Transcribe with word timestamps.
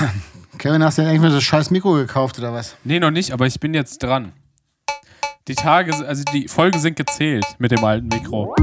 Kevin, 0.58 0.82
hast 0.82 0.98
du 0.98 1.02
denn 1.02 1.10
irgendwann 1.10 1.32
das 1.32 1.42
scheiß 1.42 1.70
Mikro 1.70 1.94
gekauft 1.94 2.38
oder 2.38 2.52
was? 2.52 2.76
Nee, 2.84 3.00
noch 3.00 3.10
nicht, 3.10 3.32
aber 3.32 3.46
ich 3.46 3.60
bin 3.60 3.74
jetzt 3.74 4.02
dran. 4.02 4.32
Die 5.48 5.54
Tage, 5.54 5.94
also 6.06 6.22
die 6.32 6.48
Folgen 6.48 6.78
sind 6.78 6.96
gezählt 6.96 7.46
mit 7.58 7.70
dem 7.72 7.84
alten 7.84 8.08
Mikro. 8.08 8.54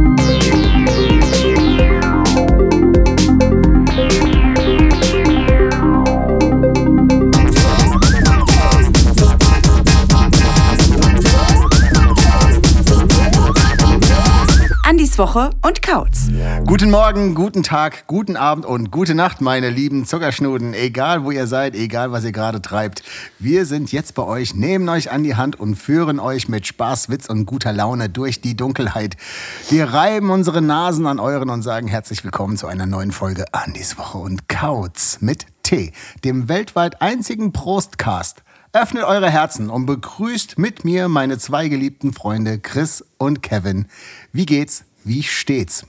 Woche 15.18 15.50
und 15.66 15.82
Kautz. 15.82 16.28
Guten 16.66 16.92
Morgen, 16.92 17.34
guten 17.34 17.64
Tag, 17.64 18.06
guten 18.08 18.36
Abend 18.36 18.66
und 18.66 18.92
gute 18.92 19.16
Nacht, 19.16 19.42
meine 19.42 19.70
lieben 19.70 20.06
Zuckerschnuden. 20.06 20.74
Egal 20.74 21.24
wo 21.24 21.32
ihr 21.32 21.48
seid, 21.48 21.76
egal 21.76 22.12
was 22.12 22.24
ihr 22.24 22.32
gerade 22.32 22.62
treibt. 22.62 23.04
Wir 23.40 23.66
sind 23.66 23.92
jetzt 23.92 24.14
bei 24.16 24.24
euch, 24.24 24.54
nehmen 24.54 24.88
euch 24.90 25.12
an 25.12 25.24
die 25.24 25.36
Hand 25.36 25.60
und 25.60 25.76
führen 25.76 26.20
euch 26.20 26.50
mit 26.50 26.68
Spaß, 26.68 27.10
Witz 27.10 27.30
und 27.30 27.46
guter 27.46 27.74
Laune 27.74 28.10
durch 28.10 28.42
die 28.42 28.56
Dunkelheit. 28.56 29.18
Wir 29.70 29.86
reiben 29.86 30.30
unsere 30.30 30.62
Nasen 30.62 31.08
an 31.08 31.20
euren 31.20 31.50
und 31.50 31.64
sagen 31.64 31.88
herzlich 31.88 32.24
willkommen 32.24 32.58
zu 32.58 32.68
einer 32.68 32.86
neuen 32.86 33.12
Folge 33.12 33.46
Andis 33.54 33.98
Woche 33.98 34.20
und 34.20 34.48
Kautz 34.48 35.18
mit 35.22 35.48
T, 35.64 35.94
dem 36.24 36.48
weltweit 36.48 37.02
einzigen 37.02 37.54
Prostcast. 37.54 38.44
Öffnet 38.74 39.06
eure 39.06 39.30
Herzen 39.30 39.70
und 39.70 39.86
begrüßt 39.86 40.60
mit 40.60 40.86
mir 40.86 41.08
meine 41.08 41.40
zwei 41.40 41.68
geliebten 41.68 42.14
Freunde 42.14 42.60
Chris 42.60 43.04
und 43.18 43.42
Kevin. 43.42 43.88
Wie 44.32 44.46
geht's? 44.46 44.84
Wie 45.08 45.24
steht's? 45.24 45.86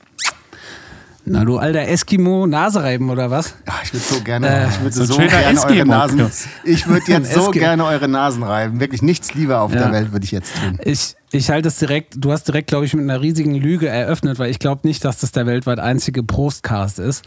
Na 1.30 1.44
du 1.44 1.58
alter 1.58 1.86
Eskimo, 1.86 2.46
Nase 2.46 2.82
reiben 2.82 3.10
oder 3.10 3.30
was? 3.30 3.54
Ach, 3.66 3.82
ich 3.84 3.92
würde 3.92 4.04
so 4.04 4.20
gerne, 4.22 4.48
Äh, 4.48 4.68
ich 4.68 4.80
würde 4.80 5.04
so 5.04 5.16
gerne 5.18 5.60
eure 5.66 5.84
Nasen, 5.86 6.30
ich 6.64 6.86
würde 6.86 7.12
jetzt 7.12 7.32
so 7.34 7.50
gerne 7.50 7.84
eure 7.84 8.08
Nasen 8.08 8.42
reiben. 8.42 8.80
Wirklich 8.80 9.02
nichts 9.02 9.34
lieber 9.34 9.60
auf 9.60 9.72
der 9.72 9.82
Ja. 9.82 9.92
Welt 9.92 10.12
würde 10.12 10.24
ich 10.24 10.30
jetzt 10.30 10.54
tun. 10.54 10.78
Ich, 10.82 11.16
ich 11.32 11.50
halte 11.50 11.68
es 11.68 11.76
direkt, 11.78 12.14
du 12.16 12.32
hast 12.32 12.44
direkt, 12.44 12.68
glaube 12.68 12.86
ich, 12.86 12.94
mit 12.94 13.02
einer 13.02 13.20
riesigen 13.20 13.54
Lüge 13.54 13.88
eröffnet, 13.88 14.38
weil 14.38 14.50
ich 14.50 14.58
glaube 14.58 14.86
nicht, 14.88 15.04
dass 15.04 15.18
das 15.20 15.32
der 15.32 15.44
weltweit 15.44 15.80
einzige 15.80 16.22
Prostcast 16.22 16.98
ist. 16.98 17.24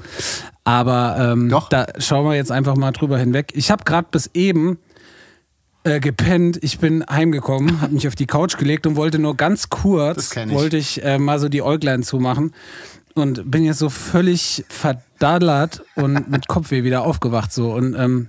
Aber 0.63 1.17
ähm, 1.19 1.49
Doch. 1.49 1.69
da 1.69 1.85
schauen 1.99 2.25
wir 2.25 2.35
jetzt 2.35 2.51
einfach 2.51 2.75
mal 2.77 2.91
drüber 2.91 3.19
hinweg. 3.19 3.51
Ich 3.53 3.69
habe 3.69 3.83
gerade 3.83 4.07
bis 4.09 4.31
eben 4.33 4.79
äh, 5.83 5.99
gepennt. 5.99 6.59
Ich 6.61 6.79
bin 6.79 7.03
heimgekommen, 7.09 7.81
habe 7.81 7.93
mich 7.93 8.07
auf 8.07 8.15
die 8.15 8.27
Couch 8.27 8.57
gelegt 8.57 8.85
und 8.87 8.95
wollte 8.95 9.19
nur 9.19 9.35
ganz 9.35 9.69
kurz, 9.69 10.35
wollte 10.35 10.77
ich 10.77 11.03
äh, 11.03 11.17
mal 11.17 11.39
so 11.39 11.49
die 11.49 11.61
Äuglein 11.61 12.03
zumachen 12.03 12.53
und 13.13 13.49
bin 13.49 13.63
jetzt 13.63 13.79
so 13.79 13.89
völlig 13.89 14.63
verdallert 14.69 15.83
und 15.95 16.27
mit 16.29 16.47
Kopfweh 16.47 16.83
wieder 16.83 17.03
aufgewacht 17.03 17.51
so 17.51 17.73
und 17.73 17.95
ähm, 17.95 18.27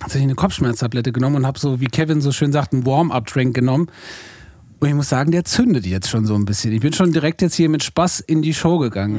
habe 0.00 0.18
ich 0.18 0.22
eine 0.22 0.34
Kopfschmerztablette 0.34 1.12
genommen 1.12 1.36
und 1.36 1.46
habe 1.46 1.58
so, 1.58 1.80
wie 1.80 1.86
Kevin 1.86 2.20
so 2.20 2.32
schön 2.32 2.52
sagt, 2.52 2.72
einen 2.72 2.84
Warm-up-Drink 2.84 3.54
genommen. 3.54 3.88
Und 4.84 4.90
ich 4.90 4.96
muss 4.96 5.08
sagen, 5.08 5.30
der 5.30 5.46
zündet 5.46 5.86
jetzt 5.86 6.10
schon 6.10 6.26
so 6.26 6.34
ein 6.34 6.44
bisschen. 6.44 6.70
Ich 6.70 6.80
bin 6.82 6.92
schon 6.92 7.10
direkt 7.10 7.40
jetzt 7.40 7.54
hier 7.54 7.70
mit 7.70 7.82
Spaß 7.82 8.20
in 8.20 8.42
die 8.42 8.52
Show 8.52 8.76
gegangen. 8.76 9.18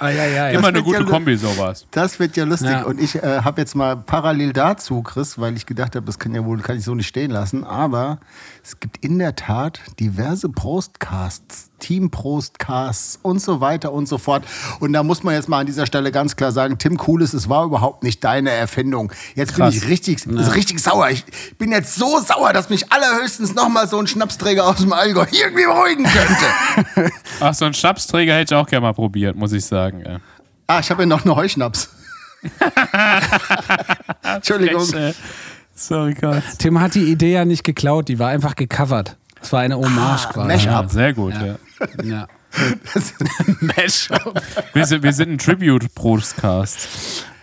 ah, 0.00 0.08
ja, 0.08 0.24
ja, 0.24 0.50
ja. 0.50 0.58
Immer 0.58 0.66
eine 0.66 0.82
gute 0.82 1.04
ja- 1.04 1.04
Kombi, 1.04 1.36
sowas. 1.36 1.86
Das 1.92 2.18
wird 2.18 2.36
ja 2.36 2.42
lustig. 2.42 2.70
Ja. 2.70 2.82
Und 2.82 3.00
ich 3.00 3.14
äh, 3.14 3.42
habe 3.44 3.60
jetzt 3.60 3.76
mal 3.76 3.98
parallel 3.98 4.52
dazu, 4.52 5.00
Chris, 5.00 5.38
weil 5.38 5.56
ich 5.56 5.64
gedacht 5.64 5.94
habe, 5.94 6.04
das 6.04 6.18
kann 6.18 6.34
ja 6.34 6.44
wohl, 6.44 6.58
kann 6.58 6.76
ich 6.76 6.82
so 6.82 6.96
nicht 6.96 7.06
stehen 7.06 7.30
lassen. 7.30 7.62
Aber 7.62 8.18
es 8.66 8.80
gibt 8.80 9.04
in 9.04 9.20
der 9.20 9.36
Tat 9.36 9.80
diverse 10.00 10.48
Prostcasts, 10.48 11.70
Team-Prostcasts 11.78 13.20
und 13.22 13.40
so 13.40 13.60
weiter 13.60 13.92
und 13.92 14.08
so 14.08 14.18
fort. 14.18 14.44
Und 14.80 14.92
da 14.92 15.04
muss 15.04 15.22
man 15.22 15.34
jetzt 15.34 15.48
mal 15.48 15.60
an 15.60 15.66
dieser 15.66 15.86
Stelle 15.86 16.10
ganz 16.10 16.34
klar 16.34 16.50
sagen, 16.50 16.76
Tim 16.76 16.96
Cooles, 16.96 17.32
es 17.32 17.48
war 17.48 17.64
überhaupt 17.64 18.02
nicht 18.02 18.24
deine 18.24 18.50
Erfindung. 18.50 19.12
Jetzt 19.36 19.54
Krass. 19.54 19.72
bin 19.72 19.82
ich 19.82 19.88
richtig, 19.88 20.26
richtig 20.26 20.80
sauer. 20.80 21.10
Ich 21.10 21.24
bin 21.58 21.70
jetzt 21.70 21.94
so 21.94 22.18
sauer, 22.18 22.52
dass 22.52 22.68
mich 22.68 22.92
allerhöchstens 22.92 23.54
noch 23.54 23.68
mal 23.68 23.86
so 23.86 24.00
ein 24.00 24.08
Schnapsträger 24.08 24.66
aus 24.66 24.78
dem 24.78 24.92
Allgäu 24.92 25.26
irgendwie 25.30 25.64
beruhigen 25.64 26.04
könnte. 26.04 27.12
Ach, 27.40 27.54
so 27.54 27.66
einen 27.66 27.74
Schnapsträger 27.74 28.34
hätte 28.34 28.56
ich 28.56 28.60
auch 28.60 28.66
gerne 28.66 28.84
mal 28.84 28.94
probiert, 28.94 29.36
muss 29.36 29.52
ich 29.52 29.64
sagen. 29.64 30.00
ey. 30.00 30.18
ah, 30.66 30.80
ich 30.80 30.90
habe 30.90 31.02
ja 31.02 31.06
noch 31.06 31.24
eine 31.24 31.36
Heuschnaps. 31.36 31.90
Entschuldigung. 34.22 34.86
Sorry, 35.76 36.14
Gott. 36.14 36.42
Tim 36.58 36.80
hat 36.80 36.94
die 36.94 37.10
Idee 37.12 37.32
ja 37.34 37.44
nicht 37.44 37.62
geklaut, 37.64 38.08
die 38.08 38.18
war 38.18 38.30
einfach 38.30 38.56
gecovert. 38.56 39.16
Das 39.38 39.52
war 39.52 39.60
eine 39.60 39.76
Hommage 39.76 40.28
quasi. 40.30 40.48
Mash- 40.48 40.64
Ja, 40.64 40.88
sehr 40.88 41.12
gut, 41.12 41.34
ja. 41.34 41.56
Ja. 42.02 42.26
Wir 44.72 44.86
sind, 44.86 45.02
wir 45.02 45.12
sind 45.12 45.30
ein 45.32 45.36
Tribute-Prostcast. 45.38 46.88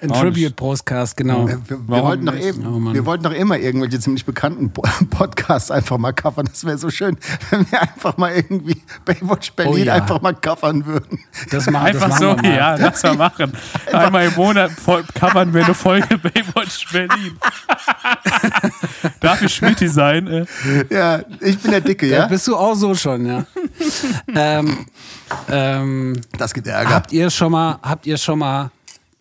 Ein 0.04 0.12
Auch 0.12 0.20
Tribute 0.20 0.54
Postcast, 0.58 1.16
genau. 1.16 1.48
Wir, 1.48 1.62
wir, 1.70 1.80
Warum 1.88 2.06
wollten 2.08 2.26
doch 2.26 2.34
nicht? 2.34 2.44
eben, 2.46 2.68
Oh, 2.68 2.94
wir 2.94 3.06
wollten 3.06 3.24
doch 3.24 3.32
immer 3.32 3.58
irgendwelche 3.58 4.02
ziemlich 4.02 4.26
bekannten 4.26 4.70
Po- 4.74 4.82
Podcasts 5.10 5.72
einfach 5.72 5.98
mal 5.98 6.12
covern. 6.12 6.46
Das 6.52 6.66
wäre 6.66 6.78
so 6.78 6.90
schön, 6.90 7.18
wenn 7.52 7.72
wir 7.72 7.82
einfach 7.82 8.18
mal 8.18 8.34
irgendwie 8.34 8.82
Baywatch 9.06 9.54
Berlin 9.54 9.74
Oh 9.74 9.78
ja. 9.78 9.94
einfach 9.94 10.22
mal 10.22 10.34
covern 10.36 10.86
würden. 10.86 11.20
Das 11.52 11.68
machen, 11.70 11.94
das 11.94 12.04
Einfach 12.04 12.10
machen 12.10 12.20
so, 12.20 12.44
wir 12.44 12.50
mal. 12.50 12.56
ja, 12.58 12.76
lass 12.76 13.02
mal 13.04 13.16
machen. 13.16 13.54
Einmal 13.94 14.26
im 14.28 14.36
Monat 14.36 14.72
covern 15.18 15.54
wir 15.54 15.64
eine 15.64 15.74
Folge 15.74 16.18
Baywatch 16.18 16.92
Berlin. 16.92 17.38
Darf 19.22 19.42
ich 19.42 19.54
Schmidti 19.56 19.88
sein? 19.88 20.28
Äh? 20.28 20.46
Ja, 20.94 21.22
ich 21.40 21.58
bin 21.60 21.72
der 21.72 21.80
Dicke, 21.82 22.08
Ja, 22.08 22.18
ja? 22.20 22.28
bist 22.28 22.46
du 22.48 22.58
auch 22.58 22.76
so 22.76 22.94
schon, 22.94 23.26
ja. 23.26 23.46
ähm, 24.36 24.86
ähm, 25.50 26.20
Das 26.38 26.54
gibt 26.54 26.68
Ärger. 26.68 26.90
habt 26.90 27.12
ihr 27.14 27.30
schon 27.30 27.52
mal, 27.54 27.80
habt 27.82 28.06
ihr 28.06 28.18
schon 28.18 28.40
mal, 28.40 28.70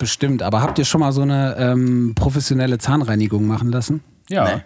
bestimmt, 0.02 0.42
aber 0.42 0.60
habt 0.62 0.80
ihr 0.80 0.84
schon 0.84 1.00
mal 1.00 1.12
so 1.12 1.22
eine 1.22 1.54
ähm, 1.58 2.14
professionelle 2.16 2.78
Zahnreinigung 2.78 3.46
machen 3.46 3.70
lassen? 3.70 4.02
Ja. 4.28 4.56
Nee. 4.56 4.62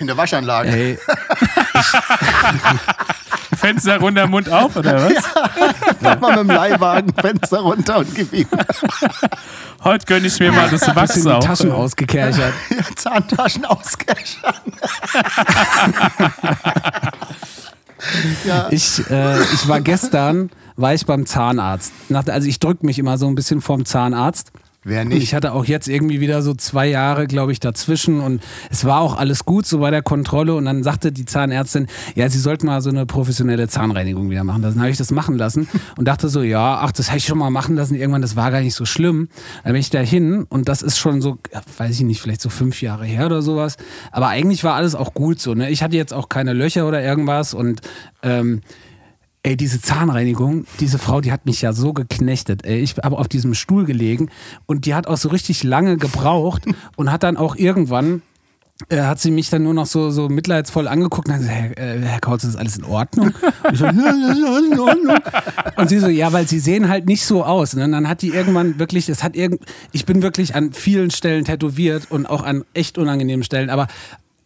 In 0.00 0.06
der 0.06 0.18
Waschanlage. 0.18 0.68
Ey, 0.68 0.98
Fenster 3.56 3.98
runter, 3.98 4.26
Mund 4.26 4.50
auf, 4.50 4.76
oder 4.76 5.02
was? 5.02 5.14
Einfach 6.04 6.20
mal 6.20 6.30
mit 6.30 6.40
dem 6.40 6.48
Leihwagen 6.48 7.14
Fenster 7.14 7.60
runter 7.60 8.00
und 8.00 8.14
gib 8.14 8.34
ihm 8.34 8.46
Heute 9.82 10.04
gönne 10.04 10.26
ich 10.26 10.38
mir 10.38 10.52
mal 10.52 10.68
das 10.68 10.94
Wachs 10.94 11.26
auf. 11.26 11.42
Taschen 11.42 11.72
ausgekerchert. 11.72 12.52
Zahntaschen 12.96 13.64
auskeschern. 13.64 14.52
ja, 18.44 18.68
Ich, 18.70 19.00
äh, 19.10 19.40
ich 19.42 19.68
war 19.68 19.80
gestern, 19.80 20.50
war 20.76 20.94
ich 20.94 21.06
beim 21.06 21.26
Zahnarzt. 21.26 21.92
Also 22.10 22.48
ich 22.48 22.58
drücke 22.60 22.86
mich 22.86 22.98
immer 22.98 23.18
so 23.18 23.26
ein 23.26 23.34
bisschen 23.34 23.60
vorm 23.60 23.84
Zahnarzt. 23.84 24.52
Wer 24.84 25.02
Und 25.02 25.10
ich 25.12 25.18
nicht? 25.18 25.34
hatte 25.34 25.52
auch 25.52 25.64
jetzt 25.64 25.88
irgendwie 25.88 26.20
wieder 26.20 26.42
so 26.42 26.54
zwei 26.54 26.86
Jahre, 26.86 27.26
glaube 27.26 27.52
ich, 27.52 27.60
dazwischen 27.60 28.20
und 28.20 28.42
es 28.70 28.84
war 28.84 29.00
auch 29.00 29.16
alles 29.16 29.44
gut 29.44 29.66
so 29.66 29.78
bei 29.78 29.90
der 29.90 30.02
Kontrolle 30.02 30.54
und 30.54 30.64
dann 30.64 30.82
sagte 30.82 31.12
die 31.12 31.24
Zahnärztin, 31.24 31.86
ja, 32.14 32.28
sie 32.28 32.38
sollten 32.38 32.66
mal 32.66 32.80
so 32.80 32.90
eine 32.90 33.06
professionelle 33.06 33.68
Zahnreinigung 33.68 34.30
wieder 34.30 34.44
machen. 34.44 34.62
Dann 34.62 34.78
habe 34.78 34.90
ich 34.90 34.96
das 34.96 35.10
machen 35.10 35.36
lassen 35.36 35.68
und 35.96 36.06
dachte 36.06 36.28
so, 36.28 36.42
ja, 36.42 36.78
ach, 36.80 36.92
das 36.92 37.08
habe 37.08 37.18
ich 37.18 37.26
schon 37.26 37.38
mal 37.38 37.50
machen 37.50 37.76
lassen. 37.76 37.94
Irgendwann, 37.94 38.22
das 38.22 38.36
war 38.36 38.50
gar 38.50 38.60
nicht 38.60 38.74
so 38.74 38.84
schlimm. 38.84 39.28
Dann 39.64 39.72
bin 39.72 39.80
ich 39.80 39.90
da 39.90 40.00
hin 40.00 40.46
und 40.48 40.68
das 40.68 40.82
ist 40.82 40.98
schon 40.98 41.20
so, 41.20 41.38
ja, 41.52 41.60
weiß 41.76 41.90
ich 41.96 42.02
nicht, 42.02 42.20
vielleicht 42.20 42.40
so 42.40 42.48
fünf 42.48 42.80
Jahre 42.82 43.04
her 43.04 43.26
oder 43.26 43.42
sowas. 43.42 43.76
Aber 44.12 44.28
eigentlich 44.28 44.64
war 44.64 44.74
alles 44.74 44.94
auch 44.94 45.14
gut 45.14 45.40
so. 45.40 45.54
Ne? 45.54 45.70
Ich 45.70 45.82
hatte 45.82 45.96
jetzt 45.96 46.14
auch 46.14 46.28
keine 46.28 46.52
Löcher 46.52 46.86
oder 46.86 47.02
irgendwas 47.02 47.54
und 47.54 47.80
ähm, 48.22 48.60
Ey, 49.48 49.56
diese 49.56 49.80
Zahnreinigung, 49.80 50.66
diese 50.78 50.98
Frau, 50.98 51.22
die 51.22 51.32
hat 51.32 51.46
mich 51.46 51.62
ja 51.62 51.72
so 51.72 51.94
geknechtet. 51.94 52.66
Ey, 52.66 52.80
ich 52.80 52.96
habe 53.02 53.16
auf 53.16 53.28
diesem 53.28 53.54
Stuhl 53.54 53.86
gelegen 53.86 54.28
und 54.66 54.84
die 54.84 54.94
hat 54.94 55.06
auch 55.06 55.16
so 55.16 55.30
richtig 55.30 55.64
lange 55.64 55.96
gebraucht 55.96 56.66
und 56.96 57.10
hat 57.10 57.22
dann 57.22 57.38
auch 57.38 57.56
irgendwann 57.56 58.20
äh, 58.90 59.00
hat 59.00 59.20
sie 59.20 59.30
mich 59.30 59.48
dann 59.48 59.62
nur 59.62 59.72
noch 59.72 59.86
so, 59.86 60.10
so 60.10 60.28
mitleidsvoll 60.28 60.86
angeguckt 60.86 61.28
und 61.28 61.34
hat 61.34 61.40
gesagt, 61.40 61.78
Herr, 61.78 61.96
äh, 61.96 61.98
Herr 61.98 62.20
Kautz, 62.20 62.44
ist 62.44 62.56
alles 62.56 62.76
in 62.76 62.84
Ordnung? 62.84 63.32
Und, 63.64 63.76
so, 63.76 63.86
in 63.86 64.78
Ordnung. 64.78 65.16
und 65.76 65.88
sie 65.88 65.98
so, 65.98 66.08
ja, 66.08 66.30
weil 66.34 66.46
sie 66.46 66.60
sehen 66.60 66.90
halt 66.90 67.06
nicht 67.06 67.24
so 67.24 67.42
aus. 67.42 67.74
Ne? 67.74 67.84
Und 67.84 67.92
dann 67.92 68.06
hat 68.06 68.20
die 68.20 68.28
irgendwann 68.28 68.78
wirklich, 68.78 69.08
es 69.08 69.22
hat 69.22 69.34
irgend, 69.34 69.62
ich 69.92 70.04
bin 70.04 70.20
wirklich 70.20 70.56
an 70.56 70.74
vielen 70.74 71.10
Stellen 71.10 71.46
tätowiert 71.46 72.10
und 72.10 72.26
auch 72.26 72.42
an 72.42 72.64
echt 72.74 72.98
unangenehmen 72.98 73.44
Stellen, 73.44 73.70
aber 73.70 73.86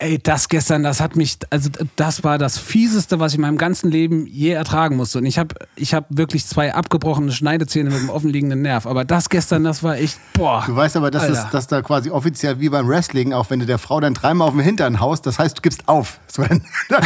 Ey, 0.03 0.19
das 0.19 0.49
gestern, 0.49 0.83
das 0.83 1.01
hat 1.01 1.15
mich, 1.15 1.39
also 1.51 1.71
das 1.95 2.25
war 2.25 2.37
das 2.37 2.59
fieseste, 2.59 3.21
was 3.21 3.31
ich 3.33 3.37
in 3.37 3.43
meinem 3.43 3.57
ganzen 3.57 3.89
Leben 3.89 4.27
je 4.27 4.51
ertragen 4.51 4.97
musste. 4.97 5.19
Und 5.19 5.27
ich 5.27 5.39
habe 5.39 5.55
ich 5.77 5.95
hab 5.95 6.07
wirklich 6.09 6.45
zwei 6.45 6.75
abgebrochene 6.75 7.31
Schneidezähne 7.31 7.89
mit 7.89 8.01
einem 8.01 8.11
offenliegenden 8.11 8.63
Nerv. 8.63 8.87
Aber 8.87 9.05
das 9.05 9.29
gestern, 9.29 9.63
das 9.63 9.85
war 9.85 9.97
echt, 9.97 10.19
boah. 10.35 10.65
Du 10.67 10.75
weißt 10.75 10.97
aber, 10.97 11.13
dass, 11.13 11.29
das, 11.29 11.51
dass 11.51 11.69
da 11.69 11.83
quasi 11.83 12.11
offiziell 12.11 12.59
wie 12.59 12.69
beim 12.69 12.89
Wrestling, 12.89 13.33
auch 13.33 13.49
wenn 13.51 13.61
du 13.61 13.67
der 13.67 13.79
Frau 13.79 14.01
dann 14.01 14.15
dreimal 14.15 14.49
auf 14.49 14.55
den 14.55 14.63
Hintern 14.65 14.99
haust, 14.99 15.25
das 15.25 15.39
heißt, 15.39 15.59
du 15.59 15.63
gibst 15.63 15.87
auf. 15.87 16.19
So, 16.27 16.43
dann, 16.43 16.63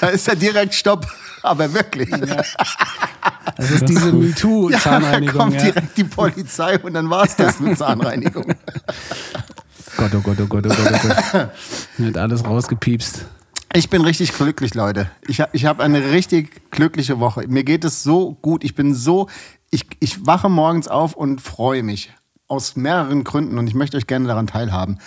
da 0.00 0.08
ist 0.08 0.26
ja 0.26 0.34
direkt 0.34 0.74
Stopp. 0.74 1.06
Aber 1.42 1.72
wirklich. 1.74 2.10
Das 3.56 3.70
ist 3.70 3.88
diese 3.88 4.06
Ja, 4.06 4.10
da 4.12 4.16
MeToo-Zahnreinigung. 4.16 5.36
kommt 5.38 5.54
Ja, 5.54 5.62
direkt 5.62 5.96
die 5.98 6.04
Polizei 6.04 6.78
und 6.78 6.94
dann 6.94 7.10
war 7.10 7.24
es 7.24 7.36
das 7.36 7.60
mit 7.60 7.76
Zahnreinigung. 7.78 8.54
Gott, 9.96 10.14
oh 10.14 10.20
Gott, 10.20 10.38
oh 10.40 10.46
Gott, 10.46 10.66
oh 10.66 10.68
Gott, 10.68 10.92
oh 10.92 11.08
Gott. 11.08 11.48
Wird 11.98 12.18
alles 12.18 12.44
rausgepiepst. 12.44 13.26
Ich 13.72 13.90
bin 13.90 14.02
richtig 14.02 14.32
glücklich, 14.32 14.74
Leute. 14.74 15.10
Ich 15.26 15.40
habe 15.40 15.50
ich 15.52 15.66
hab 15.66 15.80
eine 15.80 16.10
richtig 16.12 16.70
glückliche 16.70 17.18
Woche. 17.20 17.46
Mir 17.48 17.64
geht 17.64 17.84
es 17.84 18.02
so 18.02 18.34
gut. 18.40 18.64
Ich 18.64 18.74
bin 18.74 18.94
so, 18.94 19.28
ich, 19.70 19.86
ich 20.00 20.26
wache 20.26 20.48
morgens 20.48 20.88
auf 20.88 21.14
und 21.14 21.40
freue 21.40 21.82
mich. 21.82 22.12
Aus 22.46 22.76
mehreren 22.76 23.24
Gründen 23.24 23.58
und 23.58 23.66
ich 23.66 23.74
möchte 23.74 23.96
euch 23.96 24.06
gerne 24.06 24.28
daran 24.28 24.46
teilhaben. 24.46 24.98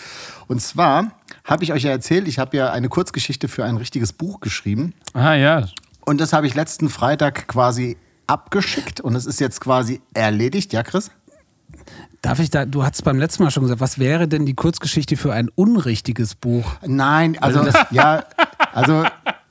Und 0.48 0.62
zwar 0.62 1.12
habe 1.44 1.64
ich 1.64 1.72
euch 1.72 1.84
ja 1.84 1.92
erzählt, 1.92 2.28
ich 2.28 2.40
habe 2.40 2.58
ja 2.58 2.72
eine 2.72 2.90
Kurzgeschichte 2.90 3.48
für 3.48 3.64
ein 3.64 3.78
richtiges 3.78 4.12
Buch 4.12 4.40
geschrieben. 4.40 4.94
Ah 5.14 5.36
ja. 5.36 5.68
Und 6.06 6.20
das 6.20 6.34
habe 6.34 6.48
ich 6.48 6.56
letzten 6.56 6.90
Freitag 6.90 7.48
quasi 7.48 7.98
abgeschickt 8.26 9.00
und 9.02 9.16
es 9.16 9.26
ist 9.26 9.40
jetzt 9.40 9.62
quasi 9.62 10.02
erledigt, 10.14 10.74
ja, 10.74 10.84
Chris? 10.84 11.12
Darf 12.22 12.40
ich 12.40 12.50
da, 12.50 12.66
du 12.66 12.84
hast 12.84 13.04
beim 13.04 13.20
letzten 13.20 13.44
Mal 13.44 13.52
schon 13.52 13.64
gesagt, 13.64 13.80
was 13.80 14.00
wäre 14.00 14.28
denn 14.28 14.46
die 14.46 14.56
Kurzgeschichte 14.56 15.18
für 15.18 15.34
ein 15.34 15.50
unrichtiges 15.56 16.36
Buch? 16.36 16.74
Nein, 16.86 17.38
also 17.40 17.66
ja, 17.92 18.24
also 18.74 19.04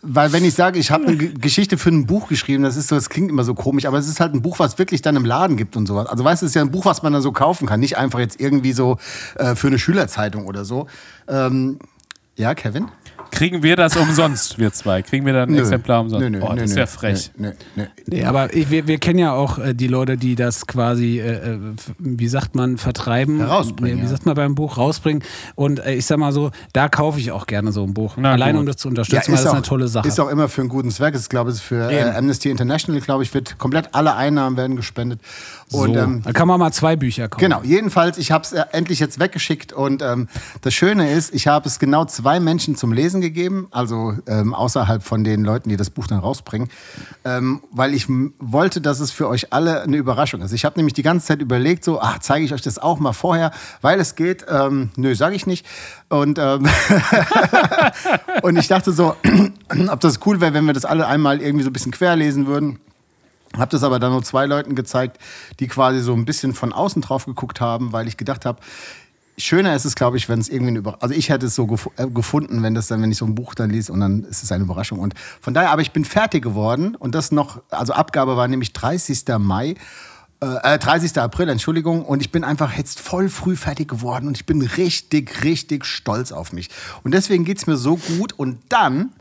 weil 0.09 0.33
wenn 0.33 0.45
ich 0.45 0.55
sage, 0.55 0.79
ich 0.79 0.91
habe 0.91 1.07
eine 1.07 1.17
Geschichte 1.17 1.79
für 1.79 1.91
ein 1.91 2.07
Buch 2.07 2.29
geschrieben, 2.29 2.63
das 2.63 2.77
ist 2.77 2.89
so, 2.89 2.95
das 2.95 3.09
klingt 3.09 3.29
immer 3.29 3.43
so 3.43 3.55
komisch, 3.55 3.87
aber 3.87 3.99
es 3.99 4.07
ist 4.07 4.21
halt 4.21 4.35
ein 4.35 4.43
Buch, 4.43 4.59
was 4.59 4.79
wirklich 4.79 5.03
dann 5.03 5.17
im 5.17 5.25
Laden 5.25 5.57
gibt 5.57 5.77
und 5.77 5.87
sowas. 5.87 6.07
Also 6.07 6.23
weißt 6.23 6.43
du, 6.43 6.47
es 6.47 6.51
ist 6.51 6.55
ja 6.55 6.63
ein 6.63 6.71
Buch, 6.71 6.85
was 6.85 7.03
man 7.03 7.13
dann 7.13 7.23
so 7.23 7.33
kaufen 7.33 7.67
kann, 7.67 7.81
nicht 7.81 7.99
einfach 7.99 8.21
jetzt 8.21 8.41
irgendwie 8.41 8.73
so 8.73 8.99
äh, 9.35 9.57
für 9.57 9.67
eine 9.67 9.79
Schülerzeitung 9.79 10.47
oder 10.47 10.65
so. 10.65 10.87
Ähm, 11.27 11.79
ja, 12.37 12.55
Kevin? 12.55 12.89
Kriegen 13.37 13.63
wir 13.63 13.77
das 13.77 13.97
umsonst, 13.97 14.59
wir 14.59 14.73
zwei? 14.73 15.03
Kriegen 15.03 15.27
wir 15.27 15.35
da 15.35 15.43
ein 15.43 15.51
Nö. 15.51 15.61
Exemplar 15.61 16.01
umsonst? 16.01 16.23
Nö, 16.23 16.31
nö, 16.31 16.41
oh, 16.43 16.49
das 16.49 16.57
nö, 16.57 16.65
ist 16.65 16.77
ja 16.77 16.87
frech. 16.87 17.31
Nö, 17.37 17.53
nö, 17.75 17.83
nö. 17.85 17.85
Nee, 18.07 18.25
aber 18.25 18.55
ich, 18.55 18.71
wir, 18.71 18.87
wir 18.87 18.99
kennen 18.99 19.19
ja 19.19 19.33
auch 19.33 19.59
äh, 19.59 19.75
die 19.75 19.89
Leute, 19.89 20.17
die 20.17 20.37
das 20.37 20.67
quasi, 20.67 21.21
äh, 21.21 21.55
äh, 21.55 21.59
wie 21.99 22.29
sagt 22.29 22.55
man, 22.55 22.79
vertreiben. 22.79 23.39
Herausbringen, 23.39 23.97
Nee, 23.97 24.03
Wie 24.03 24.07
ja. 24.07 24.11
sagt 24.11 24.25
man 24.25 24.35
beim 24.35 24.55
Buch? 24.55 24.79
Rausbringen. 24.79 25.23
Und 25.55 25.81
äh, 25.81 25.95
ich 25.95 26.07
sag 26.07 26.19
mal 26.19 26.33
so, 26.33 26.51
da 26.73 26.89
kaufe 26.89 27.21
ich 27.21 27.31
auch 27.31 27.47
gerne 27.47 27.73
so 27.73 27.85
ein 27.85 27.93
Buch. 27.93 28.15
Na 28.17 28.33
Allein 28.33 28.53
gut. 28.55 28.61
um 28.61 28.67
das 28.67 28.77
zu 28.79 28.89
unterstützen, 28.89 29.33
weil 29.33 29.45
das 29.45 29.53
eine 29.53 29.63
tolle 29.63 29.89
Sache. 29.89 30.09
Ist 30.09 30.19
auch 30.19 30.31
immer 30.31 30.49
für 30.49 30.63
einen 30.63 30.71
guten 30.71 30.91
Zweck. 30.91 31.15
Ich 31.15 31.29
glaube, 31.29 31.51
es 31.51 31.57
ist 31.57 31.63
für 31.63 31.91
äh. 31.91 32.03
Amnesty 32.17 32.49
International, 32.51 33.01
glaube 33.03 33.23
ich, 33.23 33.35
wird 33.35 33.59
komplett 33.59 33.91
alle 33.93 34.17
Einnahmen 34.17 34.57
werden 34.57 34.77
gespendet. 34.77 35.21
Und 35.73 35.95
so. 35.95 36.01
ähm, 36.01 36.23
da 36.25 36.33
kann 36.33 36.49
man 36.49 36.59
mal 36.59 36.73
zwei 36.73 36.97
Bücher 36.97 37.29
kaufen. 37.29 37.43
Genau, 37.43 37.61
jedenfalls, 37.63 38.19
ich 38.19 38.31
habe 38.31 38.45
es 38.45 38.53
endlich 38.53 38.99
jetzt 39.01 39.19
weggeschickt 39.19 39.73
und 39.73 40.01
ähm, 40.01 40.29
das 40.63 40.73
Schöne 40.75 41.11
ist, 41.11 41.35
ich 41.35 41.49
habe 41.49 41.69
es 41.69 41.79
genau 41.79 42.05
zwei 42.07 42.41
Menschen 42.41 42.77
zum 42.77 42.93
Lesen 42.93 43.21
gegeben, 43.21 43.26
also 43.71 44.15
ähm, 44.27 44.55
außerhalb 44.55 45.03
von 45.03 45.25
den 45.25 45.45
Leuten, 45.45 45.69
die 45.69 45.77
das 45.77 45.91
Buch 45.91 46.07
dann 46.07 46.19
rausbringen, 46.19 46.69
ähm, 47.25 47.63
weil 47.71 47.95
ich 47.95 48.07
wollte, 48.39 48.81
dass 48.81 49.01
es 49.01 49.11
für 49.11 49.29
euch 49.29 49.53
alle 49.53 49.83
eine 49.83 49.97
Überraschung 49.97 50.41
ist. 50.41 50.53
Ich 50.53 50.65
habe 50.65 50.79
nämlich 50.79 50.95
die 50.95 51.03
ganze 51.03 51.27
Zeit 51.27 51.41
überlegt, 51.41 51.85
so, 51.85 52.01
ach, 52.01 52.19
zeige 52.19 52.45
ich 52.45 52.53
euch 52.53 52.63
das 52.63 52.79
auch 52.79 52.99
mal 52.99 53.13
vorher, 53.13 53.51
weil 53.81 54.01
es 54.01 54.15
geht, 54.15 54.47
ähm, 54.49 54.91
nö, 54.97 55.15
sage 55.15 55.37
ich 55.37 55.47
nicht. 55.47 55.67
Und, 56.09 56.39
ähm, 56.39 56.67
und 58.43 58.57
ich 58.57 58.69
dachte 58.69 58.93
so, 58.93 59.17
ob 59.89 60.01
das 60.01 60.21
cool 60.27 60.41
wäre, 60.41 60.55
wenn 60.55 60.65
wir 60.65 60.75
das 60.75 60.85
alle 60.85 61.07
einmal 61.07 61.41
irgendwie 61.41 61.65
so 61.65 61.71
ein 61.71 61.73
bisschen 61.73 61.93
querlesen 61.93 62.47
würden. 62.47 62.79
Habe 63.57 63.71
das 63.71 63.83
aber 63.83 63.99
dann 63.99 64.13
nur 64.13 64.23
zwei 64.23 64.47
Leuten 64.47 64.75
gezeigt, 64.75 65.19
die 65.61 65.69
quasi 65.69 66.01
so 66.01 66.13
ein 66.13 66.25
bisschen 66.25 66.53
von 66.53 66.73
außen 66.73 67.01
drauf 67.01 67.27
geguckt 67.27 67.61
haben, 67.61 67.93
weil 67.93 68.07
ich 68.07 68.17
gedacht 68.17 68.45
habe, 68.45 68.59
schöner 69.39 69.75
ist 69.75 69.85
es, 69.85 69.95
glaube 69.95 70.17
ich, 70.17 70.29
wenn 70.29 70.41
es 70.41 70.49
irgendwie 70.49 70.71
eine 70.71 70.79
Überraschung, 70.79 71.03
also 71.03 71.15
ich 71.15 71.29
hätte 71.29 71.47
es 71.47 71.55
so 71.55 71.67
gef 71.67 71.89
äh, 71.97 72.07
gefunden, 72.07 72.63
wenn 72.63 72.75
das 72.75 72.87
dann, 72.87 73.03
wenn 73.03 73.11
ich 73.11 73.19
so 73.19 73.27
ein 73.27 73.35
Buch 73.35 73.55
dann 73.55 73.71
lese 73.71 73.93
und 73.93 74.01
dann 74.01 74.25
ist 74.25 74.43
es 74.43 74.53
eine 74.53 74.65
Überraschung. 74.65 74.99
Und 74.99 75.15
von 75.41 75.55
daher, 75.55 75.71
aber 75.71 75.83
ich 75.83 75.93
bin 75.93 76.05
fertig 76.05 76.43
geworden 76.43 76.95
und 76.95 77.15
das 77.15 77.33
noch, 77.33 77.63
also 77.71 77.93
Abgabe 77.93 78.37
war 78.37 78.49
nämlich 78.49 78.73
30. 78.73 79.25
Mai. 79.39 79.75
Äh, 80.41 80.79
30. 80.79 81.19
April, 81.19 81.49
Entschuldigung, 81.49 82.05
und 82.05 82.21
ich 82.21 82.31
bin 82.31 82.45
einfach 82.45 82.77
jetzt 82.77 83.01
voll 83.01 83.29
früh 83.29 83.57
fertig 83.57 83.89
geworden 83.89 84.29
und 84.29 84.37
ich 84.37 84.47
bin 84.47 84.63
richtig, 84.63 85.45
richtig 85.45 85.85
stolz 85.85 86.33
auf 86.33 86.53
mich. 86.53 86.69
Und 87.05 87.13
deswegen 87.13 87.45
geht 87.45 87.59
es 87.59 87.67
mir 87.67 87.77
so 87.77 87.97
gut. 87.97 88.33
Und 88.35 88.59
dann, 88.69 89.13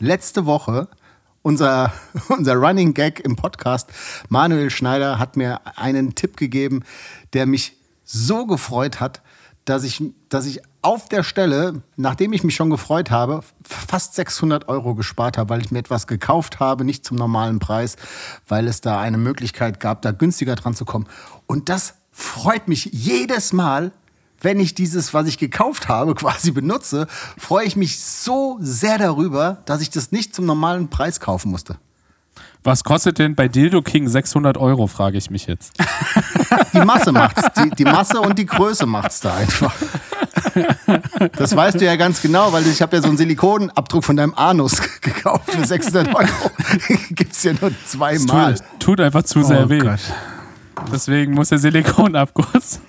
letzte 0.00 0.44
Woche, 0.46 0.88
unser, 1.42 1.92
unser 2.28 2.54
Running 2.54 2.94
Gag 2.94 3.20
im 3.20 3.36
Podcast, 3.36 3.88
Manuel 4.28 4.70
Schneider, 4.70 5.18
hat 5.18 5.36
mir 5.36 5.60
einen 5.76 6.14
Tipp 6.16 6.36
gegeben, 6.36 6.82
der 7.32 7.46
mich 7.46 7.76
so 8.04 8.46
gefreut 8.46 9.00
hat, 9.00 9.20
dass 9.66 9.84
ich, 9.84 10.02
dass 10.28 10.46
ich 10.46 10.62
auf 10.80 11.08
der 11.08 11.22
Stelle, 11.22 11.82
nachdem 11.96 12.32
ich 12.32 12.44
mich 12.44 12.54
schon 12.54 12.70
gefreut 12.70 13.10
habe, 13.10 13.40
fast 13.62 14.14
600 14.14 14.68
Euro 14.68 14.94
gespart 14.94 15.36
habe, 15.36 15.50
weil 15.50 15.60
ich 15.60 15.70
mir 15.70 15.80
etwas 15.80 16.06
gekauft 16.06 16.60
habe, 16.60 16.84
nicht 16.84 17.04
zum 17.04 17.18
normalen 17.18 17.58
Preis, 17.58 17.96
weil 18.48 18.68
es 18.68 18.80
da 18.80 19.00
eine 19.00 19.18
Möglichkeit 19.18 19.80
gab, 19.80 20.02
da 20.02 20.12
günstiger 20.12 20.54
dran 20.54 20.74
zu 20.74 20.84
kommen. 20.84 21.08
Und 21.46 21.68
das 21.68 21.94
freut 22.12 22.68
mich 22.68 22.90
jedes 22.92 23.52
Mal, 23.52 23.92
wenn 24.40 24.60
ich 24.60 24.74
dieses, 24.74 25.12
was 25.12 25.26
ich 25.26 25.38
gekauft 25.38 25.88
habe, 25.88 26.14
quasi 26.16 26.52
benutze, 26.52 27.08
freue 27.36 27.66
ich 27.66 27.74
mich 27.74 28.00
so 28.00 28.58
sehr 28.60 28.98
darüber, 28.98 29.58
dass 29.64 29.80
ich 29.80 29.90
das 29.90 30.12
nicht 30.12 30.34
zum 30.34 30.46
normalen 30.46 30.88
Preis 30.88 31.18
kaufen 31.18 31.50
musste. 31.50 31.76
Was 32.66 32.82
kostet 32.82 33.20
denn 33.20 33.36
bei 33.36 33.46
Dildo 33.46 33.80
King 33.80 34.08
600 34.08 34.58
Euro, 34.58 34.88
frage 34.88 35.16
ich 35.18 35.30
mich 35.30 35.46
jetzt. 35.46 35.72
Die 36.74 36.80
Masse 36.80 37.12
macht's. 37.12 37.42
Die, 37.56 37.70
die 37.70 37.84
Masse 37.84 38.20
und 38.20 38.36
die 38.40 38.44
Größe 38.44 38.86
macht's 38.86 39.20
da 39.20 39.36
einfach. 39.36 39.72
Das 41.38 41.54
weißt 41.54 41.80
du 41.80 41.84
ja 41.84 41.94
ganz 41.94 42.20
genau, 42.20 42.52
weil 42.52 42.66
ich 42.66 42.82
habe 42.82 42.96
ja 42.96 43.02
so 43.02 43.08
einen 43.08 43.18
Silikonabdruck 43.18 44.02
von 44.02 44.16
deinem 44.16 44.34
Anus 44.34 44.82
gekauft 45.00 45.52
für 45.52 45.64
600 45.64 46.12
Euro. 46.12 46.50
Gibt's 47.10 47.44
ja 47.44 47.52
nur 47.60 47.70
zweimal. 47.86 48.54
Tut, 48.54 48.64
tut 48.80 49.00
einfach 49.00 49.22
zu 49.22 49.44
sehr 49.44 49.66
Oh 49.66 49.70
weh. 49.70 49.78
Gott. 49.78 50.00
Deswegen 50.92 51.34
muss 51.34 51.50
der 51.50 51.58
Silikonabguss. 51.58 52.80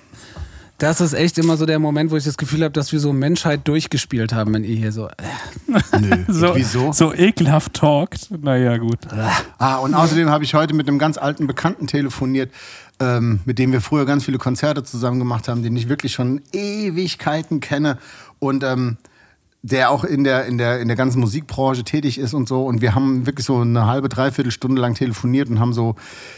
Das 0.78 1.00
ist 1.00 1.12
echt 1.12 1.38
immer 1.38 1.56
so 1.56 1.66
der 1.66 1.80
Moment, 1.80 2.12
wo 2.12 2.16
ich 2.16 2.22
das 2.22 2.36
Gefühl 2.36 2.62
habe, 2.62 2.70
dass 2.70 2.92
wir 2.92 3.00
so 3.00 3.12
Menschheit 3.12 3.66
durchgespielt 3.66 4.32
haben, 4.32 4.54
wenn 4.54 4.62
ihr 4.62 4.76
hier 4.76 4.92
so. 4.92 5.08
Äh, 5.08 5.12
Nö. 6.00 6.24
So, 6.28 6.54
Wieso? 6.54 6.92
so 6.92 7.12
ekelhaft 7.12 7.74
talkt. 7.74 8.28
Naja, 8.30 8.76
gut. 8.76 9.00
Ah, 9.58 9.78
und 9.78 9.94
außerdem 9.94 10.30
habe 10.30 10.44
ich 10.44 10.54
heute 10.54 10.74
mit 10.74 10.86
einem 10.86 11.00
ganz 11.00 11.18
alten 11.18 11.48
Bekannten 11.48 11.88
telefoniert, 11.88 12.52
ähm, 13.00 13.40
mit 13.44 13.58
dem 13.58 13.72
wir 13.72 13.80
früher 13.80 14.06
ganz 14.06 14.24
viele 14.24 14.38
Konzerte 14.38 14.84
zusammen 14.84 15.18
gemacht 15.18 15.48
haben, 15.48 15.64
den 15.64 15.76
ich 15.76 15.88
wirklich 15.88 16.12
schon 16.12 16.42
Ewigkeiten 16.52 17.58
kenne 17.58 17.98
und 18.38 18.62
ähm, 18.62 18.98
der 19.62 19.90
auch 19.90 20.04
in 20.04 20.22
der, 20.22 20.46
in, 20.46 20.56
der, 20.56 20.80
in 20.80 20.86
der 20.86 20.96
ganzen 20.96 21.18
Musikbranche 21.18 21.82
tätig 21.82 22.18
ist 22.18 22.32
und 22.32 22.48
so. 22.48 22.64
Und 22.64 22.80
wir 22.80 22.94
haben 22.94 23.26
wirklich 23.26 23.44
so 23.44 23.58
eine 23.58 23.86
halbe, 23.86 24.08
dreiviertel 24.08 24.52
Stunde 24.52 24.80
lang 24.80 24.94
telefoniert 24.94 25.48
und 25.50 25.58
haben 25.58 25.72
so 25.72 25.96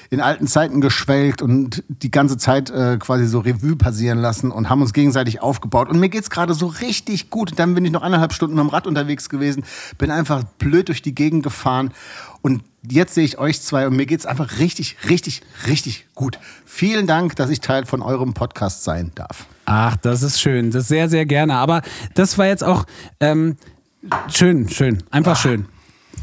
in 0.09 0.21
alten 0.21 0.47
Zeiten 0.47 0.81
geschwelgt 0.81 1.43
und 1.43 1.85
die 1.89 2.11
ganze 2.11 2.39
Zeit 2.39 2.71
äh, 2.71 2.97
quasi 2.99 3.27
so 3.27 3.41
Revue 3.41 3.77
passieren 3.77 4.19
lassen 4.19 4.51
und 4.51 4.71
haben 4.71 4.81
uns 4.81 4.95
gegenseitig 4.95 5.43
aufgebaut. 5.43 5.91
Und 5.91 6.01
mir 6.01 6.09
geht's 6.09 6.31
gerade 6.31 6.55
so 6.55 6.67
richtig 6.67 7.29
gut. 7.29 7.53
Dann 7.59 7.75
bin 7.75 7.85
ich 7.85 7.93
noch 7.93 8.03
eineinhalb 8.03 8.33
Stunden 8.33 8.57
dem 8.57 8.69
Rad 8.69 8.87
unterwegs 8.87 9.29
gewesen, 9.29 9.65
bin 9.99 10.11
einfach 10.11 10.43
blöd 10.59 10.89
durch 10.89 11.03
die 11.03 11.15
Gegend 11.15 11.43
gefahren. 11.43 11.93
Und 12.43 12.63
jetzt 12.89 13.15
sehe 13.15 13.25
ich 13.25 13.39
euch 13.39 13.61
zwei 13.61 13.87
und 13.87 13.95
mir 13.97 14.07
geht's 14.07 14.25
einfach 14.27 14.59
richtig, 14.59 14.97
richtig, 15.09 15.43
richtig 15.67 16.07
gut. 16.15 16.39
Vielen 16.65 17.07
Dank, 17.07 17.37
dass 17.37 17.51
ich 17.51 17.61
Teil 17.61 17.85
von 17.87 18.01
eurem 18.03 18.33
Podcast 18.35 18.85
sein 18.85 19.13
darf. 19.15 19.47
Ach, 19.67 19.97
das 19.97 20.23
ist 20.23 20.41
schön. 20.41 20.71
Das 20.71 20.89
sehr, 20.89 21.09
sehr 21.09 21.27
gerne. 21.27 21.55
Aber 21.57 21.83
das 22.15 22.39
war 22.39 22.47
jetzt 22.47 22.65
auch 22.65 22.85
ähm, 23.21 23.57
schön, 24.33 24.69
schön. 24.69 25.03
Einfach 25.11 25.37
schön. 25.37 25.67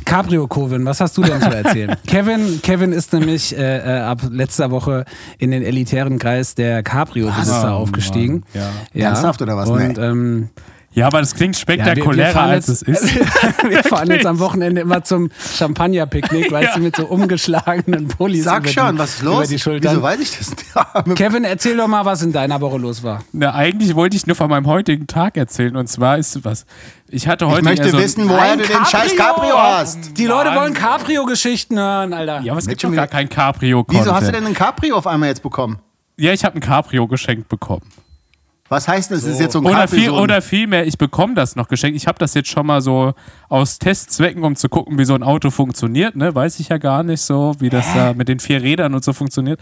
Cabrio 0.05 0.47
Covin, 0.47 0.85
was 0.85 1.01
hast 1.01 1.17
du 1.17 1.21
denn 1.21 1.41
zu 1.41 1.49
erzählen? 1.49 1.95
Kevin, 2.07 2.61
Kevin 2.61 2.91
ist 2.93 3.11
nämlich 3.13 3.55
äh, 3.57 3.97
äh, 3.97 3.99
ab 4.01 4.21
letzter 4.29 4.71
Woche 4.71 5.05
in 5.37 5.51
den 5.51 5.63
elitären 5.63 6.17
Kreis 6.17 6.55
der 6.55 6.81
Cabrio-Besitzer 6.83 7.73
Oh, 7.75 7.81
aufgestiegen. 7.81 8.43
Mann, 8.53 8.63
Ja. 8.93 9.07
Ernsthaft 9.09 9.41
oder 9.41 9.57
was? 9.57 9.69
Und 9.69 9.97
ähm, 9.97 10.49
Ja, 10.97 11.05
aber 11.05 11.19
das 11.19 11.35
klingt 11.35 11.55
ja, 11.55 11.67
wir, 11.67 11.75
wir 11.75 11.83
spektakulärer, 11.83 12.41
als 12.41 12.67
es 12.69 12.81
ist. 12.81 13.13
wir 13.69 13.83
fahren 13.83 14.09
jetzt 14.09 14.25
am 14.25 14.39
Wochenende 14.39 14.81
immer 14.81 15.03
zum 15.03 15.29
Champagner-Picknick, 15.55 16.51
weißt 16.51 16.77
du, 16.77 16.79
mit 16.79 16.95
so 16.95 17.05
umgeschlagenen 17.05 18.07
Pullis 18.07 18.45
Sag 18.45 18.63
über 18.63 18.69
schon, 18.69 18.95
die, 18.95 18.99
was 18.99 19.13
ist 19.13 19.21
über 19.21 19.31
los? 19.31 19.47
die 19.47 19.59
Schultern. 19.59 19.91
Wieso 19.91 20.01
weiß 20.01 20.19
ich 20.19 20.35
das 20.35 20.49
nicht? 20.49 21.15
Kevin, 21.15 21.43
erzähl 21.43 21.77
doch 21.77 21.85
mal, 21.85 22.03
was 22.03 22.23
in 22.23 22.33
deiner 22.33 22.59
Woche 22.61 22.79
los 22.79 23.03
war. 23.03 23.23
Na, 23.31 23.53
eigentlich 23.53 23.93
wollte 23.93 24.17
ich 24.17 24.25
nur 24.25 24.35
von 24.35 24.49
meinem 24.49 24.65
heutigen 24.65 25.05
Tag 25.05 25.37
erzählen. 25.37 25.75
Und 25.75 25.85
zwar 25.85 26.17
ist 26.17 26.43
was. 26.43 26.65
Ich 27.09 27.27
hatte 27.27 27.45
heute. 27.45 27.59
Ich 27.59 27.65
möchte 27.65 27.91
so 27.91 27.99
wissen, 27.99 28.27
woher 28.27 28.57
du 28.57 28.63
den 28.63 28.83
scheiß 28.83 29.15
Cabrio 29.15 29.55
hast. 29.55 30.17
Die 30.17 30.25
Leute 30.25 30.49
Mann. 30.49 30.61
wollen 30.61 30.73
Cabrio-Geschichten 30.73 31.77
hören, 31.77 32.11
Alter. 32.11 32.41
Ja, 32.41 32.53
aber 32.53 32.59
es 32.59 32.67
gibt 32.67 32.81
schon 32.81 32.93
gar 32.93 33.05
kein 33.05 33.29
Cabrio-Content. 33.29 34.03
Wieso 34.03 34.15
hast 34.15 34.29
du 34.29 34.31
denn 34.31 34.47
ein 34.47 34.55
Cabrio 34.55 34.97
auf 34.97 35.05
einmal 35.05 35.29
jetzt 35.29 35.43
bekommen? 35.43 35.77
Ja, 36.15 36.33
ich 36.33 36.43
habe 36.43 36.55
ein 36.55 36.61
Cabrio 36.61 37.05
geschenkt 37.05 37.49
bekommen. 37.49 37.83
Was 38.69 38.87
heißt 38.87 39.11
das? 39.11 39.21
Das 39.21 39.33
ist 39.33 39.39
jetzt 39.39 39.53
so 39.53 39.59
ein 39.59 39.65
Oder, 39.65 39.87
viel, 39.87 40.07
so 40.07 40.17
oder 40.17 40.41
vielmehr, 40.41 40.85
ich 40.85 40.97
bekomme 40.97 41.33
das 41.35 41.55
noch 41.55 41.67
geschenkt. 41.69 41.95
Ich 41.95 42.07
habe 42.07 42.19
das 42.19 42.33
jetzt 42.33 42.49
schon 42.49 42.65
mal 42.65 42.81
so 42.81 43.13
aus 43.47 43.79
Testzwecken, 43.79 44.43
um 44.43 44.55
zu 44.55 44.67
gucken, 44.67 44.97
wie 44.97 45.05
so 45.05 45.15
ein 45.15 45.23
Auto 45.23 45.51
funktioniert. 45.51 46.15
Ne? 46.15 46.35
Weiß 46.35 46.59
ich 46.59 46.69
ja 46.69 46.77
gar 46.77 47.03
nicht 47.03 47.21
so, 47.21 47.55
wie 47.59 47.69
das 47.69 47.93
da 47.93 48.13
mit 48.13 48.27
den 48.27 48.39
vier 48.39 48.61
Rädern 48.61 48.93
und 48.93 49.03
so 49.03 49.13
funktioniert. 49.13 49.59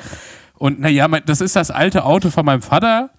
Und 0.58 0.80
naja, 0.80 1.08
das 1.08 1.42
ist 1.42 1.56
das 1.56 1.70
alte 1.70 2.04
Auto 2.04 2.32
von 2.32 2.46
meinem 2.46 2.62
Vater. 2.62 3.12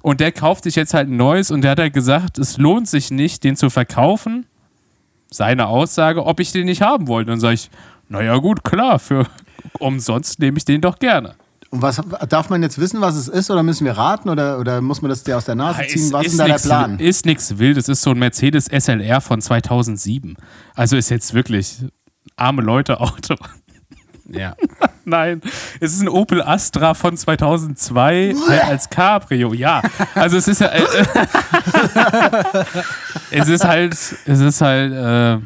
Und 0.00 0.20
der 0.20 0.32
kauft 0.32 0.64
sich 0.64 0.76
jetzt 0.76 0.94
halt 0.94 1.08
ein 1.08 1.16
neues 1.16 1.50
und 1.50 1.62
der 1.62 1.72
hat 1.72 1.78
halt 1.78 1.92
gesagt, 1.92 2.38
es 2.38 2.58
lohnt 2.58 2.88
sich 2.88 3.10
nicht, 3.10 3.42
den 3.44 3.56
zu 3.56 3.70
verkaufen. 3.70 4.46
Seine 5.30 5.66
Aussage, 5.66 6.24
ob 6.24 6.40
ich 6.40 6.52
den 6.52 6.66
nicht 6.66 6.82
haben 6.82 7.08
wollte. 7.08 7.30
Und 7.30 7.36
dann 7.36 7.40
sage 7.40 7.54
ich, 7.54 7.70
naja 8.08 8.36
gut, 8.36 8.62
klar, 8.62 8.98
für 8.98 9.26
umsonst 9.78 10.38
nehme 10.38 10.58
ich 10.58 10.64
den 10.64 10.80
doch 10.80 10.98
gerne. 10.98 11.34
Und 11.72 11.80
was 11.80 12.02
darf 12.28 12.50
man 12.50 12.62
jetzt 12.62 12.78
wissen, 12.78 13.00
was 13.00 13.16
es 13.16 13.28
ist, 13.28 13.50
oder 13.50 13.62
müssen 13.62 13.86
wir 13.86 13.96
raten 13.96 14.28
oder, 14.28 14.58
oder 14.58 14.82
muss 14.82 15.00
man 15.00 15.08
das 15.08 15.24
dir 15.24 15.38
aus 15.38 15.46
der 15.46 15.54
Nase 15.54 15.86
ziehen? 15.86 16.12
Was 16.12 16.26
ist, 16.26 16.38
da 16.38 16.44
der 16.44 16.52
nix, 16.52 16.62
Plan? 16.64 16.98
Ist 16.98 17.24
nichts 17.24 17.58
Wildes, 17.58 17.88
ist 17.88 18.02
so 18.02 18.10
ein 18.10 18.18
Mercedes 18.18 18.66
SLR 18.66 19.22
von 19.22 19.40
2007. 19.40 20.36
Also 20.74 20.98
ist 20.98 21.08
jetzt 21.08 21.32
wirklich 21.32 21.78
arme 22.36 22.62
Leute 22.62 23.00
Auto. 23.00 23.36
Ja. 24.28 24.54
Nein, 25.04 25.42
es 25.80 25.92
ist 25.92 26.00
ein 26.00 26.08
Opel 26.08 26.40
Astra 26.40 26.94
von 26.94 27.16
2002 27.16 28.34
halt 28.48 28.64
als 28.64 28.88
Cabrio. 28.88 29.52
Ja, 29.52 29.82
also 30.14 30.38
es 30.38 30.48
ist 30.48 30.60
ja, 30.60 30.68
äh, 30.68 30.82
es 33.30 33.48
ist 33.48 33.64
halt, 33.64 33.92
es 33.92 34.40
ist 34.40 34.60
halt. 34.62 34.92
Äh, 34.92 35.44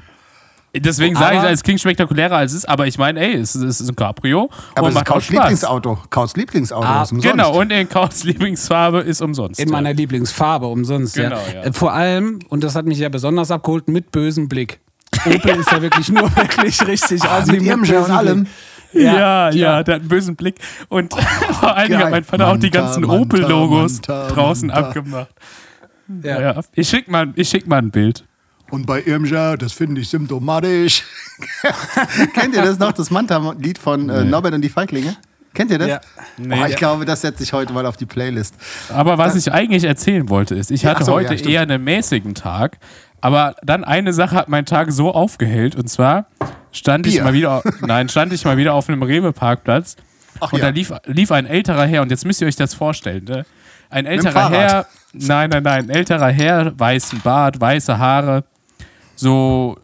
Deswegen 0.81 1.17
sage 1.17 1.37
ich, 1.37 1.43
es 1.45 1.63
klingt 1.63 1.81
spektakulärer 1.81 2.37
als 2.37 2.53
es 2.53 2.59
ist, 2.59 2.69
aber 2.69 2.87
ich 2.87 2.99
meine, 2.99 3.21
ey, 3.21 3.35
es, 3.35 3.55
es 3.55 3.81
ist 3.81 3.89
ein 3.89 3.97
Cabrio 3.97 4.51
Aber 4.75 4.87
und 4.87 4.93
es 4.93 5.01
ist 5.01 5.07
Spaß. 5.07 5.29
Lieblingsauto. 5.31 5.99
Kauts 6.11 6.37
Lieblingsauto 6.37 6.87
Ah, 6.87 7.03
ist 7.03 7.13
umsonst. 7.13 7.33
Genau, 7.37 7.59
und 7.59 7.71
in 7.73 7.89
Kauts 7.89 8.25
Lieblingsfarbe 8.25 9.01
ist 9.01 9.21
umsonst. 9.21 9.61
In 9.61 9.69
ja. 9.69 9.73
meiner 9.73 9.93
Lieblingsfarbe, 9.93 10.67
umsonst. 10.67 11.15
Genau, 11.15 11.37
ja. 11.37 11.55
ja. 11.55 11.63
Äh, 11.63 11.73
Vor 11.73 11.93
allem, 11.93 12.41
und 12.49 12.65
das 12.65 12.75
hat 12.75 12.87
mich 12.87 12.99
ja 12.99 13.09
besonders 13.09 13.51
abgeholt, 13.51 13.89
mit 13.89 14.11
bösem 14.13 14.49
Blick. 14.49 14.81
Opel 15.25 15.57
ist 15.57 15.71
ja 15.71 15.81
wirklich 15.83 16.09
nur 16.11 16.35
wirklich 16.37 16.87
richtig 16.87 17.23
assi 17.25 17.53
mit 17.53 17.63
ihrem 17.63 17.81
bösem 17.81 17.97
Schiff 17.97 18.11
allem. 18.11 18.45
Blick. 18.45 19.05
Ja, 19.05 19.13
ja, 19.13 19.51
ja. 19.51 19.83
der 19.83 19.95
hat 19.97 20.01
einen 20.01 20.09
bösen 20.09 20.37
Blick. 20.37 20.57
Und 20.89 21.13
vor 21.61 21.77
allem 21.77 21.91
geil. 21.91 22.05
hat 22.05 22.11
mein 22.11 22.25
Vater 22.25 22.49
auch 22.49 22.57
die 22.57 22.67
Manta, 22.67 22.81
ganzen 22.81 23.03
Manta, 23.03 23.23
Opel-Logos 23.23 23.93
Manta, 23.95 24.29
draußen 24.29 24.69
Manta. 24.69 24.89
abgemacht. 24.89 25.29
Ja. 26.23 26.41
Ja. 26.41 26.61
Ich 26.75 26.89
schick 26.89 27.09
mal, 27.09 27.33
ich 27.35 27.49
schick 27.49 27.67
mal 27.67 27.79
ein 27.79 27.91
Bild. 27.91 28.25
Und 28.71 28.87
bei 28.87 29.03
Irmscher, 29.03 29.57
das 29.57 29.73
finde 29.73 30.01
ich 30.01 30.09
symptomatisch. 30.09 31.05
Kennt 32.35 32.55
ihr 32.55 32.63
das 32.63 32.79
noch, 32.79 32.93
das 32.93 33.11
Manta-Lied 33.11 33.79
von 33.79 34.09
äh, 34.09 34.25
Norbert 34.25 34.55
und 34.55 34.63
die 34.63 34.69
Feiglinge? 34.69 35.17
Kennt 35.55 35.71
ihr 35.71 35.79
das? 35.79 35.89
Ja. 35.89 36.01
oh, 36.39 36.67
ich 36.69 36.77
glaube, 36.77 37.07
das 37.07 37.23
setze 37.23 37.43
ich 37.43 37.53
heute 37.53 37.73
mal 37.73 37.87
auf 37.87 37.97
die 37.97 38.05
Playlist. 38.05 38.55
Aber 38.91 39.17
was 39.17 39.35
ich 39.37 39.51
eigentlich 39.53 39.85
erzählen 39.85 40.29
wollte, 40.29 40.55
ist, 40.55 40.71
ich 40.71 40.85
hatte 40.85 41.05
so, 41.05 41.13
heute 41.13 41.35
ja, 41.35 41.49
eher 41.49 41.61
einen 41.63 41.83
mäßigen 41.83 42.35
Tag, 42.35 42.79
aber 43.23 43.57
dann 43.63 43.83
eine 43.83 44.13
Sache 44.13 44.37
hat 44.37 44.49
meinen 44.49 44.67
Tag 44.67 44.93
so 44.93 45.13
aufgehellt 45.15 45.75
und 45.75 45.89
zwar 45.89 46.27
stand 46.73 47.07
ich 47.07 47.15
Bier. 47.15 47.25
mal 47.25 47.33
wieder, 47.33 47.63
nein, 47.81 48.11
stand 48.11 48.35
ich 48.35 48.45
mal 48.45 48.59
wieder 48.59 48.75
auf 48.75 48.91
einem 48.91 49.03
Rewe-Parkplatz 49.03 49.97
und 50.41 50.59
ja. 50.59 50.67
da 50.67 50.69
lief, 50.69 50.93
lief 51.07 51.33
ein 51.33 51.47
älterer 51.47 51.87
Herr 51.87 52.03
und 52.03 52.11
jetzt 52.11 52.27
müsst 52.27 52.43
ihr 52.43 52.49
euch 52.49 52.57
das 52.57 52.75
vorstellen, 52.75 53.25
ne? 53.25 53.47
Ein 53.89 54.05
älterer. 54.05 54.51
Herr, 54.51 54.87
nein, 55.13 55.49
nein, 55.49 55.63
nein, 55.63 55.85
ein 55.85 55.91
älterer 55.91 56.29
Herr, 56.29 56.79
weißen 56.79 57.21
Bart, 57.21 57.61
weiße 57.61 57.97
Haare, 57.99 58.45
so 59.17 59.77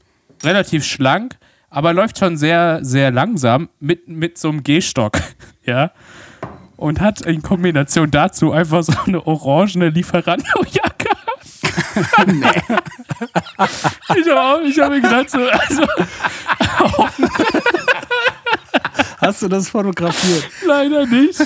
relativ 0.44 0.84
schlank, 0.84 1.36
aber 1.70 1.92
läuft 1.92 2.18
schon 2.18 2.36
sehr, 2.36 2.78
sehr 2.82 3.10
langsam 3.10 3.68
mit, 3.80 4.08
mit 4.08 4.38
so 4.38 4.48
einem 4.50 4.62
Gehstock, 4.62 5.18
ja. 5.64 5.90
Und 6.76 7.00
hat 7.00 7.20
in 7.20 7.42
Kombination 7.42 8.10
dazu 8.10 8.50
einfach 8.52 8.82
so 8.82 8.92
eine 9.06 9.26
orangene 9.26 9.88
Lieferando-Jacke. 9.90 11.08
Ich 14.16 14.28
habe 14.28 14.82
hab 14.82 14.90
mir 14.90 15.00
gedacht, 15.00 15.30
so, 15.30 15.38
also, 15.38 15.82
Hast 19.22 19.40
du 19.42 19.48
das 19.48 19.68
fotografiert? 19.70 20.48
leider 20.66 21.06
nicht. 21.06 21.38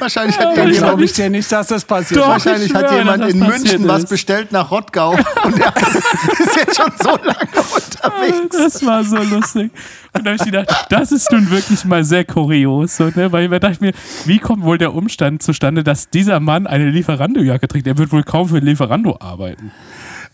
Wahrscheinlich 0.00 0.36
hat 0.38 0.56
Ja, 0.56 0.64
jemand, 0.64 0.76
Glaube 0.78 1.04
ich 1.04 1.12
dir 1.12 1.30
nicht, 1.30 1.50
dass 1.50 1.68
das 1.68 1.84
passiert. 1.84 2.20
Doch. 2.20 2.28
wahrscheinlich 2.28 2.70
ich 2.70 2.74
hat 2.74 2.90
jemand 2.92 3.24
in 3.28 3.38
München 3.38 3.62
passiert 3.62 3.88
was 3.88 4.02
ist. 4.04 4.08
bestellt 4.10 4.52
nach 4.52 4.70
Rottgau 4.70 5.10
und 5.44 5.56
der 5.58 5.72
ist 5.76 6.56
jetzt 6.56 6.76
schon 6.76 6.92
so 7.00 7.10
lange 7.10 7.48
unterwegs. 7.54 8.56
Das 8.56 8.84
war 8.84 9.04
so 9.04 9.16
lustig. 9.16 9.70
Und 10.12 10.26
da 10.26 10.32
habe 10.32 10.36
ich 10.36 10.44
gedacht, 10.44 10.86
das 10.88 11.12
ist 11.12 11.30
nun 11.30 11.50
wirklich 11.50 11.84
mal 11.84 12.02
sehr 12.02 12.24
kurios. 12.24 12.96
So, 12.96 13.04
ne? 13.14 13.30
Weil 13.30 13.52
ich 13.52 13.60
dachte 13.60 13.78
mir, 13.80 13.92
wie 14.24 14.38
kommt 14.38 14.64
wohl 14.64 14.76
der 14.78 14.92
Umstand 14.92 15.42
zustande, 15.42 15.84
dass 15.84 16.10
dieser 16.10 16.40
Mann 16.40 16.66
eine 16.66 16.90
Lieferando-Jacke 16.90 17.68
trägt? 17.68 17.86
Er 17.86 17.96
wird 17.96 18.10
wohl 18.10 18.24
kaum 18.24 18.48
für 18.48 18.58
Lieferando 18.58 19.16
arbeiten. 19.20 19.70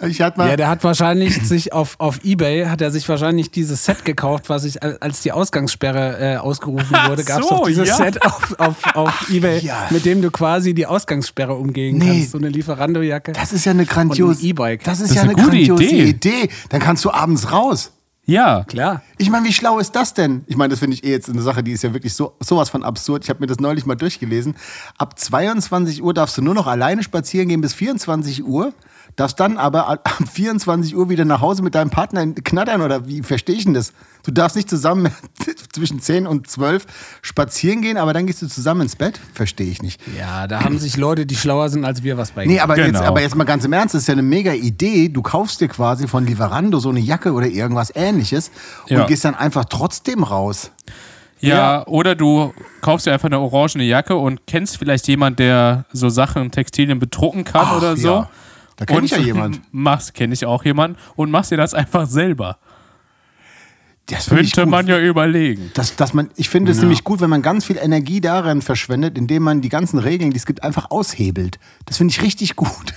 Ich 0.06 0.20
hatte 0.20 0.38
mal, 0.38 0.50
Ja, 0.50 0.56
der 0.56 0.68
hat 0.68 0.84
wahrscheinlich 0.84 1.46
sich 1.48 1.72
auf, 1.72 1.94
auf 1.98 2.22
Ebay, 2.22 2.66
hat 2.66 2.80
er 2.82 2.90
sich 2.90 3.08
wahrscheinlich 3.08 3.50
dieses 3.50 3.84
Set 3.86 4.04
gekauft, 4.04 4.48
was 4.50 4.64
ich, 4.64 4.82
als 4.82 5.22
die 5.22 5.32
Ausgangssperre 5.32 6.34
äh, 6.34 6.36
ausgerufen 6.36 6.94
wurde, 7.08 7.24
gab 7.24 7.40
es 7.40 7.48
so, 7.48 7.56
doch 7.56 7.66
dieses 7.66 7.88
ja. 7.88 7.96
Set 7.96 8.22
auf, 8.22 8.54
auf, 8.58 8.94
auf 8.94 9.30
Ebay, 9.30 9.60
Ja. 9.60 9.86
mit 9.90 10.04
dem 10.04 10.20
du 10.20 10.30
quasi 10.30 10.74
die 10.74 10.84
Ausgangssperre 10.86 11.54
umgehen 11.54 11.96
Nee. 11.96 12.06
kannst. 12.18 12.30
So 12.32 12.38
eine 12.38 12.50
Lieferando-Jacke. 12.50 13.32
das 13.32 13.52
ist 13.54 13.64
ja 13.64 13.72
eine 13.72 13.86
grandiose 13.86 14.42
E-Bike. 14.46 14.84
Das 14.84 15.00
ist 15.00 15.10
Das 15.10 15.16
ja 15.16 15.22
ist 15.22 15.28
eine, 15.30 15.36
eine 15.38 15.42
gute 15.44 15.56
grandiose 15.56 15.84
Idee. 15.84 16.08
Idee. 16.42 16.48
Dann 16.68 16.80
kannst 16.80 17.02
du 17.06 17.10
abends 17.10 17.50
raus. 17.50 17.92
Ja. 18.28 18.64
Klar. 18.64 19.02
Ich 19.18 19.30
meine, 19.30 19.46
wie 19.46 19.52
schlau 19.52 19.78
ist 19.78 19.92
das 19.96 20.12
denn? 20.12 20.42
Ich 20.48 20.56
meine, 20.56 20.70
das 20.72 20.80
finde 20.80 20.94
ich 20.94 21.04
eh 21.04 21.10
jetzt 21.12 21.30
eine 21.30 21.40
Sache, 21.42 21.62
die 21.62 21.70
ist 21.72 21.84
ja 21.84 21.94
wirklich 21.94 22.12
so 22.12 22.34
sowas 22.40 22.68
von 22.68 22.82
absurd. 22.82 23.22
Ich 23.24 23.30
habe 23.30 23.38
mir 23.40 23.46
das 23.46 23.60
neulich 23.60 23.86
mal 23.86 23.94
durchgelesen. 23.94 24.56
Ab 24.98 25.16
22 25.18 26.02
Uhr 26.02 26.12
darfst 26.12 26.36
du 26.36 26.42
nur 26.42 26.52
noch 26.52 26.66
alleine 26.66 27.02
spazieren 27.04 27.48
gehen 27.48 27.60
bis 27.60 27.72
24 27.72 28.44
Uhr. 28.44 28.72
Darfst 29.16 29.40
dann 29.40 29.56
aber 29.56 29.88
ab 29.90 30.08
24 30.32 30.94
Uhr 30.94 31.08
wieder 31.08 31.24
nach 31.24 31.40
Hause 31.40 31.62
mit 31.62 31.74
deinem 31.74 31.90
Partner 31.90 32.26
knattern 32.26 32.82
oder 32.82 33.06
wie 33.08 33.22
verstehe 33.22 33.56
ich 33.56 33.64
denn 33.64 33.74
das? 33.74 33.92
Du 34.24 34.30
darfst 34.30 34.56
nicht 34.56 34.68
zusammen 34.68 35.10
zwischen 35.72 36.00
10 36.00 36.26
und 36.26 36.48
12 36.50 36.84
spazieren 37.22 37.80
gehen, 37.80 37.96
aber 37.96 38.12
dann 38.12 38.26
gehst 38.26 38.42
du 38.42 38.46
zusammen 38.48 38.82
ins 38.82 38.96
Bett? 38.96 39.18
Verstehe 39.32 39.68
ich 39.68 39.82
nicht. 39.82 40.00
Ja, 40.18 40.46
da 40.46 40.62
haben 40.64 40.78
sich 40.78 40.96
Leute, 40.96 41.24
die 41.26 41.36
schlauer 41.36 41.68
sind 41.70 41.84
als 41.84 42.02
wir, 42.02 42.16
was 42.18 42.32
bei 42.32 42.44
Nee, 42.44 42.60
aber, 42.60 42.74
Genau. 42.74 42.88
jetzt, 42.88 43.02
aber 43.02 43.20
jetzt 43.22 43.34
mal 43.36 43.44
ganz 43.44 43.64
im 43.64 43.72
Ernst, 43.72 43.94
das 43.94 44.02
ist 44.02 44.08
ja 44.08 44.12
eine 44.12 44.22
mega 44.22 44.52
Idee. 44.52 45.08
Du 45.08 45.22
kaufst 45.22 45.60
dir 45.60 45.68
quasi 45.68 46.08
von 46.08 46.26
Lieferando 46.26 46.78
so 46.80 46.90
eine 46.90 47.00
Jacke 47.00 47.32
oder 47.32 47.46
irgendwas 47.46 47.92
ähnliches 47.94 48.50
und 48.84 48.96
Ja. 48.96 49.06
gehst 49.06 49.24
dann 49.24 49.34
einfach 49.34 49.64
trotzdem 49.64 50.24
raus. 50.24 50.70
Ja, 51.40 51.86
oder 51.86 52.14
du 52.14 52.52
kaufst 52.80 53.06
dir 53.06 53.12
einfach 53.12 53.26
eine 53.26 53.38
orangene 53.38 53.84
Jacke 53.84 54.16
und 54.16 54.46
kennst 54.46 54.78
vielleicht 54.78 55.06
jemand, 55.06 55.38
der 55.38 55.84
so 55.92 56.08
Sachen, 56.08 56.50
Textilien 56.50 56.98
bedrucken 56.98 57.44
kann 57.44 57.62
Ach, 57.66 57.76
oder 57.76 57.96
so. 57.96 58.08
ja. 58.08 58.30
Da 58.76 58.84
kenn 58.84 58.98
Und 58.98 59.04
ich 59.04 59.10
ja 59.10 59.18
jemand. 59.18 59.60
Machst, 59.72 60.14
kenne 60.14 60.34
ich 60.34 60.44
auch 60.44 60.64
jemanden 60.64 60.98
und 61.16 61.30
machst 61.30 61.50
dir 61.50 61.56
das 61.56 61.74
einfach 61.74 62.06
selber. 62.06 62.58
Das 64.06 64.28
Könnte 64.28 64.66
man 64.66 64.86
ja 64.86 65.00
überlegen. 65.00 65.72
dass, 65.74 65.96
dass 65.96 66.14
man, 66.14 66.30
ich 66.36 66.48
finde 66.48 66.70
es 66.70 66.78
nämlich 66.80 67.02
gut, 67.02 67.20
wenn 67.20 67.30
man 67.30 67.42
ganz 67.42 67.64
viel 67.64 67.76
Energie 67.76 68.20
darin 68.20 68.62
verschwendet, 68.62 69.18
indem 69.18 69.42
man 69.42 69.62
die 69.62 69.68
ganzen 69.68 69.98
Regeln, 69.98 70.30
die 70.30 70.36
es 70.36 70.46
gibt, 70.46 70.62
einfach 70.62 70.92
aushebelt. 70.92 71.58
Das 71.86 71.96
finde 71.96 72.12
ich 72.12 72.22
richtig 72.22 72.54
gut. 72.54 72.94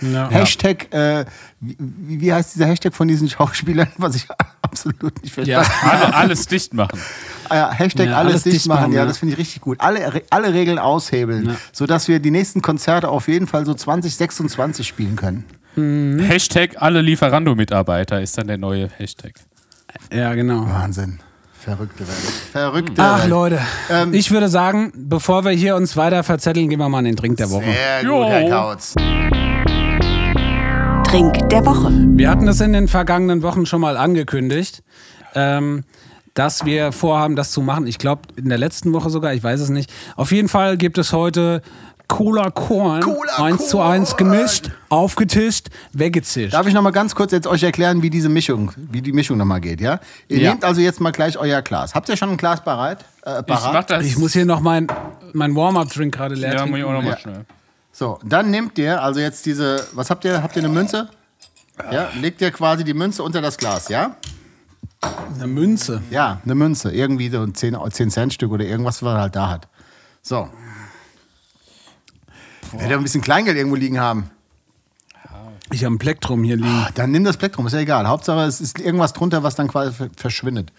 Ja. 0.00 0.28
Hashtag, 0.30 0.92
äh, 0.94 1.24
wie, 1.60 1.76
wie 2.20 2.32
heißt 2.32 2.54
dieser 2.54 2.66
Hashtag 2.66 2.94
von 2.94 3.06
diesen 3.08 3.28
Schauspielern, 3.28 3.88
was 3.98 4.14
ich 4.16 4.26
absolut 4.62 5.22
nicht 5.22 5.32
verstehe. 5.34 5.54
Ja. 5.56 5.64
Alle, 5.82 6.14
alles 6.14 6.46
dicht 6.46 6.72
machen. 6.74 6.98
Ja, 7.50 7.70
Hashtag 7.72 8.06
Ja, 8.08 8.16
alles, 8.16 8.32
alles 8.32 8.42
dicht 8.44 8.66
machen, 8.66 8.80
machen, 8.82 8.92
ja, 8.92 9.00
ja. 9.00 9.06
das 9.06 9.18
finde 9.18 9.32
ich 9.34 9.38
richtig 9.38 9.60
gut. 9.62 9.80
Alle, 9.80 10.22
alle 10.30 10.54
Regeln 10.54 10.78
aushebeln, 10.78 11.56
sodass 11.72 12.08
wir 12.08 12.18
die 12.20 12.30
nächsten 12.30 12.62
Konzerte 12.62 13.08
auf 13.08 13.28
jeden 13.28 13.46
Fall 13.46 13.66
so 13.66 13.74
2026 13.74 14.86
spielen 14.86 15.16
können. 15.16 15.44
Hashtag 16.26 16.76
alle 16.82 17.00
Lieferando-Mitarbeiter 17.00 18.20
ist 18.20 18.36
dann 18.38 18.48
der 18.48 18.58
neue 18.58 18.88
Hashtag. 18.96 19.32
ja, 20.12 20.34
genau. 20.34 20.66
Wahnsinn. 20.68 21.20
Verrückte 21.52 22.08
Welt. 22.08 22.16
Verrückte 22.52 23.02
Ach 23.02 23.20
Welt. 23.20 23.28
Leute, 23.30 23.60
Ähm, 23.90 24.14
ich 24.14 24.30
würde 24.30 24.48
sagen, 24.48 24.92
bevor 24.96 25.44
wir 25.44 25.50
hier 25.52 25.76
uns 25.76 25.94
weiter 25.96 26.22
verzetteln, 26.24 26.70
gehen 26.70 26.78
wir 26.78 26.88
mal 26.88 26.98
an 27.00 27.04
den 27.04 27.16
Drink 27.16 27.36
der 27.36 27.50
Woche. 27.50 27.64
Sehr 27.64 28.02
Jo. 28.02 28.22
gut, 28.22 28.28
Herr 28.30 28.48
Kautz. 28.48 28.94
Trink 31.10 31.48
der 31.48 31.64
Woche. 31.66 31.90
Wir 32.16 32.30
hatten 32.30 32.46
das 32.46 32.60
in 32.60 32.72
den 32.72 32.86
vergangenen 32.86 33.42
Wochen 33.42 33.66
schon 33.66 33.80
mal 33.80 33.96
angekündigt, 33.96 34.82
ähm, 35.34 35.84
dass 36.34 36.64
wir 36.64 36.92
vorhaben, 36.92 37.34
das 37.36 37.50
zu 37.50 37.62
machen. 37.62 37.86
Ich 37.86 37.98
glaube, 37.98 38.22
in 38.36 38.48
der 38.48 38.58
letzten 38.58 38.92
Woche 38.92 39.10
sogar, 39.10 39.34
ich 39.34 39.42
weiß 39.42 39.60
es 39.60 39.70
nicht. 39.70 39.92
Auf 40.16 40.30
jeden 40.30 40.48
Fall 40.48 40.76
gibt 40.76 40.98
es 40.98 41.12
heute 41.12 41.62
Cola 42.06 42.50
Korn, 42.50 43.00
Cola 43.02 43.36
1 43.42 43.68
zu 43.68 43.80
1 43.80 44.16
Korn. 44.16 44.30
gemischt, 44.30 44.70
aufgetischt, 44.88 45.68
weggezischt. 45.92 46.54
Darf 46.54 46.66
ich 46.68 46.74
noch 46.74 46.82
mal 46.82 46.90
ganz 46.90 47.14
kurz 47.14 47.32
jetzt 47.32 47.46
euch 47.48 47.62
erklären, 47.62 48.02
wie 48.02 48.10
diese 48.10 48.28
Mischung, 48.28 48.70
wie 48.76 49.02
die 49.02 49.12
Mischung 49.12 49.36
noch 49.38 49.44
mal 49.44 49.60
geht, 49.60 49.80
ja? 49.80 49.98
Ihr 50.28 50.38
Ja. 50.38 50.50
nehmt 50.50 50.64
also 50.64 50.80
jetzt 50.80 51.00
mal 51.00 51.10
gleich 51.12 51.38
euer 51.38 51.62
Glas. 51.62 51.94
Habt 51.94 52.08
ihr 52.08 52.16
schon 52.16 52.30
ein 52.30 52.36
Glas 52.36 52.62
bereit? 52.62 53.04
Äh, 53.24 53.40
Ich 53.40 53.44
mach 53.48 53.62
parat? 53.62 53.90
das. 53.90 54.04
Ich 54.06 54.16
muss 54.18 54.32
hier 54.32 54.44
noch 54.44 54.60
mein, 54.60 54.86
mein 55.32 55.54
Warm-Up-Drink 55.56 56.14
gerade 56.14 56.34
leer 56.36 56.54
ja, 56.54 56.66
muss 56.66 56.78
ich 56.78 56.84
trinken. 56.84 56.88
auch 56.88 56.92
noch 56.92 57.02
mal 57.02 57.10
Ja. 57.10 57.18
schnell. 57.18 57.44
So, 58.00 58.18
dann 58.24 58.50
nehmt 58.50 58.78
ihr 58.78 59.02
also 59.02 59.20
jetzt 59.20 59.44
diese, 59.44 59.86
was 59.92 60.08
habt 60.08 60.24
ihr? 60.24 60.42
Habt 60.42 60.56
ihr 60.56 60.64
eine 60.64 60.72
Münze? 60.72 61.10
Ja, 61.92 62.08
legt 62.18 62.40
ihr 62.40 62.50
quasi 62.50 62.82
die 62.82 62.94
Münze 62.94 63.22
unter 63.22 63.42
das 63.42 63.58
Glas, 63.58 63.90
ja? 63.90 64.16
Eine 65.34 65.46
Münze. 65.46 66.00
Ja, 66.10 66.40
eine 66.42 66.54
Münze, 66.54 66.90
irgendwie 66.92 67.28
so 67.28 67.42
ein 67.42 67.54
10, 67.54 67.76
10 67.90 68.10
Cent 68.10 68.32
Stück 68.32 68.52
oder 68.52 68.64
irgendwas, 68.64 69.02
was 69.02 69.12
er 69.16 69.20
halt 69.20 69.36
da 69.36 69.50
hat. 69.50 69.68
So. 70.22 70.48
Wer 72.72 72.96
ein 72.96 73.02
bisschen 73.02 73.20
Kleingeld 73.20 73.58
irgendwo 73.58 73.76
liegen 73.76 74.00
haben, 74.00 74.30
Ich 75.70 75.84
habe 75.84 75.94
ein 75.94 75.98
Plektrum 75.98 76.42
hier 76.42 76.56
liegen. 76.56 76.86
dann 76.94 77.10
nimm 77.10 77.24
das 77.24 77.36
Plektrum, 77.36 77.66
ist 77.66 77.74
ja 77.74 77.80
egal. 77.80 78.08
Hauptsache 78.08 78.40
es 78.46 78.62
ist 78.62 78.80
irgendwas 78.80 79.12
drunter, 79.12 79.42
was 79.42 79.56
dann 79.56 79.68
quasi 79.68 79.92
ver- 79.92 80.08
verschwindet. 80.16 80.72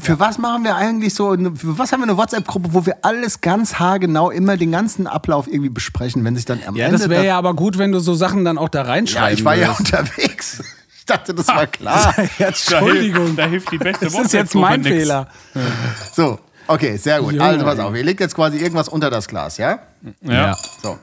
Für 0.00 0.18
was 0.18 0.38
machen 0.38 0.64
wir 0.64 0.74
eigentlich 0.76 1.14
so, 1.14 1.32
für 1.32 1.78
was 1.78 1.92
haben 1.92 2.00
wir 2.00 2.04
eine 2.08 2.16
WhatsApp-Gruppe, 2.16 2.70
wo 2.72 2.86
wir 2.86 2.96
alles 3.02 3.40
ganz 3.40 3.74
haargenau 3.78 4.30
immer 4.30 4.56
den 4.56 4.72
ganzen 4.72 5.06
Ablauf 5.06 5.46
irgendwie 5.46 5.68
besprechen, 5.68 6.24
wenn 6.24 6.34
sich 6.34 6.44
dann 6.44 6.60
am 6.66 6.74
Ja, 6.76 6.86
Ende... 6.86 6.98
das 6.98 7.08
wäre 7.08 7.24
ja 7.24 7.38
aber 7.38 7.54
gut, 7.54 7.78
wenn 7.78 7.92
du 7.92 8.00
so 8.00 8.14
Sachen 8.14 8.44
dann 8.44 8.58
auch 8.58 8.68
da 8.68 8.80
ja, 8.80 8.86
reinschreibst. 8.86 9.38
ich 9.38 9.44
war 9.44 9.54
ja 9.54 9.72
unterwegs. 9.72 10.62
Ich 10.98 11.14
dachte, 11.14 11.34
das 11.34 11.46
war 11.46 11.68
klar. 11.68 12.12
Entschuldigung. 12.38 13.36
Da 13.36 13.46
hilft 13.46 13.70
die 13.70 13.78
beste 13.78 14.06
Das 14.06 14.14
ist 14.18 14.32
jetzt 14.32 14.56
mein 14.56 14.80
nix. 14.80 14.96
Fehler. 14.96 15.28
So, 16.12 16.40
Okay, 16.66 16.96
sehr 16.96 17.20
gut. 17.20 17.38
Also 17.38 17.64
pass 17.64 17.78
auf, 17.78 17.94
ihr 17.94 18.02
legt 18.02 18.20
jetzt 18.20 18.34
quasi 18.34 18.58
irgendwas 18.58 18.88
unter 18.88 19.08
das 19.10 19.28
Glas, 19.28 19.56
ja? 19.56 19.78
Ja. 20.20 20.56
So. 20.82 20.98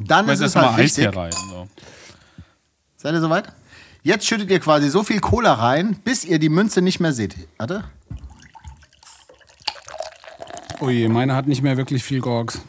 Dann 0.00 0.28
ist 0.28 0.40
es 0.40 0.56
halt 0.56 0.70
Eis 0.78 0.96
hier 0.96 1.04
wichtig. 1.06 1.16
rein. 1.16 1.30
So. 1.32 1.68
Seid 2.96 3.14
ihr 3.14 3.20
soweit? 3.20 3.44
Jetzt 4.06 4.24
schüttet 4.24 4.48
ihr 4.52 4.60
quasi 4.60 4.88
so 4.88 5.02
viel 5.02 5.18
Cola 5.18 5.52
rein, 5.54 5.96
bis 6.04 6.24
ihr 6.24 6.38
die 6.38 6.48
Münze 6.48 6.80
nicht 6.80 7.00
mehr 7.00 7.12
seht. 7.12 7.34
Warte. 7.58 7.82
Oh 10.78 10.88
je, 10.88 11.08
meine 11.08 11.34
hat 11.34 11.48
nicht 11.48 11.60
mehr 11.60 11.76
wirklich 11.76 12.04
viel 12.04 12.20
Gorgs. 12.20 12.60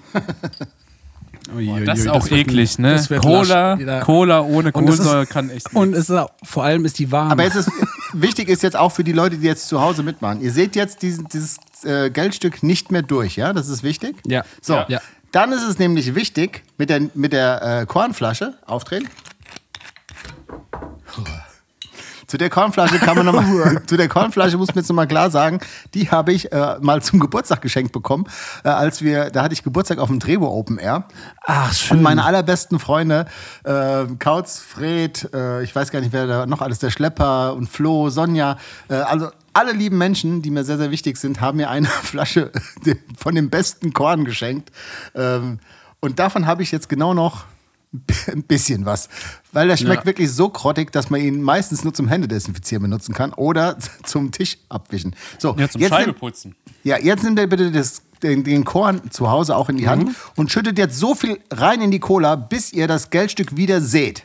Oh 1.56 1.60
je, 1.60 1.86
Das 1.86 2.00
je, 2.00 2.06
ist 2.06 2.10
auch 2.10 2.24
wird 2.32 2.42
eklig, 2.48 2.80
ein- 2.80 2.82
ne? 2.82 2.94
das 2.94 3.08
Cola, 3.22 3.76
lasch. 3.76 4.04
Cola 4.04 4.42
ohne 4.42 4.62
es 4.62 4.66
ist- 4.66 4.74
Kohlensäure 4.74 5.26
kann 5.28 5.52
echt 5.52 5.68
nicht. 5.68 5.76
Und 5.76 5.94
es 5.94 6.10
ist 6.10 6.20
vor 6.44 6.64
allem 6.64 6.86
ist 6.86 6.98
die 6.98 7.12
warm. 7.12 7.30
Aber 7.30 7.44
jetzt 7.44 7.56
ist, 7.56 7.70
wichtig 8.14 8.50
ist 8.50 8.64
jetzt 8.64 8.76
auch 8.76 8.92
für 8.92 9.04
die 9.04 9.12
Leute, 9.14 9.38
die 9.38 9.46
jetzt 9.46 9.68
zu 9.68 9.80
Hause 9.80 10.02
mitmachen. 10.02 10.42
Ihr 10.42 10.52
seht 10.52 10.76
jetzt 10.76 11.04
diesen, 11.04 11.28
dieses 11.28 11.58
äh, 11.84 12.10
Geldstück 12.10 12.64
nicht 12.64 12.92
mehr 12.92 13.04
durch, 13.04 13.36
ja? 13.36 13.54
Das 13.54 13.70
ist 13.70 13.84
wichtig. 13.84 14.16
Ja. 14.26 14.44
So. 14.60 14.84
Ja. 14.88 15.00
dann 15.32 15.52
ist 15.52 15.62
es 15.62 15.78
nämlich 15.78 16.16
wichtig, 16.16 16.64
mit 16.80 16.90
der, 16.90 17.02
mit 17.14 17.32
der 17.32 17.82
äh, 17.82 17.86
Kornflasche 17.86 18.56
aufdrehen. 18.66 19.08
Zu 22.28 22.38
der 22.38 22.50
Kornflasche 22.50 23.00
kann 23.00 23.16
man 23.16 23.26
noch 23.26 23.34
mal, 23.34 23.82
zu 23.88 23.96
der 23.96 24.10
Kornflasche 24.10 24.58
muss 24.58 24.68
man 24.68 24.80
jetzt 24.80 24.90
noch 24.90 24.96
mal 24.98 25.08
klar 25.08 25.32
sagen, 25.32 25.60
die 25.94 26.12
habe 26.12 26.34
ich 26.34 26.52
äh, 26.52 26.76
mal 26.82 27.02
zum 27.02 27.22
Geburtstag 27.22 27.62
geschenkt 27.62 27.94
bekommen, 27.94 28.26
äh, 28.66 28.70
als 28.70 29.02
wir, 29.02 29.30
da 29.30 29.44
hatte 29.44 29.54
ich 29.54 29.64
Geburtstag 29.64 30.00
auf 30.00 30.10
dem 30.10 30.20
Drehbo 30.20 30.48
Open 30.48 30.78
Air. 30.78 31.06
Ach, 31.46 31.72
schön. 31.74 31.98
Und 31.98 32.04
meine 32.04 32.26
allerbesten 32.26 32.80
Freunde, 32.80 33.28
äh, 33.64 34.06
Kautz, 34.20 34.60
Fred, 34.60 35.30
äh, 35.34 35.64
ich 35.64 35.74
weiß 35.74 35.90
gar 35.90 36.02
nicht, 36.02 36.12
wer 36.12 36.28
da 36.28 36.46
noch 36.46 36.62
alles, 36.62 36.80
der 36.80 36.90
Schlepper 36.90 37.54
und 37.54 37.70
Flo, 37.70 38.10
Sonja, 38.10 38.58
äh, 38.90 38.96
also 38.96 39.30
alle 39.54 39.72
lieben 39.72 39.98
Menschen, 39.98 40.42
die 40.42 40.52
mir 40.52 40.66
sehr, 40.66 40.78
sehr 40.78 40.92
wichtig 40.92 41.16
sind, 41.16 41.40
haben 41.40 41.58
mir 41.58 41.70
eine 41.70 41.88
Flasche 42.04 42.52
von 43.18 43.36
dem 43.36 43.50
besten 43.50 43.94
Korn 43.94 44.26
geschenkt. 44.26 44.70
Ähm, 45.16 45.60
und 46.02 46.20
davon 46.20 46.46
habe 46.46 46.62
ich 46.62 46.74
jetzt 46.74 46.90
genau 46.90 47.14
noch 47.14 47.46
ein 48.28 48.44
bisschen 48.44 48.86
was. 48.86 49.10
Weil 49.54 49.68
der 49.70 49.78
schmeckt 49.78 50.02
Ja. 50.04 50.06
wirklich 50.06 50.32
so 50.32 50.50
grottig, 50.50 50.92
dass 50.92 51.10
man 51.10 51.22
ihn 51.22 51.42
meistens 51.42 51.84
nur 51.84 51.94
zum 51.94 52.08
Händedesinfizieren 52.08 52.82
benutzen 52.84 53.14
kann 53.14 53.34
oder 53.34 53.78
zum 54.04 54.32
Tisch 54.32 54.58
abwischen. 54.70 55.16
So, 55.40 55.56
Ja, 55.58 55.70
zum 55.70 55.82
jetzt 55.82 55.92
Scheibe 55.92 56.12
nimm- 56.12 56.20
putzen. 56.20 56.56
ja, 56.84 56.98
jetzt 56.98 57.24
nimmt 57.24 57.40
ihr 57.40 57.48
bitte 57.48 57.72
das, 57.72 58.02
den, 58.24 58.44
den 58.44 58.64
Korn 58.66 59.10
zu 59.12 59.30
Hause 59.30 59.56
auch 59.56 59.70
in 59.70 59.78
die 59.78 59.88
Hand 59.88 60.16
und 60.36 60.52
schüttet 60.52 60.78
jetzt 60.78 60.98
so 61.00 61.16
viel 61.16 61.40
rein 61.52 61.82
in 61.82 61.92
die 61.92 62.00
Cola, 62.00 62.36
bis 62.36 62.74
ihr 62.74 62.88
das 62.88 63.10
Geldstück 63.10 63.56
wieder 63.56 63.80
seht. 63.82 64.24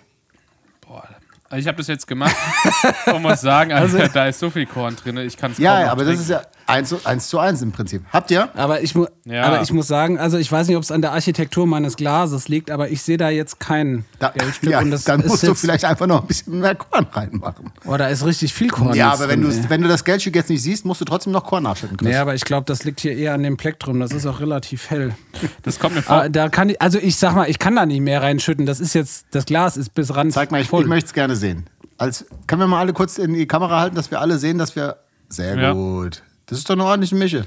Boah. 0.81 1.07
Also 1.49 1.61
ich 1.61 1.67
habe 1.69 1.77
das 1.77 1.87
jetzt 1.89 2.07
gemacht 2.07 2.35
und 3.15 3.21
muss 3.23 3.43
sagen, 3.43 3.73
also, 3.73 3.99
da 4.13 4.27
ist 4.27 4.39
so 4.41 4.49
viel 4.49 4.65
Korn 4.65 4.97
drin, 4.97 5.19
ich 5.19 5.37
kann 5.37 5.53
es 5.53 5.59
Ja, 5.59 5.75
kaum 5.77 5.83
ja, 5.85 5.93
aber 5.93 6.05
das 6.05 6.15
trinken. 6.17 6.23
ist 6.23 6.29
ja 6.31 6.43
eins, 6.73 6.89
zu- 6.89 7.01
eins 7.05 7.29
zu 7.29 7.39
eins 7.39 7.63
im 7.63 7.73
Prinzip. 7.73 8.03
Habt 8.13 8.31
ihr? 8.31 8.49
Aber 8.57 8.83
ich, 8.83 8.95
mu 8.95 9.07
Ja. 9.25 9.45
aber 9.45 9.63
ich 9.63 9.73
muss 9.73 9.87
sagen, 9.87 10.19
also 10.19 10.39
ich 10.39 10.51
weiß 10.51 10.67
nicht, 10.69 10.77
ob 10.77 10.83
es 10.83 10.91
an 10.91 11.01
der 11.03 11.13
Architektur 11.13 11.67
meines 11.67 11.97
Glases 11.97 12.49
liegt, 12.49 12.71
aber 12.71 12.89
ich 12.91 13.03
sehe 13.03 13.17
da 13.17 13.29
jetzt 13.31 13.61
kein 13.61 14.05
Da, 14.19 14.31
Geldstück. 14.31 14.71
ja, 14.71 14.81
und 14.81 14.91
das 14.91 15.05
dann 15.05 15.21
ist 15.21 15.29
musst 15.29 15.43
du 15.47 15.55
vielleicht 15.55 15.85
einfach 15.85 16.07
noch 16.07 16.23
ein 16.23 16.27
bisschen 16.27 16.59
mehr 16.61 16.75
Korn 16.75 17.07
reinmachen. 17.13 17.71
Oh, 17.85 17.97
da 17.97 18.09
ist 18.09 18.25
richtig 18.25 18.53
viel 18.55 18.69
Korn. 18.69 18.95
ja, 18.95 19.13
aber 19.13 19.29
wenn, 19.29 19.43
drin, 19.43 19.51
du, 19.51 19.57
ey. 19.57 19.71
wenn 19.71 19.83
du 19.83 19.89
das 19.89 20.05
Geldstück 20.05 20.35
jetzt 20.35 20.51
nicht 20.51 20.63
siehst, 20.63 20.85
musst 20.85 21.01
du 21.01 21.05
trotzdem 21.05 21.33
noch 21.33 21.45
Korn 21.45 21.63
nachschütten. 21.63 21.97
Chris. 21.97 22.09
Nee, 22.09 22.17
aber 22.17 22.35
ich 22.35 22.45
glaube, 22.45 22.65
das 22.67 22.85
liegt 22.85 23.01
hier 23.01 23.17
eher 23.17 23.35
an 23.35 23.43
dem 23.43 23.57
Plektrum. 23.57 24.01
Das 24.01 24.13
ist 24.13 24.27
auch 24.27 24.41
relativ 24.41 24.91
hell. 24.91 25.15
Das 25.63 25.79
kommt 25.79 25.95
mir 25.95 26.03
vor. 26.03 26.17
Aber 26.17 26.29
da 26.31 26.49
kann 26.49 26.71
ich, 26.71 26.81
also 26.83 26.99
ich 26.99 27.17
sag 27.17 27.35
mal, 27.35 27.49
ich 27.49 27.59
kann 27.59 27.77
da 27.77 27.87
nicht 27.87 28.01
mehr 28.01 28.23
reinschütten. 28.23 28.67
Das 28.67 28.81
ist 28.81 28.95
jetzt, 28.95 29.27
das 29.31 29.45
Glas 29.45 29.77
ist 29.77 29.95
bis 29.95 30.15
ran. 30.15 30.31
Zeig 30.31 30.51
mal, 30.51 30.61
ich, 30.61 30.73
ich 30.73 30.87
möchte 30.87 31.07
es 31.07 31.13
gerne 31.13 31.37
sehen. 31.37 31.67
Als, 31.99 32.25
können 32.47 32.61
wir 32.63 32.67
mal 32.67 32.81
alle 32.81 32.93
kurz 32.93 33.19
in 33.19 33.35
die 33.35 33.47
Kamera 33.47 33.79
halten, 33.81 33.95
dass 33.97 34.11
wir 34.11 34.21
alle 34.21 34.39
sehen, 34.39 34.59
dass 34.59 34.75
wir. 34.75 34.97
Sehr 35.29 35.57
Ja. 35.57 35.73
gut. 35.73 36.23
Das 36.47 36.59
ist 36.59 36.69
doch 36.69 36.75
eine 36.75 36.85
ordentliche 36.85 37.15
Mische. 37.15 37.47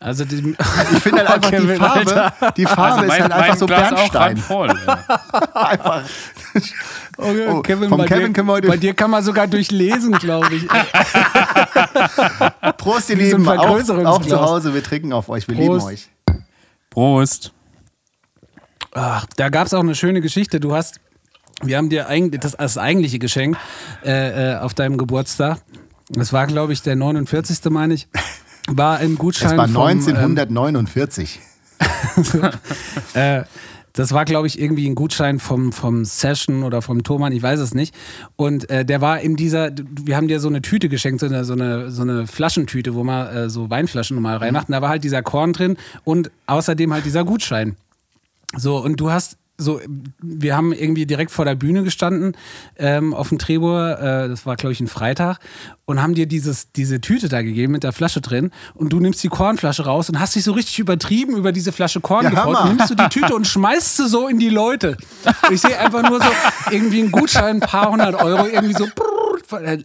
Also 0.00 0.24
die, 0.24 0.56
Ich 0.92 0.98
finde 0.98 1.18
halt 1.28 1.30
einfach 1.30 1.50
die 1.50 1.56
Kevin, 1.56 1.76
Farbe, 1.76 2.32
die 2.56 2.66
Farbe 2.66 3.06
ist 3.06 3.20
halt 3.20 3.32
einfach 3.32 3.56
so 3.56 3.66
Glas 3.66 3.92
auch 3.92 3.96
Bernstein. 3.96 4.22
randvoll. 4.22 4.70
ey. 4.70 4.76
einfach. 5.54 6.02
Okay, 7.16 7.46
Oh, 7.48 7.60
Kevin, 7.60 7.88
vom 7.88 7.98
bei, 7.98 8.06
Kevin 8.06 8.26
dir, 8.28 8.32
können 8.32 8.48
wir 8.48 8.52
heute- 8.54 8.68
bei 8.68 8.76
dir 8.78 8.94
kann 8.94 9.10
man 9.12 9.22
sogar 9.22 9.46
durchlesen, 9.46 10.10
glaube 10.12 10.54
ich. 10.56 10.66
Prost, 12.78 13.10
ihr 13.10 13.16
Lieben. 13.16 13.46
Auch, 13.48 13.78
auch 14.04 14.22
zu 14.22 14.40
Hause. 14.40 14.74
Wir 14.74 14.82
trinken 14.82 15.12
auf 15.12 15.28
euch. 15.28 15.46
Wir 15.48 15.56
Prost. 15.56 15.86
lieben 15.86 15.94
euch. 15.94 16.08
Prost. 16.90 17.52
Ach, 18.94 19.26
da 19.36 19.48
gab 19.48 19.66
es 19.66 19.74
auch 19.74 19.80
eine 19.80 19.94
schöne 19.94 20.20
Geschichte. 20.20 20.60
Du 20.60 20.74
hast, 20.74 21.00
wir 21.62 21.76
haben 21.78 21.88
dir 21.90 22.08
eigentlich 22.08 22.40
das, 22.40 22.52
das 22.52 22.76
eigentliche 22.76 23.18
Geschenk 23.18 23.56
äh, 24.04 24.54
äh, 24.54 24.58
auf 24.58 24.74
deinem 24.74 24.98
Geburtstag. 24.98 25.58
Das 26.12 26.32
war, 26.32 26.46
glaube 26.46 26.72
ich, 26.72 26.82
der 26.82 26.96
49. 26.96 27.58
meine 27.70 27.94
ich. 27.94 28.08
War 28.68 28.98
ein 28.98 29.16
Gutschein 29.16 29.52
Es 29.52 29.56
war 29.56 29.68
vom, 29.68 29.82
1949. 29.86 31.40
Äh, 33.14 33.42
das 33.92 34.12
war, 34.12 34.24
glaube 34.24 34.46
ich, 34.46 34.58
irgendwie 34.58 34.88
ein 34.88 34.94
Gutschein 34.94 35.38
vom, 35.38 35.72
vom 35.72 36.04
Session 36.04 36.62
oder 36.62 36.80
vom 36.80 37.02
Thomann, 37.02 37.32
ich 37.32 37.42
weiß 37.42 37.60
es 37.60 37.74
nicht. 37.74 37.94
Und 38.36 38.70
äh, 38.70 38.84
der 38.84 39.00
war 39.00 39.20
in 39.20 39.36
dieser, 39.36 39.70
wir 40.02 40.16
haben 40.16 40.28
dir 40.28 40.40
so 40.40 40.48
eine 40.48 40.62
Tüte 40.62 40.88
geschenkt, 40.88 41.20
so 41.20 41.26
eine, 41.26 41.44
so 41.44 41.52
eine, 41.52 41.90
so 41.90 42.02
eine 42.02 42.26
Flaschentüte, 42.26 42.94
wo 42.94 43.04
man 43.04 43.26
äh, 43.28 43.50
so 43.50 43.68
Weinflaschen 43.68 44.14
normal 44.14 44.38
reinmacht. 44.38 44.68
Und 44.68 44.72
da 44.72 44.80
war 44.80 44.88
halt 44.88 45.04
dieser 45.04 45.22
Korn 45.22 45.52
drin 45.52 45.76
und 46.04 46.30
außerdem 46.46 46.92
halt 46.92 47.04
dieser 47.04 47.24
Gutschein. 47.24 47.76
So, 48.56 48.78
und 48.78 48.98
du 48.98 49.10
hast 49.10 49.36
so, 49.58 49.80
wir 50.20 50.56
haben 50.56 50.72
irgendwie 50.72 51.06
direkt 51.06 51.30
vor 51.30 51.44
der 51.44 51.54
Bühne 51.54 51.82
gestanden 51.82 52.36
ähm, 52.76 53.14
auf 53.14 53.28
dem 53.28 53.38
Trebur, 53.38 53.98
äh, 53.98 54.28
das 54.28 54.46
war 54.46 54.56
glaube 54.56 54.72
ich 54.72 54.80
ein 54.80 54.88
Freitag, 54.88 55.38
und 55.84 56.00
haben 56.00 56.14
dir 56.14 56.26
dieses, 56.26 56.72
diese 56.72 57.00
Tüte 57.00 57.28
da 57.28 57.42
gegeben 57.42 57.72
mit 57.72 57.84
der 57.84 57.92
Flasche 57.92 58.20
drin 58.20 58.50
und 58.74 58.92
du 58.92 59.00
nimmst 59.00 59.22
die 59.22 59.28
Kornflasche 59.28 59.84
raus 59.84 60.08
und 60.08 60.18
hast 60.18 60.34
dich 60.34 60.44
so 60.44 60.52
richtig 60.52 60.78
übertrieben 60.78 61.36
über 61.36 61.52
diese 61.52 61.72
Flasche 61.72 62.00
Korn 62.00 62.24
Ja, 62.24 62.30
gefreut 62.30 62.60
und 62.62 62.76
nimmst 62.76 62.90
du 62.90 62.94
die 62.94 63.08
Tüte 63.08 63.34
und 63.34 63.46
schmeißt 63.46 63.98
sie 63.98 64.08
so 64.08 64.28
in 64.28 64.38
die 64.38 64.48
Leute. 64.48 64.96
Ich 65.50 65.60
sehe 65.60 65.78
einfach 65.78 66.08
nur 66.08 66.20
so 66.20 66.30
irgendwie 66.70 67.00
einen 67.00 67.12
Gutschein, 67.12 67.56
ein 67.56 67.60
paar 67.60 67.90
hundert 67.90 68.14
Euro, 68.14 68.46
irgendwie 68.46 68.74
so 68.74 68.86
brrr, 68.86 69.11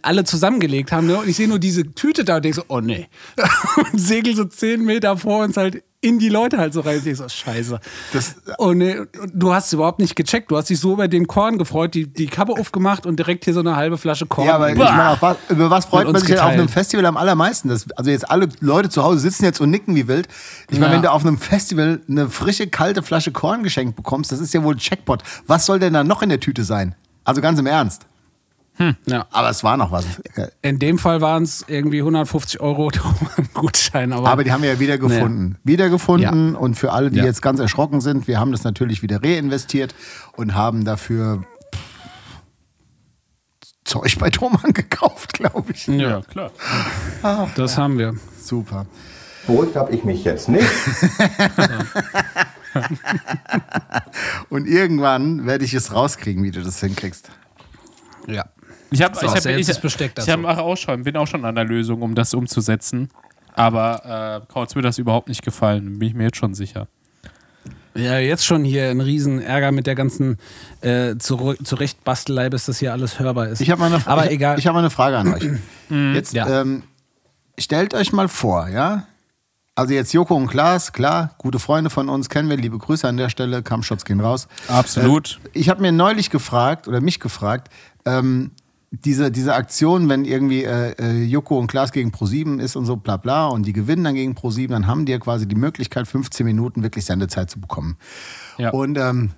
alle 0.02 0.24
zusammengelegt 0.24 0.92
haben. 0.92 1.06
Ne? 1.06 1.18
Und 1.18 1.28
ich 1.28 1.36
sehe 1.36 1.48
nur 1.48 1.58
diese 1.58 1.84
Tüte 1.94 2.24
da 2.24 2.36
und 2.36 2.44
denke 2.44 2.56
so, 2.56 2.64
oh 2.68 2.80
nee. 2.80 3.08
Und 3.92 3.98
segel 3.98 4.34
so 4.36 4.44
zehn 4.44 4.84
Meter 4.84 5.16
vor 5.16 5.44
uns 5.44 5.56
halt 5.56 5.82
in 6.00 6.20
die 6.20 6.28
Leute 6.28 6.58
halt 6.58 6.72
so 6.72 6.80
rein. 6.80 6.98
Ich 6.98 7.02
denke 7.02 7.16
so, 7.18 7.28
scheiße. 7.28 7.80
Das- 8.12 8.36
oh 8.58 8.72
nee, 8.72 8.98
und 9.00 9.10
du 9.34 9.52
hast 9.52 9.66
es 9.66 9.72
überhaupt 9.72 9.98
nicht 9.98 10.14
gecheckt. 10.14 10.48
Du 10.50 10.56
hast 10.56 10.70
dich 10.70 10.78
so 10.78 10.92
über 10.92 11.08
den 11.08 11.26
Korn 11.26 11.58
gefreut, 11.58 11.92
die, 11.94 12.06
die 12.06 12.26
Kappe 12.26 12.52
aufgemacht 12.52 13.04
und 13.04 13.16
direkt 13.18 13.44
hier 13.44 13.52
so 13.54 13.58
eine 13.60 13.74
halbe 13.74 13.98
Flasche 13.98 14.26
Korn. 14.26 14.46
Ja, 14.46 14.54
aber 14.54 14.70
ich 14.70 14.78
meine, 14.78 15.08
auf 15.08 15.22
was, 15.22 15.36
über 15.48 15.70
was 15.70 15.86
freut 15.86 16.06
man 16.06 16.14
sich 16.20 16.28
denn 16.28 16.38
auf 16.38 16.46
einem 16.50 16.68
Festival 16.68 17.04
am 17.06 17.16
allermeisten? 17.16 17.68
Das, 17.68 17.90
also 17.96 18.10
jetzt 18.12 18.30
alle 18.30 18.48
Leute 18.60 18.90
zu 18.90 19.02
Hause 19.02 19.18
sitzen 19.18 19.44
jetzt 19.44 19.60
und 19.60 19.70
nicken 19.70 19.96
wie 19.96 20.06
wild. 20.06 20.28
Ich 20.70 20.78
meine, 20.78 20.92
Ja. 20.92 20.96
wenn 20.98 21.02
du 21.02 21.10
auf 21.10 21.26
einem 21.26 21.36
Festival 21.38 22.00
eine 22.08 22.28
frische, 22.30 22.68
kalte 22.68 23.02
Flasche 23.02 23.32
Korn 23.32 23.64
geschenkt 23.64 23.96
bekommst, 23.96 24.30
das 24.30 24.38
ist 24.38 24.54
ja 24.54 24.62
wohl 24.62 24.76
ein 24.76 24.78
Checkpot. 24.78 25.24
Was 25.48 25.66
soll 25.66 25.80
denn 25.80 25.94
da 25.94 26.04
noch 26.04 26.22
in 26.22 26.28
der 26.28 26.38
Tüte 26.38 26.62
sein? 26.62 26.94
Also 27.24 27.40
ganz 27.40 27.58
im 27.58 27.66
Ernst. 27.66 28.06
Ja. 29.06 29.26
Aber 29.30 29.50
es 29.50 29.64
war 29.64 29.76
noch 29.76 29.90
was. 29.90 30.04
In 30.62 30.78
dem 30.78 30.98
Fall 30.98 31.20
waren 31.20 31.42
es 31.42 31.64
irgendwie 31.68 31.98
150 31.98 32.60
Euro 32.60 32.90
Gutschein. 33.54 34.12
Aber, 34.12 34.28
Aber 34.28 34.44
die 34.44 34.52
haben 34.52 34.62
wir 34.62 34.72
ja 34.72 34.80
wieder 34.80 34.98
gefunden. 34.98 35.56
Wieder 35.64 35.88
gefunden. 35.88 36.54
Und 36.54 36.74
für 36.76 36.92
alle, 36.92 37.10
die 37.10 37.18
Ja. 37.18 37.24
jetzt 37.24 37.42
ganz 37.42 37.60
erschrocken 37.60 38.00
sind, 38.00 38.28
wir 38.28 38.38
haben 38.40 38.52
das 38.52 38.64
natürlich 38.64 39.02
wieder 39.02 39.22
reinvestiert 39.22 39.94
und 40.36 40.54
haben 40.54 40.84
dafür 40.84 41.44
Zeug 43.84 44.18
bei 44.18 44.30
Thomann 44.30 44.72
gekauft, 44.74 45.32
glaube 45.32 45.72
ich. 45.72 45.86
Ja, 45.86 46.20
klar. 46.20 46.50
das 47.56 47.78
haben 47.78 47.98
wir. 47.98 48.14
Super. 48.40 48.86
Beruhigt 49.46 49.76
habe 49.76 49.92
ich 49.94 50.04
mich 50.04 50.24
jetzt 50.24 50.48
nicht. 50.50 50.68
Und 54.50 54.66
irgendwann 54.66 55.46
werde 55.46 55.64
ich 55.64 55.74
es 55.74 55.92
rauskriegen, 55.92 56.42
wie 56.42 56.50
du 56.50 56.62
das 56.62 56.80
hinkriegst. 56.80 57.30
Ja. 58.26 58.44
Ich 58.90 59.02
habe 59.02 59.14
So, 59.16 59.26
ich 59.26 59.32
hab, 59.32 59.44
ich, 59.46 59.66
das 59.66 59.80
Besteck 59.80 60.12
ich 60.16 60.24
dazu. 60.24 60.32
hab 60.46 60.58
auch 60.58 60.76
schon, 60.76 61.02
bin 61.04 61.16
auch 61.16 61.26
schon 61.26 61.44
an 61.44 61.54
der 61.54 61.64
Lösung, 61.64 62.02
um 62.02 62.14
das 62.14 62.34
umzusetzen. 62.34 63.10
Aber 63.54 64.42
äh, 64.46 64.52
Kautz 64.52 64.74
wird 64.74 64.84
das 64.84 64.98
überhaupt 64.98 65.28
nicht 65.28 65.42
gefallen, 65.42 65.98
bin 65.98 66.08
ich 66.08 66.14
mir 66.14 66.24
jetzt 66.24 66.36
schon 66.36 66.54
sicher. 66.54 66.86
Ja, 67.94 68.18
jetzt 68.18 68.46
schon 68.46 68.62
hier 68.62 68.90
ein 68.90 69.00
riesen 69.00 69.40
Ärger 69.42 69.72
mit 69.72 69.86
der 69.88 69.96
ganzen 69.96 70.38
äh, 70.82 71.16
Zur 71.18 71.56
Zurechtbastelei, 71.64 72.48
bis 72.48 72.66
das 72.66 72.78
hier 72.78 72.92
alles 72.92 73.18
hörbar 73.18 73.48
ist. 73.48 73.60
Ich 73.60 73.70
habe 73.70 73.80
mal, 73.80 73.92
eine- 73.92 74.06
Aber 74.06 74.26
ich, 74.26 74.32
egal. 74.32 74.58
Ich 74.58 74.66
habe 74.68 74.74
mal 74.74 74.80
eine 74.80 74.90
Frage 74.90 75.18
an 75.18 75.34
euch. 75.34 75.48
Jetzt 76.14 76.32
Ja. 76.32 76.60
ähm, 76.60 76.84
stellt 77.58 77.94
euch 77.94 78.12
mal 78.12 78.28
vor, 78.28 78.68
ja. 78.68 79.04
Also 79.74 79.94
jetzt 79.94 80.12
Joko 80.12 80.34
und 80.36 80.46
Klaas, 80.48 80.92
klar, 80.92 81.34
gute 81.38 81.58
Freunde 81.58 81.88
von 81.90 82.08
uns, 82.08 82.28
kennen 82.28 82.48
wir, 82.48 82.56
liebe 82.56 82.78
Grüße 82.78 83.06
an 83.08 83.16
der 83.16 83.28
Stelle, 83.30 83.62
Kampfschutz 83.62 84.04
gehen 84.04 84.20
raus. 84.20 84.46
Absolut. 84.68 85.40
Äh, 85.52 85.58
ich 85.58 85.68
habe 85.68 85.80
mir 85.82 85.90
neulich 85.92 86.30
gefragt 86.30 86.86
oder 86.88 87.00
mich 87.00 87.18
gefragt, 87.20 87.68
ähm, 88.04 88.52
diese, 88.90 89.30
diese 89.30 89.54
Aktion, 89.54 90.08
wenn 90.08 90.24
irgendwie 90.24 90.64
äh, 90.64 90.92
äh, 90.98 91.24
Joko 91.24 91.58
und 91.58 91.66
Klaas 91.66 91.92
gegen 91.92 92.10
Pro7 92.10 92.58
ist 92.58 92.74
und 92.74 92.86
so 92.86 92.96
bla 92.96 93.18
bla 93.18 93.48
und 93.48 93.66
die 93.66 93.72
gewinnen 93.72 94.04
dann 94.04 94.14
gegen 94.14 94.32
Pro7, 94.32 94.68
dann 94.68 94.86
haben 94.86 95.04
die 95.04 95.12
ja 95.12 95.18
quasi 95.18 95.46
die 95.46 95.56
Möglichkeit, 95.56 96.08
15 96.08 96.46
Minuten 96.46 96.82
wirklich 96.82 97.04
Sendezeit 97.04 97.50
zu 97.50 97.60
bekommen. 97.60 97.98
Ja. 98.56 98.70
Und 98.70 98.96
ähm, 98.96 99.30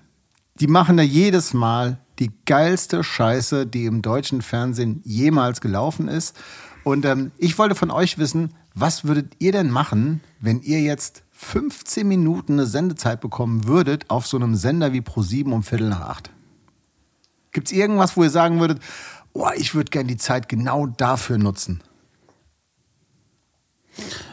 die 0.60 0.68
machen 0.68 0.96
da 0.96 1.02
jedes 1.02 1.52
Mal 1.52 1.98
die 2.20 2.30
geilste 2.46 3.02
Scheiße, 3.02 3.66
die 3.66 3.86
im 3.86 4.02
deutschen 4.02 4.42
Fernsehen 4.42 5.00
jemals 5.04 5.60
gelaufen 5.60 6.06
ist. 6.06 6.38
Und 6.84 7.04
ähm, 7.04 7.32
ich 7.38 7.58
wollte 7.58 7.74
von 7.74 7.90
euch 7.90 8.18
wissen, 8.18 8.54
was 8.74 9.04
würdet 9.04 9.34
ihr 9.38 9.52
denn 9.52 9.70
machen, 9.70 10.20
wenn 10.38 10.60
ihr 10.60 10.80
jetzt 10.80 11.24
15 11.32 12.06
Minuten 12.06 12.52
eine 12.54 12.66
Sendezeit 12.66 13.20
bekommen 13.20 13.66
würdet 13.66 14.08
auf 14.10 14.26
so 14.26 14.36
einem 14.36 14.54
Sender 14.54 14.92
wie 14.92 15.00
Pro7 15.00 15.50
um 15.50 15.62
Viertel 15.62 15.88
nach 15.88 16.02
acht? 16.02 16.30
Gibt 17.52 17.68
es 17.68 17.72
irgendwas, 17.72 18.16
wo 18.16 18.22
ihr 18.22 18.30
sagen 18.30 18.60
würdet, 18.60 18.80
oh, 19.32 19.48
ich 19.56 19.74
würde 19.74 19.90
gerne 19.90 20.08
die 20.08 20.16
Zeit 20.16 20.48
genau 20.48 20.86
dafür 20.86 21.38
nutzen? 21.38 21.82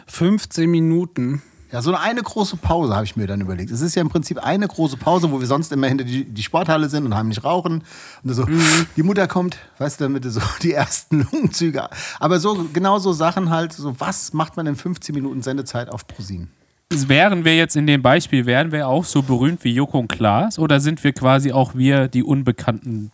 15 0.07 0.69
Minuten. 0.69 1.41
Ja, 1.71 1.81
so 1.81 1.93
eine 1.93 2.23
große 2.23 2.55
Pause 2.55 2.95
habe 2.95 3.03
ich 3.03 3.17
mir 3.17 3.27
dann 3.27 3.41
überlegt. 3.41 3.71
Es 3.71 3.81
ist 3.81 3.93
ja 3.95 4.01
im 4.01 4.07
Prinzip 4.07 4.37
eine 4.37 4.67
große 4.67 4.95
Pause, 4.95 5.29
wo 5.31 5.41
wir 5.41 5.47
sonst 5.47 5.71
immer 5.73 5.87
hinter 5.87 6.05
die, 6.05 6.23
die 6.23 6.41
Sporthalle 6.41 6.87
sind 6.87 7.05
und 7.05 7.13
heimlich 7.13 7.43
rauchen. 7.43 7.83
Und 8.23 8.33
so, 8.33 8.47
die 8.95 9.03
Mutter 9.03 9.27
kommt, 9.27 9.57
weißt 9.77 9.99
du, 9.99 10.05
damit 10.05 10.23
du 10.23 10.31
so 10.31 10.39
die 10.61 10.71
ersten 10.71 11.27
Lungenzüge. 11.31 11.89
Aber 12.21 12.39
so, 12.39 12.67
genau 12.71 12.99
so 12.99 13.11
Sachen 13.11 13.49
halt, 13.49 13.73
so 13.73 13.99
was 13.99 14.31
macht 14.31 14.55
man 14.55 14.65
in 14.65 14.77
15 14.77 15.13
Minuten 15.13 15.41
Sendezeit 15.41 15.89
auf 15.89 16.07
ProSieben? 16.07 16.49
Wären 16.89 17.43
wir 17.43 17.57
jetzt 17.57 17.75
in 17.75 17.85
dem 17.85 18.01
Beispiel, 18.01 18.45
wären 18.45 18.71
wir 18.71 18.87
auch 18.87 19.03
so 19.03 19.21
berühmt 19.21 19.65
wie 19.65 19.73
Joko 19.73 19.99
und 19.99 20.07
Klaas 20.07 20.57
oder 20.57 20.79
sind 20.79 21.03
wir 21.03 21.11
quasi 21.11 21.51
auch 21.51 21.75
wir, 21.75 22.07
die 22.07 22.23
Unbekannten? 22.23 23.11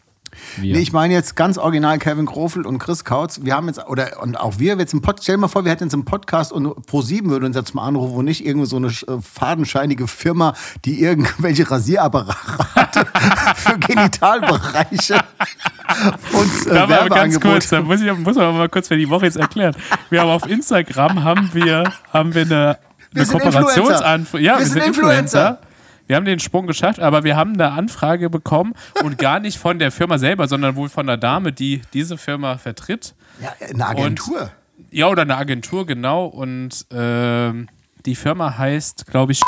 Wir? 0.58 0.76
Nee, 0.76 0.82
ich 0.82 0.94
meine 0.94 1.14
jetzt 1.14 1.36
ganz 1.36 1.58
original 1.58 1.98
Kevin 2.00 2.26
Krofel 2.26 2.66
und 2.66 2.80
Chris 2.80 3.04
Kautz. 3.04 3.42
Wir 3.44 3.56
haben 3.56 3.68
jetzt, 3.68 3.86
oder 3.88 4.22
und 4.22 4.40
auch 4.40 4.60
wir, 4.60 4.78
jetzt 4.78 4.94
im 4.94 5.02
Pod, 5.02 5.20
stell 5.22 5.36
dir 5.36 5.42
mal 5.42 5.48
vor, 5.48 5.66
wir 5.66 5.72
hätten 5.72 5.86
jetzt 5.86 5.94
einen 5.94 6.06
Podcast 6.06 6.52
und 6.52 6.68
Pro7 6.68 7.30
würde 7.30 7.46
uns 7.46 7.56
jetzt 7.56 7.74
mal 7.74 7.86
anrufen 7.88 8.16
und 8.16 8.26
nicht 8.26 8.46
irgendwie 8.46 8.68
so 8.68 8.78
eine 8.78 8.88
äh, 8.88 9.22
fadenscheinige 9.22 10.08
Firma, 10.08 10.54
die 10.86 11.02
irgendwelche 11.02 11.70
Rasierapparate 11.70 13.08
für 13.56 13.78
Genitalbereiche 13.80 15.16
und 16.34 16.68
äh, 16.68 16.74
Da 16.74 16.84
aber 16.84 17.10
ganz 17.10 17.40
kurz, 17.40 17.70
da 17.70 17.82
muss, 17.82 18.02
ich, 18.02 18.12
muss 18.18 18.36
man 18.36 18.46
aber 18.46 18.58
mal 18.58 18.70
kurz 18.70 18.88
für 18.88 18.98
die 18.98 19.10
Woche 19.10 19.26
jetzt 19.26 19.38
erklären. 19.38 19.76
Wir 20.10 20.22
haben 20.22 20.30
auf 20.30 20.48
Instagram 20.48 21.24
haben 21.24 21.50
wir, 21.54 21.92
haben 22.12 22.34
wir 22.34 22.44
eine, 22.44 22.78
Wir 23.12 23.22
eine 23.22 23.26
sind 23.26 23.42
Kooperationsanfrage. 23.42 24.44
Ja, 24.44 24.60
Wir 24.60 24.66
sind 24.66 24.84
Influencer. 24.84 25.60
Wir 26.08 26.16
haben 26.18 26.26
den 26.26 26.40
Sprung 26.40 26.68
geschafft, 26.68 27.00
aber 27.00 27.24
wir 27.24 27.36
haben 27.38 27.54
eine 27.54 27.72
Anfrage 27.72 28.30
bekommen 28.30 28.74
und 29.04 29.18
gar 29.18 29.40
nicht 29.40 29.58
von 29.58 29.80
der 29.80 29.92
Firma 29.92 30.18
selber, 30.18 30.48
sondern 30.48 30.76
wohl 30.76 30.90
von 30.90 31.08
der 31.08 31.16
Dame, 31.18 31.54
die 31.54 31.82
diese 31.94 32.18
Firma 32.18 32.58
vertritt. 32.58 33.14
Ja, 33.42 33.54
eine 33.70 33.86
Agentur. 33.88 34.52
Ja, 34.92 35.08
oder 35.08 35.22
eine 35.24 35.38
Agentur, 35.38 35.86
genau. 35.86 36.26
Und 36.26 36.86
ähm, 36.92 37.70
die 38.06 38.16
Firma 38.16 38.58
heißt, 38.58 39.08
glaube 39.08 39.32
ich, 39.32 39.42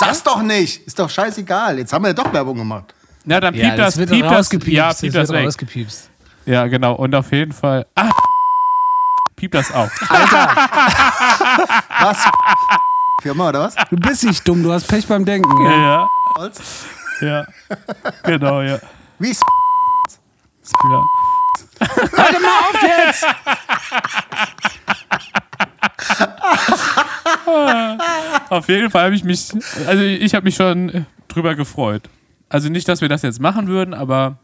Sag's 0.00 0.22
doch 0.22 0.42
nicht! 0.42 0.86
Ist 0.86 0.98
doch 0.98 1.08
scheißegal. 1.10 1.78
Jetzt 1.78 1.92
haben 1.92 2.02
wir 2.04 2.08
ja 2.08 2.14
doch 2.14 2.32
Werbung 2.32 2.56
gemacht. 2.56 2.94
na 3.24 3.40
dann 3.40 3.54
Ja, 3.54 3.66
piept 3.68 3.78
das, 3.78 3.96
wird 3.98 4.10
piept 4.10 4.24
das, 4.24 4.50
ja, 4.66 4.88
das 4.88 5.00
piept 5.00 5.14
wird 5.14 5.22
das 5.24 5.30
weg. 5.32 5.46
rausgepiepst. 5.46 6.10
Ja, 6.46 6.66
genau. 6.66 6.94
Und 6.94 7.14
auf 7.14 7.30
jeden 7.32 7.52
Fall, 7.52 7.86
ah, 7.94 8.10
piept 9.36 9.54
das 9.54 9.70
auch. 9.72 9.88
Was? 12.00 12.18
Firma 13.22 13.50
oder 13.50 13.60
was? 13.60 13.76
Du 13.88 13.96
bist 13.96 14.24
nicht 14.24 14.46
dumm, 14.46 14.62
du 14.64 14.72
hast 14.72 14.88
Pech 14.88 15.06
beim 15.06 15.24
Denken. 15.24 15.64
Ja. 15.64 15.70
ja, 15.70 16.08
Holz? 16.36 16.60
ja, 17.20 17.46
genau, 18.24 18.60
ja. 18.62 18.80
Wie 19.20 19.30
ist 19.30 19.42
ja. 20.90 21.04
Warte 21.78 22.40
mal 22.40 22.58
auf 22.68 22.82
jetzt! 22.82 23.26
Auf 28.50 28.68
jeden 28.68 28.90
Fall 28.90 29.04
habe 29.04 29.14
ich 29.14 29.22
mich, 29.24 29.52
also 29.86 30.02
ich 30.02 30.34
habe 30.34 30.44
mich 30.44 30.56
schon 30.56 31.06
drüber 31.28 31.54
gefreut. 31.54 32.08
Also 32.48 32.68
nicht, 32.68 32.88
dass 32.88 33.00
wir 33.00 33.08
das 33.08 33.22
jetzt 33.22 33.40
machen 33.40 33.68
würden, 33.68 33.94
aber 33.94 34.38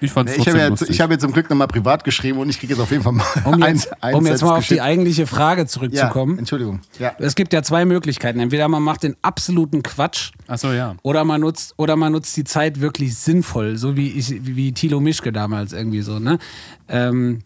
ich 0.00 0.12
fand 0.12 0.28
es 0.28 0.36
Ich 0.36 0.46
habe 0.48 0.58
ja, 0.58 0.74
ich 0.88 1.00
hab 1.00 1.10
ja 1.10 1.18
zum 1.18 1.32
Glück 1.32 1.48
nochmal 1.48 1.68
privat 1.68 2.04
geschrieben 2.04 2.38
und 2.38 2.50
ich 2.50 2.58
kriege 2.58 2.74
jetzt 2.74 2.82
auf 2.82 2.90
jeden 2.90 3.02
Fall 3.02 3.12
mal 3.12 3.24
Um 3.44 3.62
ein, 3.62 3.74
jetzt, 3.74 4.02
ein 4.02 4.14
um 4.14 4.26
jetzt 4.26 4.42
mal 4.42 4.56
auf 4.56 4.66
die 4.66 4.80
eigentliche 4.80 5.26
Frage 5.26 5.62
ja, 5.62 5.66
zurückzukommen. 5.66 6.38
Entschuldigung. 6.38 6.80
Ja. 6.98 7.14
Es 7.18 7.34
gibt 7.34 7.52
ja 7.52 7.62
zwei 7.62 7.84
Möglichkeiten. 7.84 8.40
Entweder 8.40 8.68
man 8.68 8.82
macht 8.82 9.02
den 9.02 9.16
absoluten 9.22 9.82
Quatsch 9.82 10.32
Achso, 10.46 10.72
ja. 10.72 10.96
oder 11.02 11.24
man 11.24 11.40
nutzt, 11.40 11.74
oder 11.78 11.96
man 11.96 12.12
nutzt 12.12 12.36
die 12.36 12.44
Zeit 12.44 12.80
wirklich 12.80 13.16
sinnvoll, 13.16 13.76
so 13.76 13.96
wie, 13.96 14.10
ich, 14.10 14.34
wie 14.44 14.72
Thilo 14.72 15.00
Mischke 15.00 15.32
damals 15.32 15.72
irgendwie 15.72 16.02
so, 16.02 16.18
ne? 16.18 16.38
Ähm, 16.88 17.40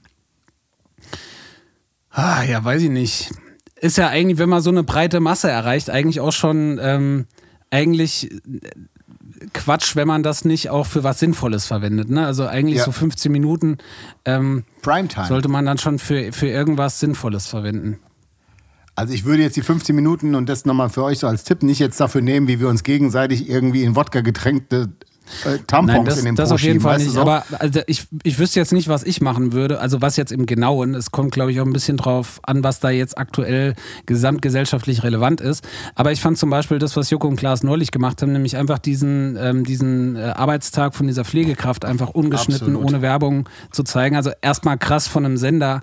ah, 2.10 2.42
ja, 2.42 2.64
weiß 2.64 2.82
ich 2.82 2.90
nicht. 2.90 3.30
Ist 3.76 3.96
ja 3.96 4.08
eigentlich, 4.08 4.38
wenn 4.38 4.48
man 4.48 4.60
so 4.60 4.70
eine 4.70 4.82
breite 4.82 5.20
Masse 5.20 5.48
erreicht, 5.48 5.88
eigentlich 5.88 6.20
auch 6.20 6.32
schon 6.32 6.78
ähm, 6.82 7.26
eigentlich 7.70 8.30
äh, 8.30 8.38
Quatsch, 9.54 9.96
wenn 9.96 10.06
man 10.06 10.22
das 10.22 10.44
nicht 10.44 10.70
auch 10.70 10.86
für 10.86 11.02
was 11.04 11.18
Sinnvolles 11.20 11.66
verwendet. 11.66 12.10
Ne? 12.10 12.26
Also 12.26 12.46
eigentlich 12.46 12.78
Ja. 12.78 12.84
so 12.84 12.92
15 12.92 13.32
Minuten 13.32 13.78
ähm, 14.24 14.64
Primetime. 14.82 15.26
sollte 15.26 15.48
man 15.48 15.66
dann 15.66 15.78
schon 15.78 15.98
für, 15.98 16.32
für 16.32 16.46
irgendwas 16.48 17.00
Sinnvolles 17.00 17.46
verwenden. 17.46 17.98
Also 18.96 19.14
ich 19.14 19.24
würde 19.24 19.42
jetzt 19.42 19.56
die 19.56 19.62
15 19.62 19.96
Minuten 19.96 20.34
und 20.34 20.48
das 20.48 20.66
nochmal 20.66 20.90
für 20.90 21.02
euch 21.04 21.20
so 21.20 21.26
als 21.26 21.44
Tipp 21.44 21.62
nicht 21.62 21.78
jetzt 21.78 21.98
dafür 22.00 22.20
nehmen, 22.20 22.48
wie 22.48 22.60
wir 22.60 22.68
uns 22.68 22.82
gegenseitig 22.82 23.48
irgendwie 23.48 23.82
in 23.84 23.96
Wodka 23.96 24.20
getränkte 24.20 24.90
äh, 25.44 25.58
Tampons 25.66 25.96
Nein, 25.96 26.04
das, 26.04 26.18
in 26.18 26.24
den 26.24 26.34
das 26.36 26.48
Po 26.48 26.54
auf 26.56 26.60
jeden 26.62 26.80
Fall 26.80 26.98
nicht. 26.98 27.12
so? 27.12 27.20
Aber 27.20 27.44
also 27.58 27.80
ich, 27.86 28.06
ich 28.22 28.38
wüsste 28.38 28.60
jetzt 28.60 28.72
nicht, 28.72 28.88
was 28.88 29.02
ich 29.04 29.20
machen 29.20 29.52
würde. 29.52 29.80
Also 29.80 30.00
was 30.00 30.16
jetzt 30.16 30.32
im 30.32 30.46
Genauen. 30.46 30.94
Es 30.94 31.10
kommt, 31.10 31.32
glaube 31.32 31.52
ich, 31.52 31.60
auch 31.60 31.66
ein 31.66 31.72
bisschen 31.72 31.96
drauf 31.96 32.40
an, 32.42 32.64
was 32.64 32.80
da 32.80 32.90
jetzt 32.90 33.18
aktuell 33.18 33.74
gesamtgesellschaftlich 34.06 35.02
relevant 35.02 35.40
ist. 35.40 35.66
Aber 35.94 36.12
ich 36.12 36.20
fand 36.20 36.38
zum 36.38 36.50
Beispiel 36.50 36.78
das, 36.78 36.96
was 36.96 37.10
Joko 37.10 37.28
und 37.28 37.36
Klaas 37.36 37.62
neulich 37.62 37.90
gemacht 37.90 38.22
haben, 38.22 38.32
nämlich 38.32 38.56
einfach 38.56 38.78
diesen, 38.78 39.36
ähm, 39.40 39.64
diesen 39.64 40.16
äh, 40.16 40.20
Arbeitstag 40.20 40.94
von 40.94 41.06
dieser 41.06 41.24
Pflegekraft 41.24 41.84
einfach 41.84 42.10
ungeschnitten, 42.10 42.74
Absolut. 42.76 42.84
ohne 42.84 43.02
Werbung 43.02 43.48
zu 43.70 43.82
zeigen. 43.84 44.16
Also 44.16 44.30
erstmal 44.42 44.78
krass 44.78 45.06
von 45.06 45.24
einem 45.24 45.36
Sender, 45.36 45.82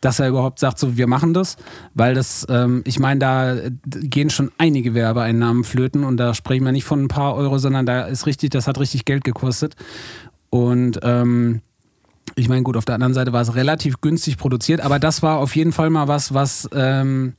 dass 0.00 0.20
er 0.20 0.28
überhaupt 0.28 0.58
sagt, 0.60 0.78
so 0.78 0.96
wir 0.96 1.06
machen 1.06 1.34
das, 1.34 1.56
weil 1.94 2.14
das, 2.14 2.46
ähm, 2.48 2.82
ich 2.86 2.98
meine, 2.98 3.18
da 3.18 3.56
gehen 3.86 4.30
schon 4.30 4.50
einige 4.58 4.94
Werbeeinnahmen 4.94 5.64
flöten 5.64 6.04
und 6.04 6.16
da 6.18 6.34
sprechen 6.34 6.64
wir 6.64 6.72
nicht 6.72 6.84
von 6.84 7.02
ein 7.04 7.08
paar 7.08 7.34
Euro, 7.34 7.58
sondern 7.58 7.86
da 7.86 8.02
ist 8.02 8.26
richtig, 8.26 8.50
das 8.50 8.66
hat 8.68 8.78
richtig 8.78 9.04
Geld 9.04 9.24
gekostet. 9.24 9.74
Und 10.50 11.00
ähm, 11.02 11.60
ich 12.36 12.48
meine, 12.48 12.62
gut, 12.62 12.76
auf 12.76 12.84
der 12.84 12.94
anderen 12.94 13.14
Seite 13.14 13.32
war 13.32 13.42
es 13.42 13.54
relativ 13.54 14.00
günstig 14.00 14.36
produziert, 14.36 14.80
aber 14.80 14.98
das 14.98 15.22
war 15.22 15.38
auf 15.38 15.56
jeden 15.56 15.72
Fall 15.72 15.90
mal 15.90 16.08
was, 16.08 16.32
was 16.34 16.68
ähm, 16.72 17.34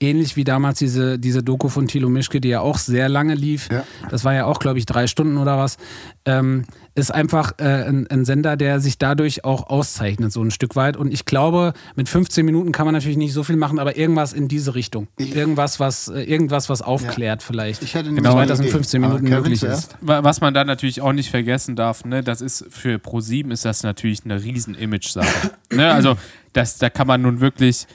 ähnlich 0.00 0.36
wie 0.36 0.44
damals 0.44 0.78
diese, 0.78 1.18
diese 1.18 1.42
Doku 1.42 1.68
von 1.68 1.88
Thilo 1.88 2.08
Mischke, 2.08 2.40
die 2.40 2.48
ja 2.48 2.60
auch 2.60 2.78
sehr 2.78 3.08
lange 3.08 3.34
lief, 3.34 3.68
Ja. 3.70 3.84
das 4.10 4.24
war 4.24 4.34
ja 4.34 4.44
auch, 4.46 4.58
glaube 4.58 4.78
ich, 4.78 4.86
drei 4.86 5.06
Stunden 5.06 5.36
oder 5.38 5.58
was, 5.58 5.76
ähm, 6.24 6.64
ist 6.96 7.12
einfach 7.12 7.54
äh, 7.58 7.64
ein, 7.88 8.06
ein 8.08 8.24
Sender, 8.24 8.56
der 8.56 8.78
sich 8.78 8.98
dadurch 8.98 9.44
auch 9.44 9.68
auszeichnet, 9.68 10.30
so 10.32 10.42
ein 10.42 10.52
Stück 10.52 10.76
weit. 10.76 10.96
Und 10.96 11.12
ich 11.12 11.24
glaube, 11.24 11.72
mit 11.96 12.08
15 12.08 12.46
Minuten 12.46 12.70
kann 12.70 12.84
man 12.86 12.92
natürlich 12.94 13.16
nicht 13.16 13.32
so 13.32 13.42
viel 13.42 13.56
machen, 13.56 13.80
aber 13.80 13.96
irgendwas 13.96 14.32
in 14.32 14.46
diese 14.46 14.74
Richtung. 14.76 15.08
Ich- 15.16 15.34
irgendwas, 15.34 15.80
was, 15.80 16.06
äh, 16.08 16.22
irgendwas, 16.22 16.68
was 16.68 16.82
aufklärt 16.82 17.42
vielleicht. 17.42 17.82
Ich 17.82 17.94
hätte 17.94 18.12
genau, 18.12 18.30
nämlich 18.34 18.48
das 18.48 18.60
in 18.60 18.66
Idee. 18.66 18.72
15 18.72 19.04
Aber 19.04 19.14
Minuten 19.14 19.34
möglich 19.34 19.62
ist. 19.64 19.96
Wa- 20.02 20.22
Was 20.22 20.40
man 20.40 20.54
da 20.54 20.64
natürlich 20.64 21.00
auch 21.00 21.12
nicht 21.12 21.30
vergessen 21.30 21.74
darf, 21.74 22.04
ne, 22.04 22.22
das 22.22 22.40
ist 22.40 22.64
für 22.70 22.96
Pro7 22.98 23.50
ist 23.52 23.64
das 23.64 23.82
natürlich 23.82 24.24
eine 24.24 24.42
riesen 24.44 24.74
Image-Sache. 24.76 25.50
ne, 25.70 25.92
also 25.92 26.16
das, 26.52 26.78
da 26.78 26.90
kann 26.90 27.08
man 27.08 27.22
nun 27.22 27.40
wirklich 27.40 27.86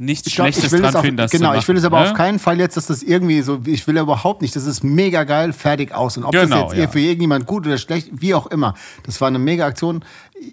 nichts 0.00 0.26
Ich 0.26 0.34
glaub, 0.34 0.46
Schlechtes 0.46 0.64
ich 0.64 0.72
will 0.72 0.80
dran 0.80 0.90
es 0.90 0.96
auf, 0.96 1.02
finden, 1.02 1.16
das 1.18 1.30
genau, 1.30 1.52
zu 1.52 1.58
ich 1.58 1.68
will 1.68 1.76
es 1.76 1.82
machen, 1.82 1.94
aber 1.94 2.04
ne? 2.04 2.10
auf 2.10 2.16
keinen 2.16 2.38
Fall 2.38 2.58
jetzt, 2.58 2.76
dass 2.76 2.86
das 2.86 3.02
irgendwie 3.02 3.42
so, 3.42 3.60
ich 3.66 3.86
will 3.86 3.96
überhaupt 3.98 4.42
nicht, 4.42 4.56
das 4.56 4.64
ist 4.64 4.82
mega 4.82 5.24
geil, 5.24 5.52
fertig 5.52 5.92
aus. 5.94 6.16
Und 6.16 6.24
ob 6.24 6.32
Genau, 6.32 6.64
das 6.64 6.72
jetzt 6.72 6.82
ja. 6.84 6.88
für 6.88 7.00
irgendjemand 7.00 7.46
gut 7.46 7.66
oder 7.66 7.78
schlecht, 7.78 8.08
wie 8.12 8.34
auch 8.34 8.46
immer. 8.48 8.74
Das 9.04 9.20
war 9.20 9.28
eine 9.28 9.38
mega 9.38 9.66
Aktion. 9.66 10.04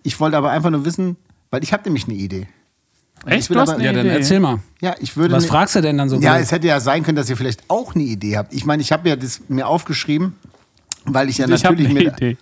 Ich 0.03 0.19
wollte 0.19 0.38
aber 0.38 0.51
einfach 0.51 0.69
nur 0.69 0.83
wissen, 0.86 1.15
weil 1.49 1.63
ich 1.63 1.71
habe 1.73 1.83
nämlich 1.86 2.05
eine 2.07 2.15
Idee. 2.15 2.47
Echt? 3.25 3.39
ich 3.45 3.49
will 3.49 3.55
Du 3.55 3.62
hast 3.62 3.69
aber- 3.69 3.77
eine 3.79 3.86
Ja, 3.88 3.93
dann 3.93 4.05
Idee? 4.05 4.15
erzähl 4.15 4.39
mal. 4.39 4.60
Ja, 4.79 4.95
ich 4.99 5.17
würde. 5.17 5.33
Was 5.33 5.43
ne- 5.43 5.49
fragst 5.49 5.75
du 5.75 5.81
denn 5.81 5.97
dann 5.97 6.07
so? 6.10 6.17
Ja, 6.19 6.38
es 6.38 6.51
hätte 6.51 6.67
ja 6.67 6.79
sein 6.79 7.03
können, 7.03 7.15
dass 7.15 7.29
ihr 7.29 7.38
vielleicht 7.38 7.63
auch 7.69 7.95
eine 7.95 8.03
Idee 8.03 8.38
habt. 8.38 8.53
Ich 8.53 8.65
meine, 8.65 8.81
ich 8.81 8.91
habe 8.91 9.10
ja 9.10 9.15
das 9.15 9.41
mir 9.47 9.65
aufgeschrieben, 9.67 10.36
weil 11.05 11.29
ich 11.29 11.38
ja 11.39 11.47
Ich 11.47 11.65
habe 11.65 11.75
natürlich 11.81 11.89
eine 12.19 12.27
mit, 12.29 12.38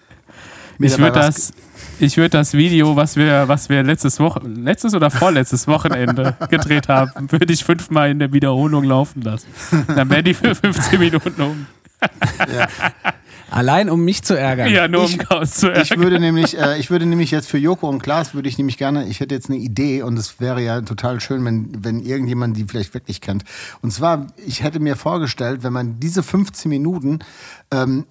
Ich 0.80 0.98
würde 0.98 1.20
das, 1.20 1.54
ich 2.00 2.18
würd 2.18 2.34
das 2.34 2.54
Video, 2.54 2.96
was 2.96 3.16
wir, 3.16 3.48
was 3.48 3.70
wir 3.70 3.84
letztes 3.84 4.20
Woche, 4.20 4.42
letztes 4.46 4.94
oder 4.94 5.10
vorletztes 5.10 5.68
Wochenende 5.68 6.36
gedreht 6.50 6.88
haben, 6.90 7.32
würde 7.32 7.54
ich 7.54 7.64
fünfmal 7.64 8.12
in 8.12 8.20
der 8.20 8.34
Wiederholung 8.34 8.84
laufen 8.84 9.22
lassen. 9.22 9.48
Dann 9.88 10.10
wären 10.10 10.26
die 10.26 10.34
für 10.34 10.54
15 10.56 11.00
Minuten 11.00 11.42
um. 11.42 11.68
Allein 13.52 13.90
um 13.90 14.04
mich 14.04 14.24
zu 14.24 14.38
ärgern. 14.38 14.70
Ja, 14.70 14.88
nur 14.88 15.02
um 15.02 15.10
Ich- 15.10 15.18
Chaos 15.30 15.52
zu 15.52 15.72
Ich 15.72 15.92
ärgern. 15.92 16.00
würde 16.04 16.20
nämlich, 16.20 16.58
äh, 16.58 16.78
ich 16.80 16.90
würde 16.90 17.06
nämlich 17.06 17.32
jetzt 17.32 17.48
für 17.50 17.58
Joko 17.60 17.88
und 17.88 18.02
Klaas 18.02 18.34
würde 18.34 18.50
ich 18.50 18.58
nämlich 18.58 18.78
gerne, 18.78 19.06
ich 19.08 19.20
hätte 19.20 19.36
jetzt 19.36 19.50
eine 19.50 19.60
Idee 19.60 20.02
und 20.02 20.18
es 20.18 20.40
wäre 20.40 20.62
ja 20.62 20.82
total 20.82 21.22
schön, 21.22 21.46
wenn, 21.46 21.70
wenn 21.84 22.00
irgendjemand 22.02 22.58
die 22.58 22.66
vielleicht 22.66 22.94
wirklich 22.94 23.22
kennt. 23.22 23.44
Und 23.82 23.92
zwar, 23.92 24.28
ich 24.46 24.64
hätte 24.64 24.80
mir 24.80 24.96
vorgestellt, 24.96 25.64
wenn 25.64 25.74
man 25.74 26.00
diese 26.00 26.24
15 26.24 26.70
Minuten 26.70 27.20
ähm, 27.72 28.06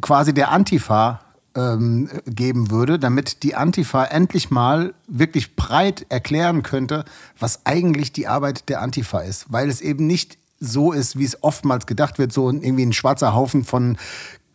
quasi 0.00 0.32
der 0.32 0.50
Antifa 0.52 1.20
ähm, 1.56 2.08
geben 2.26 2.70
würde, 2.70 2.98
damit 2.98 3.42
die 3.42 3.54
Antifa 3.54 4.04
endlich 4.04 4.50
mal 4.50 4.94
wirklich 5.08 5.56
breit 5.56 6.06
erklären 6.10 6.62
könnte, 6.62 7.04
was 7.38 7.64
eigentlich 7.64 8.12
die 8.12 8.28
Arbeit 8.28 8.68
der 8.68 8.82
Antifa 8.82 9.20
ist. 9.20 9.46
Weil 9.48 9.68
es 9.68 9.80
eben 9.80 10.06
nicht 10.06 10.38
so 10.60 10.92
ist, 10.92 11.18
wie 11.18 11.24
es 11.24 11.42
oftmals 11.42 11.86
gedacht 11.86 12.18
wird, 12.18 12.32
so 12.32 12.48
irgendwie 12.50 12.86
ein 12.86 12.92
schwarzer 12.92 13.34
Haufen 13.34 13.64
von 13.64 13.96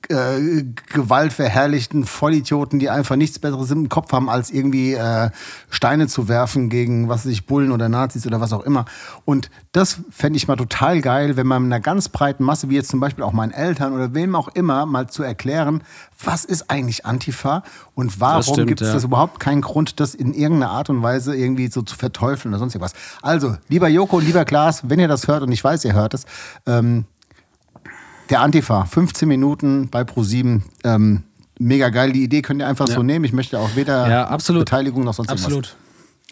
äh, 0.10 0.64
gewaltverherrlichten 0.94 2.06
Vollidioten, 2.06 2.80
die 2.80 2.90
einfach 2.90 3.16
nichts 3.16 3.40
Besseres 3.40 3.72
im 3.72 3.90
Kopf 3.90 4.12
haben, 4.12 4.30
als 4.30 4.52
irgendwie 4.52 4.94
äh, 4.94 5.30
Steine 5.70 6.08
zu 6.08 6.28
werfen 6.28 6.70
gegen, 6.70 7.10
was 7.10 7.26
weiß 7.26 7.32
ich, 7.32 7.46
Bullen 7.46 7.72
oder 7.72 7.90
Nazis 7.90 8.26
oder 8.26 8.42
was 8.42 8.54
auch 8.54 8.64
immer. 8.64 8.86
Und 9.26 9.50
das 9.72 10.00
fände 10.10 10.38
ich 10.38 10.48
mal 10.48 10.56
total 10.56 11.02
geil, 11.02 11.38
wenn 11.38 11.48
man 11.48 11.66
einer 11.66 11.80
ganz 11.80 12.10
breiten 12.10 12.44
Masse, 12.44 12.70
wie 12.70 12.76
jetzt 12.76 12.90
zum 12.90 13.00
Beispiel 13.00 13.24
auch 13.24 13.34
meinen 13.34 13.52
Eltern 13.52 13.94
oder 13.94 14.14
wem 14.14 14.36
auch 14.36 14.50
immer, 14.50 14.86
mal 14.86 15.08
zu 15.08 15.24
erklären, 15.24 15.84
was 16.24 16.46
ist 16.46 16.70
eigentlich 16.70 17.06
Antifa 17.06 17.64
und 17.96 18.20
warum 18.20 18.66
gibt 18.66 18.82
es 18.82 18.88
ja. 18.88 18.94
das 18.94 19.04
überhaupt 19.04 19.40
keinen 19.40 19.62
Grund, 19.62 20.00
das 20.00 20.16
in 20.16 20.34
irgendeiner 20.34 20.72
Art 20.72 20.90
und 20.90 21.02
Weise 21.02 21.36
irgendwie 21.36 21.68
so 21.68 21.82
zu 21.82 21.96
verteufeln 21.96 22.54
oder 22.54 22.60
sonst 22.60 22.76
irgendwas. 22.76 22.94
Also, 23.22 23.56
lieber 23.70 23.88
Joko 23.88 24.18
und 24.18 24.26
lieber 24.26 24.46
Klaas, 24.46 24.90
wenn 24.90 25.00
ihr 25.00 25.08
das 25.08 25.28
hört 25.28 25.44
und 25.44 25.52
ich 25.52 25.64
weiß, 25.64 25.86
ihr 25.86 25.94
hört 25.94 26.14
es, 26.14 26.26
ähm, 26.66 27.06
der 28.32 28.41
Antifa, 28.41 28.86
15 28.86 29.28
Minuten 29.28 29.89
bei 29.89 30.02
Pro7. 30.02 30.62
Ähm, 30.84 31.24
mega 31.60 31.89
geil. 31.89 32.12
Die 32.12 32.24
Idee 32.24 32.41
könnt 32.41 32.62
ihr 32.62 32.67
einfach 32.67 32.88
so 32.88 33.04
nehmen. 33.04 33.26
Ich 33.26 33.34
möchte 33.34 33.60
auch 33.60 33.76
weder 33.76 34.10
Ja, 34.10 34.28
absolut. 34.28 34.65
Beteiligung 34.65 35.04
noch 35.04 35.13
sonst 35.13 35.30
irgendwas. 35.30 35.46
Absolut. 35.46 35.76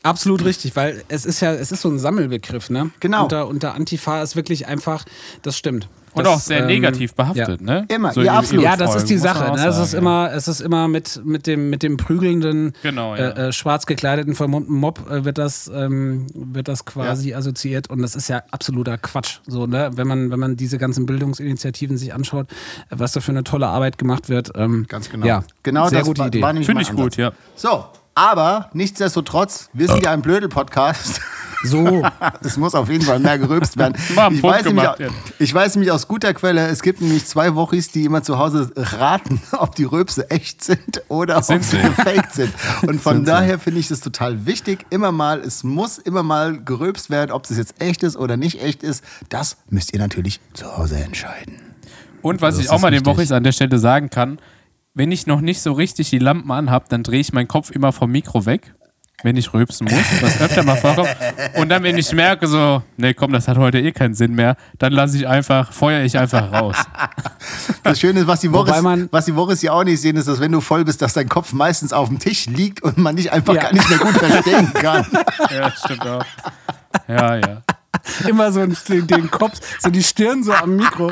Absolut 0.01 0.45
richtig, 0.45 0.77
weil 0.77 1.03
es 1.09 1.25
ist 1.25 1.41
ja, 1.41 1.53
es 1.53 1.73
ist 1.73 1.81
so 1.81 1.89
ein 1.89 1.99
Sammelbegriff, 1.99 2.69
ne? 2.69 2.89
Genau. 3.01 3.23
Unter, 3.23 3.47
unter 3.47 3.73
Antifa 3.73 4.21
ist 4.21 4.37
wirklich 4.37 4.67
einfach, 4.67 5.03
das 5.41 5.57
stimmt. 5.57 5.89
Und 6.13 6.25
das, 6.25 6.33
auch 6.33 6.39
sehr 6.39 6.61
ähm, 6.61 6.67
negativ 6.67 7.13
behaftet, 7.13 7.61
ja. 7.61 7.65
ne? 7.65 7.85
Immer, 7.87 8.13
So 8.13 8.21
ja, 8.21 8.33
absolut. 8.33 8.63
Ja, 8.63 8.75
das 8.75 8.95
ist 8.95 9.09
die 9.09 9.17
Sache. 9.17 9.53
Ne? 9.53 9.67
Es 9.67 9.77
ist 9.77 9.93
immer, 9.93 10.31
es 10.33 10.47
ist 10.47 10.61
immer 10.61 10.87
mit, 10.87 11.21
mit 11.23 11.47
dem, 11.47 11.69
mit 11.69 11.83
dem 11.83 11.97
prügelnden, 11.97 12.73
Genau, 12.83 13.15
ja. 13.15 13.29
äh, 13.29 13.47
äh, 13.47 13.51
schwarz 13.51 13.85
gekleideten, 13.85 14.35
vermummten 14.35 14.75
Mob 14.75 15.09
äh, 15.09 15.25
wird 15.25 15.37
das, 15.37 15.69
ähm, 15.73 16.27
wird 16.33 16.67
das 16.67 16.85
quasi 16.85 17.33
assoziiert 17.33 17.89
und 17.89 18.01
das 18.01 18.15
ist 18.15 18.27
ja 18.27 18.43
absoluter 18.51 18.97
Quatsch. 18.97 19.39
So, 19.47 19.67
ne? 19.67 19.91
Wenn 19.93 20.07
man, 20.07 20.31
wenn 20.31 20.39
man 20.39 20.55
diese 20.55 20.77
ganzen 20.77 21.05
Bildungsinitiativen 21.05 21.97
sich 21.97 22.13
anschaut, 22.13 22.47
äh, 22.89 22.95
was 22.97 23.13
da 23.13 23.19
für 23.19 23.31
eine 23.31 23.43
tolle 23.43 23.67
Arbeit 23.67 23.97
gemacht 23.97 24.29
wird. 24.29 24.51
Ähm, 24.55 24.85
Ganz 24.87 25.09
genau. 25.09 25.25
Ja, 25.25 25.43
genau 25.63 25.87
sehr 25.87 25.99
das 25.99 26.07
gute 26.07 26.21
war, 26.21 26.27
Idee. 26.27 26.63
Finde 26.63 26.81
ich 26.81 26.91
gut, 26.91 27.17
ja. 27.17 27.31
So, 27.55 27.85
aber 28.15 28.69
nichtsdestotrotz, 28.73 29.69
wir 29.73 29.87
sind 29.87 30.03
ja 30.03 30.11
ein 30.11 30.21
Blödel-Podcast. 30.21 31.21
So, 31.63 32.03
Es 32.41 32.55
muss 32.55 32.73
auf 32.73 32.89
jeden 32.89 33.03
Fall 33.03 33.19
mehr 33.19 33.37
gerülpst 33.37 33.75
werden. 33.77 33.95
Ich 34.31 34.41
weiß, 34.43 34.63
nämlich, 34.65 34.89
ich 35.39 35.53
weiß 35.53 35.75
nämlich 35.75 35.91
aus 35.91 36.07
guter 36.07 36.33
Quelle, 36.33 36.67
es 36.67 36.81
gibt 36.81 37.01
nämlich 37.01 37.25
zwei 37.25 37.53
Wochis, 37.55 37.91
die 37.91 38.05
immer 38.05 38.23
zu 38.23 38.37
Hause 38.37 38.71
raten, 38.75 39.41
ob 39.51 39.75
die 39.75 39.83
Röpse 39.83 40.29
echt 40.29 40.63
sind 40.63 41.01
oder 41.09 41.37
ob 41.37 41.43
Sind 41.43 41.63
sie 41.63 41.77
sie. 41.77 41.81
gefaked 41.83 42.33
sind. 42.33 42.53
Und 42.83 43.01
von 43.01 43.25
daher 43.25 43.59
finde 43.59 43.79
ich 43.81 43.89
das 43.89 43.99
total 43.99 44.45
wichtig. 44.45 44.85
Immer 44.89 45.11
mal, 45.11 45.39
es 45.39 45.63
muss 45.65 45.97
immer 45.97 46.23
mal 46.23 46.61
gerülpst 46.63 47.09
werden, 47.09 47.31
ob 47.31 47.43
es 47.49 47.57
jetzt 47.57 47.75
echt 47.79 48.03
ist 48.03 48.15
oder 48.15 48.37
nicht 48.37 48.61
echt 48.61 48.81
ist. 48.83 49.03
Das 49.29 49.57
müsst 49.69 49.93
ihr 49.93 49.99
natürlich 49.99 50.39
zu 50.53 50.77
Hause 50.77 50.97
entscheiden. 50.97 51.59
Und 52.21 52.41
was 52.41 52.55
Das 52.55 52.65
ich 52.65 52.69
auch 52.69 52.79
mal 52.79 52.91
den. 52.91 53.05
Wochis 53.05 53.31
an 53.31 53.43
der 53.43 53.51
Stelle 53.53 53.79
sagen 53.79 54.09
kann, 54.09 54.39
wenn 54.99 55.13
ich 55.13 55.25
noch 55.27 55.39
nicht 55.39 55.61
so 55.61 55.71
richtig 55.71 56.09
die 56.09 56.19
Lampen 56.19 56.51
anhab, 56.51 56.89
dann 56.89 57.03
drehe 57.03 57.21
ich 57.21 57.31
meinen 57.31 57.47
Kopf 57.47 57.71
immer 57.71 57.93
vom 57.93 58.11
Mikro 58.11 58.45
weg, 58.45 58.73
wenn 59.23 59.37
ich 59.37 59.53
rülpsen 59.53 59.85
muss, 59.89 60.03
was 60.21 60.41
öfter 60.41 60.63
mal 60.63 60.75
vorkommt. 60.75 61.09
Und 61.55 61.69
dann, 61.69 61.83
wenn 61.83 61.97
ich 61.97 62.11
merke, 62.11 62.47
so, 62.47 62.83
nee, 62.97 63.13
komm, 63.13 63.31
das 63.31 63.47
hat 63.47 63.57
heute 63.57 63.79
eh 63.79 63.93
keinen 63.93 64.13
Sinn 64.13 64.33
mehr, 64.35 64.57
dann 64.77 64.91
lasse 64.91 65.15
ich 65.17 65.25
einfach, 65.25 65.71
feuere 65.71 66.03
ich 66.03 66.17
einfach 66.17 66.51
raus. 66.51 66.75
Das 67.83 67.99
Schöne 67.99 68.19
ist, 68.19 68.27
was 68.27 68.41
die 68.41 68.51
Woche, 68.51 68.67
Wobei 68.67 68.81
man- 68.81 69.07
was 69.11 69.25
die 69.25 69.35
Woche 69.35 69.55
ja 69.61 69.71
auch 69.71 69.83
nicht 69.85 70.01
sehen, 70.01 70.17
ist, 70.17 70.27
dass 70.27 70.39
wenn 70.41 70.51
du 70.51 70.59
voll 70.61 70.83
bist, 70.85 71.01
dass 71.01 71.13
dein 71.13 71.29
Kopf 71.29 71.53
meistens 71.53 71.93
auf 71.93 72.09
dem 72.09 72.19
Tisch 72.19 72.45
liegt 72.47 72.83
und 72.83 72.97
man 72.97 73.15
dich 73.15 73.31
einfach 73.31 73.55
Ja. 73.55 73.61
gar 73.63 73.73
nicht 73.73 73.89
mehr 73.89 73.99
gut 73.99 74.11
verstehen 74.17 74.71
kann. 74.73 75.05
Ja, 75.49 75.71
stimmt 75.71 76.05
auch. 76.05 76.25
Ja, 77.07 77.35
ja. 77.37 77.61
immer 78.27 78.51
so 78.51 78.65
den, 78.65 79.07
den 79.07 79.31
Kopf, 79.31 79.59
so 79.79 79.89
die 79.89 80.03
Stirn 80.03 80.43
so 80.43 80.53
am 80.53 80.75
Mikro. 80.75 81.11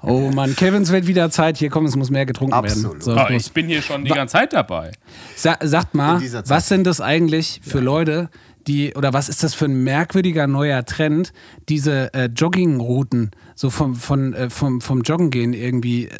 Oh 0.00 0.30
Mann, 0.32 0.54
Kevins 0.54 0.92
wird 0.92 1.06
wieder 1.06 1.30
Zeit. 1.30 1.56
Hier 1.58 1.70
komm, 1.70 1.84
es 1.86 1.96
muss 1.96 2.10
mehr 2.10 2.24
getrunken 2.24 2.54
Absolut. 2.54 2.92
werden. 2.92 3.00
So, 3.02 3.16
Oh, 3.16 3.26
ich 3.30 3.52
bin 3.52 3.66
hier 3.66 3.82
schon 3.82 4.04
die 4.04 4.10
ganze 4.10 4.32
Zeit 4.32 4.52
dabei. 4.52 4.92
Sa 5.36 5.56
sagt 5.60 5.94
mal, 5.94 6.20
was 6.46 6.68
sind 6.68 6.86
das 6.86 7.00
eigentlich 7.00 7.60
für 7.64 7.80
Leute, 7.80 8.30
die, 8.68 8.94
oder 8.94 9.12
was 9.12 9.28
ist 9.28 9.42
das 9.42 9.54
für 9.54 9.64
ein 9.64 9.82
merkwürdiger 9.82 10.46
neuer 10.46 10.84
Trend, 10.84 11.32
diese 11.68 12.12
äh, 12.14 12.26
Joggingrouten 12.26 13.30
so 13.56 13.70
vom, 13.70 13.94
von, 13.96 14.34
äh, 14.34 14.50
vom, 14.50 14.80
vom 14.80 15.02
Joggen 15.02 15.30
gehen 15.30 15.52
irgendwie 15.52 16.06
äh, 16.06 16.12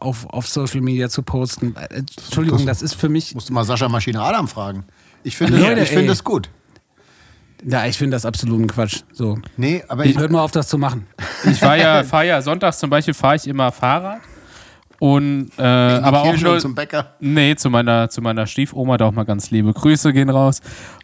auf, 0.00 0.26
auf 0.26 0.46
Social 0.46 0.80
Media 0.80 1.08
zu 1.10 1.22
posten? 1.22 1.74
Äh, 1.76 1.96
Entschuldigung, 1.96 2.64
das 2.66 2.82
ist 2.82 2.94
für 2.94 3.08
mich, 3.08 3.34
Musst 3.34 3.50
du 3.50 3.52
mal 3.52 3.64
Sascha 3.64 3.88
Maschine 3.88 4.22
Adam 4.22 4.48
fragen. 4.48 4.84
Ich 5.24 5.36
finde 5.36 5.58
Leute, 5.58 5.80
ich 5.82 5.90
finde 5.90 6.06
das 6.06 6.24
gut. 6.24 6.48
Ja, 7.64 7.86
ich 7.86 7.98
finde 7.98 8.14
das 8.14 8.24
absoluten 8.24 8.66
Quatsch. 8.66 9.02
So. 9.12 9.38
Nee, 9.56 9.82
aber 9.88 10.04
ich, 10.04 10.16
Hört 10.16 10.30
mal 10.30 10.42
auf, 10.42 10.50
das 10.50 10.68
zu 10.68 10.78
machen. 10.78 11.06
Ich 11.44 11.60
fahre 11.60 11.78
ja, 11.78 12.02
fahr 12.02 12.24
ja 12.24 12.42
sonntags 12.42 12.78
zum 12.78 12.90
Beispiel, 12.90 13.14
fahre 13.14 13.36
ich 13.36 13.46
immer 13.46 13.70
Fahrrad. 13.70 14.20
Und, 14.98 15.50
äh, 15.56 15.62
aber 15.62 16.22
auch 16.22 16.36
nur, 16.36 16.58
zum 16.58 16.74
Bäcker. 16.74 17.14
Nee, 17.20 17.54
zu 17.54 17.70
meiner, 17.70 18.10
zu 18.10 18.20
meiner 18.20 18.46
Stiefoma, 18.48 18.96
da 18.96 19.06
auch 19.06 19.12
mal 19.12 19.24
ganz 19.24 19.52
liebe 19.52 19.72
Grüße 19.72 20.12
gehen 20.12 20.28
raus. 20.28 20.60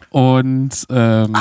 Und 0.09 0.85
ähm, 0.89 1.33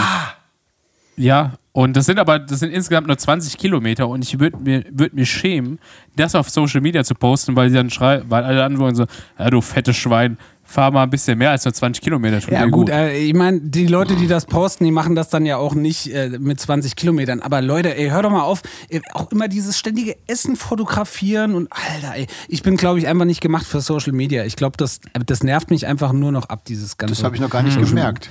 ja, 1.16 1.54
und 1.72 1.96
das 1.96 2.06
sind 2.06 2.18
aber, 2.18 2.38
das 2.38 2.60
sind 2.60 2.72
insgesamt 2.72 3.08
nur 3.08 3.18
20 3.18 3.58
Kilometer 3.58 4.08
und 4.08 4.22
ich 4.22 4.38
würde 4.38 4.56
mir, 4.58 4.84
würd 4.90 5.14
mir 5.14 5.26
schämen, 5.26 5.80
das 6.16 6.36
auf 6.36 6.48
Social 6.48 6.80
Media 6.80 7.02
zu 7.02 7.14
posten, 7.14 7.56
weil 7.56 7.70
sie 7.70 7.76
dann 7.76 7.90
schreien, 7.90 8.24
weil 8.28 8.44
alle 8.44 8.62
antworten 8.62 8.94
so, 8.94 9.06
ja 9.38 9.50
du 9.50 9.60
fettes 9.60 9.96
Schwein, 9.96 10.38
fahr 10.66 10.90
mal 10.90 11.04
ein 11.04 11.10
bisschen 11.10 11.38
mehr 11.38 11.50
als 11.50 11.64
nur 11.64 11.74
20 11.74 12.02
Kilometer. 12.02 12.40
tut 12.40 12.50
Ja 12.50 12.64
dir 12.64 12.70
gut, 12.70 12.88
äh, 12.88 13.16
ich 13.18 13.34
meine, 13.34 13.60
die 13.60 13.86
Leute, 13.86 14.16
die 14.16 14.26
das 14.26 14.46
posten, 14.46 14.84
die 14.84 14.90
machen 14.90 15.14
das 15.14 15.28
dann 15.28 15.46
ja 15.46 15.56
auch 15.58 15.74
nicht 15.74 16.12
äh, 16.12 16.30
mit 16.40 16.58
20 16.60 16.96
Kilometern. 16.96 17.40
Aber 17.40 17.60
Leute, 17.60 17.96
ey, 17.96 18.08
hör 18.08 18.22
doch 18.22 18.30
mal 18.30 18.42
auf, 18.42 18.62
ey, 18.88 19.00
auch 19.12 19.30
immer 19.30 19.46
dieses 19.48 19.78
ständige 19.78 20.16
Essen 20.26 20.56
fotografieren 20.56 21.54
und 21.54 21.68
Alter, 21.70 22.16
ey, 22.16 22.26
ich 22.48 22.62
bin, 22.62 22.76
glaube 22.76 22.98
ich, 22.98 23.06
einfach 23.06 23.26
nicht 23.26 23.40
gemacht 23.40 23.66
für 23.66 23.80
Social 23.80 24.12
Media. 24.12 24.44
Ich 24.44 24.56
glaube, 24.56 24.76
das, 24.76 25.00
das 25.26 25.42
nervt 25.42 25.70
mich 25.70 25.86
einfach 25.86 26.12
nur 26.12 26.32
noch 26.32 26.48
ab, 26.48 26.64
dieses 26.64 26.96
ganze, 26.96 27.14
Das 27.14 27.24
habe 27.24 27.36
ich 27.36 27.42
noch 27.42 27.50
gar 27.50 27.62
nicht 27.62 27.78
gemerkt. 27.78 28.30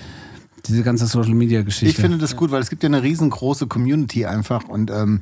diese 0.65 0.83
ganze 0.83 1.05
Social 1.05 1.35
Media 1.35 1.61
Geschichte. 1.61 1.87
Ich 1.87 1.97
finde 1.97 2.17
das 2.17 2.35
gut, 2.35 2.51
weil 2.51 2.61
es 2.61 2.69
gibt 2.69 2.83
ja 2.83 2.87
eine 2.87 3.03
riesengroße 3.03 3.67
Community 3.67 4.25
einfach 4.25 4.65
und 4.67 4.89
ähm, 4.91 5.21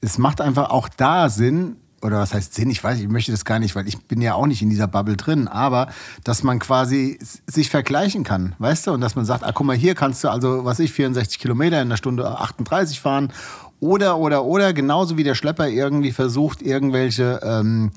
es 0.00 0.18
macht 0.18 0.40
einfach 0.40 0.70
auch 0.70 0.88
da 0.88 1.28
Sinn, 1.28 1.76
oder 2.02 2.18
was 2.18 2.34
heißt 2.34 2.54
Sinn, 2.54 2.70
ich 2.70 2.82
weiß, 2.82 2.98
ich 2.98 3.08
möchte 3.08 3.32
das 3.32 3.44
gar 3.44 3.58
nicht, 3.58 3.74
weil 3.74 3.88
ich 3.88 3.98
bin 4.04 4.20
ja 4.20 4.34
auch 4.34 4.46
nicht 4.46 4.62
in 4.62 4.70
dieser 4.70 4.86
Bubble 4.86 5.16
drin, 5.16 5.48
aber 5.48 5.88
dass 6.24 6.42
man 6.42 6.58
quasi 6.58 7.18
sich 7.46 7.70
vergleichen 7.70 8.22
kann, 8.22 8.54
weißt 8.58 8.86
du, 8.86 8.92
und 8.92 9.00
dass 9.00 9.16
man 9.16 9.24
sagt, 9.24 9.44
ah, 9.44 9.52
guck 9.52 9.66
mal, 9.66 9.76
hier 9.76 9.94
kannst 9.94 10.22
du 10.22 10.28
also, 10.28 10.64
was 10.64 10.78
ich, 10.78 10.92
64 10.92 11.38
Kilometer 11.38 11.80
in 11.80 11.88
der 11.88 11.96
Stunde 11.96 12.38
38 12.38 13.00
fahren. 13.00 13.32
Oder, 13.80 14.16
oder, 14.18 14.44
oder, 14.44 14.72
genauso 14.72 15.16
wie 15.18 15.24
der 15.24 15.34
Schlepper 15.34 15.68
irgendwie 15.68 16.12
versucht, 16.12 16.62
irgendwelche 16.62 17.40
ähm, 17.42 17.92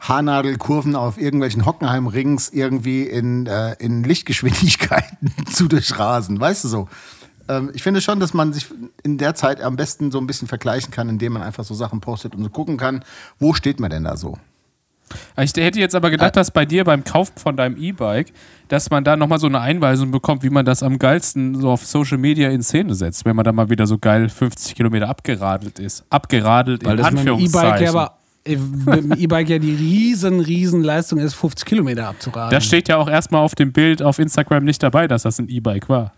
Haarnadelkurven 0.00 0.96
auf 0.96 1.20
irgendwelchen 1.20 1.66
Hockenheim-Rings 1.66 2.48
irgendwie 2.50 3.02
in, 3.02 3.46
äh, 3.46 3.74
in 3.78 4.02
Lichtgeschwindigkeiten 4.02 5.32
zu 5.52 5.68
durchrasen, 5.68 6.40
weißt 6.40 6.64
du 6.64 6.68
so. 6.68 6.88
Ähm, 7.50 7.70
ich 7.74 7.82
finde 7.82 8.00
schon, 8.00 8.20
dass 8.20 8.32
man 8.32 8.52
sich 8.52 8.66
in 9.02 9.18
der 9.18 9.34
Zeit 9.34 9.60
am 9.60 9.76
besten 9.76 10.10
so 10.10 10.18
ein 10.18 10.26
bisschen 10.26 10.46
vergleichen 10.46 10.92
kann, 10.92 11.08
indem 11.08 11.32
man 11.32 11.42
einfach 11.42 11.64
so 11.64 11.74
Sachen 11.74 12.00
postet 12.00 12.34
und 12.34 12.44
so 12.44 12.50
gucken 12.50 12.76
kann, 12.76 13.04
wo 13.38 13.52
steht 13.52 13.80
man 13.80 13.90
denn 13.90 14.04
da 14.04 14.16
so. 14.16 14.38
Ich 15.36 15.52
hätte 15.56 15.80
jetzt 15.80 15.96
aber 15.96 16.10
gedacht, 16.10 16.36
dass 16.36 16.52
bei 16.52 16.64
dir 16.64 16.84
beim 16.84 17.02
Kauf 17.02 17.32
von 17.34 17.56
deinem 17.56 17.76
E-Bike, 17.76 18.32
dass 18.68 18.90
man 18.90 19.02
da 19.02 19.16
nochmal 19.16 19.40
so 19.40 19.48
eine 19.48 19.60
Einweisung 19.60 20.12
bekommt, 20.12 20.44
wie 20.44 20.50
man 20.50 20.64
das 20.64 20.84
am 20.84 21.00
geilsten 21.00 21.60
so 21.60 21.70
auf 21.70 21.84
Social 21.84 22.16
Media 22.16 22.48
in 22.50 22.62
Szene 22.62 22.94
setzt, 22.94 23.24
wenn 23.24 23.34
man 23.34 23.44
da 23.44 23.50
mal 23.50 23.68
wieder 23.70 23.88
so 23.88 23.98
geil 23.98 24.28
50 24.28 24.76
Kilometer 24.76 25.08
abgeradelt 25.08 25.80
ist. 25.80 26.04
Abgeradelt 26.10 26.84
weil 26.84 26.92
in 26.92 26.96
das 26.98 27.06
mit 27.10 27.24
dem 27.24 27.34
Anführungszeichen. 27.34 27.68
E-Bike 27.70 27.80
ja 27.82 27.90
aber 27.90 28.18
äh, 28.44 28.56
mit 28.56 29.04
dem 29.04 29.12
E-Bike 29.18 29.48
ja 29.48 29.58
die 29.58 29.74
riesen, 29.74 30.38
riesen 30.38 30.84
Leistung 30.84 31.18
ist, 31.18 31.34
50 31.34 31.66
Kilometer 31.66 32.06
abzuraden. 32.06 32.52
Das 32.52 32.64
steht 32.64 32.88
ja 32.88 32.96
auch 32.96 33.08
erstmal 33.08 33.42
auf 33.42 33.56
dem 33.56 33.72
Bild 33.72 34.02
auf 34.02 34.20
Instagram 34.20 34.62
nicht 34.62 34.80
dabei, 34.80 35.08
dass 35.08 35.24
das 35.24 35.40
ein 35.40 35.48
E-Bike 35.48 35.88
war. 35.88 36.12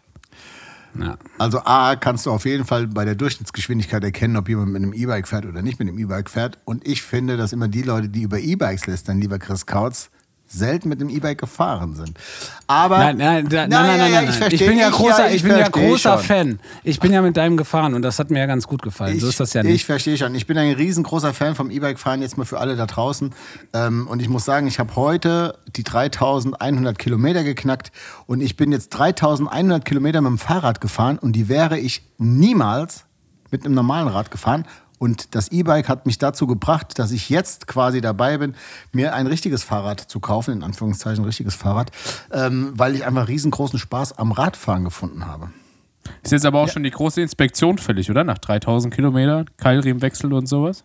Ja. 0.99 1.17
Also 1.39 1.61
A, 1.65 1.97
kannst 1.97 2.27
du 2.27 2.31
auf 2.31 2.45
jeden 2.45 2.65
Fall 2.65 2.87
bei 2.87 3.05
der 3.05 3.15
Durchschnittsgeschwindigkeit 3.15 4.03
erkennen, 4.05 4.37
ob 4.37 4.49
jemand 4.49 4.73
mit 4.73 4.83
einem 4.83 4.93
E-Bike 4.93 5.29
fährt 5.29 5.47
oder 5.47 5.63
nicht 5.63 5.79
mit 5.79 5.89
einem 5.89 5.99
E-Bike 5.99 6.31
fährt. 6.31 6.59
Und 6.65 6.87
ich 6.87 7.03
finde, 7.03 7.37
dass 7.37 7.53
immer 7.53 7.69
die 7.69 7.83
Leute, 7.83 8.09
die 8.09 8.23
über 8.23 8.39
E-Bikes 8.39 8.87
lästern, 8.87 9.21
lieber 9.21 9.39
Chris 9.39 9.67
Kautz, 9.67 10.11
selten 10.53 10.89
mit 10.89 11.01
dem 11.01 11.09
E-Bike 11.09 11.39
gefahren 11.39 11.95
sind. 11.95 12.19
Aber 12.67 12.99
Nein, 12.99 13.17
nein, 13.17 13.45
nein, 13.51 13.69
nein, 13.69 13.71
ja, 13.71 13.83
nein, 13.97 14.13
ja, 14.13 14.23
nein. 14.23 14.35
ich 14.49 14.61
Ich, 14.61 14.67
bin 14.67 14.79
ja 14.79 14.89
ich- 14.89 14.95
großer, 14.95 15.29
ich 15.31 15.37
ich 15.37 15.43
bin 15.43 15.53
ja 15.59 15.69
großer 15.69 16.19
schon. 16.19 16.23
Fan. 16.27 16.61
Ich 16.85 17.01
bin 17.01 17.13
ja 17.13 17.23
mit 17.23 17.37
deinem 17.37 17.57
gefahren 17.57 17.95
und 17.95 18.03
das 18.03 18.19
hat 18.19 18.31
mir 18.31 18.39
ja 18.41 18.47
ganz 18.47 18.67
gut 18.67 18.83
gefallen. 18.83 19.19
so 19.19 19.29
ist 19.29 19.41
das 19.41 19.53
ja 19.55 19.63
Ich 19.63 19.67
nicht. 19.69 19.85
verstehe 19.87 20.17
schon. 20.17 20.35
Ich 20.35 20.47
bin 20.47 20.57
ein 20.59 20.73
riesengroßer 20.75 21.33
Fan 21.35 21.55
vom 21.55 21.71
E-Bike-Fahren, 21.71 22.23
jetzt 22.23 22.37
mal 22.39 22.45
für 22.45 22.59
alle 22.61 22.77
da 22.77 22.87
draußen. 22.87 23.31
Ähm, 23.73 24.07
und 24.09 24.21
ich 24.23 24.29
muss 24.29 24.45
sagen, 24.45 24.67
ich 24.67 24.79
habe 24.79 24.95
heute 24.97 25.59
die 25.75 25.85
3100 25.85 26.99
Kilometer 26.99 27.45
geknackt 27.45 27.91
und 28.27 28.41
ich 28.41 28.57
bin 28.57 28.73
jetzt 28.73 28.91
3100 28.91 29.85
Kilometer 29.85 30.21
mit 30.21 30.31
dem 30.31 30.39
Fahrrad 30.39 30.81
gefahren 30.81 31.19
und 31.19 31.33
die 31.33 31.49
wäre 31.49 31.79
ich 31.79 32.03
niemals 32.19 33.05
mit 33.51 33.65
einem 33.65 33.75
normalen 33.75 34.09
Rad 34.09 34.31
gefahren. 34.31 34.65
Und 35.03 35.35
das 35.35 35.51
E-Bike 35.51 35.89
hat 35.89 36.07
mich 36.07 36.19
dazu 36.19 36.47
gebracht, 36.47 36.97
dass 36.97 37.11
ich 37.11 37.29
jetzt 37.29 37.67
quasi 37.67 38.01
dabei 38.01 38.39
bin, 38.39 38.55
mir 38.93 39.15
ein 39.15 39.27
richtiges 39.27 39.65
Fahrrad 39.65 39.99
zu 39.99 40.21
kaufen, 40.21 40.53
in 40.53 40.63
Anführungszeichen 40.63 41.25
ein 41.25 41.27
richtiges 41.27 41.57
Fahrrad, 41.57 41.91
ähm, 42.31 42.71
weil 42.77 42.95
ich 42.95 43.05
einfach 43.05 43.27
riesengroßen 43.27 43.81
Spaß 43.81 44.17
am 44.19 44.31
Radfahren 44.31 44.85
gefunden 44.85 45.27
habe. 45.27 45.51
Ist 46.23 46.31
jetzt 46.31 46.47
aber 46.47 46.61
auch 46.61 46.69
schon 46.69 46.85
die 46.85 46.93
große 46.93 47.21
Inspektion 47.21 47.79
fällig, 47.79 48.13
oder? 48.13 48.23
Nach 48.23 48.39
3000 48.39 48.95
Kilometern, 48.95 49.51
Keilriemenwechsel 49.57 50.33
und 50.33 50.47
sowas. 50.47 50.85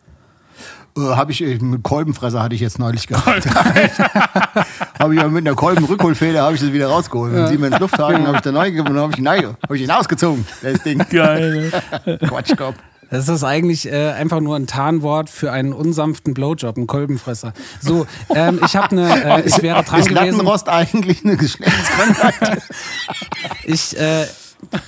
Äh, 0.97 1.01
habe 1.01 1.31
ich, 1.31 1.43
äh, 1.43 1.59
mit 1.59 1.83
Kolbenfresser 1.83 2.41
hatte 2.41 2.55
ich 2.55 2.61
jetzt 2.61 2.79
neulich 2.79 3.05
gehabt. 3.07 3.45
habe 4.99 5.13
ich 5.13 5.21
ja 5.21 5.27
mit 5.27 5.45
einer 5.45 5.55
Kolbenrückholfeder 5.55 6.41
habe 6.41 6.55
ich 6.55 6.61
das 6.61 6.73
wieder 6.73 6.87
rausgeholt. 6.87 7.33
Mit 7.33 7.49
Siemens 7.49 7.77
Lufthaken 7.77 8.25
habe 8.25 8.37
ich 8.37 8.41
da 8.41 8.51
neu 8.51 8.71
gegeben 8.71 8.97
und 8.97 8.97
habe 8.97 9.13
ich, 9.15 9.45
habe 9.45 9.77
ich 9.77 9.83
ihn 9.83 9.91
ausgezogen. 9.91 10.43
Das 10.63 10.81
Ding. 10.81 11.05
Geil. 11.07 11.71
Quatschkopf. 12.27 12.77
Das 13.09 13.29
ist 13.29 13.43
eigentlich 13.43 13.91
äh, 13.91 14.11
einfach 14.11 14.39
nur 14.39 14.55
ein 14.55 14.67
Tarnwort 14.67 15.29
für 15.29 15.51
einen 15.51 15.73
unsanften 15.73 16.33
Blowjob, 16.33 16.77
einen 16.77 16.87
Kolbenfresser. 16.87 17.53
So, 17.81 18.07
ähm, 18.33 18.59
ich 18.65 18.75
habe 18.75 18.91
eine, 18.91 19.41
äh, 19.41 19.41
ich 19.47 19.61
wäre 19.61 19.83
dran 19.83 19.99
Ist 19.99 20.09
gewesen. 20.09 20.37
Lattenrost 20.37 20.69
eigentlich 20.69 21.23
eine 21.23 21.37
Geschlechtskrankheit? 21.37 22.61
Ich, 23.65 23.97
äh, 23.99 24.25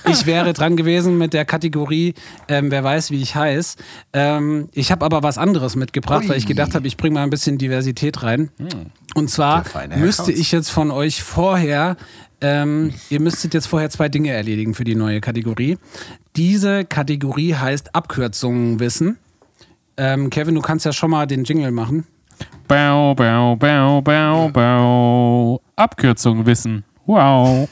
ich 0.06 0.26
wäre 0.26 0.52
dran 0.52 0.76
gewesen 0.76 1.18
mit 1.18 1.32
der 1.32 1.44
Kategorie, 1.44 2.14
ähm, 2.48 2.70
wer 2.70 2.82
weiß, 2.82 3.10
wie 3.10 3.20
ich 3.22 3.34
heiß. 3.34 3.76
Ähm, 4.12 4.68
ich 4.72 4.90
habe 4.90 5.04
aber 5.04 5.22
was 5.22 5.38
anderes 5.38 5.76
mitgebracht, 5.76 6.28
weil 6.28 6.38
ich 6.38 6.44
Ui. 6.44 6.48
gedacht 6.48 6.74
habe, 6.74 6.86
ich 6.86 6.96
bringe 6.96 7.14
mal 7.14 7.22
ein 7.22 7.30
bisschen 7.30 7.58
Diversität 7.58 8.22
rein. 8.22 8.50
Und 9.14 9.30
zwar 9.30 9.64
müsste 9.96 10.32
ich 10.32 10.50
jetzt 10.50 10.70
von 10.70 10.90
euch 10.90 11.22
vorher, 11.22 11.96
ähm, 12.40 12.94
ihr 13.10 13.20
müsstet 13.20 13.54
jetzt 13.54 13.66
vorher 13.66 13.90
zwei 13.90 14.08
Dinge 14.08 14.32
erledigen 14.32 14.74
für 14.74 14.84
die 14.84 14.94
neue 14.94 15.20
Kategorie. 15.20 15.78
Diese 16.36 16.84
Kategorie 16.84 17.54
heißt 17.54 17.94
Abkürzungen 17.94 18.80
wissen. 18.80 19.18
Ähm, 19.96 20.30
Kevin, 20.30 20.54
du 20.54 20.60
kannst 20.60 20.86
ja 20.86 20.92
schon 20.92 21.10
mal 21.10 21.26
den 21.26 21.44
Jingle 21.44 21.72
machen. 21.72 22.06
Bau, 22.68 23.14
bau, 23.14 23.56
bau, 23.56 24.00
bau, 24.00 24.48
bau. 24.48 25.60
Abkürzung 25.76 26.46
wissen. 26.46 26.84
Wow. 27.06 27.68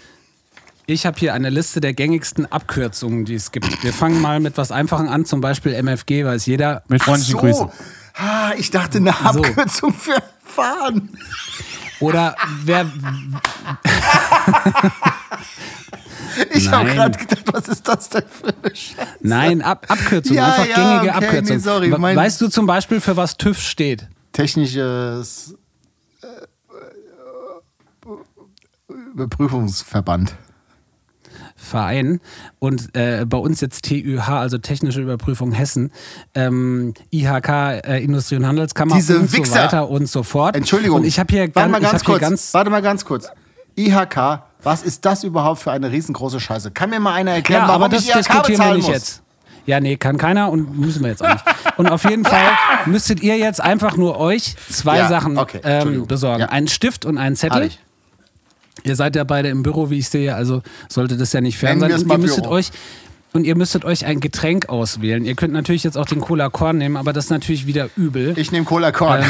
Ich 0.86 1.06
habe 1.06 1.18
hier 1.18 1.34
eine 1.34 1.50
Liste 1.50 1.80
der 1.80 1.92
gängigsten 1.94 2.50
Abkürzungen, 2.50 3.24
die 3.24 3.34
es 3.34 3.52
gibt. 3.52 3.82
Wir 3.84 3.92
fangen 3.92 4.20
mal 4.20 4.40
mit 4.40 4.56
was 4.58 4.72
Einfachem 4.72 5.08
an, 5.08 5.24
zum 5.24 5.40
Beispiel 5.40 5.72
MFG, 5.74 6.24
weiß 6.24 6.46
jeder. 6.46 6.82
Mit 6.88 7.02
freundlichen 7.02 7.34
so. 7.34 7.38
Grüßen. 7.38 7.68
Ah, 8.14 8.52
ich 8.58 8.70
dachte 8.70 8.98
eine 8.98 9.12
So. 9.12 9.42
Abkürzung 9.42 9.92
für 9.92 10.20
Fahren. 10.42 11.10
Oder 12.00 12.34
wer, 12.64 12.86
Ich 16.52 16.70
habe 16.70 16.90
gerade 16.90 17.18
gedacht, 17.18 17.44
was 17.52 17.68
ist 17.68 17.86
das 17.88 18.08
denn 18.08 18.22
für 18.28 18.48
eine 18.48 18.74
Scheiße? 18.74 19.06
Nein, 19.20 19.62
Ab 19.62 19.86
Abkürzung, 19.88 20.36
Ja, 20.36 20.46
einfach 20.46 20.66
ja, 20.68 20.74
gängige 20.74 21.16
okay, 21.16 21.26
Abkürzung. 21.26 21.56
nee, 21.56 21.62
sorry, 21.62 21.92
We- 21.92 22.16
weißt 22.16 22.40
du 22.40 22.48
zum 22.48 22.66
Beispiel, 22.66 23.00
für 23.00 23.16
was 23.16 23.36
TÜV 23.36 23.58
steht? 23.60 24.08
Technisches 24.32 25.54
äh, 26.22 26.26
Überprüfungsverband. 29.14 30.34
Verein 31.60 32.20
und 32.60 32.94
äh, 32.96 33.26
bei 33.28 33.36
uns 33.36 33.60
jetzt 33.60 33.84
TÜH, 33.84 34.28
also 34.28 34.58
Technische 34.58 35.02
Überprüfung 35.02 35.50
Hessen, 35.50 35.90
ähm, 36.34 36.94
IHK, 37.10 37.48
äh, 37.84 38.02
Industrie- 38.02 38.36
und 38.36 38.46
Handelskammer 38.46 38.94
Diese 38.94 39.18
und 39.18 39.28
so 39.28 39.36
Wichser. 39.38 39.64
weiter 39.64 39.88
und 39.90 40.08
so 40.08 40.22
fort. 40.22 40.54
Entschuldigung. 40.54 40.98
Und 41.00 41.04
ich 41.04 41.18
habe 41.18 41.32
hier, 41.34 41.52
Warte 41.54 41.68
mal 41.68 41.80
ganz 41.80 42.04
kurz. 42.04 42.20
ganz 42.20 42.54
Warte 42.54 42.70
mal 42.70 42.80
ganz 42.80 43.04
kurz. 43.04 43.28
IHK, 43.76 44.42
was 44.62 44.82
ist 44.82 45.04
das 45.04 45.24
überhaupt 45.24 45.60
für 45.60 45.70
eine 45.72 45.90
riesengroße 45.90 46.40
Scheiße? 46.40 46.70
Kann 46.72 46.90
mir 46.90 47.00
mal 47.00 47.14
einer 47.14 47.32
erklären, 47.32 47.66
ja, 47.68 47.74
aber 47.74 47.88
das 47.88 48.06
ich 48.06 48.12
diskutieren 48.12 48.58
wir 48.60 48.74
nicht 48.74 48.86
muss? 48.86 48.94
jetzt. 48.94 49.22
Ja, 49.66 49.80
nee, 49.80 49.96
kann 49.98 50.16
keiner 50.16 50.50
und 50.50 50.78
müssen 50.78 51.02
wir 51.02 51.10
jetzt 51.10 51.22
auch 51.22 51.28
nicht. 51.30 51.44
Und 51.76 51.88
auf 51.88 52.04
jeden 52.04 52.24
Fall 52.24 52.52
müsstet 52.86 53.20
ihr 53.22 53.36
jetzt 53.36 53.60
einfach 53.60 53.96
nur 53.98 54.18
euch 54.18 54.56
zwei 54.70 54.96
Ja, 54.96 55.08
Sachen 55.08 55.36
okay, 55.36 55.60
ähm, 55.62 56.06
besorgen. 56.06 56.40
Ja. 56.40 56.48
Einen 56.48 56.68
Stift 56.68 57.04
und 57.04 57.18
einen 57.18 57.36
Zettel. 57.36 57.64
ich. 57.64 57.78
Ihr 58.84 58.96
seid 58.96 59.14
ja 59.16 59.24
beide 59.24 59.48
im 59.48 59.62
Büro, 59.62 59.90
wie 59.90 59.98
ich 59.98 60.08
sehe, 60.08 60.34
also 60.34 60.62
sollte 60.88 61.16
das 61.16 61.32
ja 61.32 61.40
nicht 61.42 61.58
fern 61.58 61.78
Nennen 61.78 61.90
sein. 61.98 62.02
Und 62.02 62.10
ihr 62.10 62.18
müsstet 62.18 62.44
Büro. 62.44 62.54
euch 62.54 62.70
und 63.32 63.44
ihr 63.44 63.56
müsstet 63.56 63.84
euch 63.84 64.06
ein 64.06 64.20
Getränk 64.20 64.68
auswählen. 64.68 65.24
Ihr 65.24 65.34
könnt 65.34 65.52
natürlich 65.52 65.84
jetzt 65.84 65.96
auch 65.98 66.06
den 66.06 66.20
Cola 66.20 66.48
Korn 66.48 66.78
nehmen, 66.78 66.96
aber 66.96 67.12
das 67.12 67.24
ist 67.24 67.30
natürlich 67.30 67.66
wieder 67.66 67.88
übel. 67.96 68.38
Ich 68.38 68.52
nehme 68.52 68.64
Cola 68.64 68.92
Korn. 68.92 69.20
Ähm, 69.22 69.26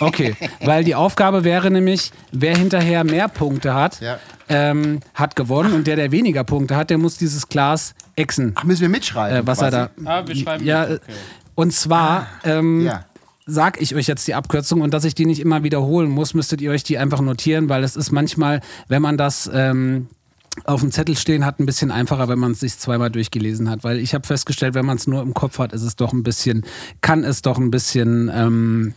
Okay, 0.00 0.34
weil 0.64 0.82
die 0.84 0.94
Aufgabe 0.94 1.44
wäre 1.44 1.70
nämlich, 1.70 2.10
wer 2.32 2.56
hinterher 2.56 3.04
mehr 3.04 3.28
Punkte 3.28 3.74
hat, 3.74 4.00
Ja. 4.00 4.18
ähm, 4.48 5.00
hat 5.14 5.36
gewonnen 5.36 5.74
und 5.74 5.86
der, 5.86 5.96
der 5.96 6.10
weniger 6.10 6.42
Punkte 6.44 6.74
hat, 6.76 6.88
der 6.90 6.96
muss 6.98 7.18
dieses 7.18 7.48
Glas 7.48 7.94
exen. 8.16 8.52
Ach, 8.56 8.64
müssen 8.64 8.80
wir 8.82 8.88
mitschreiben? 8.88 9.38
Äh, 9.38 9.46
was 9.46 9.60
er 9.60 9.70
quasi? 9.70 9.90
da. 10.04 10.10
Ah, 10.10 10.22
wir 10.26 10.36
schreiben 10.36 10.64
ja, 10.64 10.80
mit, 10.82 10.90
äh, 10.90 10.94
okay. 10.94 11.12
Und 11.54 11.72
zwar 11.74 12.26
ähm, 12.44 12.80
Ja. 12.86 13.04
sag 13.46 13.80
ich 13.80 13.94
euch 13.94 14.06
jetzt 14.06 14.26
die 14.26 14.34
Abkürzung 14.34 14.80
und 14.80 14.94
dass 14.94 15.04
ich 15.04 15.14
die 15.14 15.26
nicht 15.26 15.40
immer 15.40 15.62
wiederholen 15.64 16.08
muss, 16.10 16.32
müsstet 16.34 16.60
ihr 16.62 16.70
euch 16.70 16.82
die 16.82 16.96
einfach 16.98 17.20
notieren, 17.20 17.68
weil 17.68 17.84
es 17.84 17.94
ist 17.96 18.10
manchmal, 18.10 18.60
wenn 18.88 19.02
man 19.02 19.18
das 19.18 19.50
ähm, 19.52 20.08
auf 20.64 20.80
dem 20.80 20.90
Zettel 20.92 21.16
stehen 21.16 21.44
hat, 21.44 21.58
ein 21.60 21.66
bisschen 21.66 21.90
einfacher, 21.90 22.28
wenn 22.28 22.38
man 22.38 22.52
es 22.52 22.60
sich 22.60 22.78
zweimal 22.78 23.10
durchgelesen 23.10 23.68
hat. 23.70 23.84
Weil 23.84 23.98
ich 23.98 24.14
habe 24.14 24.26
festgestellt, 24.26 24.74
wenn 24.74 24.86
man 24.86 24.96
es 24.96 25.06
nur 25.06 25.22
im 25.22 25.34
Kopf 25.34 25.58
hat, 25.58 25.72
ist 25.72 25.82
es 25.82 25.96
doch 25.96 26.12
ein 26.12 26.22
bisschen, 26.22 26.64
kann 27.00 27.24
es 27.24 27.42
doch 27.42 27.58
ein 27.58 27.70
bisschen 27.70 28.30
ähm, 28.34 28.94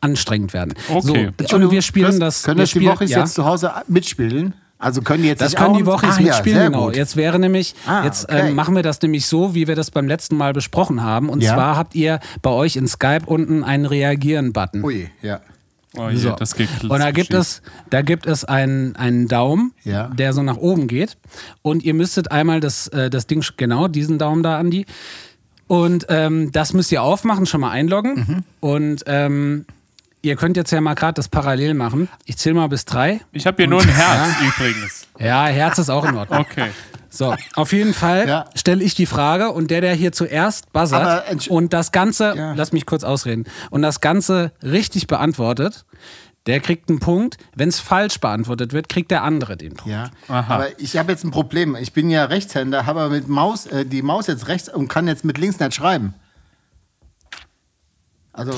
anstrengend 0.00 0.52
werden. 0.52 0.74
Okay. 0.88 1.30
So, 1.48 1.56
und 1.56 1.70
wir 1.70 1.82
spielen 1.82 2.20
das. 2.20 2.42
Können 2.42 2.58
wir 2.58 2.62
das 2.64 2.70
die 2.72 2.78
spielen- 2.80 2.92
Woche 2.92 3.04
ja. 3.06 3.20
jetzt 3.20 3.34
zu 3.34 3.44
Hause 3.44 3.72
mitspielen? 3.88 4.54
Also 4.78 5.00
können 5.00 5.22
die 5.22 5.28
jetzt 5.30 5.40
Das 5.40 5.54
können 5.54 5.72
die 5.78 5.86
Woche 5.86 6.06
Ah, 6.06 6.16
ja, 6.20 6.26
mitspielen, 6.26 6.58
sehr 6.58 6.66
genau. 6.66 6.86
gut. 6.88 6.96
Jetzt 6.96 7.16
wäre 7.16 7.38
nämlich, 7.38 7.74
Ah, 7.86 8.04
jetzt 8.04 8.24
okay. 8.28 8.50
ähm, 8.50 8.54
machen 8.54 8.74
wir 8.76 8.82
das 8.82 9.00
nämlich 9.00 9.24
so, 9.26 9.54
wie 9.54 9.66
wir 9.66 9.74
das 9.74 9.90
beim 9.90 10.06
letzten 10.06 10.36
Mal 10.36 10.52
besprochen 10.52 11.02
haben. 11.02 11.30
Und 11.30 11.42
Ja. 11.42 11.54
zwar 11.54 11.76
habt 11.78 11.94
ihr 11.94 12.20
bei 12.42 12.50
euch 12.50 12.76
in 12.76 12.86
Skype 12.86 13.22
unten 13.24 13.64
einen 13.64 13.86
Reagieren-Button. 13.86 14.84
Ui, 14.84 15.10
ja. 15.22 15.40
Oh 15.96 16.08
je, 16.08 16.16
So. 16.16 16.30
das 16.32 16.54
geht 16.54 16.68
Und 16.84 16.98
da 17.00 17.10
gibt 17.10 17.32
es, 17.34 17.62
da 17.90 18.02
gibt 18.02 18.26
es 18.26 18.44
einen, 18.44 18.96
einen 18.96 19.28
Daumen, 19.28 19.72
Ja. 19.84 20.08
der 20.08 20.32
so 20.32 20.42
nach 20.42 20.56
oben 20.56 20.86
geht. 20.88 21.16
Und 21.62 21.82
ihr 21.84 21.94
müsstet 21.94 22.30
einmal 22.30 22.60
das, 22.60 22.88
äh, 22.88 23.10
das 23.10 23.26
Ding, 23.26 23.44
genau, 23.56 23.88
diesen 23.88 24.18
Daumen 24.18 24.42
da, 24.42 24.58
Andi. 24.58 24.86
Und 25.68 26.06
ähm, 26.10 26.52
das 26.52 26.72
müsst 26.72 26.92
ihr 26.92 27.02
aufmachen, 27.02 27.46
schon 27.46 27.60
mal 27.60 27.70
einloggen. 27.70 28.14
Mhm. 28.14 28.44
Und 28.60 29.02
ähm, 29.06 29.64
ihr 30.22 30.36
könnt 30.36 30.56
jetzt 30.56 30.70
ja 30.70 30.80
mal 30.80 30.94
gerade 30.94 31.14
das 31.14 31.28
parallel 31.28 31.74
machen. 31.74 32.08
Ich 32.24 32.36
zähle 32.36 32.54
mal 32.54 32.68
bis 32.68 32.84
drei. 32.84 33.20
Ich 33.32 33.46
habe 33.46 33.56
hier 33.56 33.66
nur 33.68 33.80
ein 33.82 33.88
Herz 33.88 34.34
übrigens. 34.42 35.06
Ja, 35.18 35.46
Herz 35.46 35.78
ist 35.78 35.90
auch 35.90 36.04
in 36.04 36.14
Ordnung. 36.16 36.40
Okay. 36.40 36.68
So, 37.16 37.34
auf 37.54 37.72
jeden 37.72 37.94
Fall 37.94 38.28
Ja. 38.28 38.44
stelle 38.54 38.82
ich 38.84 38.94
die 38.94 39.06
Frage 39.06 39.50
und 39.52 39.70
der, 39.70 39.80
der 39.80 39.94
hier 39.94 40.12
zuerst 40.12 40.72
buzzert 40.72 41.48
und 41.48 41.72
das 41.72 41.92
Ganze, 41.92 42.34
Ja. 42.36 42.52
lass 42.54 42.72
mich 42.72 42.86
kurz 42.86 43.04
ausreden, 43.04 43.44
und 43.70 43.82
das 43.82 44.00
Ganze 44.00 44.52
richtig 44.62 45.06
beantwortet, 45.06 45.84
der 46.46 46.60
kriegt 46.60 46.88
einen 46.90 47.00
Punkt. 47.00 47.38
Wenn 47.56 47.68
es 47.68 47.80
falsch 47.80 48.20
beantwortet 48.20 48.72
wird, 48.72 48.88
kriegt 48.88 49.10
der 49.10 49.24
andere 49.24 49.56
den 49.56 49.74
Punkt. 49.74 49.90
Ja, 49.92 50.10
Aha. 50.28 50.54
aber 50.54 50.78
ich 50.80 50.96
habe 50.96 51.10
jetzt 51.10 51.24
ein 51.24 51.30
Problem. 51.32 51.74
Ich 51.74 51.92
bin 51.92 52.08
ja 52.10 52.24
Rechtshänder, 52.26 52.86
habe 52.86 53.00
aber 53.00 53.10
mit 53.10 53.26
Maus, 53.28 53.66
äh, 53.66 53.84
die 53.84 54.02
Maus 54.02 54.26
jetzt 54.28 54.46
rechts 54.46 54.68
und 54.72 54.86
kann 54.88 55.08
jetzt 55.08 55.24
mit 55.24 55.38
links 55.38 55.58
nicht 55.58 55.74
schreiben. 55.74 56.14
Also, 58.32 58.52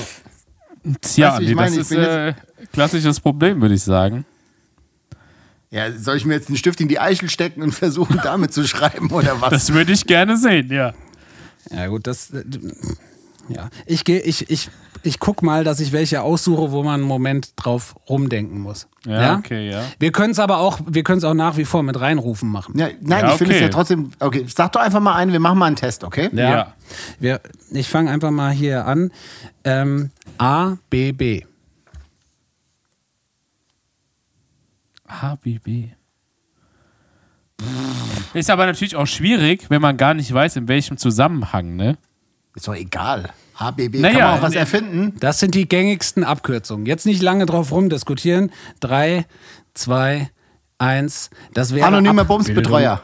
Tja, 1.01 1.29
Weißt 1.31 1.39
du, 1.39 1.43
ich 1.43 1.49
Andi, 1.49 1.55
meine, 1.55 1.67
das 1.67 1.75
ich 1.75 1.81
ist 1.81 1.89
bin 1.89 1.99
äh, 2.03 2.33
klassisches 2.71 3.19
Problem, 3.19 3.59
würde 3.61 3.75
ich 3.75 3.83
sagen. 3.83 4.25
Ja, 5.71 5.91
soll 5.91 6.17
ich 6.17 6.25
mir 6.25 6.33
jetzt 6.35 6.47
einen 6.47 6.57
Stift 6.57 6.81
in 6.81 6.87
die 6.87 6.99
Eichel 6.99 7.29
stecken 7.29 7.61
und 7.61 7.73
versuchen, 7.73 8.19
damit 8.23 8.53
zu 8.53 8.67
schreiben 8.67 9.09
oder 9.11 9.39
was? 9.41 9.49
Das 9.51 9.73
würde 9.73 9.91
ich 9.93 10.05
gerne 10.05 10.37
sehen, 10.37 10.71
ja. 10.71 10.93
Ja, 11.71 11.87
gut, 11.87 12.07
das. 12.07 12.31
äh, 12.31 12.43
Ja, 13.49 13.69
ich 13.85 14.03
gehe, 14.03 14.19
ich, 14.21 14.49
ich, 14.49 14.69
ich 15.03 15.19
guck 15.19 15.41
mal, 15.43 15.63
dass 15.63 15.79
ich 15.79 15.91
welche 15.91 16.21
aussuche, 16.21 16.71
wo 16.71 16.83
man 16.83 16.95
einen 16.95 17.03
Moment 17.03 17.53
drauf 17.55 17.95
rumdenken 18.07 18.59
muss. 18.59 18.87
Ja, 19.05 19.37
okay, 19.37 19.69
ja. 19.69 19.83
Wir 19.97 20.11
können 20.11 20.31
es 20.31 20.39
aber 20.39 20.57
auch, 20.57 20.79
wir 20.85 21.03
können 21.03 21.19
es 21.19 21.23
auch 21.23 21.33
nach 21.33 21.57
wie 21.57 21.65
vor 21.65 21.81
mit 21.83 21.99
reinrufen 21.99 22.49
machen. 22.49 22.77
ja, 22.77 22.89
nein, 23.01 23.25
Ja, 23.25 23.31
ich 23.31 23.37
finde 23.37 23.53
es 23.53 23.57
okay. 23.57 23.65
ja 23.65 23.69
trotzdem. 23.69 24.11
Okay, 24.19 24.45
sag 24.53 24.71
doch 24.73 24.81
einfach 24.81 24.99
mal 24.99 25.15
einen, 25.15 25.31
wir 25.31 25.39
machen 25.39 25.57
mal 25.57 25.65
einen 25.67 25.75
Test, 25.77 26.03
okay? 26.03 26.29
Ja. 26.33 26.73
Wir, 27.19 27.41
ich 27.71 27.87
fange 27.89 28.11
einfach 28.11 28.31
mal 28.31 28.51
hier 28.51 28.85
an. 28.85 29.11
Ähm, 29.63 30.11
A, 30.37 30.77
B, 30.89 31.11
B. 31.11 31.43
HBB. 35.09 35.89
Ist 38.33 38.49
aber 38.49 38.65
natürlich 38.65 38.95
auch 38.95 39.07
schwierig, 39.07 39.69
wenn 39.69 39.81
man 39.81 39.97
gar 39.97 40.13
nicht 40.13 40.33
weiß, 40.33 40.55
in 40.55 40.67
welchem 40.67 40.97
Zusammenhang, 40.97 41.75
ne? 41.75 41.97
Ist 42.55 42.67
doch 42.67 42.75
egal. 42.75 43.29
HBB, 43.55 43.99
Naja, 43.99 44.19
kann 44.19 44.29
man 44.29 44.39
auch 44.39 44.43
was 44.43 44.53
nee. 44.53 44.59
erfinden? 44.59 45.13
Das 45.19 45.39
sind 45.39 45.53
die 45.55 45.67
gängigsten 45.67 46.23
Abkürzungen. 46.23 46.85
Jetzt 46.85 47.05
nicht 47.05 47.21
lange 47.21 47.45
drauf 47.45 47.71
rumdiskutieren. 47.71 48.51
Drei, 48.79 49.25
zwei, 49.73 50.29
eins. 50.77 51.29
Das 51.53 51.75
wäre 51.75 51.87
Anonymer. 51.87 52.23
Bumsbetreuer. 52.23 53.01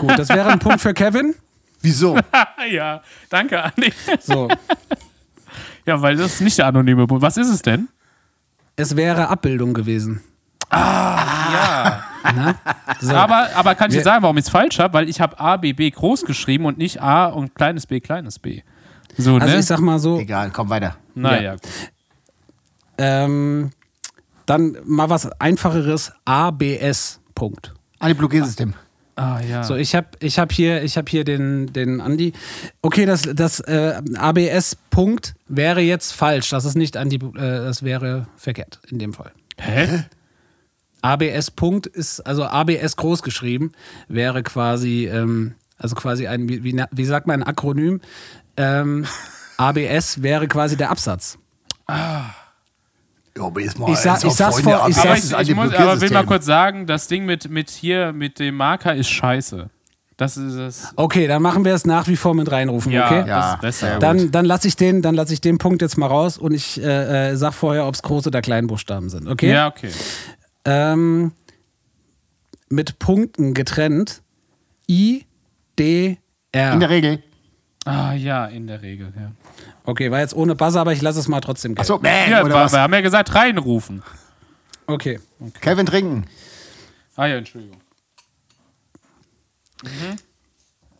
Gut, 0.00 0.18
das 0.18 0.30
wäre 0.30 0.50
ein 0.50 0.58
Punkt 0.58 0.80
für 0.80 0.94
Kevin. 0.94 1.34
Wieso? 1.82 2.18
ja, 2.72 3.02
danke, 3.28 3.62
Andi. 3.62 3.92
So, 4.20 4.48
Ja, 5.86 6.00
weil 6.02 6.16
das 6.16 6.34
ist 6.34 6.40
nicht 6.40 6.58
der 6.58 6.66
anonyme 6.66 7.06
Buch. 7.06 7.20
Was 7.22 7.36
ist 7.36 7.48
es 7.48 7.62
denn? 7.62 7.88
es 8.76 8.94
wäre 8.94 9.28
Abbildung 9.28 9.74
gewesen. 9.74 10.22
Ja. 10.72 12.04
Na? 12.34 12.54
So. 13.00 13.14
Aber, 13.14 13.48
aber 13.54 13.74
kann 13.74 13.90
ich 13.90 13.96
dir 13.96 14.02
sagen, 14.02 14.22
warum 14.22 14.36
ich 14.38 14.44
es 14.44 14.50
falsch 14.50 14.78
habe? 14.78 14.92
Weil 14.94 15.08
ich 15.08 15.20
habe 15.20 15.38
A, 15.38 15.56
B, 15.56 15.72
B 15.72 15.90
groß 15.90 16.24
geschrieben 16.24 16.66
und 16.66 16.76
nicht 16.78 17.00
A 17.00 17.26
und 17.26 17.54
kleines 17.54 17.86
b, 17.86 18.00
kleines 18.00 18.38
b. 18.38 18.62
So, 19.16 19.34
Also 19.36 19.46
ne? 19.54 19.58
ich 19.60 19.66
sag 19.66 19.80
mal 19.80 19.98
so, 19.98 20.18
Egal, 20.18 20.50
komm 20.52 20.68
weiter. 20.68 20.96
naja. 21.14 21.56
ähm, 22.98 23.70
dann 24.46 24.76
mal 24.84 25.10
was 25.10 25.30
einfacheres. 25.40 26.12
ABS. 26.24 27.20
Punkt. 27.34 27.74
Anti-Blockiersystem. 28.00 28.74
Ah 29.16 29.40
ja. 29.40 29.64
So, 29.64 29.74
ich 29.74 29.94
habe 29.96 30.06
ich 30.20 30.38
hab 30.38 30.52
hier, 30.52 30.82
ich 30.84 30.96
hab 30.96 31.08
hier 31.08 31.24
den, 31.24 31.72
den 31.72 32.00
Andi. 32.00 32.32
Okay, 32.82 33.04
das, 33.04 33.22
das 33.34 33.58
äh, 33.60 34.00
ABS-Punkt 34.16 35.34
wäre 35.48 35.80
jetzt 35.80 36.12
falsch. 36.12 36.50
Das 36.50 36.64
ist 36.64 36.76
nicht 36.76 36.96
Andi, 36.96 37.16
äh, 37.16 37.30
das 37.40 37.82
wäre 37.82 38.26
verkehrt 38.36 38.78
in 38.88 38.98
dem 39.00 39.12
Fall. 39.12 39.32
Hä? 39.58 40.04
ABS-Punkt 41.02 41.86
ist, 41.86 42.20
also 42.20 42.44
ABS 42.44 42.96
groß 42.96 43.22
geschrieben, 43.22 43.72
wäre 44.08 44.42
quasi, 44.42 45.06
ähm, 45.06 45.54
also 45.78 45.94
quasi 45.94 46.26
ein, 46.26 46.48
wie, 46.48 46.62
wie, 46.90 47.04
sagt 47.04 47.26
man, 47.26 47.42
ein 47.42 47.46
Akronym. 47.48 48.00
Ähm, 48.56 49.04
ABS 49.56 50.22
wäre 50.22 50.48
quasi 50.48 50.76
der 50.76 50.90
Absatz. 50.90 51.38
Ja, 51.88 52.34
aber 53.44 53.60
jetzt 53.60 53.78
mal 53.78 53.90
Ich 53.92 53.98
sa- 53.98 54.10
ernsthaft, 54.10 54.32
ich 54.32 54.36
sag's 54.36 54.58
ich 54.58 54.66
ich, 54.66 55.48
ich 55.50 55.54
muss, 55.54 55.72
aber 55.74 56.00
will 56.00 56.10
mal 56.10 56.26
kurz 56.26 56.44
sagen, 56.44 56.86
das 56.86 57.06
Ding 57.08 57.24
mit, 57.24 57.48
mit 57.50 57.70
hier, 57.70 58.12
mit 58.12 58.38
dem 58.40 58.56
Marker 58.56 58.94
ist 58.94 59.08
scheiße. 59.08 59.70
Das 60.16 60.36
ist 60.36 60.54
es. 60.54 60.92
Okay, 60.96 61.28
dann 61.28 61.40
machen 61.42 61.64
wir 61.64 61.72
es 61.74 61.86
nach 61.86 62.08
wie 62.08 62.16
vor 62.16 62.34
mit 62.34 62.50
reinrufen, 62.50 62.90
Ja, 62.90 63.06
okay? 63.06 63.18
das 63.20 63.28
Ja, 63.28 63.52
ist 63.54 63.60
besser. 63.60 63.98
Dann, 64.00 64.32
dann 64.32 64.44
lasse 64.44 64.66
ich, 64.66 64.74
den- 64.74 65.00
dann 65.02 65.14
lass 65.14 65.30
ich 65.30 65.40
den 65.40 65.58
Punkt 65.58 65.80
jetzt 65.80 65.96
mal 65.96 66.08
raus 66.08 66.36
und 66.38 66.52
ich 66.52 66.82
äh, 66.82 67.30
äh, 67.30 67.36
sag 67.36 67.52
vorher, 67.54 67.86
ob 67.86 67.94
es 67.94 68.02
Groß- 68.02 68.26
oder 68.26 68.42
Kleinbuchstaben 68.42 69.08
sind, 69.10 69.28
okay? 69.28 69.52
Ja, 69.52 69.68
okay. 69.68 69.90
Ähm, 70.68 71.32
mit 72.68 72.98
Punkten 72.98 73.54
getrennt. 73.54 74.22
I, 74.88 75.24
D, 75.78 76.18
R. 76.52 76.72
In 76.74 76.80
der 76.80 76.90
Regel. 76.90 77.22
Ah 77.84 78.12
ja, 78.12 78.44
in 78.46 78.66
der 78.66 78.82
Regel, 78.82 79.12
ja. 79.16 79.32
okay, 79.84 80.10
war 80.10 80.20
jetzt 80.20 80.34
ohne 80.36 80.54
Buzzer, 80.54 80.80
aber 80.80 80.92
ich 80.92 81.00
lasse 81.00 81.18
es 81.20 81.28
mal 81.28 81.40
trotzdem 81.40 81.74
gelten. 81.74 81.80
Achso, 81.80 81.98
bäh, 81.98 82.30
Ja, 82.30 82.42
oder 82.44 82.54
wir, 82.54 82.60
was? 82.60 82.72
wir 82.72 82.80
haben 82.80 82.92
ja 82.92 83.00
gesagt, 83.00 83.34
reinrufen. 83.34 84.02
Okay. 84.86 85.20
Kevin 85.62 85.86
trinken. 85.86 86.26
Ah 87.16 87.26
ja, 87.26 87.36
Entschuldigung. 87.36 87.80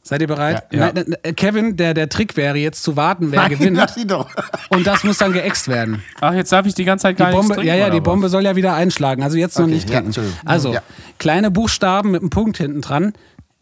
Seid 0.09 0.23
ihr 0.23 0.27
bereit? 0.27 0.63
Ja. 0.73 0.87
Nein, 0.87 0.93
nein, 0.95 1.17
nein, 1.23 1.37
Kevin, 1.37 1.77
der, 1.77 1.93
der 1.93 2.09
Trick 2.09 2.35
wäre 2.39 2.57
jetzt 2.57 2.83
zu 2.83 2.97
warten, 2.97 3.31
wer 3.31 3.43
Nein, 3.43 3.51
gewinnt. 3.51 3.77
lass 3.77 3.95
ihn 3.99 4.09
doch. 4.09 4.31
Und 4.71 4.87
das 4.87 5.05
muss 5.05 5.19
dann 5.19 5.35
geäxt 5.35 5.69
werden. 5.69 6.03
Ach, 6.23 6.33
jetzt 6.33 6.51
darf 6.51 6.65
ich 6.65 6.73
die 6.73 6.87
ganze 6.87 7.03
Zeit 7.03 7.19
Die 7.19 7.23
gar 7.23 7.27
nichts 7.27 7.41
Bombe, 7.43 7.55
trinken, 7.57 7.69
ja, 7.69 7.75
ja, 7.75 7.91
die 7.91 7.99
was? 7.99 8.05
Bombe 8.05 8.31
soll 8.31 8.43
ja 8.47 8.57
wieder 8.57 8.73
einschlagen. 8.73 9.23
Also 9.23 9.37
jetzt 9.37 9.59
noch 9.59 9.67
Okay, 9.67 9.75
nicht 9.75 9.91
ja, 9.91 10.01
trinken. 10.01 10.33
Also, 10.47 10.73
Ja. 10.73 10.81
kleine 11.19 11.51
Buchstaben 11.51 12.13
mit 12.13 12.23
einem 12.23 12.31
Punkt 12.31 12.57
hinten 12.57 12.81
dran. 12.81 13.13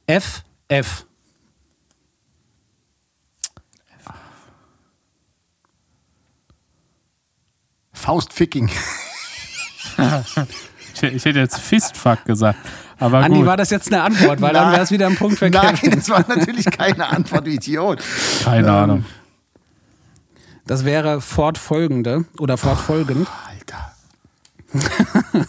F, 0.07 0.45
F. 0.69 1.05
Faustficking. 7.93 8.69
Ich, 10.95 11.03
ich 11.03 11.25
hätte 11.25 11.39
jetzt 11.41 11.59
Fistfuck 11.59 12.25
gesagt. 12.25 12.59
Aber 12.99 13.19
Andi, 13.19 13.39
gut, 13.39 13.47
war 13.47 13.57
das 13.57 13.71
jetzt 13.71 13.93
eine 13.93 14.03
Antwort? 14.03 14.41
Weil 14.41 14.55
dann 14.55 14.73
wäre 14.73 14.83
es 14.83 14.91
wieder 14.91 15.07
ein 15.07 15.17
Punkt 15.17 15.39
für 15.39 15.51
Nein, 15.51 15.75
Kevin. 15.75 15.91
das 15.97 16.09
war 16.09 16.25
natürlich 16.29 16.65
keine 16.67 17.07
Antwort, 17.09 17.47
du 17.47 17.51
Idiot. 17.51 18.03
keine 18.45 18.73
Ahnung. 18.73 19.05
Das 20.67 20.85
wäre 20.85 21.21
fortfolgende 21.21 22.25
oder 22.39 22.57
fortfolgend. 22.57 23.29
Alter. 23.49 23.93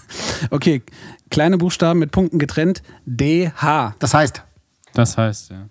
Okay, 0.52 0.84
kleine 1.32 1.58
Buchstaben 1.58 2.00
mit 2.00 2.12
Punkten 2.12 2.38
getrennt. 2.38 2.84
D, 3.06 3.52
H. 3.56 3.95
Das 4.00 4.14
heißt, 4.14 4.43
Das 4.93 5.18
heißt, 5.18 5.50
ja. 5.50 5.66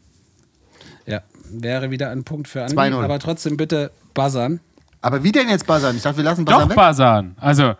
Ja, 1.06 1.20
wäre 1.50 1.90
wieder 1.92 2.10
ein 2.10 2.24
Punkt 2.24 2.48
für 2.48 2.62
Andi. 2.62 2.74
2-0. 2.74 3.04
Aber 3.04 3.18
trotzdem 3.20 3.56
bitte 3.56 3.92
buzzern. 4.14 4.60
aber 5.02 5.22
wie 5.22 5.30
denn 5.30 5.48
jetzt 5.48 5.66
buzzern? 5.66 5.94
Ich 5.96 6.02
dachte, 6.02 6.16
wir 6.16 6.24
lassen 6.24 6.44
buzzern 6.44 6.62
Doch, 6.62 6.68
weg. 6.70 6.76
Basan. 6.76 7.36
Also, 7.38 7.74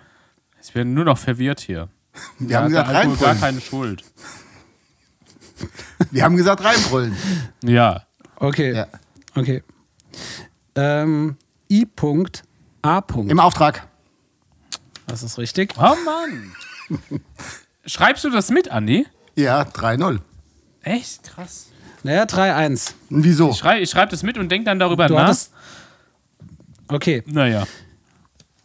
ich 0.63 0.73
bin 0.73 0.95
nur 0.95 1.05
noch 1.05 1.19
verwirrt 1.19 1.61
hier. 1.61 1.89
Wir 2.39 2.57
haben 2.59 2.73
Da 2.73 2.83
gesagt 2.83 2.89
Alkohol 2.89 3.17
gar 3.17 3.29
reinbrüllen. 3.29 3.41
keine 3.41 3.61
Schuld. 3.61 4.05
Wir 6.11 6.25
haben 6.25 6.37
gesagt 6.37 6.65
reinbrüllen. 6.65 7.17
Ja. 7.63 8.03
Okay. 8.37 8.75
Ja. 8.75 8.87
Okay. 9.35 9.63
Ähm, 10.75 11.37
I. 11.71 11.87
Punkt, 11.87 12.43
A. 12.83 13.01
Punkt. 13.01 13.31
Im 13.31 13.41
Auftrag. 13.41 13.87
Das 15.07 15.23
ist 15.23 15.39
richtig. 15.39 15.75
Oh 15.79 15.95
Mann. 16.05 16.53
Schreibst 17.87 18.25
du 18.25 18.31
das 18.31 18.51
mit, 18.51 18.71
Andi? 18.71 19.07
Ja, 19.37 19.63
3-0. 19.63 20.19
Echt? 20.83 21.23
Krass. 21.25 21.67
Naja, 22.03 22.25
3-1. 22.25 22.93
Und 23.11 23.25
Wieso? 23.25 23.51
Ich 23.51 23.57
schreibe 23.59 23.81
ich 23.83 23.91
schreib 23.91 24.11
das 24.11 24.23
mit 24.23 24.39
und 24.39 24.49
denk 24.51 24.65
dann 24.65 24.79
darüber 24.79 25.07
Du 25.09 25.15
nach. 25.15 25.25
hattest. 25.25 25.53
Okay. 26.89 27.23
Naja. 27.27 27.67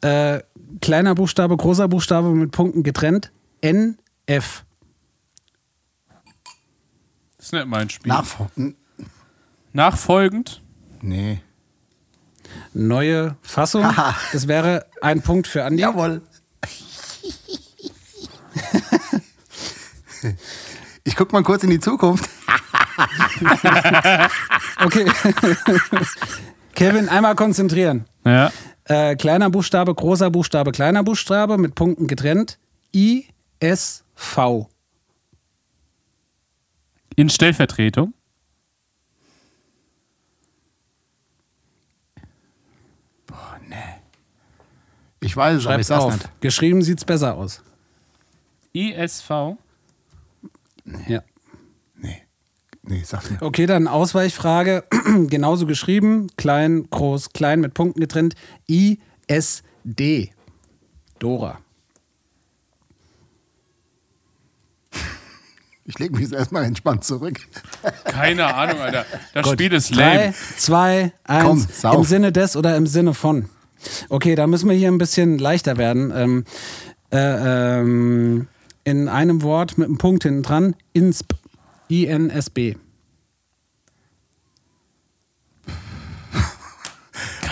Äh, 0.02 0.42
kleiner 0.82 1.16
Buchstabe, 1.16 1.56
großer 1.58 1.88
Buchstabe 1.88 2.30
mit 2.30 2.52
Punkten 2.52 2.84
getrennt. 2.84 3.32
N, 3.62 3.98
F. 4.26 4.64
Das 7.38 7.48
ist 7.48 7.54
nicht 7.54 7.66
mein 7.68 7.90
Spiel. 7.90 8.12
Nachfol 8.12 8.48
N- 8.58 8.76
Nachfolgend. 9.74 10.62
Nee. 11.02 11.42
Neue 12.74 13.38
Fassung. 13.42 13.84
Haha. 13.86 14.16
Das 14.34 14.48
wäre 14.48 14.86
ein 15.02 15.22
Punkt 15.22 15.48
für 15.48 15.64
Andi. 15.64 15.82
Jawohl. 15.82 16.22
Ich 21.04 21.16
guck 21.16 21.32
mal 21.34 21.44
kurz 21.44 21.64
in 21.64 21.70
die 21.70 21.80
Zukunft. 21.80 22.30
Okay. 24.84 25.06
Kevin, 26.76 27.10
einmal 27.10 27.36
konzentrieren. 27.36 28.06
Ja. 28.26 28.52
Äh, 28.86 29.16
kleiner 29.16 29.50
Buchstabe, 29.50 29.94
großer 29.94 30.30
Buchstabe, 30.32 30.72
kleiner 30.72 31.04
Buchstabe 31.04 31.58
mit 31.58 31.76
Punkten 31.76 32.08
getrennt. 32.08 32.58
I, 32.96 33.26
S, 33.62 34.04
V. 34.16 34.70
In 37.16 37.30
Stellvertretung. 37.30 38.14
Ich 45.24 45.38
weiß 45.38 45.60
es, 45.60 45.66
aber 45.68 45.80
ich 45.80 45.86
Schreibt 45.86 46.02
sag's 46.02 46.04
auf. 46.04 46.14
nicht. 46.14 46.42
Geschrieben 46.42 46.82
sieht's 46.82 47.06
besser 47.06 47.36
aus. 47.36 47.62
ISV. 48.74 49.30
Ja. 51.08 51.24
Nee. 51.96 52.24
Nee, 52.84 53.04
sag 53.06 53.30
mir. 53.30 53.42
Okay, 53.42 53.68
dann 53.68 53.88
Ausweichfrage. 53.88 54.84
Genauso 55.30 55.68
geschrieben. 55.68 56.28
Klein, 56.38 56.90
groß, 56.90 57.30
klein 57.30 57.62
mit 57.62 57.76
Punkten 57.76 58.02
getrennt. 58.02 58.34
I, 58.68 59.00
S, 59.28 59.64
D. 59.84 60.32
Dora. 61.20 61.61
Ich 65.86 65.98
lege 66.00 66.14
mich 66.14 66.22
jetzt 66.24 66.34
erstmal 66.34 66.64
entspannt 66.64 67.04
zurück. 67.04 67.40
Keine 68.06 68.54
Ahnung, 68.54 68.80
Alter. 68.80 69.06
Das 69.34 69.44
Gut. 69.44 69.54
Spiel 69.54 69.74
ist 69.74 69.96
Drei, 69.96 70.16
lame. 70.18 70.34
zwei, 70.58 71.12
eins. 71.24 71.44
Komm, 71.46 71.68
sauf. 71.72 71.96
Im 71.96 72.04
Sinne 72.04 72.32
des 72.32 72.56
oder 72.56 72.76
im 72.78 72.88
Sinne 72.88 73.14
von. 73.14 73.50
Okay, 74.10 74.36
da 74.36 74.46
müssen 74.48 74.70
wir 74.70 74.76
hier 74.76 74.90
ein 74.90 75.00
bisschen 75.00 75.40
leichter 75.40 75.78
werden. 75.78 76.14
Ähm, 76.16 76.46
äh, 77.12 77.80
ähm, 77.80 78.48
in 78.84 79.08
einem 79.10 79.42
Wort 79.42 79.78
mit 79.78 79.88
einem 79.88 79.98
Punkt 79.98 80.24
hinten 80.24 80.44
dran. 80.44 80.76
INSB. 80.94 81.34
I-N-S-B. 81.90 82.76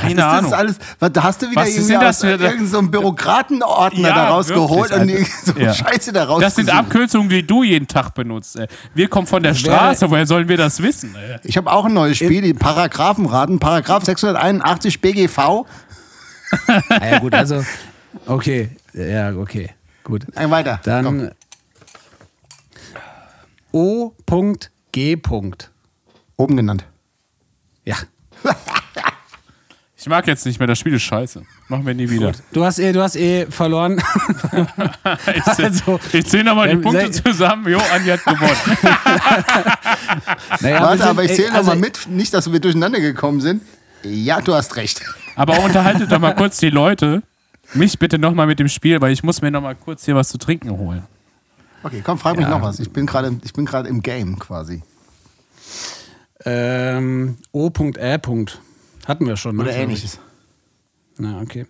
Keine 0.02 0.16
das 0.16 0.26
Ahnung. 0.26 0.52
ist 0.52 0.58
alles, 0.58 0.78
was, 1.00 1.12
da 1.12 1.24
hast 1.24 1.42
du 1.42 1.50
wieder 1.52 1.62
Was 1.62 1.68
irgendwie 1.70 1.84
sind 1.86 2.02
das 2.02 2.16
aus 2.18 2.22
für- 2.22 2.28
irgendeinem 2.32 2.68
so 2.68 2.82
Bürokratenordner 2.84 4.08
Ja, 4.10 4.16
da 4.16 4.30
rausgeholt 4.30 4.92
und 4.92 5.10
so 5.46 5.54
Ja. 5.60 5.74
Scheiße 5.74 6.12
da 6.14 6.24
rausgesucht. 6.26 6.44
Das 6.46 6.56
sind 6.56 6.70
Abkürzungen, 6.70 7.30
die 7.30 7.46
du 7.46 7.64
jeden 7.64 7.88
Tag 7.88 8.14
benutzt. 8.14 8.56
Ey. 8.58 8.68
Wir 8.94 9.08
kommen 9.08 9.28
von 9.28 9.44
der 9.44 9.52
Das 9.54 9.62
Straße, 9.62 10.10
woher 10.10 10.26
sollen 10.28 10.48
wir 10.48 10.58
das 10.58 10.82
wissen? 10.82 11.16
Ey? 11.16 11.38
Ich 11.44 11.58
habe 11.58 11.72
auch 11.72 11.86
ein 11.86 11.94
neues 11.94 12.18
Spiel, 12.18 12.42
die 12.42 12.54
Paragraphenraten, 12.54 13.60
Paragraph 13.60 14.04
681 14.06 15.02
BGV. 15.02 15.38
Ah, 15.40 15.66
ja, 17.12 17.20
gut, 17.20 17.34
also. 17.36 17.64
Okay, 18.26 18.70
ja, 18.94 19.36
okay. 19.36 19.70
Gut. 20.04 20.26
Ein 20.36 20.50
weiter. 20.50 20.80
Dann. 20.84 21.32
O.G. 23.72 25.18
Oben 26.38 26.56
genannt. 26.58 26.86
Ja. 27.86 27.96
Ich 30.02 30.08
mag 30.08 30.26
jetzt 30.28 30.46
nicht 30.46 30.60
mehr, 30.60 30.68
das 30.68 30.80
Spiel 30.80 30.94
ist 30.94 31.02
scheiße. 31.02 31.44
Machen 31.68 31.86
wir 31.86 31.94
nie 31.94 32.10
wieder. 32.10 32.32
Du 32.54 32.64
hast 32.64 32.80
eh, 32.80 32.94
du 32.94 33.02
hast 33.02 33.18
eh 33.18 33.46
verloren. 33.48 34.02
Ich 35.36 35.44
zähl, 35.56 35.66
Also, 35.66 36.00
ich 36.14 36.26
zähl 36.26 36.44
nochmal 36.46 36.70
die 36.70 36.76
ähm, 36.76 36.82
Punkte 36.82 37.12
zusammen. 37.12 37.68
Jo, 37.70 37.80
Andi 37.94 38.10
hat 38.10 38.24
gewonnen. 38.24 38.78
Naja, 40.62 40.82
Warte, 40.82 41.06
aber 41.06 41.24
ich 41.26 41.32
ey, 41.32 41.36
zähle 41.36 41.48
also, 41.50 41.72
nochmal 41.72 41.78
mit, 41.78 42.08
nicht, 42.08 42.34
dass 42.34 42.50
wir 42.52 42.60
durcheinander 42.62 43.02
gekommen 43.02 43.42
sind. 43.42 43.62
Ja, 44.04 44.40
du 44.40 44.54
hast 44.54 44.78
recht. 44.78 45.02
Aber 45.36 45.60
unterhaltet 45.60 46.10
doch 46.12 46.20
mal 46.20 46.34
kurz 46.36 46.58
die 46.60 46.70
Leute. 46.70 47.22
Mich 47.74 48.00
bitte 48.00 48.18
nochmal 48.18 48.48
mit 48.48 48.60
dem 48.60 48.70
Spiel, 48.70 49.02
weil 49.02 49.12
ich 49.12 49.24
muss 49.24 49.42
mir 49.42 49.52
nochmal 49.52 49.76
kurz 49.76 50.06
hier 50.06 50.16
was 50.16 50.30
zu 50.30 50.38
trinken 50.38 50.70
holen. 50.72 51.04
Okay, 51.84 52.02
komm, 52.04 52.18
frag 52.18 52.38
mich 52.38 52.46
Ja. 52.46 52.52
noch 52.58 52.62
was. 52.62 52.80
Ich 52.80 52.92
bin 52.92 53.06
gerade 53.06 53.38
ich 53.44 53.52
bin 53.54 53.66
gerade 53.66 53.90
im 53.90 54.02
Game 54.02 54.40
quasi. 54.40 54.82
Ähm, 56.46 57.38
O.R. 57.52 58.18
Hatten 59.10 59.26
wir 59.26 59.36
schon. 59.38 59.56
ne, 59.56 59.64
Oder 59.64 59.76
ähnliches. 59.76 60.20
Na, 61.18 61.42
okay. 61.42 61.66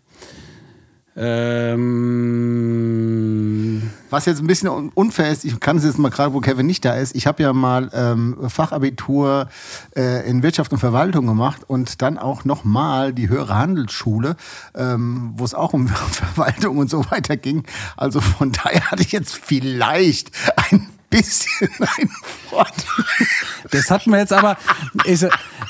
Ähm, 2.49 3.89
Was 4.09 4.25
jetzt 4.25 4.39
ein 4.41 4.47
bisschen 4.47 4.67
un- 4.69 4.89
unfair 4.93 5.31
ist, 5.31 5.45
ich 5.45 5.57
kann 5.59 5.77
es 5.77 5.83
jetzt 5.85 5.97
mal 5.97 6.09
gerade, 6.09 6.33
wo 6.33 6.39
Kevin 6.41 6.65
nicht 6.65 6.83
da 6.85 6.93
ist. 6.95 7.15
Ich 7.15 7.27
habe 7.27 7.41
ja 7.43 7.53
mal 7.53 7.89
ähm, 7.93 8.37
Fachabitur 8.49 9.47
äh, 9.95 10.29
in 10.29 10.43
Wirtschaft 10.43 10.71
und 10.71 10.79
Verwaltung 10.79 11.25
gemacht 11.27 11.61
und 11.67 12.01
dann 12.01 12.17
auch 12.17 12.43
nochmal 12.45 13.13
die 13.13 13.29
höhere 13.29 13.55
Handelsschule, 13.55 14.35
ähm, 14.75 15.31
wo 15.35 15.43
es 15.45 15.53
auch 15.53 15.71
um 15.73 15.87
Verwaltung 16.11 16.77
und 16.77 16.89
so 16.89 17.09
weiter 17.09 17.37
ging. 17.37 17.63
Also 17.97 18.19
von 18.21 18.51
daher 18.51 18.91
hatte 18.91 19.01
ich 19.03 19.11
jetzt 19.13 19.33
vielleicht 19.35 20.31
ein 20.71 20.87
bisschen 21.09 21.69
einen 21.97 22.11
Vorteil. 22.49 23.05
Das 23.71 23.89
hat 23.91 24.07
man 24.07 24.19
jetzt 24.19 24.33
aber, 24.33 24.57
ich, 25.05 25.25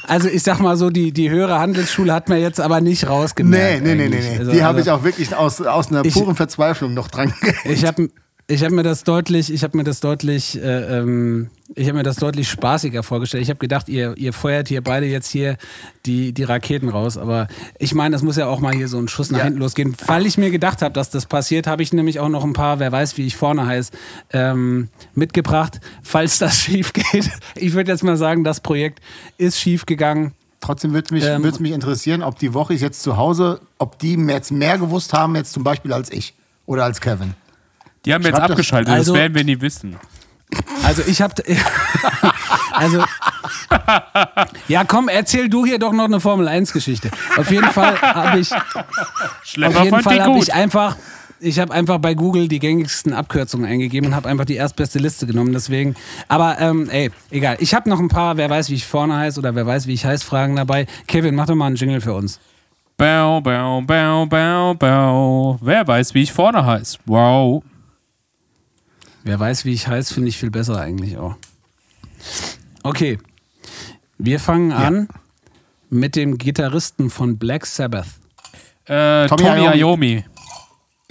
also 0.07 0.27
ich 0.27 0.43
sag 0.43 0.59
mal 0.59 0.77
so, 0.77 0.89
die, 0.89 1.11
die 1.11 1.29
höhere 1.29 1.59
Handelsschule 1.59 2.13
hat 2.13 2.29
man 2.29 2.39
jetzt 2.39 2.59
aber 2.59 2.81
nicht 2.81 3.03
Nee, 3.03 3.09
rausgemerkt. 3.09 3.83
nee, 3.83 3.95
nee, 3.95 4.07
nee, 4.09 4.15
eigentlich. 4.17 4.31
nee. 4.31 4.37
Also, 4.39 4.51
Die 4.51 4.63
habe 4.63 4.77
also 4.79 4.89
ich 4.89 4.91
auch 4.97 5.03
wirklich 5.03 5.35
aus, 5.35 5.61
aus 5.61 5.89
einer 5.89 6.05
Ich- 6.05 6.13
puren 6.13 6.35
Verzweiflung 6.35 6.93
noch 6.93 7.07
dran 7.07 7.33
gehängt. 7.41 7.65
Ich 7.65 7.85
habe 7.85 8.09
ich 8.49 8.63
hab 8.63 8.71
mir 8.71 8.81
das 8.81 9.03
deutlich, 9.03 9.53
ich 9.53 9.63
habe 9.63 9.77
mir 9.77 9.83
das 9.83 9.99
deutlich, 9.99 10.59
äh, 10.61 10.97
ähm, 10.99 11.49
ich 11.75 11.87
habe 11.87 11.97
mir 11.99 12.03
das 12.03 12.15
deutlich 12.15 12.49
spaßiger 12.49 13.03
vorgestellt. 13.03 13.43
Ich 13.43 13.49
habe 13.49 13.59
gedacht, 13.59 13.87
ihr, 13.89 14.17
ihr 14.17 14.33
feuert 14.33 14.67
hier 14.67 14.81
beide 14.83 15.05
jetzt 15.05 15.29
hier 15.29 15.55
die, 16.07 16.33
die 16.33 16.43
Raketen 16.43 16.89
raus. 16.89 17.15
Aber 17.17 17.47
ich 17.77 17.93
meine, 17.93 18.15
es 18.15 18.23
muss 18.23 18.37
ja 18.37 18.47
auch 18.47 18.59
mal 18.59 18.73
hier 18.73 18.87
so 18.87 18.97
ein 18.97 19.07
Schuss 19.07 19.29
nach 19.29 19.37
Ja. 19.37 19.43
hinten 19.45 19.59
losgehen. 19.59 19.95
Weil 20.07 20.25
ich 20.25 20.39
mir 20.39 20.49
gedacht 20.49 20.81
habe, 20.81 20.93
dass 20.93 21.11
das 21.11 21.27
passiert, 21.27 21.67
habe 21.67 21.83
ich 21.83 21.93
nämlich 21.93 22.19
auch 22.19 22.29
noch 22.29 22.43
ein 22.43 22.53
paar, 22.53 22.79
wer 22.79 22.91
weiß, 22.91 23.17
wie 23.17 23.27
ich 23.27 23.35
vorne 23.37 23.67
heiß, 23.67 23.91
ähm, 24.33 24.89
mitgebracht, 25.13 25.79
falls 26.01 26.39
das 26.39 26.57
schief 26.63 26.91
geht. 26.93 27.29
Ich 27.55 27.73
würde 27.73 27.91
jetzt 27.91 28.03
mal 28.03 28.17
sagen, 28.17 28.43
das 28.43 28.61
Projekt 28.61 28.99
ist 29.37 29.59
schief 29.59 29.85
gegangen. 29.85 30.33
Trotzdem 30.59 30.91
würde 30.93 31.13
mich, 31.13 31.23
Ähm, 31.23 31.43
mich 31.59 31.71
interessieren, 31.71 32.23
ob 32.23 32.39
die 32.39 32.55
Woche 32.55 32.73
jetzt 32.73 33.03
zu 33.03 33.15
Hause, 33.15 33.61
ob 33.77 33.99
die 33.99 34.15
jetzt 34.15 34.51
mehr 34.51 34.79
gewusst 34.79 35.13
haben, 35.13 35.35
jetzt 35.35 35.53
zum 35.53 35.63
Beispiel 35.63 35.93
als 35.93 36.11
ich 36.11 36.33
oder 36.65 36.83
als 36.83 36.99
Kevin. 36.99 37.35
Die 38.05 38.13
haben 38.13 38.21
jetzt 38.23 38.31
Schreibt 38.35 38.43
das- 38.45 38.51
abgeschaltet, 38.51 38.93
also- 38.93 39.13
das 39.13 39.21
werden 39.21 39.35
wir 39.35 39.43
nie 39.43 39.59
wissen. 39.61 39.95
Also 40.83 41.03
ich 41.05 41.21
habe, 41.21 41.35
also 42.71 43.03
ja, 44.67 44.83
komm, 44.83 45.07
erzähl 45.07 45.47
du 45.47 45.63
hier 45.65 45.77
doch 45.77 45.93
noch 45.93 46.05
eine 46.05 46.19
Formel 46.19 46.47
1 46.47 46.73
Geschichte. 46.73 47.11
Auf 47.37 47.51
jeden 47.51 47.69
Fall 47.69 48.01
habe 48.01 48.39
ich, 48.39 48.49
Schlepper 49.43 49.77
auf 49.77 49.83
jeden 49.83 50.01
Fall 50.01 50.19
habe 50.21 50.39
ich 50.39 50.51
einfach, 50.51 50.97
ich 51.39 51.59
habe 51.59 51.71
einfach 51.73 51.99
bei 51.99 52.15
Google 52.15 52.47
die 52.47 52.57
gängigsten 52.57 53.13
Abkürzungen 53.13 53.69
eingegeben 53.69 54.09
und 54.09 54.15
habe 54.15 54.27
einfach 54.27 54.45
die 54.45 54.55
erstbeste 54.55 54.97
Liste 54.97 55.27
genommen. 55.27 55.53
Deswegen, 55.53 55.95
aber 56.27 56.59
ähm, 56.59 56.89
ey, 56.89 57.11
egal. 57.29 57.57
Ich 57.59 57.75
habe 57.75 57.87
noch 57.87 57.99
ein 57.99 58.07
paar, 58.09 58.37
wer 58.37 58.49
weiß, 58.49 58.69
wie 58.71 58.75
ich 58.75 58.87
vorne 58.87 59.15
heiße 59.17 59.39
oder 59.39 59.53
wer 59.53 59.67
weiß, 59.67 59.85
wie 59.85 59.93
ich 59.93 60.03
heiße, 60.05 60.25
Fragen 60.25 60.55
dabei. 60.55 60.87
Kevin, 61.07 61.35
mach 61.35 61.45
doch 61.45 61.55
mal 61.55 61.67
einen 61.67 61.75
Jingle 61.75 62.01
für 62.01 62.13
uns. 62.15 62.39
Bau, 62.97 63.39
bau, 63.39 63.81
bau, 63.81 64.25
bau, 64.25 64.73
bau. 64.73 65.59
Wer 65.61 65.87
weiß, 65.87 66.13
wie 66.15 66.23
ich 66.23 66.33
vorne 66.33 66.65
heiße. 66.65 66.97
Wow. 67.05 67.63
Wer 69.23 69.39
weiß, 69.39 69.65
wie 69.65 69.73
ich 69.73 69.87
heiße, 69.87 70.13
finde 70.13 70.29
ich 70.29 70.37
viel 70.37 70.51
besser 70.51 70.79
eigentlich 70.79 71.17
auch. 71.17 71.35
Okay, 72.83 73.19
wir 74.17 74.39
fangen 74.39 74.71
an 74.71 75.09
mit 75.89 76.15
dem 76.15 76.37
Gitarristen 76.37 77.09
von 77.09 77.37
Black 77.37 77.65
Sabbath. 77.65 78.07
Äh, 78.85 79.27
Tommy 79.27 79.43
Tony 79.43 79.61
Iommi. 79.61 79.67
Ayomi. 79.67 80.25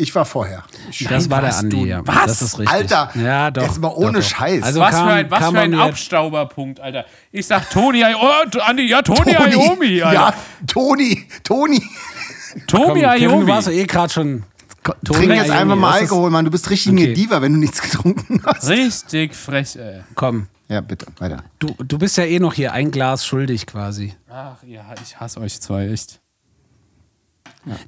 Ich 0.01 0.15
war 0.15 0.25
vorher. 0.25 0.63
Das 1.09 1.29
war 1.29 1.41
der 1.41 1.57
Andi, 1.57 1.87
ja. 1.87 2.03
Was? 2.05 2.27
Das 2.27 2.43
ist 2.43 2.59
richtig. 2.61 2.73
Alter, 2.73 3.11
ja, 3.17 3.51
doch. 3.51 3.63
jetzt 3.63 3.81
mal 3.81 3.89
ohne 3.89 4.13
doch, 4.13 4.21
doch. 4.21 4.29
Scheiß. 4.29 4.63
Also 4.63 4.81
Was 4.81 4.91
kam, 4.93 5.07
für 5.09 5.13
ein, 5.13 5.31
was 5.31 5.51
für 5.51 5.59
ein 5.59 5.75
Abstauberpunkt, 5.75 6.79
Alter. 6.79 7.05
Ich 7.33 7.47
sag 7.47 7.69
Tony 7.69 8.05
Ayomi. 8.05 8.23
Oh, 8.23 8.59
Andi, 8.61 8.89
ja, 8.89 9.03
Tony, 9.03 9.35
Ayomi, 9.35 10.01
Alter. 10.01 10.21
Ja, 10.21 10.35
Toni, 10.69 11.27
Toni. 11.43 11.83
Kevin, 12.69 13.05
Ayomi. 13.05 13.45
du 13.45 13.47
warst 13.49 13.69
eh 13.69 13.85
gerade 13.87 14.13
schon. 14.13 14.45
Trink 15.05 15.33
jetzt 15.33 15.51
einfach 15.51 15.77
mal 15.77 15.93
Alkohol, 15.93 16.31
Mann. 16.31 16.45
Du 16.45 16.51
bist 16.51 16.69
richtig 16.71 16.93
Okay. 16.93 17.05
eine 17.07 17.15
Diva, 17.15 17.43
wenn 17.43 17.53
du 17.53 17.59
nichts 17.59 17.81
getrunken 17.83 18.43
hast. 18.45 18.69
Richtig 18.69 19.35
frech, 19.35 19.77
ey. 19.77 20.03
Komm, 20.15 20.47
Ja, 20.69 20.81
bitte, 20.81 21.07
weiter. 21.19 21.43
du, 21.59 21.75
du 21.79 21.99
bist 21.99 22.17
ja 22.17 22.25
eh 22.25 22.39
noch 22.39 22.55
hier 22.55 22.73
ein 22.73 22.91
Glas 22.91 23.27
schuldig 23.27 23.67
quasi. 23.67 24.15
Ach 24.31 24.57
ja, 24.67 24.83
ich 25.03 25.19
hasse 25.19 25.41
euch 25.41 25.61
zwei, 25.61 25.89
echt. 25.89 26.21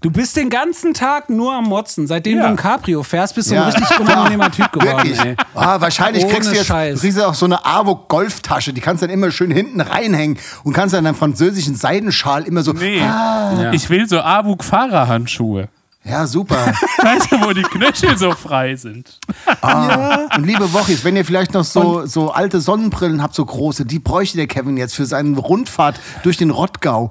Du 0.02 0.10
bist 0.10 0.36
den 0.36 0.50
ganzen 0.50 0.92
Tag 0.92 1.30
nur 1.30 1.54
am 1.54 1.64
Motzen. 1.64 2.06
Seitdem 2.06 2.36
Ja. 2.38 2.42
du 2.42 2.48
ein 2.50 2.56
Cabrio 2.56 3.02
fährst, 3.02 3.34
bist 3.34 3.50
du 3.50 3.54
Ja. 3.54 3.64
ein 3.66 3.72
richtig 3.72 3.98
unangenehmer 3.98 4.50
Typ 4.50 4.70
geworden. 4.72 4.96
Wirklich. 5.08 5.18
Ey. 5.20 5.36
Ah, 5.54 5.80
wahrscheinlich 5.80 6.24
Ohne 6.24 6.34
kriegst 6.34 6.50
du 6.50 6.54
jetzt 6.54 6.66
Scheiß. 6.66 7.00
kriegst 7.00 7.16
ja 7.16 7.26
auch 7.26 7.34
so 7.34 7.46
eine 7.46 7.64
Avo 7.64 7.94
Golftasche, 7.96 8.74
die 8.74 8.80
kannst 8.82 9.02
du 9.02 9.06
dann 9.06 9.14
immer 9.14 9.30
schön 9.30 9.50
hinten 9.50 9.80
reinhängen 9.80 10.38
und 10.64 10.74
kannst 10.74 10.94
dann 10.94 11.04
deinen 11.04 11.14
französischen 11.14 11.76
Seidenschal 11.76 12.42
immer 12.44 12.62
so. 12.62 12.72
Nee. 12.74 12.98
Ja. 12.98 13.72
Ich 13.72 13.88
will 13.88 14.06
so 14.08 14.20
Abuk-Fahrerhandschuhe. 14.20 15.68
Ja, 16.02 16.26
super. 16.26 16.56
Weißt 17.02 17.30
du, 17.30 17.40
wo 17.42 17.52
die 17.52 17.62
Knöchel 17.62 18.16
so 18.16 18.32
frei 18.32 18.74
sind? 18.74 19.20
Ah. 19.60 20.28
Und 20.34 20.46
liebe 20.46 20.72
Wochis, 20.72 21.04
wenn 21.04 21.14
ihr 21.14 21.26
vielleicht 21.26 21.52
noch 21.52 21.64
so, 21.64 22.06
so 22.06 22.30
alte 22.30 22.60
Sonnenbrillen 22.60 23.22
habt, 23.22 23.34
so 23.34 23.44
große, 23.44 23.84
die 23.84 23.98
bräuchte 23.98 24.38
der 24.38 24.46
Kevin 24.46 24.78
jetzt 24.78 24.94
für 24.94 25.04
seine 25.04 25.38
Rundfahrt 25.38 26.00
durch 26.22 26.38
den 26.38 26.50
Rottgau. 26.50 27.10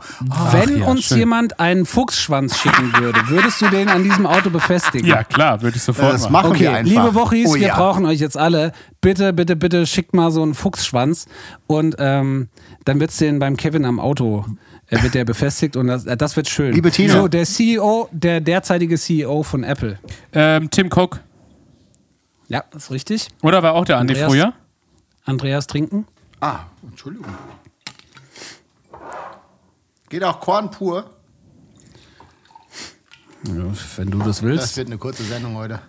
Wenn 0.52 0.80
ja, 0.80 0.86
uns 0.88 1.06
schön. 1.06 1.20
jemand 1.20 1.60
einen 1.60 1.86
Fuchsschwanz 1.86 2.58
schicken 2.58 2.92
würde, 2.98 3.22
würdest 3.28 3.62
du 3.62 3.68
den 3.68 3.90
an 3.90 4.04
diesem 4.04 4.26
Auto 4.26 4.50
befestigen? 4.50 5.08
Ja, 5.08 5.24
klar, 5.24 5.62
würde 5.62 5.78
ich 5.78 5.84
sofort 5.84 6.14
Das 6.14 6.30
machen. 6.30 6.52
Okay, 6.52 6.62
wir 6.62 6.74
einfach. 6.74 6.92
liebe 6.92 7.16
Wochis, 7.16 7.48
Oh 7.48 7.56
wir 7.56 7.68
ja. 7.68 7.76
brauchen 7.76 8.08
euch 8.08 8.20
jetzt 8.20 8.38
alle. 8.38 8.72
Bitte, 9.02 9.34
bitte, 9.34 9.56
bitte 9.56 9.86
schickt 9.86 10.16
mal 10.16 10.32
so 10.32 10.42
einen 10.42 10.56
Fuchsschwanz 10.56 11.28
und 11.68 11.96
ähm, 12.00 12.50
dann 12.86 13.00
wird's 13.00 13.18
den 13.18 13.38
beim 13.38 13.56
Kevin 13.56 13.86
am 13.86 14.00
Auto 14.00 14.46
äh, 14.48 14.69
wird 14.90 15.14
der 15.14 15.26
befestigt 15.26 15.76
und 15.76 15.88
das, 15.88 16.06
äh, 16.06 16.18
das 16.18 16.36
wird 16.36 16.50
schön. 16.50 16.74
Liebe 16.74 16.92
Tina. 16.92 17.14
So, 17.14 17.28
der 17.28 17.46
CEO, 17.46 18.10
der 18.12 18.42
derzeitige 18.42 18.98
CEO 18.98 19.44
von 19.44 19.64
Apple. 19.64 20.00
Ähm, 20.34 20.70
Tim 20.70 20.88
Cook. 20.94 21.20
Ja, 22.48 22.64
das 22.72 22.86
ist 22.86 22.92
richtig. 22.92 23.28
Oder 23.44 23.62
war 23.62 23.74
auch 23.74 23.86
der 23.86 23.98
Andi 23.98 24.14
Andreas? 24.14 24.32
früher? 24.32 24.54
Andreas 25.26 25.68
trinken. 25.68 26.08
Ah, 26.42 26.62
Entschuldigung. 26.84 27.32
Geht 30.10 30.24
auch 30.24 30.40
Korn 30.40 30.72
pur. 30.72 31.08
Ja, 33.46 33.54
wenn 33.96 34.10
du 34.10 34.20
das 34.20 34.42
willst. 34.42 34.64
Das 34.64 34.78
wird 34.78 34.88
eine 34.88 34.98
kurze 34.98 35.24
Sendung 35.24 35.56
heute. 35.56 35.80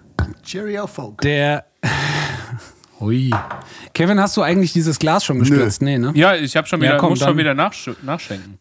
Cheerio, 0.44 0.86
Folk. 0.86 1.22
Der. 1.22 1.64
Hui. 3.00 3.30
Kevin, 3.94 4.20
hast 4.20 4.36
du 4.36 4.42
eigentlich 4.42 4.72
dieses 4.74 4.98
Glas 4.98 5.24
schon 5.24 5.38
gestürzt? 5.38 5.80
Nee, 5.80 5.96
ne? 5.98 6.12
Ja, 6.14 6.34
ich 6.34 6.54
habe 6.56 6.68
schon 6.68 6.80
Ja, 6.82 6.90
wieder, 6.90 6.98
komm, 6.98 7.10
muss 7.10 7.20
schon 7.20 7.38
wieder 7.38 7.54
nachsch 7.54 7.90
nachschenken. 8.02 8.59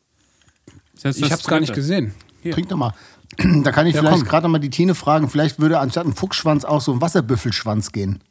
Das 1.02 1.16
Ich 1.16 1.22
das 1.24 1.32
hab's 1.32 1.48
gar 1.48 1.60
nicht 1.60 1.74
gesehen. 1.74 2.14
Trink 2.44 2.70
doch 2.70 2.78
mal. 2.78 2.94
Da 3.64 3.72
kann 3.72 3.86
ich 3.86 3.94
Ja, 3.96 4.02
vielleicht 4.02 4.26
gerade 4.26 4.44
noch 4.48 4.52
mal 4.52 4.60
die 4.60 4.72
Tine 4.72 4.96
fragen. 4.96 5.30
Vielleicht 5.30 5.60
würde 5.60 5.80
anstatt 5.80 6.06
ein 6.06 6.14
Fuchsschwanz 6.16 6.66
auch 6.66 6.82
so 6.82 6.92
ein 6.92 7.00
Wasserbüffelschwanz 7.00 7.92
gehen. 7.92 8.22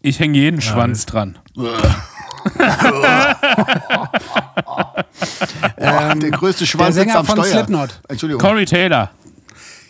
Ich 0.00 0.18
hänge 0.18 0.36
jeden 0.36 0.60
Schwanz 0.60 1.06
dran. 1.06 1.38
der 5.76 6.30
größte 6.32 6.66
Schwanz 6.66 6.96
Ähm, 6.96 7.04
der 7.04 7.04
Sänger 7.04 7.18
am 7.20 7.26
von 7.26 7.36
Steuer. 7.36 7.52
Slipknot. 7.52 8.00
Entschuldigung. 8.08 8.40
Corey 8.40 8.64
Taylor. 8.64 9.10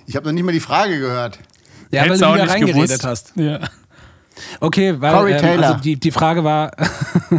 Ich 0.06 0.16
habe 0.16 0.26
noch 0.26 0.32
nicht 0.32 0.44
mal 0.44 0.52
die 0.52 0.60
Frage 0.60 0.98
gehört. 0.98 1.38
Ja, 1.90 2.02
weil 2.02 2.08
Hättest 2.08 2.22
du 2.22 2.26
auch 2.26 2.34
wieder 2.34 2.44
nicht 2.44 2.52
reingeredet 2.54 2.74
gewusst. 3.00 3.04
hast. 3.04 3.32
Ja. 3.36 3.60
Okay, 4.60 5.00
weil 5.00 5.12
Corey 5.14 5.32
ähm, 5.32 5.38
Taylor. 5.40 5.66
also 5.68 5.80
die, 5.80 5.98
die 5.98 6.10
Frage 6.10 6.44
war, 6.44 6.72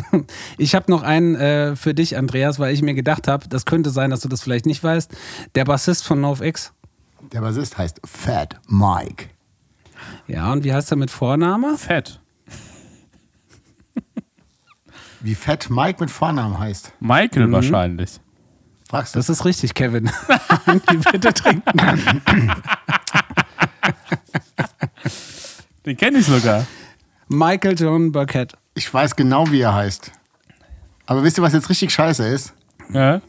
ich 0.57 0.75
habe 0.75 0.89
noch 0.91 1.03
einen 1.03 1.35
äh, 1.35 1.75
für 1.75 1.93
dich, 1.93 2.17
Andreas, 2.17 2.59
weil 2.59 2.73
ich 2.73 2.81
mir 2.81 2.93
gedacht 2.93 3.27
habe, 3.27 3.47
das 3.47 3.65
könnte 3.65 3.89
sein, 3.89 4.09
dass 4.09 4.21
du 4.21 4.29
das 4.29 4.41
vielleicht 4.41 4.65
nicht 4.65 4.83
weißt. 4.83 5.11
Der 5.55 5.65
Bassist 5.65 6.03
von 6.05 6.21
NoFX. 6.21 6.73
Der 7.31 7.41
Bassist 7.41 7.77
heißt 7.77 8.01
Fat 8.05 8.59
Mike. 8.67 9.27
Ja, 10.27 10.51
und 10.51 10.63
wie 10.63 10.73
heißt 10.73 10.91
er 10.91 10.97
mit 10.97 11.11
Vorname? 11.11 11.77
Fett. 11.77 12.19
Wie 15.21 15.35
Fat 15.35 15.69
Mike 15.69 16.01
mit 16.01 16.11
Vornamen 16.11 16.59
heißt. 16.59 16.91
Michael 16.99 17.47
Mhm. 17.47 17.51
wahrscheinlich. 17.53 18.19
Fragst 18.89 19.15
du? 19.15 19.19
Das 19.19 19.29
ist 19.29 19.45
richtig, 19.45 19.73
Kevin. 19.73 20.11
Die 20.91 20.97
bitte 20.97 21.33
trinken. 21.33 21.71
Den 25.85 25.97
kenne 25.97 26.19
ich 26.19 26.25
sogar. 26.25 26.65
Michael 27.29 27.75
John 27.79 28.11
Burkett. 28.11 28.53
Ich 28.76 28.91
weiß 28.91 29.15
genau, 29.15 29.49
wie 29.51 29.61
er 29.61 29.74
heißt. 29.74 30.11
Aber 31.05 31.24
wisst 31.24 31.38
ihr, 31.38 31.43
was 31.43 31.53
jetzt 31.53 31.69
richtig 31.69 31.91
scheiße 31.93 32.26
ist? 32.28 32.53
Ja? 32.91 33.21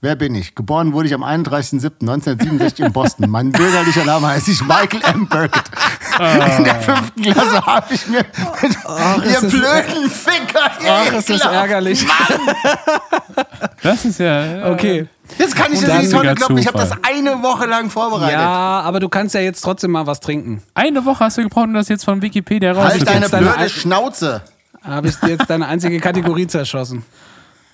Wer 0.00 0.16
bin 0.16 0.34
ich? 0.34 0.54
Geboren 0.54 0.92
wurde 0.92 1.08
ich 1.08 1.14
am 1.14 1.24
31.07.1967 1.24 2.84
in 2.84 2.92
Boston. 2.92 3.30
Mein 3.30 3.52
bürgerlicher 3.52 4.04
Name 4.04 4.28
heißt 4.28 4.48
ich 4.48 4.60
Michael 4.62 5.00
M. 5.02 5.26
Burkett. 5.26 5.64
Ah. 6.18 6.56
In 6.58 6.64
der 6.64 6.74
fünften 6.80 7.22
Klasse 7.22 7.64
habe 7.64 7.94
ich 7.94 8.06
mir 8.06 8.18
mit 8.18 8.72
ihr 9.32 9.40
blöden 9.40 10.10
Ficker 10.10 10.70
ihr 10.84 10.90
Ach, 10.92 11.12
ist 11.14 11.30
das 11.30 11.40
ärgerlich. 11.40 12.06
Das 13.82 14.04
ist 14.04 14.20
ja. 14.20 14.70
Okay. 14.72 15.08
Jetzt 15.38 15.56
kann 15.56 15.72
ich 15.72 15.78
Und 15.80 15.88
das 15.88 16.02
nicht 16.02 16.14
heute 16.14 16.34
glauben. 16.34 16.58
Ich 16.58 16.66
habe 16.66 16.78
das 16.78 16.92
eine 17.02 17.42
Woche 17.42 17.64
lang 17.66 17.88
vorbereitet. 17.90 18.38
Ja, 18.38 18.80
aber 18.82 19.00
du 19.00 19.08
kannst 19.08 19.34
ja 19.34 19.40
jetzt 19.40 19.62
trotzdem 19.62 19.90
mal 19.92 20.06
was 20.06 20.20
trinken. 20.20 20.62
Eine 20.74 21.04
Woche 21.06 21.20
hast 21.24 21.38
du 21.38 21.42
gebraucht, 21.42 21.64
um 21.64 21.74
das 21.74 21.88
jetzt 21.88 22.04
von 22.04 22.20
Wikipedia 22.20 22.74
halt 22.74 22.78
rauszufinden. 22.78 23.06
deine 23.06 23.20
jetzt 23.22 23.32
deine 23.32 23.46
blöde 23.46 23.58
Al- 23.58 23.68
Schnauze. 23.70 24.42
Habe 24.84 25.08
ich 25.08 25.14
jetzt 25.22 25.48
deine 25.50 25.66
einzige 25.66 25.98
Kategorie 26.00 26.46
zerschossen. 26.46 27.04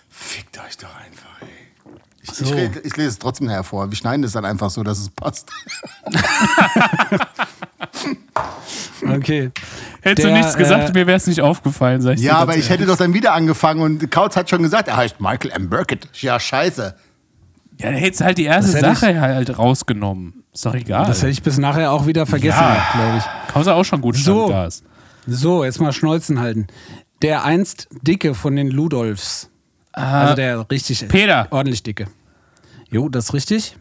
Fickt 0.09 0.59
euch 0.59 0.77
doch 0.79 0.89
einfach, 0.97 1.43
ey. 1.43 1.49
Ich, 2.23 2.41
ich, 2.41 2.53
rede- 2.55 2.81
ich 2.81 2.97
lese 2.97 3.09
es 3.09 3.19
trotzdem 3.19 3.49
hervor. 3.49 3.91
Wir 3.91 3.97
schneiden 3.97 4.23
es 4.25 4.33
dann 4.33 4.45
einfach 4.45 4.71
so, 4.71 4.83
dass 4.83 4.99
es 4.99 5.11
passt. 5.11 5.51
Okay. 9.03 9.51
Hättest 10.03 10.25
du 10.25 10.29
Der, 10.31 10.37
nichts 10.39 10.57
gesagt, 10.57 10.91
äh, 10.91 10.93
mir 10.93 11.07
wäre 11.07 11.17
es 11.17 11.27
nicht 11.27 11.41
aufgefallen, 11.41 12.01
sag 12.03 12.15
ich 12.15 12.21
dir 12.21 12.27
Ja, 12.29 12.35
aber 12.37 12.53
ich 12.53 12.57
ehrlich. 12.65 12.71
hätte 12.71 12.87
doch 12.87 12.97
dann 12.97 13.15
wieder 13.15 13.33
angefangen 13.33 13.81
und 13.81 14.11
Kautz 14.11 14.37
hat 14.37 14.51
schon 14.51 14.63
gesagt, 14.63 14.89
er 14.89 14.97
heißt 14.97 15.21
Michael 15.21 15.51
M. 15.53 15.71
Burkett. 15.71 16.09
Ja, 16.21 16.39
scheiße. 16.39 16.95
Ja, 17.79 17.87
dann 17.91 17.95
hättest 17.95 18.21
du 18.21 18.25
halt 18.27 18.39
die 18.39 18.45
erste 18.45 18.79
Sache 18.79 19.21
halt 19.21 19.59
rausgenommen. 19.59 20.45
Ist 20.53 20.67
doch 20.67 20.75
egal. 20.75 21.07
Das 21.07 21.19
hätte 21.23 21.31
ich 21.31 21.43
bis 21.43 21.57
nachher 21.59 21.93
auch 21.93 22.07
wieder 22.07 22.27
vergessen, 22.27 22.61
Ja. 22.61 22.87
glaube 22.95 23.19
ich. 23.19 23.55
Hauser 23.55 23.75
auch 23.75 23.85
schon 23.85 24.01
gut 24.03 24.17
So. 24.17 24.47
stand 24.47 24.51
da 24.53 24.67
ist. 24.67 24.85
So, 25.27 25.65
jetzt 25.65 25.81
mal 25.81 25.93
Schnolzen 25.93 26.41
halten. 26.41 26.67
Der 27.23 27.45
einst 27.45 27.89
Dicke 28.03 28.35
von 28.35 28.57
den 28.57 28.71
Ludolfs. 28.71 29.51
also 29.93 30.35
der 30.35 30.71
richtig 30.71 31.07
Peter. 31.09 31.47
ordentlich 31.51 31.83
Dicke. 31.83 32.07
Jo, 32.91 33.09
das 33.09 33.27
ist 33.27 33.35
richtig. 33.35 33.77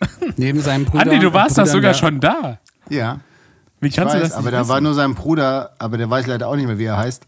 Neben 0.36 0.60
seinem 0.60 0.84
Bruder. 0.84 1.02
Andi, 1.02 1.18
du 1.18 1.32
warst 1.32 1.58
doch 1.58 1.66
sogar 1.66 1.94
schon 1.94 2.20
da. 2.20 2.58
Ja. 2.88 3.20
Wie 3.80 3.88
Ich 3.88 3.96
kannst 3.96 4.14
du 4.14 4.18
weiß, 4.20 4.28
das 4.28 4.32
aber 4.36 4.44
nicht 4.44 4.54
da 4.54 4.60
wissen? 4.60 4.68
war 4.70 4.80
nur 4.80 4.94
sein 4.94 5.14
Bruder, 5.14 5.74
aber 5.78 5.96
der 5.98 6.08
weiß 6.08 6.26
leider 6.26 6.48
auch 6.48 6.56
nicht 6.56 6.66
mehr, 6.66 6.78
wie 6.78 6.84
er 6.84 6.96
heißt. 6.96 7.26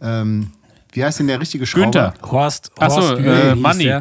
Ähm, 0.00 0.50
wie 0.92 1.04
heißt 1.04 1.18
denn 1.20 1.26
der 1.26 1.40
richtige 1.40 1.66
Schrauber? 1.66 1.84
Günther. 1.84 2.14
Horst, 2.30 2.70
Ach 2.78 2.90
so, 2.90 3.00
Horst 3.00 3.18
äh, 3.20 3.54
Manni. 3.54 4.00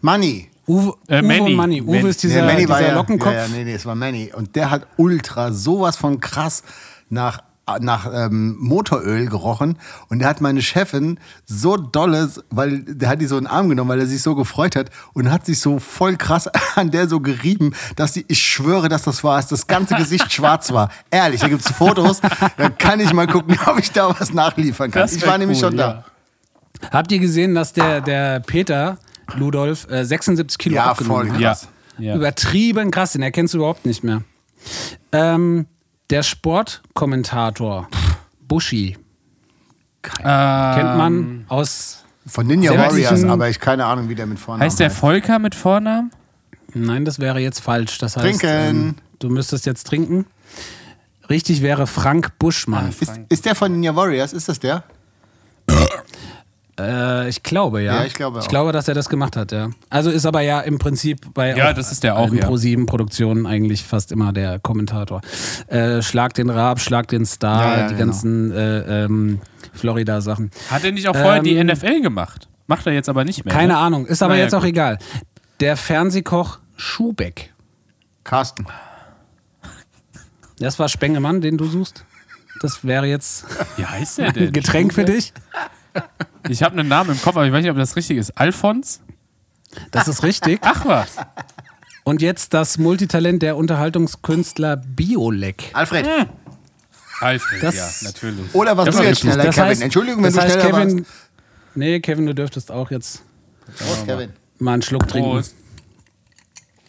Manny. 0.00 0.48
Uwe, 0.68 0.94
Äh, 1.08 1.22
Uwe 1.22 1.50
Manny. 1.50 1.82
Uwe 1.82 2.08
ist 2.08 2.22
dieser, 2.22 2.44
Manny 2.44 2.68
war 2.68 2.78
dieser 2.78 2.90
ja, 2.90 2.94
Lockenkopf. 2.94 3.32
Ja, 3.32 3.42
ja, 3.42 3.48
nee, 3.48 3.64
nee, 3.64 3.74
es 3.74 3.84
war 3.86 3.94
Manny. 3.94 4.30
Und 4.34 4.54
der 4.54 4.70
hat 4.70 4.86
ultra 4.96 5.50
sowas 5.52 5.96
von 5.96 6.20
krass 6.20 6.62
nach, 7.08 7.42
nach 7.78 8.10
ähm, 8.12 8.56
Motoröl 8.58 9.26
gerochen. 9.26 9.78
Und 10.08 10.18
der 10.18 10.28
hat 10.28 10.40
meine 10.40 10.62
Chefin 10.62 11.18
so 11.46 11.76
dolles, 11.76 12.42
weil 12.50 12.80
der 12.82 13.08
hat 13.10 13.20
die 13.20 13.26
so 13.26 13.38
in 13.38 13.44
den 13.44 13.50
Arm 13.50 13.68
genommen, 13.68 13.90
weil 13.90 14.00
er 14.00 14.06
sich 14.06 14.22
so 14.22 14.34
gefreut 14.34 14.76
hat 14.76 14.90
und 15.12 15.30
hat 15.30 15.46
sich 15.46 15.60
so 15.60 15.78
voll 15.78 16.16
krass 16.16 16.48
an 16.74 16.90
der 16.90 17.08
so 17.08 17.20
gerieben, 17.20 17.74
dass 17.96 18.12
die, 18.12 18.24
ich 18.28 18.42
schwöre, 18.42 18.88
dass 18.88 19.02
das 19.02 19.22
war, 19.22 19.36
dass 19.36 19.48
das 19.48 19.66
ganze 19.66 19.94
Gesicht 19.94 20.32
schwarz 20.32 20.72
war. 20.72 20.90
Ehrlich, 21.10 21.40
da 21.40 21.48
gibt's 21.48 21.70
Fotos, 21.70 22.20
da 22.56 22.68
kann 22.70 23.00
ich 23.00 23.12
mal 23.12 23.26
gucken, 23.26 23.56
ob 23.66 23.78
ich 23.78 23.92
da 23.92 24.14
was 24.18 24.32
nachliefern 24.32 24.90
kann. 24.90 25.08
Ich 25.12 25.26
war 25.26 25.38
nämlich 25.38 25.58
cool, 25.58 25.68
schon 25.68 25.76
da. 25.76 26.04
Habt 26.90 27.12
ihr 27.12 27.18
gesehen, 27.18 27.54
dass 27.54 27.72
der, 27.72 28.00
der 28.00 28.40
Peter 28.40 28.98
Ludolf 29.36 29.86
äh, 29.90 30.04
76 30.04 30.58
Kilo 30.58 30.76
Ja, 30.76 30.86
abgenommen 30.86 31.26
voll 31.26 31.34
hat? 31.34 31.40
Ja. 31.40 31.48
krass. 31.50 31.68
ja. 31.98 32.16
Übertrieben 32.16 32.90
krass, 32.90 33.12
den 33.12 33.22
erkennst 33.22 33.54
du 33.54 33.58
überhaupt 33.58 33.84
nicht 33.86 34.02
mehr. 34.02 34.22
Ähm, 35.12 35.66
der 36.10 36.22
Sportkommentator 36.22 37.88
Bushi 38.46 38.96
kennt 40.02 40.24
man 40.24 41.44
aus. 41.48 42.04
Von 42.26 42.46
Ninja 42.46 42.76
Warriors, 42.76 43.24
aber 43.24 43.48
ich 43.48 43.58
keine 43.58 43.86
Ahnung, 43.86 44.08
wie 44.08 44.14
der 44.14 44.26
mit 44.26 44.38
vorne 44.38 44.62
Heißt 44.62 44.78
der 44.78 44.90
Volker 44.90 45.38
mit 45.38 45.54
Vornamen? 45.54 46.10
Nein, 46.74 47.04
das 47.04 47.18
wäre 47.18 47.40
jetzt 47.40 47.60
falsch. 47.60 47.98
Das 47.98 48.16
heißt, 48.16 48.40
Trinken. 48.40 48.46
ähm, 48.46 48.94
du 49.18 49.30
müsstest 49.30 49.66
jetzt 49.66 49.86
trinken. 49.86 50.26
Richtig 51.28 51.62
wäre 51.62 51.86
Frank 51.86 52.38
Buschmann. 52.38 52.90
Ist, 53.00 53.20
ist 53.28 53.46
der 53.46 53.54
von 53.54 53.72
Ninja 53.72 53.96
Warriors? 53.96 54.32
Ist 54.32 54.48
das 54.48 54.60
der? 54.60 54.84
Äh, 56.80 57.28
ich 57.28 57.42
glaube, 57.42 57.82
ja. 57.82 58.00
Ja, 58.00 58.04
ich 58.04 58.14
glaube 58.14 58.38
auch. 58.38 58.42
Ich 58.42 58.48
glaube, 58.48 58.72
dass 58.72 58.88
er 58.88 58.94
das 58.94 59.08
gemacht 59.08 59.36
hat, 59.36 59.52
ja. 59.52 59.70
Also 59.90 60.10
ist 60.10 60.26
aber 60.26 60.40
ja 60.40 60.60
im 60.60 60.78
Prinzip 60.78 61.32
bei 61.34 61.54
Ja, 61.56 61.72
das 61.72 61.92
ist 61.92 62.02
der 62.02 62.16
auch, 62.16 62.32
ja. 62.32 62.46
Pro-7-Produktionen 62.46 63.46
eigentlich 63.46 63.84
fast 63.84 64.12
immer 64.12 64.32
der 64.32 64.58
Kommentator. 64.58 65.20
Äh, 65.66 66.02
Schlag 66.02 66.34
den 66.34 66.50
Raab, 66.50 66.80
Schlag 66.80 67.08
den 67.08 67.26
Star, 67.26 67.62
Ja, 67.64 67.76
ja, 67.80 67.88
die 67.88 67.94
genau. 67.94 68.06
ganzen 68.06 68.50
äh, 68.52 69.04
ähm, 69.04 69.40
Florida-Sachen. 69.74 70.50
Hat 70.70 70.84
er 70.84 70.92
nicht 70.92 71.06
auch 71.08 71.14
vorher 71.16 71.42
die 71.42 71.56
Ähm, 71.56 71.66
NFL 71.68 72.00
gemacht? 72.00 72.48
Macht 72.66 72.86
er 72.86 72.92
jetzt 72.92 73.08
aber 73.08 73.24
nicht 73.24 73.44
mehr. 73.44 73.52
Keine 73.54 73.72
ne? 73.74 73.78
Ahnung, 73.78 74.06
ist 74.06 74.22
aber 74.22 74.34
Naja, 74.34 74.44
jetzt 74.44 74.54
auch 74.54 74.60
gut. 74.60 74.70
egal. 74.70 74.98
Der 75.60 75.76
Fernsehkoch 75.76 76.58
Schubeck. 76.76 77.52
Carsten. 78.24 78.66
Das 80.58 80.78
war 80.78 80.88
Spengemann, 80.88 81.40
den 81.40 81.56
du 81.58 81.64
suchst. 81.66 82.04
Das 82.60 82.84
wäre 82.84 83.06
jetzt 83.06 83.46
Wie 83.76 83.84
heißt 83.86 84.18
der 84.18 84.26
ein 84.28 84.34
denn? 84.34 84.52
Getränk 84.52 84.92
für 84.94 85.04
dich. 85.04 85.32
Ich 86.48 86.62
habe 86.62 86.78
einen 86.78 86.88
Namen 86.88 87.10
im 87.10 87.20
Kopf, 87.20 87.36
aber 87.36 87.46
ich 87.46 87.52
weiß 87.52 87.62
nicht, 87.62 87.70
ob 87.70 87.76
das 87.76 87.96
richtig 87.96 88.16
ist. 88.18 88.30
Alfons? 88.38 89.00
Das 89.90 90.08
ist 90.08 90.22
richtig. 90.22 90.58
Ach 90.62 90.84
was. 90.86 91.16
Und 92.04 92.22
jetzt 92.22 92.54
das 92.54 92.78
Multitalent 92.78 93.42
der 93.42 93.56
Unterhaltungskünstler 93.56 94.76
Biolek. 94.78 95.70
Alfred. 95.74 96.06
Alfred, 97.20 97.62
Das- 97.62 98.00
ja, 98.02 98.08
natürlich. 98.08 98.54
Oder 98.54 98.76
was 98.76 98.86
Das 98.86 98.96
du 98.96 99.02
jetzt 99.02 99.20
schneller, 99.20 99.44
Das 99.44 99.54
Kevin. 99.54 99.68
heißt, 99.68 99.82
Entschuldigung, 99.82 100.22
wenn 100.24 100.32
das 100.32 100.34
du 100.34 100.40
heißt, 100.40 100.60
schneller 100.60 100.70
Kevin, 100.80 100.98
warst. 101.00 101.10
Nee, 101.74 102.00
Kevin, 102.00 102.26
du 102.26 102.34
dürftest 102.34 102.72
auch 102.72 102.90
jetzt 102.90 103.22
Prost, 103.78 104.06
Kevin. 104.06 104.30
mal 104.58 104.72
einen 104.72 104.82
Schluck 104.82 105.06
trinken. 105.06 105.30
Prost. 105.30 105.54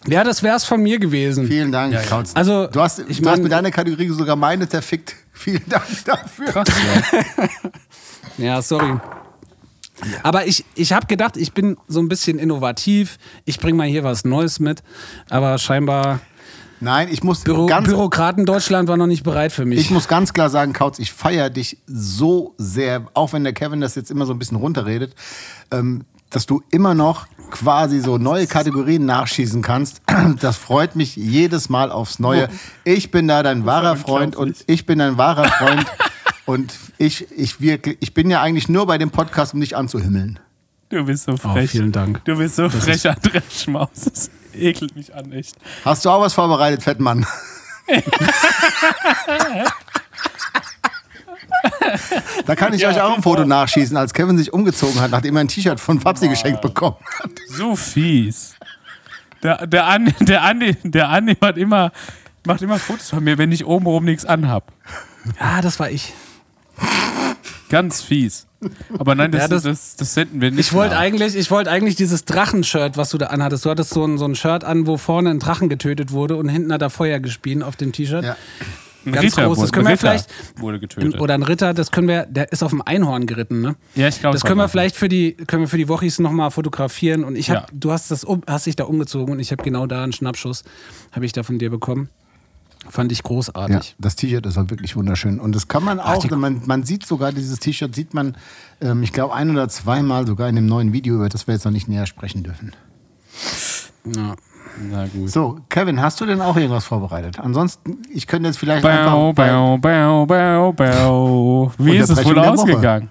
Ja, 0.08 0.24
das 0.24 0.41
wär's 0.41 0.64
von 0.64 0.82
mir 0.82 0.97
gewesen. 0.97 1.45
Vielen 1.45 1.72
Dank, 1.72 1.93
ja. 1.93 2.02
Kautz. 2.02 2.32
Also, 2.34 2.66
du 2.68 2.82
hast, 2.82 2.99
ich 2.99 3.06
du 3.22 3.30
hast 3.30 3.36
mein- 3.36 3.43
mit 3.43 3.52
deiner 3.52 3.70
Kategorie 3.70 4.10
sogar 4.10 4.36
meine 4.36 4.68
zerfickt. 4.68 5.16
Vielen 5.34 5.68
Dank 5.68 5.84
dafür. 6.06 6.45
Krass, 6.47 6.68
ja. 6.70 7.47
Ja, 8.38 8.61
sorry. 8.61 8.99
Aber 10.24 10.47
ich, 10.47 10.65
ich 10.76 10.93
habe 10.93 11.05
gedacht, 11.05 11.38
ich 11.38 11.53
bin 11.53 11.78
so 11.88 11.99
ein 11.99 12.09
bisschen 12.09 12.39
innovativ. 12.39 13.17
Ich 13.45 13.59
bringe 13.59 13.78
mal 13.78 13.88
hier 13.88 14.03
was 14.03 14.26
Neues 14.26 14.59
mit. 14.59 14.82
Aber 15.30 15.57
scheinbar 15.57 16.22
Nein, 16.84 17.09
ich 17.11 17.24
muss 17.24 17.41
Büro, 17.41 17.67
ganz 17.67 17.88
Bürokraten 17.88 18.43
Deutschland 18.47 18.89
war 18.89 18.97
noch 18.97 19.05
nicht 19.05 19.22
bereit 19.24 19.51
für 19.51 19.65
mich. 19.65 19.80
Ich 19.80 19.91
muss 19.91 20.07
ganz 20.07 20.34
klar 20.34 20.49
sagen, 20.49 20.74
Kautz, 20.74 20.97
ich 20.97 21.11
feiere 21.11 21.51
dich 21.51 21.78
so 21.86 22.55
sehr, 22.57 23.05
auch 23.13 23.34
wenn 23.34 23.43
der 23.43 23.53
Kevin 23.53 23.82
das 23.82 23.93
jetzt 23.93 24.09
immer 24.09 24.26
so 24.26 24.34
ein 24.34 24.39
bisschen 24.39 24.57
runterredet, 24.57 25.13
ähm, 25.69 26.05
dass 26.32 26.47
du 26.47 26.63
immer 26.72 26.95
noch 26.95 27.28
quasi 27.51 27.99
so 27.99 28.17
neue 28.17 28.47
Kategorien 28.47 29.05
nachschießen 29.05 29.61
kannst. 29.61 30.01
Das 30.39 30.57
freut 30.57 30.95
mich 30.95 31.15
jedes 31.15 31.69
Mal 31.69 31.91
aufs 31.91 32.17
Neue. 32.17 32.49
Ich 32.84 33.11
bin 33.11 33.28
da 33.28 33.43
dein 33.43 33.65
wahrer 33.65 33.95
Freund 33.95 34.36
und 34.36 34.57
ich 34.65 34.86
bin 34.88 34.99
dein 34.99 35.17
wahrer 35.17 35.45
Freund. 35.45 35.86
und 36.45 36.73
ich, 36.97 37.29
ich, 37.31 37.61
wirklich, 37.61 37.97
ich 37.99 38.13
bin 38.13 38.29
ja 38.29 38.41
eigentlich 38.41 38.67
nur 38.69 38.85
bei 38.87 38.97
dem 38.97 39.11
Podcast, 39.11 39.53
um 39.53 39.59
dich 39.61 39.75
anzuhimmeln. 39.75 40.39
Du 40.89 41.05
bist 41.05 41.23
so 41.25 41.37
frech. 41.37 41.69
Oh, 41.69 41.71
vielen 41.71 41.91
Dank. 41.91 42.23
Du 42.25 42.37
bist 42.37 42.55
so 42.57 42.69
frech, 42.69 43.07
Andreas 43.07 43.63
Schmaus. 43.63 43.89
Das 43.93 44.29
ekelt 44.53 44.95
mich 44.95 45.13
an, 45.15 45.31
echt. 45.31 45.55
Hast 45.85 46.03
du 46.05 46.09
auch 46.09 46.19
was 46.21 46.33
vorbereitet, 46.33 46.83
Fettmann? 46.83 47.25
Da 52.45 52.55
kann 52.55 52.73
ich 52.73 52.81
Ja, 52.81 52.89
euch 52.89 53.01
auch 53.01 53.15
ein 53.15 53.21
Foto 53.23 53.45
nachschießen, 53.45 53.95
als 53.97 54.13
Kevin 54.13 54.37
sich 54.37 54.53
umgezogen 54.53 54.99
hat, 54.99 55.11
nachdem 55.11 55.35
er 55.35 55.41
ein 55.41 55.47
T-Shirt 55.47 55.79
von 55.79 55.99
Fabsi 55.99 56.27
geschenkt 56.27 56.61
bekommen 56.61 56.95
hat. 57.19 57.31
So 57.49 57.75
fies. 57.75 58.55
Der, 59.43 59.65
der, 59.67 59.87
Andi, 59.87 60.13
der, 60.21 60.43
Andi, 60.43 60.75
der 60.83 61.09
Andi 61.09 61.35
macht 61.39 61.57
immer, 61.57 61.91
macht 62.45 62.61
immer 62.61 62.79
Fotos 62.79 63.09
von 63.09 63.23
mir, 63.23 63.37
wenn 63.37 63.51
ich 63.51 63.65
obenrum 63.65 64.05
nichts 64.05 64.25
anhab. 64.25 64.71
ah, 65.39 65.61
das 65.61 65.79
war 65.79 65.89
ich. 65.89 66.13
Ganz 67.69 68.01
fies. 68.01 68.47
Aber 68.99 69.15
nein, 69.15 69.32
das, 69.32 69.41
Ja, 69.43 69.47
das, 69.47 69.63
das- 69.63 69.95
das, 69.95 70.13
senden 70.13 70.41
wir 70.41 70.51
nicht. 70.51 70.59
Ich 70.59 70.73
wollte 70.73 70.97
eigentlich, 70.97 71.36
ich 71.36 71.49
wollte 71.49 71.71
eigentlich 71.71 71.95
dieses 71.95 72.25
Drachenshirt, 72.25 72.97
was 72.97 73.09
du 73.09 73.17
da 73.17 73.27
anhattest. 73.27 73.65
Du 73.65 73.69
hattest 73.69 73.91
so 73.91 74.05
ein, 74.05 74.17
so 74.17 74.25
ein 74.25 74.36
Shirt 74.36 74.63
an, 74.63 74.86
wo 74.88 74.97
vorne 74.97 75.29
ein 75.32 75.39
Drachen 75.39 75.69
getötet 75.69 76.11
wurde 76.11 76.36
und 76.36 76.49
hinten 76.49 76.71
hat 76.73 76.82
er 76.82 76.89
Feuer 76.89 77.19
gespielt 77.19 77.63
auf 77.63 77.75
dem 77.75 77.91
T-Shirt. 77.91 78.23
Ja. 78.23 78.36
Ein 79.03 79.13
ganz 79.13 79.25
Ritter 79.25 79.45
groß, 79.47 79.57
das 79.57 79.63
wurde- 79.63 79.71
können 79.71 79.88
wir 79.88 79.97
vielleicht- 79.97 80.29
wurde 80.57 80.79
getötet. 80.79 81.19
Oder 81.19 81.34
ein 81.34 81.41
Ritter, 81.41 81.73
das 81.73 81.89
können 81.91 82.07
wir, 82.07 82.27
der 82.27 82.51
ist 82.51 82.61
auf 82.61 82.69
dem 82.69 82.84
Einhorn 82.84 83.25
geritten, 83.25 83.61
ne? 83.61 83.75
ja, 83.95 84.07
ich 84.09 84.19
glaube, 84.19 84.36
Das 84.36 84.43
können 84.43 84.59
wir 84.59 84.67
vielleicht 84.69 84.95
für 84.95 85.09
die, 85.09 85.34
können 85.34 85.63
wir 85.63 85.67
für 85.67 85.77
die 85.79 85.89
Wochis 85.89 86.19
nochmal 86.19 86.51
fotografieren. 86.51 87.23
Und 87.23 87.36
ich 87.36 87.49
habe, 87.49 87.61
Ja. 87.61 87.65
du 87.73 87.91
hast 87.91 88.11
das, 88.11 88.27
hast 88.45 88.67
dich 88.67 88.75
da 88.75 88.84
umgezogen 88.84 89.34
und 89.34 89.39
ich 89.39 89.51
habe 89.51 89.63
genau 89.63 89.88
da 89.88 90.03
einen 90.03 90.13
Schnappschuss, 90.13 90.63
habe 91.13 91.25
ich 91.25 91.34
da 91.34 91.41
von 91.41 91.57
dir 91.57 91.71
bekommen. 91.71 92.09
Fand 92.91 93.09
ich 93.13 93.19
Ja, 93.19 93.23
großartig. 93.23 93.95
das 93.99 94.17
T-Shirt 94.17 94.45
ist 94.45 94.57
auch 94.57 94.69
wirklich 94.69 94.97
wunderschön. 94.97 95.39
Und 95.39 95.55
das 95.55 95.69
kann 95.69 95.85
man 95.85 96.01
auch, 96.01 96.29
man, 96.31 96.61
man 96.65 96.83
sieht 96.83 97.05
sogar 97.05 97.31
dieses 97.31 97.57
T-Shirt, 97.59 97.95
sieht 97.95 98.13
man, 98.13 98.35
ähm, 98.81 99.01
ich 99.01 99.13
glaube, 99.13 99.33
ein 99.33 99.49
oder 99.49 99.69
zweimal 99.69 100.27
sogar 100.27 100.49
in 100.49 100.57
dem 100.57 100.65
neuen 100.65 100.91
Video, 100.91 101.15
über 101.15 101.29
das 101.29 101.47
wir 101.47 101.53
jetzt 101.53 101.63
noch 101.63 101.71
nicht 101.71 101.87
näher 101.87 102.05
sprechen 102.05 102.43
dürfen. 102.43 102.73
Ja. 104.13 104.35
Na 104.89 105.07
gut. 105.07 105.29
So, 105.29 105.59
Kevin, 105.69 106.01
hast 106.01 106.19
du 106.19 106.25
denn 106.25 106.41
auch 106.41 106.57
irgendwas 106.57 106.83
vorbereitet? 106.83 107.39
Ansonsten, 107.39 107.99
ich 108.13 108.27
könnte 108.27 108.47
jetzt 108.49 108.57
vielleicht 108.57 108.85
einfach. 108.85 109.11
bau, 109.11 109.31
bau, 109.77 110.25
bau, 110.25 110.73
bau. 110.73 111.71
Wie 111.77 111.95
ist 111.95 112.09
es 112.09 112.25
wohl 112.25 112.37
ausgegangen? 112.39 113.09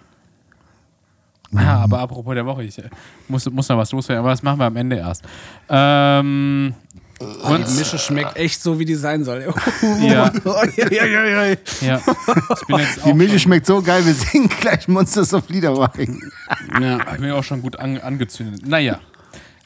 Ja, 1.53 1.79
aber 1.79 1.99
apropos 2.01 2.35
der 2.35 2.47
Woche, 2.47 2.63
ich 2.63 2.79
äh, 2.79 2.89
muss, 3.29 3.51
muss 3.51 3.69
noch 3.69 3.77
was 3.79 3.91
loswerden, 3.91 4.21
aber 4.21 4.31
das 4.31 4.43
machen 4.43 4.61
wir 4.61 4.67
am 4.67 4.77
Ende 4.77 4.97
erst. 4.97 5.25
Ähm, 5.69 6.75
und, 7.21 7.69
Die 7.69 7.73
Mische 7.75 7.99
schmeckt 7.99 8.37
echt 8.39 8.63
so, 8.63 8.79
wie 8.79 8.87
die 8.87 8.95
sein 8.95 9.25
soll. 9.25 9.53
ja, 10.01 10.33
ja, 10.91 11.05
ja, 11.05 11.25
ja. 11.27 11.57
ja. 11.83 12.01
Ich 12.01 12.67
bin 12.67 12.79
jetzt 12.79 13.03
auch 13.03 13.05
Die 13.05 13.13
Milch 13.13 13.31
schon, 13.31 13.39
schmeckt 13.41 13.67
so 13.67 13.83
geil, 13.83 14.07
wir 14.07 14.15
singen 14.15 14.49
gleich 14.61 14.89
Monsters 14.89 15.35
of 15.35 15.49
Liederwagen. 15.51 16.19
ja. 16.81 16.99
ich 17.13 17.21
bin 17.21 17.31
auch 17.33 17.45
schon 17.45 17.61
gut 17.61 17.79
an, 17.79 17.99
angezündet. 17.99 18.67
Naja, 18.67 19.01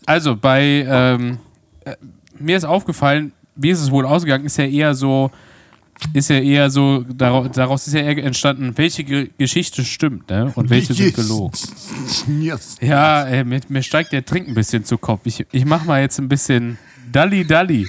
also 0.04 0.34
bei, 0.34 0.84
ähm, 0.88 1.38
äh, 1.84 1.94
mir 2.38 2.56
ist 2.56 2.64
aufgefallen, 2.64 3.32
wie 3.54 3.70
ist 3.70 3.82
es 3.82 3.90
wohl 3.90 4.04
ausgegangen, 4.04 4.46
ist 4.46 4.56
ja 4.56 4.64
eher 4.64 4.92
so, 4.96 5.30
ist 6.12 6.30
ja 6.30 6.40
eher 6.40 6.70
so, 6.70 7.04
daraus, 7.04 7.48
daraus 7.52 7.86
ist 7.86 7.92
ja 7.94 8.00
eher 8.00 8.18
entstanden, 8.24 8.72
welche 8.76 9.04
Ge 9.04 9.30
Geschichte 9.38 9.84
stimmt, 9.84 10.28
ne? 10.28 10.50
Und 10.56 10.70
welche 10.70 10.92
sind 10.92 11.14
gelogen. 11.14 11.56
Yes. 12.40 12.76
Ja, 12.80 13.22
ey, 13.24 13.44
mir, 13.44 13.60
mir 13.68 13.82
steigt 13.84 14.12
der 14.12 14.24
Trink 14.24 14.48
ein 14.48 14.54
bisschen 14.54 14.84
zu 14.84 14.98
Kopf. 14.98 15.20
Ich, 15.24 15.46
ich 15.52 15.64
mach 15.64 15.84
mal 15.84 16.00
jetzt 16.00 16.18
ein 16.18 16.28
bisschen 16.28 16.78
Dalli 17.14 17.46
Dalli. 17.46 17.88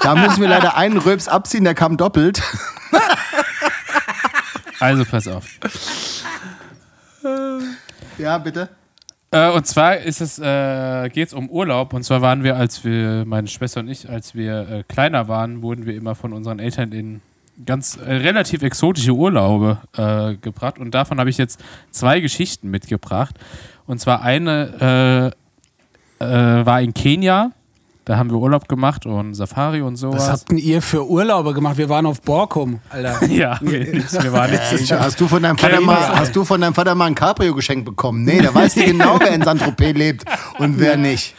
Da 0.00 0.14
müssen 0.14 0.40
wir 0.40 0.48
leider 0.48 0.76
einen 0.76 0.98
Röps 0.98 1.28
abziehen, 1.28 1.64
der 1.64 1.74
kam 1.74 1.96
doppelt. 1.96 2.42
Also 4.80 5.04
pass 5.04 5.28
auf. 5.28 5.44
Ja, 8.18 8.38
bitte. 8.38 8.68
Äh, 9.30 9.50
und 9.50 9.66
zwar 9.66 9.98
ist 9.98 10.20
es, 10.20 10.38
äh, 10.38 11.08
geht 11.10 11.28
es 11.28 11.34
um 11.34 11.50
Urlaub. 11.50 11.92
Und 11.92 12.02
zwar 12.02 12.22
waren 12.22 12.42
wir, 12.42 12.56
als 12.56 12.84
wir, 12.84 13.24
meine 13.26 13.48
Schwester 13.48 13.80
und 13.80 13.88
ich, 13.88 14.08
als 14.08 14.34
wir 14.34 14.68
äh, 14.68 14.82
kleiner 14.88 15.28
waren, 15.28 15.62
wurden 15.62 15.84
wir 15.84 15.94
immer 15.94 16.14
von 16.14 16.32
unseren 16.32 16.58
Eltern 16.58 16.92
in 16.92 17.20
ganz 17.66 17.96
äh, 17.96 18.14
relativ 18.14 18.62
exotische 18.62 19.12
Urlaube 19.12 19.78
äh, 19.96 20.34
gebracht. 20.36 20.78
Und 20.78 20.92
davon 20.92 21.20
habe 21.20 21.28
ich 21.28 21.38
jetzt 21.38 21.60
zwei 21.90 22.20
Geschichten 22.20 22.70
mitgebracht. 22.70 23.34
Und 23.86 24.00
zwar 24.00 24.22
eine 24.22 25.32
äh, 26.20 26.24
war 26.26 26.80
in 26.80 26.94
Kenia. 26.94 27.52
Da 28.04 28.16
haben 28.16 28.30
wir 28.30 28.38
Urlaub 28.38 28.66
gemacht 28.70 29.04
und 29.04 29.34
Safari 29.34 29.82
und 29.82 29.92
Was 29.94 30.00
sowas. 30.00 30.28
habt 30.30 30.50
denn 30.50 30.56
ihr 30.56 30.80
für 30.80 31.06
Urlaube 31.06 31.52
gemacht? 31.52 31.76
Wir 31.76 31.90
waren 31.90 32.06
auf 32.06 32.22
Borkum, 32.22 32.80
Alter. 32.88 33.26
ja, 33.30 33.58
wir, 33.60 33.86
wir 33.92 34.32
waren 34.32 34.50
nicht. 34.50 34.90
Hast 34.98 35.20
du 35.20 35.28
von 35.28 35.42
deinem 35.42 35.58
Vater 35.58 35.80
mal, 35.82 36.08
hast 36.18 36.34
du 36.34 36.42
von 36.42 36.58
deinem 36.58 36.72
Vater 36.72 36.94
mal 36.94 37.04
ein 37.04 37.14
Cabrio 37.14 37.54
geschenkt 37.54 37.84
bekommen? 37.84 38.24
Nee, 38.24 38.40
der 38.40 38.54
weiß 38.54 38.76
nicht 38.76 38.86
genau, 38.92 39.18
wer 39.20 39.32
in 39.32 39.42
Saint-Tropez 39.42 39.94
lebt 39.94 40.24
und 40.58 40.80
wer 40.80 40.96
nicht. 40.96 41.34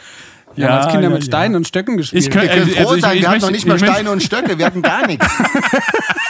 Wir 0.54 0.68
haben 0.68 0.78
als 0.78 0.86
Kinder 0.92 1.08
ja, 1.08 1.10
mit 1.10 1.22
ja. 1.22 1.26
Steinen 1.26 1.56
und 1.56 1.66
Stöcken 1.66 1.96
gespielt. 1.96 2.24
Ich 2.24 2.30
kann- 2.30 2.42
Wir 2.42 2.48
können 2.50 2.62
Also- 2.62 2.74
froh 2.74 2.80
also 2.82 2.94
ich- 2.96 3.02
sein, 3.02 3.16
ich 3.16 3.22
wir 3.22 3.28
hatten 3.28 3.34
möchte- 3.40 3.46
noch 3.46 3.52
nicht 3.52 3.66
mal 3.66 3.76
ich 3.76 3.82
Steine 3.84 4.10
und 4.12 4.22
Stöcke, 4.22 4.58
wir 4.58 4.66
hatten 4.66 4.82
gar 4.82 5.06
nichts. 5.08 5.26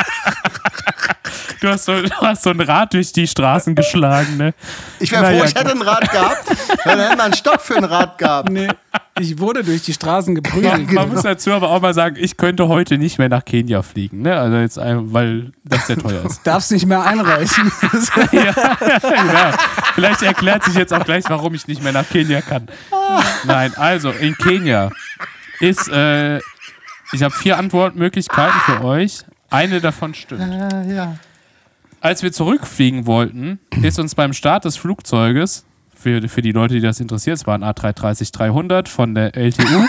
Du 1.61 1.69
hast, 1.69 1.85
so, 1.85 2.01
du 2.01 2.11
hast 2.21 2.43
so 2.43 2.51
ein 2.51 2.61
Rad 2.61 2.95
durch 2.95 3.13
die 3.13 3.27
Straßen 3.27 3.75
geschlagen, 3.75 4.37
ne? 4.37 4.55
Ich 4.99 5.13
wäre 5.13 5.23
Naja, 5.23 5.39
froh, 5.39 5.45
ich 5.47 5.55
hätte 5.55 5.73
ein 5.73 5.83
Rad 5.83 6.11
gehabt, 6.11 6.49
weil 6.85 6.97
dann 6.97 7.01
hätten 7.01 7.19
wir 7.19 7.25
einen 7.25 7.35
Stock 7.35 7.61
für 7.61 7.77
ein 7.77 7.85
Rad 7.85 8.17
gehabt. 8.19 8.51
nee, 8.51 8.69
ich 9.19 9.39
wurde 9.39 9.63
durch 9.63 9.83
die 9.83 9.93
Straßen 9.93 10.33
Man, 10.33 10.43
geprügelt. 10.43 10.93
man 10.93 11.09
muss 11.11 11.23
dazu 11.23 11.53
aber 11.53 11.69
auch 11.71 11.81
mal 11.81 11.93
sagen, 11.93 12.17
ich 12.19 12.37
könnte 12.37 12.69
heute 12.69 12.97
nicht 12.97 13.19
mehr 13.19 13.29
nach 13.29 13.45
Kenia 13.45 13.83
fliegen, 13.83 14.23
ne? 14.23 14.39
Also 14.39 14.57
jetzt, 14.57 14.79
weil 14.79 15.53
das 15.65 15.87
sehr 15.87 15.99
teuer 15.99 16.25
ist. 16.25 16.41
Darfst 16.45 16.73
nicht 16.73 16.87
mehr 16.87 17.05
einreichen. 17.05 17.71
ja, 18.33 19.53
vielleicht 19.95 20.23
erklärt 20.23 20.65
sich 20.65 20.75
jetzt 20.75 20.93
auch 20.93 21.05
gleich, 21.05 21.25
warum 21.29 21.55
ich 21.55 21.67
nicht 21.69 21.83
mehr 21.83 21.93
nach 21.93 22.09
Kenia 22.09 22.41
kann. 22.41 22.69
Nein, 23.45 23.75
also 23.77 24.11
in 24.11 24.35
Kenia 24.37 24.91
ist, 25.61 25.89
äh, 25.89 26.39
ich 27.13 27.23
habe 27.23 27.35
vier 27.35 27.59
Antwortmöglichkeiten 27.59 28.61
für 28.65 28.85
euch. 28.85 29.25
Eine 29.51 29.81
davon 29.81 30.15
stimmt. 30.15 30.43
Als 32.01 32.23
wir 32.23 32.33
zurückfliegen 32.33 33.07
wollten, 33.07 33.59
ist 33.83 33.99
uns 33.99 34.15
beim 34.15 34.33
Start 34.33 34.65
des 34.65 34.77
Flugzeuges, 34.77 35.65
für, 35.95 36.27
für 36.29 36.41
die 36.41 36.53
Leute, 36.53 36.75
die 36.75 36.81
das 36.81 36.99
interessiert, 36.99 37.37
es 37.37 37.47
war 37.47 37.55
ein 37.55 37.63
A330-300 37.65 38.89
von 38.89 39.15
der 39.15 39.37
LTU, 39.37 39.65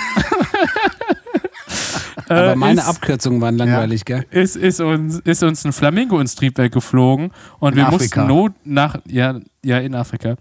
Aber 2.28 2.56
meine 2.56 2.80
ist- 2.82 2.88
Abkürzungen 2.88 3.42
waren 3.42 3.58
langweilig, 3.58 4.06
gell? 4.06 4.26
ist, 4.32 4.56
ist, 4.56 4.80
uns, 4.80 5.20
ist 5.20 5.44
uns 5.44 5.66
ein 5.66 5.74
Flamingo 5.74 6.20
ins 6.20 6.36
Triebwerk 6.36 6.72
geflogen 6.74 7.32
und 7.60 7.74
In 7.74 7.78
wir 7.78 7.88
Afrika. 7.88 8.22
mussten 8.24 8.28
not 8.36 8.54
nach 8.64 8.98
ja, 9.08 9.40
ja 9.64 9.78
in 9.80 9.96
Afrika 9.96 10.36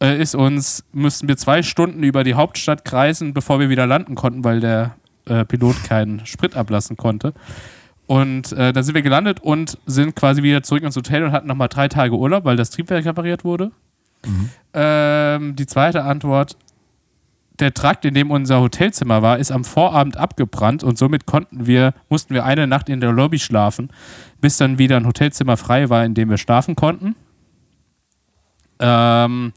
äh, 0.00 0.20
ist 0.20 0.34
uns 0.34 0.84
mussten 0.92 1.26
wir 1.28 1.36
zwei 1.36 1.62
Stunden 1.62 2.02
über 2.02 2.22
die 2.24 2.34
Hauptstadt 2.34 2.84
kreisen, 2.84 3.34
bevor 3.34 3.58
wir 3.60 3.68
wieder 3.70 3.86
landen 3.86 4.14
konnten, 4.14 4.44
weil 4.44 4.60
der 4.60 4.94
äh, 5.26 5.44
Pilot 5.44 5.82
keinen 5.84 6.24
Sprit 6.26 6.56
ablassen 6.56 6.96
konnte. 6.96 7.32
Und 8.12 8.52
äh, 8.52 8.74
da 8.74 8.82
sind 8.82 8.94
wir 8.94 9.00
gelandet 9.00 9.40
und 9.40 9.78
sind 9.86 10.14
quasi 10.14 10.42
wieder 10.42 10.62
zurück 10.62 10.82
ins 10.82 10.96
Hotel 10.96 11.24
und 11.24 11.32
hatten 11.32 11.48
nochmal 11.48 11.68
drei 11.68 11.88
Tage 11.88 12.14
Urlaub, 12.14 12.44
weil 12.44 12.56
das 12.56 12.68
Triebwerk 12.68 13.06
repariert 13.06 13.42
wurde. 13.42 13.72
Ähm, 14.74 15.56
die 15.56 15.64
zweite 15.64 16.04
Antwort: 16.04 16.58
Der 17.58 17.72
Trakt, 17.72 18.04
in 18.04 18.12
dem 18.12 18.30
unser 18.30 18.60
Hotelzimmer 18.60 19.22
war, 19.22 19.38
ist 19.38 19.50
am 19.50 19.64
Vorabend 19.64 20.18
abgebrannt 20.18 20.84
und 20.84 20.98
somit 20.98 21.24
konnten 21.24 21.66
wir, 21.66 21.94
mussten 22.10 22.34
wir 22.34 22.44
eine 22.44 22.66
Nacht 22.66 22.90
in 22.90 23.00
der 23.00 23.12
Lobby 23.12 23.38
schlafen, 23.38 23.88
bis 24.42 24.58
dann 24.58 24.76
wieder 24.76 24.98
ein 24.98 25.06
Hotelzimmer 25.06 25.56
frei 25.56 25.88
war, 25.88 26.04
in 26.04 26.12
dem 26.12 26.28
wir 26.28 26.36
schlafen 26.36 26.76
konnten. 26.76 27.16
Ähm, 28.78 29.54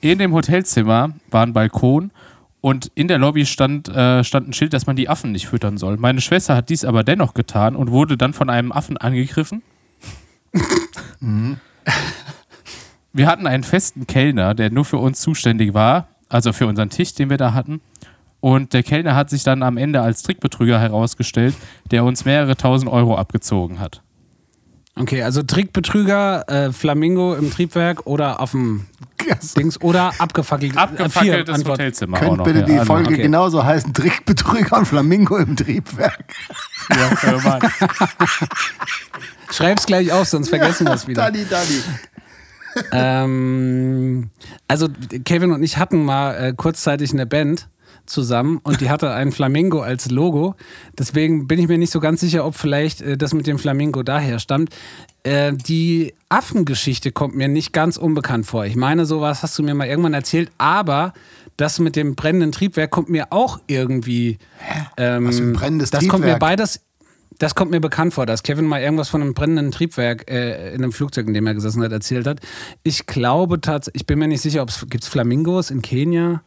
in 0.00 0.18
dem 0.18 0.34
Hotelzimmer 0.34 1.14
war 1.30 1.46
ein 1.46 1.54
Balkon 1.54 2.10
und 2.60 2.90
in 2.94 3.08
der 3.08 3.18
Lobby 3.18 3.46
stand, 3.46 3.88
äh, 3.88 4.22
stand 4.22 4.48
ein 4.48 4.52
Schild, 4.52 4.72
dass 4.72 4.86
man 4.86 4.96
die 4.96 5.08
Affen 5.08 5.32
nicht 5.32 5.46
füttern 5.46 5.78
soll. 5.78 5.96
Meine 5.96 6.20
Schwester 6.20 6.54
hat 6.56 6.68
dies 6.68 6.84
aber 6.84 7.04
dennoch 7.04 7.34
getan 7.34 7.74
und 7.74 7.90
wurde 7.90 8.16
dann 8.16 8.32
von 8.32 8.50
einem 8.50 8.72
Affen 8.72 8.96
angegriffen. 8.96 9.62
Wir 13.12 13.26
hatten 13.26 13.46
einen 13.46 13.64
festen 13.64 14.06
Kellner, 14.06 14.54
der 14.54 14.70
nur 14.70 14.84
für 14.84 14.98
uns 14.98 15.20
zuständig 15.20 15.74
war, 15.74 16.08
also 16.28 16.52
für 16.52 16.66
unseren 16.66 16.90
Tisch, 16.90 17.14
den 17.14 17.28
wir 17.28 17.38
da 17.38 17.54
hatten. 17.54 17.80
Und 18.38 18.72
der 18.72 18.84
Kellner 18.84 19.16
hat 19.16 19.30
sich 19.30 19.42
dann 19.42 19.64
am 19.64 19.76
Ende 19.76 20.00
als 20.00 20.22
Trickbetrüger 20.22 20.78
herausgestellt, 20.80 21.56
der 21.90 22.04
uns 22.04 22.24
mehrere 22.24 22.56
tausend 22.56 22.90
Euro 22.90 23.16
abgezogen 23.16 23.80
hat. 23.80 24.02
Okay, 25.00 25.22
also 25.22 25.42
Trickbetrüger, 25.42 26.44
äh, 26.48 26.72
Flamingo 26.72 27.34
im 27.34 27.50
Triebwerk 27.50 28.06
oder 28.06 28.40
auf 28.40 28.50
dem 28.52 28.86
Dings 29.56 29.80
oder 29.80 30.12
abgefackelt. 30.18 30.76
Abgefackeltes 30.76 31.54
Äh, 31.60 31.62
vier. 31.62 31.72
Hotelzimmer 31.72 32.16
auch 32.16 32.20
Könnte 32.20 32.36
noch. 32.36 32.44
bitte 32.44 32.62
die 32.64 32.72
ja, 32.72 32.80
also- 32.80 32.92
Folge 32.92 33.10
okay. 33.14 33.22
genauso 33.22 33.64
heißen: 33.64 33.92
Trickbetrüger 33.94 34.78
und 34.78 34.86
Flamingo 34.86 35.36
im 35.36 35.56
Triebwerk. 35.56 36.24
Ja, 36.90 37.10
wir 37.22 37.40
machen. 37.40 37.70
Schreib's 39.50 39.86
gleich 39.86 40.12
auf, 40.12 40.28
sonst 40.28 40.48
vergessen 40.48 40.86
wir 40.86 40.94
es 40.94 41.06
wieder. 41.06 41.22
Dani, 41.30 41.44
Dani. 41.48 41.82
Ähm, 42.92 44.30
also 44.68 44.88
Kevin 45.24 45.52
und 45.52 45.62
ich 45.62 45.76
hatten 45.76 46.04
mal 46.04 46.34
äh, 46.34 46.52
kurzzeitig 46.52 47.12
eine 47.12 47.26
Band 47.26 47.68
zusammen 48.10 48.60
und 48.62 48.80
die 48.80 48.90
hatte 48.90 49.12
ein 49.12 49.32
Flamingo 49.32 49.80
als 49.80 50.10
Logo. 50.10 50.54
Deswegen 50.98 51.46
bin 51.46 51.58
ich 51.58 51.68
mir 51.68 51.78
nicht 51.78 51.90
so 51.92 52.00
ganz 52.00 52.20
sicher, 52.20 52.44
ob 52.44 52.54
vielleicht 52.54 53.00
äh, 53.00 53.16
das 53.16 53.32
mit 53.32 53.46
dem 53.46 53.58
Flamingo 53.58 54.02
daher 54.02 54.38
stammt. 54.38 54.70
Äh, 55.22 55.52
die 55.54 56.14
Affengeschichte 56.28 57.12
kommt 57.12 57.34
mir 57.36 57.48
nicht 57.48 57.72
ganz 57.72 57.96
unbekannt 57.96 58.46
vor. 58.46 58.66
Ich 58.66 58.76
meine, 58.76 59.06
sowas 59.06 59.42
hast 59.42 59.58
du 59.58 59.62
mir 59.62 59.74
mal 59.74 59.86
irgendwann 59.86 60.14
erzählt, 60.14 60.50
aber 60.58 61.12
das 61.56 61.78
mit 61.78 61.96
dem 61.96 62.14
brennenden 62.14 62.52
Triebwerk 62.52 62.90
kommt 62.90 63.08
mir 63.08 63.26
auch 63.30 63.60
irgendwie. 63.66 64.38
Ähm, 64.96 65.26
Was 65.26 65.38
für 65.38 65.44
ein 65.44 65.52
brennendes 65.52 65.90
das 65.90 66.00
kommt 66.08 66.24
mir 66.24 66.32
Triebwerk? 66.32 66.40
beides. 66.40 66.80
Das 67.38 67.54
kommt 67.54 67.70
mir 67.70 67.80
bekannt 67.80 68.12
vor, 68.12 68.26
dass 68.26 68.42
Kevin 68.42 68.66
mal 68.66 68.82
irgendwas 68.82 69.08
von 69.08 69.22
einem 69.22 69.32
brennenden 69.32 69.70
Triebwerk 69.70 70.30
äh, 70.30 70.74
in 70.74 70.82
einem 70.82 70.92
Flugzeug, 70.92 71.26
in 71.26 71.32
dem 71.32 71.46
er 71.46 71.54
gesessen 71.54 71.82
hat, 71.82 71.90
erzählt 71.90 72.26
hat. 72.26 72.40
Ich 72.82 73.06
glaube 73.06 73.60
tatsächlich, 73.60 74.02
ich 74.02 74.06
bin 74.06 74.18
mir 74.18 74.28
nicht 74.28 74.42
sicher, 74.42 74.62
ob 74.62 74.68
es 74.68 74.84
gibt 74.90 75.04
Flamingos 75.04 75.70
in 75.70 75.80
Kenia. 75.80 76.42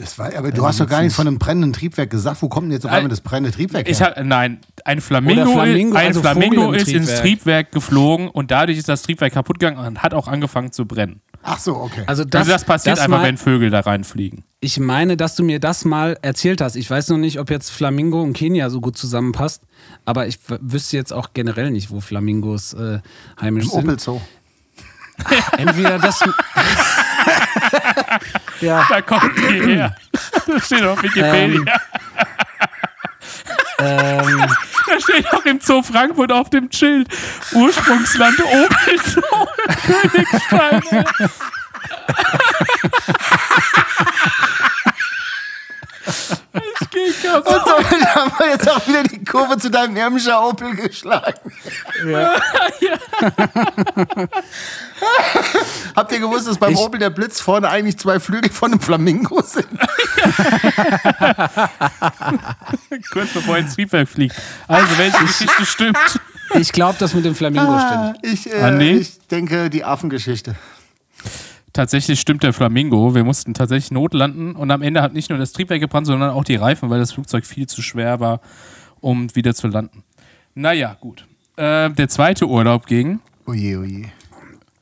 Das 0.00 0.18
war, 0.18 0.34
aber 0.34 0.50
du 0.50 0.66
hast 0.66 0.80
doch 0.80 0.88
gar 0.88 1.02
nichts 1.02 1.14
von 1.14 1.26
einem 1.26 1.38
brennenden 1.38 1.74
Triebwerk 1.74 2.08
gesagt. 2.08 2.40
Wo 2.40 2.48
kommt 2.48 2.66
denn 2.66 2.72
jetzt 2.72 2.86
auf 2.86 2.92
einmal 2.92 3.10
das 3.10 3.20
brennende 3.20 3.54
Triebwerk 3.54 3.86
her? 3.86 3.92
Ich 3.92 4.00
hab, 4.00 4.18
nein, 4.24 4.58
ein 4.86 5.02
Flamingo, 5.02 5.52
Flamingo, 5.52 5.94
ein 5.94 6.06
also 6.06 6.22
Flamingo 6.22 6.72
ist 6.72 6.88
ins 6.88 7.06
Triebwerk. 7.06 7.20
Triebwerk 7.20 7.72
geflogen 7.72 8.28
und 8.28 8.50
dadurch 8.50 8.78
ist 8.78 8.88
das 8.88 9.02
Triebwerk 9.02 9.34
kaputt 9.34 9.58
gegangen 9.58 9.76
und 9.76 10.02
hat 10.02 10.14
auch 10.14 10.26
angefangen 10.26 10.72
zu 10.72 10.86
brennen. 10.86 11.20
Ach 11.42 11.58
so, 11.58 11.76
okay. 11.76 12.04
Also 12.06 12.24
das, 12.24 12.40
also 12.40 12.52
das 12.52 12.64
passiert 12.64 12.96
das 12.96 13.04
einfach, 13.04 13.18
mal, 13.18 13.26
wenn 13.26 13.36
Vögel 13.36 13.68
da 13.68 13.80
reinfliegen. 13.80 14.42
Ich 14.60 14.80
meine, 14.80 15.18
dass 15.18 15.36
du 15.36 15.42
mir 15.42 15.60
das 15.60 15.84
mal 15.84 16.18
erzählt 16.22 16.62
hast. 16.62 16.76
Ich 16.76 16.90
weiß 16.90 17.10
noch 17.10 17.18
nicht, 17.18 17.38
ob 17.38 17.50
jetzt 17.50 17.70
Flamingo 17.70 18.22
und 18.22 18.32
Kenia 18.32 18.70
so 18.70 18.80
gut 18.80 18.96
zusammenpasst, 18.96 19.64
aber 20.06 20.28
ich 20.28 20.38
wüsste 20.48 20.96
jetzt 20.96 21.12
auch 21.12 21.34
generell 21.34 21.70
nicht, 21.70 21.90
wo 21.90 22.00
Flamingos 22.00 22.72
äh, 22.72 23.00
heimisch 23.38 23.64
Im 23.64 23.70
sind. 23.70 23.84
Opel 23.84 23.98
Zoo. 23.98 24.20
Entweder 25.58 25.98
das. 25.98 26.24
ja, 28.60 28.86
Da 28.88 29.00
kommt 29.02 29.36
die 29.38 29.60
her. 29.62 29.96
Das 30.46 30.66
steht 30.66 30.82
auf 30.84 31.02
Wikipedia. 31.02 31.80
ähm, 33.78 34.46
Da 34.86 35.00
steht 35.00 35.32
auch 35.32 35.44
im 35.44 35.60
Zoo 35.60 35.82
Frankfurt 35.82 36.32
auf 36.32 36.50
dem 36.50 36.70
Schild. 36.72 37.08
Ursprungsland 37.52 38.38
Opel 38.40 39.00
Zoo 39.04 39.20
Königstein. 40.10 40.82
Ich 46.52 46.90
geh 46.90 47.12
kaputt. 47.28 47.46
Und 47.54 47.90
somit 47.90 48.14
haben 48.14 48.32
wir 48.38 48.48
jetzt 48.50 48.68
auch 48.68 48.86
wieder 48.86 49.02
die 49.04 49.24
Kurve 49.24 49.58
zu 49.58 49.70
deinem 49.70 49.96
Irmscher 49.96 50.42
Opel 50.46 50.74
geschlagen. 50.74 51.49
Habt 55.96 56.12
ihr 56.12 56.18
gewusst, 56.20 56.46
dass 56.46 56.58
beim 56.58 56.72
Ich- 56.72 56.78
Opel 56.78 56.98
der 57.00 57.10
Blitz 57.10 57.40
vorne 57.40 57.68
eigentlich 57.68 57.98
zwei 57.98 58.20
Flügel 58.20 58.50
von 58.50 58.72
einem 58.72 58.80
Flamingo 58.80 59.42
sind? 59.42 59.66
Kurz 63.12 63.32
bevor 63.32 63.56
er 63.56 63.60
ins 63.62 63.74
Triebwerk 63.74 64.08
fliegt. 64.08 64.34
Also, 64.68 64.98
welche 64.98 65.18
Geschichte 65.24 65.66
stimmt? 65.66 66.20
ich 66.54 66.72
glaube, 66.72 66.96
das 66.98 67.14
mit 67.14 67.24
dem 67.24 67.34
Flamingo 67.34 67.78
stimmt. 67.78 68.18
Ich, 68.22 68.52
äh, 68.52 68.60
Ah, 68.60 68.70
nee? 68.70 68.92
ich 68.98 69.18
denke, 69.28 69.70
die 69.70 69.84
Affengeschichte. 69.84 70.54
Tatsächlich 71.72 72.20
stimmt 72.20 72.42
der 72.42 72.52
Flamingo. 72.52 73.14
Wir 73.14 73.22
mussten 73.24 73.54
tatsächlich 73.54 73.90
notlanden 73.92 74.56
und 74.56 74.70
am 74.70 74.82
Ende 74.82 75.02
hat 75.02 75.12
nicht 75.14 75.30
nur 75.30 75.38
das 75.38 75.52
Triebwerk 75.52 75.80
gebrannt, 75.80 76.06
sondern 76.06 76.30
auch 76.30 76.44
die 76.44 76.56
Reifen, 76.56 76.90
weil 76.90 76.98
das 76.98 77.12
Flugzeug 77.12 77.46
viel 77.46 77.66
zu 77.68 77.80
schwer 77.80 78.18
war, 78.20 78.40
um 79.00 79.34
wieder 79.36 79.54
zu 79.54 79.68
landen. 79.68 80.02
Naja, 80.54 80.96
gut. 81.00 81.26
Äh, 81.60 81.90
der 81.90 82.08
zweite 82.08 82.46
Urlaub 82.46 82.86
ging 82.86 83.20
Oje, 83.46 83.78
oje. 83.78 84.04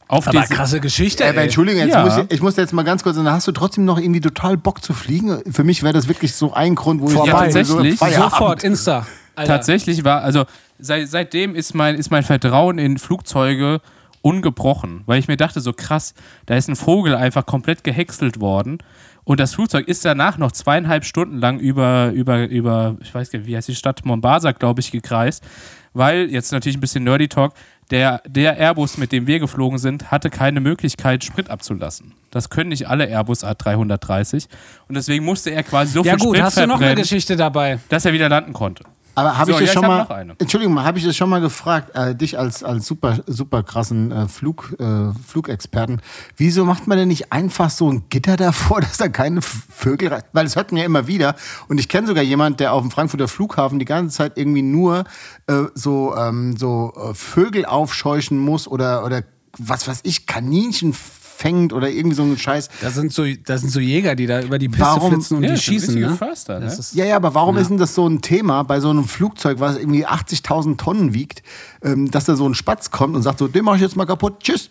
Auf 0.06 0.26
Aber 0.28 0.40
krasse 0.42 0.80
Geschichte. 0.80 1.24
Äh, 1.24 1.28
aber 1.30 1.38
ey. 1.38 1.44
Entschuldigung, 1.44 1.80
jetzt 1.82 1.92
Ja. 1.94 2.04
muss 2.04 2.16
ich, 2.16 2.30
ich 2.30 2.40
muss 2.42 2.56
jetzt 2.56 2.72
mal 2.72 2.82
ganz 2.84 3.02
kurz, 3.02 3.16
dann 3.16 3.28
hast 3.30 3.46
du 3.46 3.52
trotzdem 3.52 3.84
noch 3.84 3.98
irgendwie 3.98 4.20
total 4.20 4.56
Bock 4.56 4.82
zu 4.82 4.94
fliegen. 4.94 5.42
Für 5.52 5.64
mich 5.64 5.82
wäre 5.82 5.92
das 5.92 6.08
wirklich 6.08 6.34
so 6.34 6.52
ein 6.52 6.74
Grund, 6.74 7.00
wo 7.02 7.08
Vorbei. 7.08 7.48
ich 7.48 7.54
Ja, 7.54 7.64
so 7.64 7.74
tatsächlich. 7.74 7.98
Feierabend. 7.98 8.30
Sofort, 8.32 8.64
Insta. 8.64 9.06
Alter. 9.34 9.52
Tatsächlich 9.54 10.04
war, 10.04 10.22
also 10.22 10.44
seit, 10.78 11.08
seitdem 11.08 11.54
ist 11.54 11.74
mein, 11.74 11.94
ist 11.94 12.10
mein 12.10 12.22
Vertrauen 12.22 12.78
in 12.78 12.98
Flugzeuge 12.98 13.80
ungebrochen, 14.22 15.02
weil 15.06 15.18
ich 15.18 15.28
mir 15.28 15.36
dachte, 15.36 15.60
so 15.60 15.72
krass, 15.72 16.14
da 16.46 16.56
ist 16.56 16.68
ein 16.68 16.76
Vogel 16.76 17.14
einfach 17.14 17.46
komplett 17.46 17.84
gehäckselt 17.84 18.40
worden 18.40 18.78
und 19.24 19.38
das 19.40 19.54
Flugzeug 19.54 19.86
ist 19.86 20.04
danach 20.04 20.38
noch 20.38 20.52
zweieinhalb 20.52 21.04
Stunden 21.04 21.38
lang 21.38 21.60
über, 21.60 22.10
über, 22.12 22.48
über 22.48 22.96
ich 23.00 23.14
weiß 23.14 23.30
gar 23.30 23.38
nicht, 23.38 23.48
wie 23.48 23.56
heißt 23.56 23.68
die 23.68 23.74
Stadt, 23.76 24.04
Mombasa, 24.04 24.52
glaube 24.52 24.80
ich, 24.80 24.90
gekreist, 24.90 25.44
weil, 25.92 26.30
jetzt 26.30 26.52
natürlich 26.52 26.76
ein 26.76 26.80
bisschen 26.80 27.04
Nerdy 27.04 27.28
Talk, 27.28 27.52
der, 27.90 28.22
der 28.26 28.58
Airbus, 28.58 28.98
mit 28.98 29.12
dem 29.12 29.26
wir 29.26 29.38
geflogen 29.38 29.78
sind, 29.78 30.10
hatte 30.10 30.30
keine 30.30 30.60
Möglichkeit, 30.60 31.24
Sprit 31.24 31.48
abzulassen. 31.50 32.14
Das 32.30 32.50
können 32.50 32.68
nicht 32.68 32.88
alle 32.88 33.06
Airbus 33.06 33.44
A330 33.44 34.46
und 34.88 34.94
deswegen 34.94 35.24
musste 35.24 35.50
er 35.50 35.62
quasi 35.62 35.92
so 35.92 36.04
ja 36.04 36.16
viel 36.16 36.26
gut, 36.26 36.36
Sprit 36.36 36.42
hast 36.44 36.58
du 36.58 36.66
noch 36.66 36.80
eine 36.80 36.94
Geschichte 36.96 37.36
dabei? 37.36 37.78
dass 37.88 38.04
er 38.04 38.12
wieder 38.12 38.28
landen 38.28 38.52
konnte. 38.52 38.84
Aber 39.18 39.36
habe 39.36 39.52
So, 39.52 39.58
ich 39.58 39.66
das 39.66 39.74
ja, 39.74 39.82
schon 39.82 39.90
ich 39.90 40.08
mal. 40.08 40.36
Entschuldigung 40.38 40.74
mal, 40.74 40.84
habe 40.84 40.98
ich 40.98 41.04
das 41.04 41.16
schon 41.16 41.28
mal 41.28 41.40
gefragt, 41.40 41.90
äh, 41.96 42.14
dich 42.14 42.38
als, 42.38 42.62
als 42.62 42.86
super, 42.86 43.18
super 43.26 43.64
krassen 43.64 44.12
äh, 44.12 44.28
Flug, 44.28 44.76
äh, 44.78 45.12
Flugexperten, 45.26 46.00
wieso 46.36 46.64
macht 46.64 46.86
man 46.86 46.98
denn 46.98 47.08
nicht 47.08 47.32
einfach 47.32 47.68
so 47.70 47.90
ein 47.90 48.04
Gitter 48.10 48.36
davor, 48.36 48.80
dass 48.82 48.98
da 48.98 49.08
keine 49.08 49.42
Vögel 49.42 50.08
rein, 50.10 50.22
weil 50.32 50.44
das 50.44 50.54
hört 50.54 50.70
man 50.70 50.78
ja 50.78 50.84
immer 50.84 51.08
wieder 51.08 51.34
und 51.66 51.78
ich 51.78 51.88
kenne 51.88 52.06
sogar 52.06 52.22
jemanden, 52.22 52.58
der 52.58 52.72
auf 52.72 52.82
dem 52.82 52.92
Frankfurter 52.92 53.26
Flughafen 53.26 53.80
die 53.80 53.84
ganze 53.84 54.16
Zeit 54.16 54.38
irgendwie 54.38 54.62
nur 54.62 55.02
äh, 55.48 55.64
so, 55.74 56.14
ähm, 56.16 56.56
so 56.56 56.92
äh, 56.96 57.14
Vögel 57.14 57.64
aufscheuchen 57.64 58.38
muss 58.38 58.68
oder, 58.68 59.04
oder 59.04 59.24
was 59.58 59.88
weiß 59.88 60.00
ich, 60.04 60.26
Kaninchen 60.26 60.92
fängt 61.38 61.72
oder 61.72 61.88
irgendwie 61.88 62.16
so 62.16 62.24
einen 62.24 62.36
Scheiß. 62.36 62.68
Das 62.80 62.94
sind 62.94 63.12
so, 63.12 63.22
das 63.46 63.60
sind 63.60 63.70
so 63.70 63.78
Jäger, 63.78 64.16
die 64.16 64.26
da 64.26 64.42
über 64.42 64.58
die 64.58 64.68
Piste 64.68 64.82
Warum- 64.84 65.12
flitzen 65.12 65.36
und 65.36 65.44
Ja, 65.44 65.52
die 65.52 65.60
schießen. 65.60 65.94
Ne? 66.00 66.10
Förster, 66.16 66.58
Das 66.58 66.74
ne? 66.74 66.80
ist, 66.80 66.94
Ja, 66.94 67.04
ja, 67.04 67.14
aber 67.16 67.32
warum 67.34 67.56
ist 67.58 67.68
denn 67.70 67.78
das 67.78 67.94
so 67.94 68.08
ein 68.08 68.20
Thema 68.22 68.64
bei 68.64 68.80
so 68.80 68.90
einem 68.90 69.04
Flugzeug, 69.04 69.60
was 69.60 69.76
irgendwie 69.78 70.04
80.000 70.04 70.76
Tonnen 70.78 71.14
wiegt, 71.14 71.44
ähm, 71.82 72.10
dass 72.10 72.24
da 72.24 72.34
so 72.34 72.48
ein 72.48 72.54
Spatz 72.54 72.90
kommt 72.90 73.14
und 73.14 73.22
sagt 73.22 73.38
so, 73.38 73.46
den 73.46 73.64
mache 73.64 73.76
ich 73.76 73.82
jetzt 73.82 73.94
mal 73.96 74.04
kaputt, 74.06 74.40
tschüss. 74.42 74.68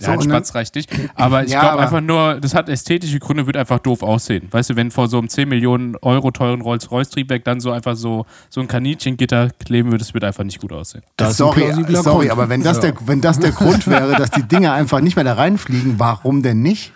So, 0.00 0.10
Ja, 0.10 0.16
dann- 0.16 0.22
Spatz 0.30 0.54
reicht 0.54 0.74
nicht. 0.76 0.90
Aber 1.14 1.44
ich 1.44 1.50
Ja, 1.50 1.60
glaube 1.60 1.80
einfach 1.82 2.00
nur, 2.00 2.40
das 2.40 2.54
hat 2.54 2.68
ästhetische 2.70 3.18
Gründe, 3.18 3.46
wird 3.46 3.56
einfach 3.58 3.78
doof 3.80 4.02
aussehen. 4.02 4.48
Weißt 4.50 4.70
du, 4.70 4.76
wenn 4.76 4.90
vor 4.90 5.08
so 5.08 5.18
einem 5.18 5.28
10 5.28 5.46
Millionen 5.48 5.94
Euro 5.96 6.30
teuren 6.30 6.62
Rolls-Royce-Triebwerk 6.62 7.44
dann 7.44 7.60
so 7.60 7.70
einfach 7.70 7.96
so, 7.96 8.24
so 8.48 8.60
ein 8.62 8.66
Kaninchengitter 8.68 9.50
kleben 9.62 9.90
würde, 9.90 9.98
das 10.04 10.14
wird 10.14 10.24
einfach 10.24 10.42
nicht 10.44 10.58
gut 10.58 10.72
aussehen. 10.72 11.02
Das 11.16 11.36
sorry, 11.36 11.60
plausibler 11.66 12.02
sorry 12.02 12.18
Grund. 12.28 12.30
aber 12.32 12.48
wenn 12.48 12.62
das, 12.62 12.80
der, 12.80 12.94
wenn 13.04 13.20
das 13.20 13.38
der 13.38 13.52
Grund 13.52 13.86
wäre, 13.86 14.16
dass 14.16 14.30
die 14.30 14.42
Dinge 14.42 14.72
einfach 14.72 15.00
nicht 15.00 15.16
mehr 15.16 15.24
da 15.24 15.34
reinfliegen, 15.34 15.98
warum 15.98 16.42
denn 16.42 16.62
nicht? 16.62 16.92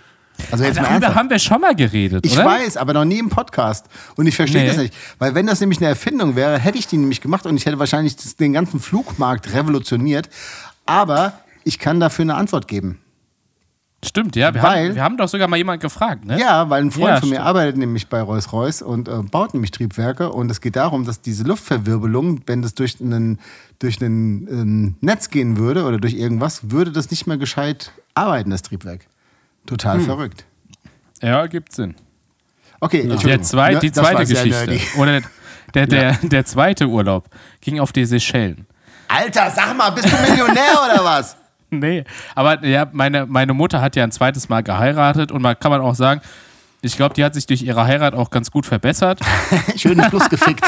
Also 0.50 0.64
jetzt 0.64 0.80
mal 0.80 0.88
Darüber 0.88 1.14
haben 1.14 1.30
wir 1.30 1.38
schon 1.38 1.60
mal 1.60 1.76
geredet, 1.76 2.26
Ich 2.26 2.32
oder? 2.32 2.46
weiß, 2.46 2.76
aber 2.78 2.92
noch 2.94 3.04
nie 3.04 3.18
im 3.20 3.28
Podcast. 3.28 3.86
Und 4.16 4.26
ich 4.26 4.34
verstehe 4.34 4.62
Nee. 4.62 4.68
das 4.68 4.76
nicht. 4.78 4.94
Weil 5.20 5.34
wenn 5.36 5.46
das 5.46 5.60
nämlich 5.60 5.78
eine 5.78 5.88
Erfindung 5.88 6.34
wäre, 6.34 6.58
hätte 6.58 6.76
ich 6.78 6.88
die 6.88 6.96
nämlich 6.96 7.20
gemacht 7.20 7.46
und 7.46 7.56
ich 7.56 7.66
hätte 7.66 7.78
wahrscheinlich 7.78 8.16
den 8.36 8.52
ganzen 8.54 8.80
Flugmarkt 8.80 9.52
revolutioniert. 9.54 10.28
Aber 10.86 11.34
ich 11.64 11.78
kann 11.78 12.00
dafür 12.00 12.22
eine 12.24 12.34
Antwort 12.34 12.68
geben. 12.68 13.00
Stimmt, 14.04 14.36
ja. 14.36 14.52
Wir, 14.52 14.62
Weil- 14.62 14.88
haben, 14.88 14.94
wir 14.96 15.02
haben 15.02 15.16
doch 15.16 15.28
sogar 15.28 15.48
mal 15.48 15.56
jemanden 15.56 15.80
gefragt, 15.80 16.26
ne? 16.26 16.38
Ja, 16.38 16.68
weil 16.68 16.82
ein 16.82 16.90
Freund 16.90 17.08
Ja, 17.08 17.20
von 17.20 17.28
mir 17.30 17.36
stimmt. 17.36 17.46
arbeitet 17.48 17.76
nämlich 17.78 18.08
bei 18.08 18.20
Rolls-Royce 18.20 18.82
und 18.82 19.08
äh, 19.08 19.22
baut 19.22 19.54
nämlich 19.54 19.70
Triebwerke. 19.70 20.30
Und 20.30 20.50
es 20.50 20.60
geht 20.60 20.76
darum, 20.76 21.06
dass 21.06 21.22
diese 21.22 21.44
Luftverwirbelung, 21.44 22.42
wenn 22.46 22.60
das 22.60 22.74
durch 22.74 23.00
ein 23.00 23.38
durch 23.78 24.02
einen, 24.02 24.46
ähm, 24.48 24.96
Netz 25.00 25.30
gehen 25.30 25.56
würde 25.56 25.84
oder 25.84 25.96
durch 25.98 26.12
irgendwas, 26.14 26.70
würde 26.70 26.92
das 26.92 27.10
nicht 27.10 27.26
mehr 27.26 27.38
gescheit 27.38 27.92
arbeiten, 28.14 28.50
das 28.50 28.60
Triebwerk. 28.62 29.06
Total 29.66 29.96
Hm. 29.98 30.04
verrückt. 30.04 30.44
Ja, 31.22 31.46
gibt 31.46 31.72
Sinn. 31.72 31.94
Okay, 32.80 33.02
Der 33.04 33.12
Entschuldigung. 33.12 33.44
zwei, 33.44 33.74
die 33.76 33.90
zweite 33.90 34.26
sehr 34.26 34.44
Geschichte. 34.44 34.80
Oder 35.00 35.22
der, 35.72 35.86
der, 35.86 36.12
der 36.22 36.44
zweite 36.44 36.86
Urlaub 36.88 37.24
ging 37.62 37.80
auf 37.80 37.92
die 37.92 38.04
Seychellen. 38.04 38.66
Alter, 39.08 39.50
sag 39.50 39.74
mal, 39.76 39.88
bist 39.90 40.12
du 40.12 40.16
Millionär 40.30 40.72
oder 40.84 41.02
was? 41.04 41.36
Nee, 41.84 42.04
aber 42.34 42.64
ja, 42.64 42.86
meine, 42.92 43.26
meine 43.26 43.52
Mutter 43.52 43.80
hat 43.80 43.96
ja 43.96 44.04
ein 44.04 44.12
zweites 44.12 44.48
Mal 44.48 44.62
geheiratet 44.62 45.32
und 45.32 45.42
man 45.42 45.58
kann 45.58 45.70
man 45.70 45.80
auch 45.80 45.94
sagen, 45.94 46.20
ich 46.84 46.96
glaube, 46.96 47.14
die 47.14 47.24
hat 47.24 47.32
sich 47.32 47.46
durch 47.46 47.62
ihre 47.62 47.84
Heirat 47.86 48.14
auch 48.14 48.28
ganz 48.28 48.50
gut 48.50 48.66
verbessert. 48.66 49.18
Schön 49.76 49.96
Plus 50.10 50.28
gefickt. 50.28 50.62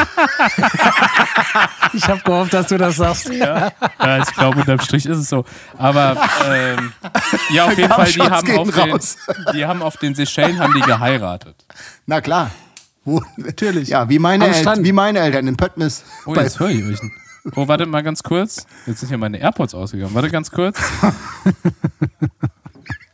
ich 1.92 2.08
habe 2.08 2.20
gehofft, 2.24 2.54
dass 2.54 2.68
du 2.68 2.78
das 2.78 2.96
sagst. 2.96 3.28
Ja, 3.28 3.70
ja 4.02 4.18
ich 4.22 4.34
glaube, 4.34 4.60
unterm 4.60 4.80
Strich 4.80 5.04
ist 5.04 5.18
es 5.18 5.28
so. 5.28 5.44
Aber 5.76 6.16
ähm, 6.50 6.92
ja, 7.50 7.66
auf 7.66 7.76
jeden 7.76 7.92
Fall, 7.92 8.10
die 8.10 8.22
haben, 8.22 8.56
auf 8.56 8.70
den, 8.70 8.98
die 9.54 9.66
haben 9.66 9.82
auf 9.82 9.98
den 9.98 10.14
Seychellen 10.14 10.58
haben 10.58 10.72
die 10.74 10.80
geheiratet. 10.80 11.54
Na 12.06 12.22
klar. 12.22 12.50
Natürlich. 13.36 13.90
Ja, 13.90 14.08
wie 14.08 14.18
meine, 14.18 14.46
El 14.46 14.84
wie 14.84 14.92
meine 14.92 15.20
Eltern 15.20 15.46
in 15.46 15.56
Pöttnis. 15.56 16.02
Oh, 16.24 16.32
Bei- 16.32 16.44
jetzt 16.44 16.58
höre 16.58 16.70
ich 16.70 16.82
euch. 16.82 16.98
Oh, 17.54 17.68
warte 17.68 17.86
mal 17.86 18.02
ganz 18.02 18.22
kurz. 18.22 18.66
Jetzt 18.86 19.00
sind 19.00 19.08
hier 19.08 19.18
meine 19.18 19.38
AirPods 19.38 19.74
ausgegangen. 19.74 20.14
Warte 20.14 20.30
ganz 20.30 20.50
kurz. 20.50 20.78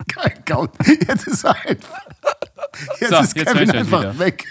Kein 0.08 0.44
Count. 0.44 0.70
Jetzt 1.06 1.26
ist 1.26 1.44
er 1.44 1.54
einfach. 1.66 2.00
Jetzt 3.00 3.10
So, 3.10 3.16
ist 3.18 3.36
jetzt 3.36 3.52
Kevin 3.52 3.68
ich 3.70 3.74
einfach 3.76 4.00
wieder. 4.00 4.18
weg. 4.18 4.44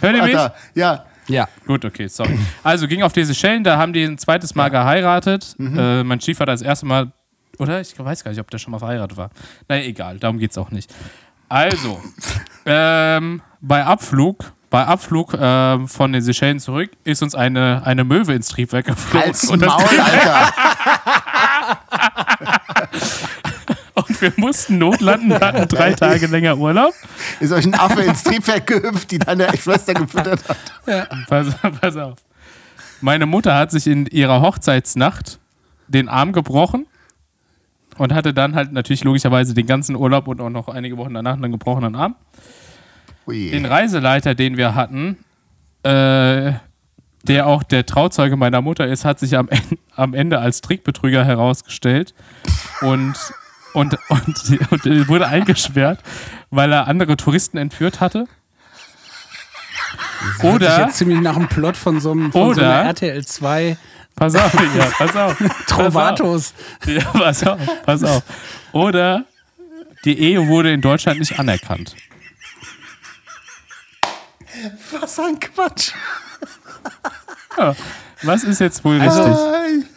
Hört 0.00 0.16
ihr 0.16 0.22
mich? 0.22 0.36
Alter, 0.38 0.54
ja. 0.74 1.04
Ja. 1.26 1.48
Gut, 1.66 1.84
okay, 1.84 2.06
sorry. 2.08 2.38
Also 2.62 2.86
ging 2.86 3.02
auf 3.02 3.12
die 3.12 3.24
Seychellen, 3.24 3.64
da 3.64 3.78
haben 3.78 3.92
die 3.92 4.04
ein 4.04 4.18
zweites 4.18 4.54
Mal 4.54 4.68
geheiratet. 4.70 5.56
Äh, 5.58 6.02
mein 6.04 6.20
Stiefvater 6.20 6.52
das 6.52 6.62
erste 6.62 6.84
Mal, 6.86 7.12
oder? 7.58 7.80
Ich 7.80 7.98
weiß 7.98 8.24
gar 8.24 8.30
nicht, 8.30 8.40
ob 8.40 8.50
der 8.50 8.58
schon 8.58 8.72
mal 8.72 8.78
verheiratet 8.78 9.16
war. 9.16 9.30
Naja, 9.68 9.84
egal, 9.84 10.18
darum 10.18 10.38
geht 10.38 10.50
es 10.50 10.58
auch 10.58 10.70
nicht. 10.70 10.92
Also, 11.48 12.02
ähm, 12.66 13.40
bei 13.60 13.84
Abflug, 13.84 14.52
bei 14.74 14.86
Abflug 14.86 15.38
ähm, 15.40 15.86
von 15.86 16.12
den 16.12 16.20
Seychellen 16.20 16.58
zurück, 16.58 16.90
ist 17.04 17.22
uns 17.22 17.36
eine, 17.36 17.82
eine 17.84 18.02
Möwe 18.02 18.34
ins 18.34 18.48
Triebwerk 18.48 18.86
geflogen. 18.86 19.26
Halt's 19.26 19.48
Und, 19.48 19.64
Maul, 19.64 19.84
Alter. 20.00 20.52
und 23.94 24.20
wir 24.20 24.32
mussten 24.34 24.78
notlanden, 24.78 25.32
hatten 25.32 25.68
drei 25.68 25.92
Tage 25.92 26.26
länger 26.26 26.58
Urlaub. 26.58 26.92
Ist 27.38 27.52
euch 27.52 27.66
ein 27.66 27.74
Affe 27.74 28.02
ins 28.02 28.24
Triebwerk 28.24 28.66
gehüpft, 28.66 29.12
die 29.12 29.20
deine 29.20 29.56
Schwester 29.56 29.94
gefüttert 29.94 30.40
hat. 30.48 31.28
Pass, 31.28 31.54
pass 31.80 31.96
auf. 31.96 32.16
Meine 33.00 33.26
Mutter 33.26 33.54
hat 33.54 33.70
sich 33.70 33.86
in 33.86 34.06
ihrer 34.06 34.40
Hochzeitsnacht 34.40 35.38
den 35.86 36.08
Arm 36.08 36.32
gebrochen 36.32 36.88
und 37.96 38.12
hatte 38.12 38.34
dann 38.34 38.56
halt 38.56 38.72
natürlich 38.72 39.04
logischerweise 39.04 39.54
den 39.54 39.68
ganzen 39.68 39.94
Urlaub 39.94 40.26
und 40.26 40.40
auch 40.40 40.50
noch 40.50 40.66
einige 40.66 40.96
Wochen 40.96 41.14
danach 41.14 41.34
einen 41.34 41.52
gebrochenen 41.52 41.94
Arm. 41.94 42.16
Ui. 43.26 43.50
Den 43.50 43.64
Reiseleiter, 43.66 44.34
den 44.34 44.56
wir 44.56 44.74
hatten, 44.74 45.16
äh, 45.82 46.52
der 47.26 47.46
auch 47.46 47.62
der 47.62 47.86
Trauzeuge 47.86 48.36
meiner 48.36 48.60
Mutter 48.60 48.86
ist, 48.86 49.04
hat 49.04 49.18
sich 49.18 49.36
am, 49.36 49.48
am 49.96 50.14
Ende 50.14 50.38
als 50.38 50.60
Trickbetrüger 50.60 51.24
herausgestellt 51.24 52.14
und, 52.82 53.14
und, 53.72 53.98
und, 54.08 54.70
und 54.70 55.08
wurde 55.08 55.26
eingesperrt, 55.26 56.00
weil 56.50 56.72
er 56.72 56.86
andere 56.86 57.16
Touristen 57.16 57.56
entführt 57.56 58.00
hatte. 58.00 58.26
Hört 60.20 60.40
sich 60.40 60.44
Oder, 60.44 60.80
jetzt 60.80 60.96
ziemlich 60.96 61.20
nach 61.20 61.36
einem 61.36 61.48
Plot 61.48 61.76
von 61.76 62.00
so, 62.00 62.12
einem, 62.12 62.32
von 62.32 62.54
so 62.54 62.60
Oder- 62.60 62.80
einer 62.80 62.88
RTL 62.88 63.24
2 63.24 63.76
pass 64.16 64.34
auf, 64.36 64.54
ja, 64.76 64.84
pass 64.96 65.16
auf. 65.16 65.36
Trovatos. 65.66 66.54
Ja, 66.86 67.02
pass 67.12 67.44
auf, 67.44 67.58
pass 67.84 68.04
auf. 68.04 68.22
Oder 68.72 69.24
die 70.04 70.18
Ehe 70.18 70.46
wurde 70.46 70.72
in 70.72 70.80
Deutschland 70.80 71.18
nicht 71.18 71.38
anerkannt. 71.38 71.96
Was 75.00 75.18
ein 75.18 75.38
Quatsch. 75.40 75.92
Ja, 77.58 77.74
was 78.22 78.44
ist 78.44 78.60
jetzt 78.60 78.84
wohl 78.84 79.00
Also- 79.00 79.22
richtig? 79.22 79.90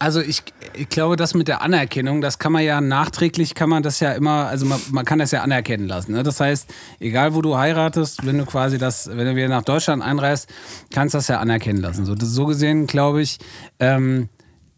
Also 0.00 0.20
ich, 0.20 0.44
ich 0.74 0.88
glaube, 0.88 1.16
das 1.16 1.34
mit 1.34 1.48
der 1.48 1.60
Anerkennung, 1.60 2.20
das 2.20 2.38
kann 2.38 2.52
man 2.52 2.62
ja 2.62 2.80
nachträglich, 2.80 3.56
kann 3.56 3.68
man 3.68 3.82
das 3.82 3.98
ja 3.98 4.12
immer, 4.12 4.46
also 4.46 4.64
man, 4.64 4.78
man 4.92 5.04
kann 5.04 5.18
das 5.18 5.32
ja 5.32 5.42
anerkennen 5.42 5.88
lassen. 5.88 6.12
Ne? 6.12 6.22
Das 6.22 6.38
heißt, 6.38 6.72
egal 7.00 7.34
wo 7.34 7.42
du 7.42 7.58
heiratest, 7.58 8.24
wenn 8.24 8.38
du 8.38 8.46
quasi 8.46 8.78
das, 8.78 9.08
wenn 9.08 9.26
du 9.26 9.34
wieder 9.34 9.48
nach 9.48 9.64
Deutschland 9.64 10.04
einreist, 10.04 10.48
kannst 10.94 11.14
du 11.14 11.18
das 11.18 11.26
ja 11.26 11.40
anerkennen 11.40 11.80
lassen. 11.80 12.06
So, 12.06 12.14
das, 12.14 12.28
so 12.28 12.46
gesehen, 12.46 12.86
glaube 12.86 13.22
ich, 13.22 13.38
ähm, 13.80 14.28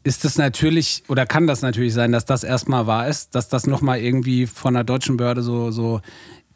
ist 0.05 0.25
es 0.25 0.39
natürlich 0.39 1.03
oder 1.09 1.27
kann 1.27 1.47
das 1.47 1.61
natürlich 1.61 1.93
sein, 1.93 2.13
dass 2.13 2.25
das 2.25 2.43
erstmal 2.43 2.87
wahr 2.87 3.07
ist, 3.07 3.35
dass 3.35 3.51
das 3.51 3.67
nochmal 3.67 3.99
irgendwie 4.01 4.47
von 4.47 4.73
der 4.73 4.85
deutschen 4.85 5.19
Behörde 5.19 5.43
so, 5.43 5.71
so 5.71 6.01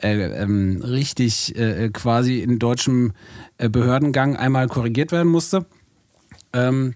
äh, 0.05 0.43
ähm, 0.43 0.83
richtig 0.83 1.57
äh, 1.57 1.89
quasi 1.89 2.41
in 2.41 2.59
deutschem 2.59 3.13
äh, 3.59 3.69
Behördengang 3.69 4.37
einmal 4.37 4.69
korrigiert 4.69 5.13
werden 5.13 5.33
musste. 5.33 5.65
Ähm, 6.53 6.95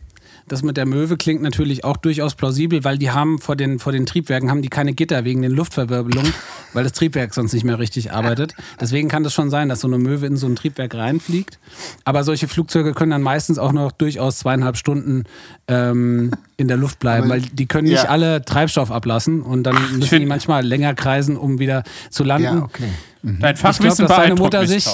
das 0.49 0.63
mit 0.63 0.77
der 0.77 0.87
Möwe 0.87 1.17
klingt 1.17 1.43
natürlich 1.43 1.85
auch 1.85 1.97
durchaus 1.97 2.35
plausibel, 2.35 2.85
weil 2.85 2.99
die 2.99 3.11
haben 3.11 3.39
vor 3.39 3.57
den, 3.57 3.79
vor 3.79 3.93
den 3.93 4.07
Triebwerken 4.07 4.51
haben 4.51 4.63
die 4.63 4.69
keine 4.69 4.93
Gitter 4.95 5.25
wegen 5.25 5.43
den 5.43 5.53
Luftverwirbelungen. 5.53 6.33
weil 6.75 6.85
das 6.85 6.93
Triebwerk 6.93 7.33
sonst 7.33 7.53
nicht 7.55 7.65
mehr 7.65 7.79
richtig 7.79 8.13
arbeitet. 8.13 8.55
Deswegen 8.81 9.09
kann 9.09 9.25
das 9.25 9.33
schon 9.33 9.49
sein, 9.51 9.69
dass 9.71 9.81
so 9.81 9.89
eine 9.89 9.99
Möwe 9.99 10.27
in 10.27 10.37
so 10.37 10.47
ein 10.47 10.55
Triebwerk 10.55 10.95
reinfliegt. 10.95 11.59
Aber 12.05 12.25
solche 12.25 12.47
Flugzeuge 12.47 12.93
können 12.93 13.11
dann 13.11 13.23
meistens 13.23 13.59
auch 13.59 13.73
noch 13.73 13.91
durchaus 13.91 14.39
zweieinhalb 14.39 14.77
Stunden 14.77 15.25
ähm, 15.67 16.31
in 16.59 16.69
der 16.69 16.77
Luft 16.77 16.99
bleiben, 16.99 17.25
Aber- 17.25 17.35
weil 17.35 17.41
die 17.41 17.67
können 17.67 17.89
nicht 17.89 18.05
Ja. 18.05 18.11
alle 18.11 18.45
Treibstoff 18.45 18.91
ablassen 18.91 19.41
und 19.43 19.63
dann 19.65 19.77
müssen 19.99 20.21
die 20.21 20.27
manchmal 20.27 20.65
länger 20.67 20.95
kreisen, 20.95 21.37
um 21.37 21.59
wieder 21.59 21.85
zu 22.11 22.23
landen. 22.25 22.45
Ja, 22.59 22.63
okay. 22.63 22.89
Dein 23.23 23.57
Fachwissen 23.57 24.07
dass 24.07 24.17
deine 24.17 24.35
Mutter 24.35 24.67
sich-. 24.67 24.89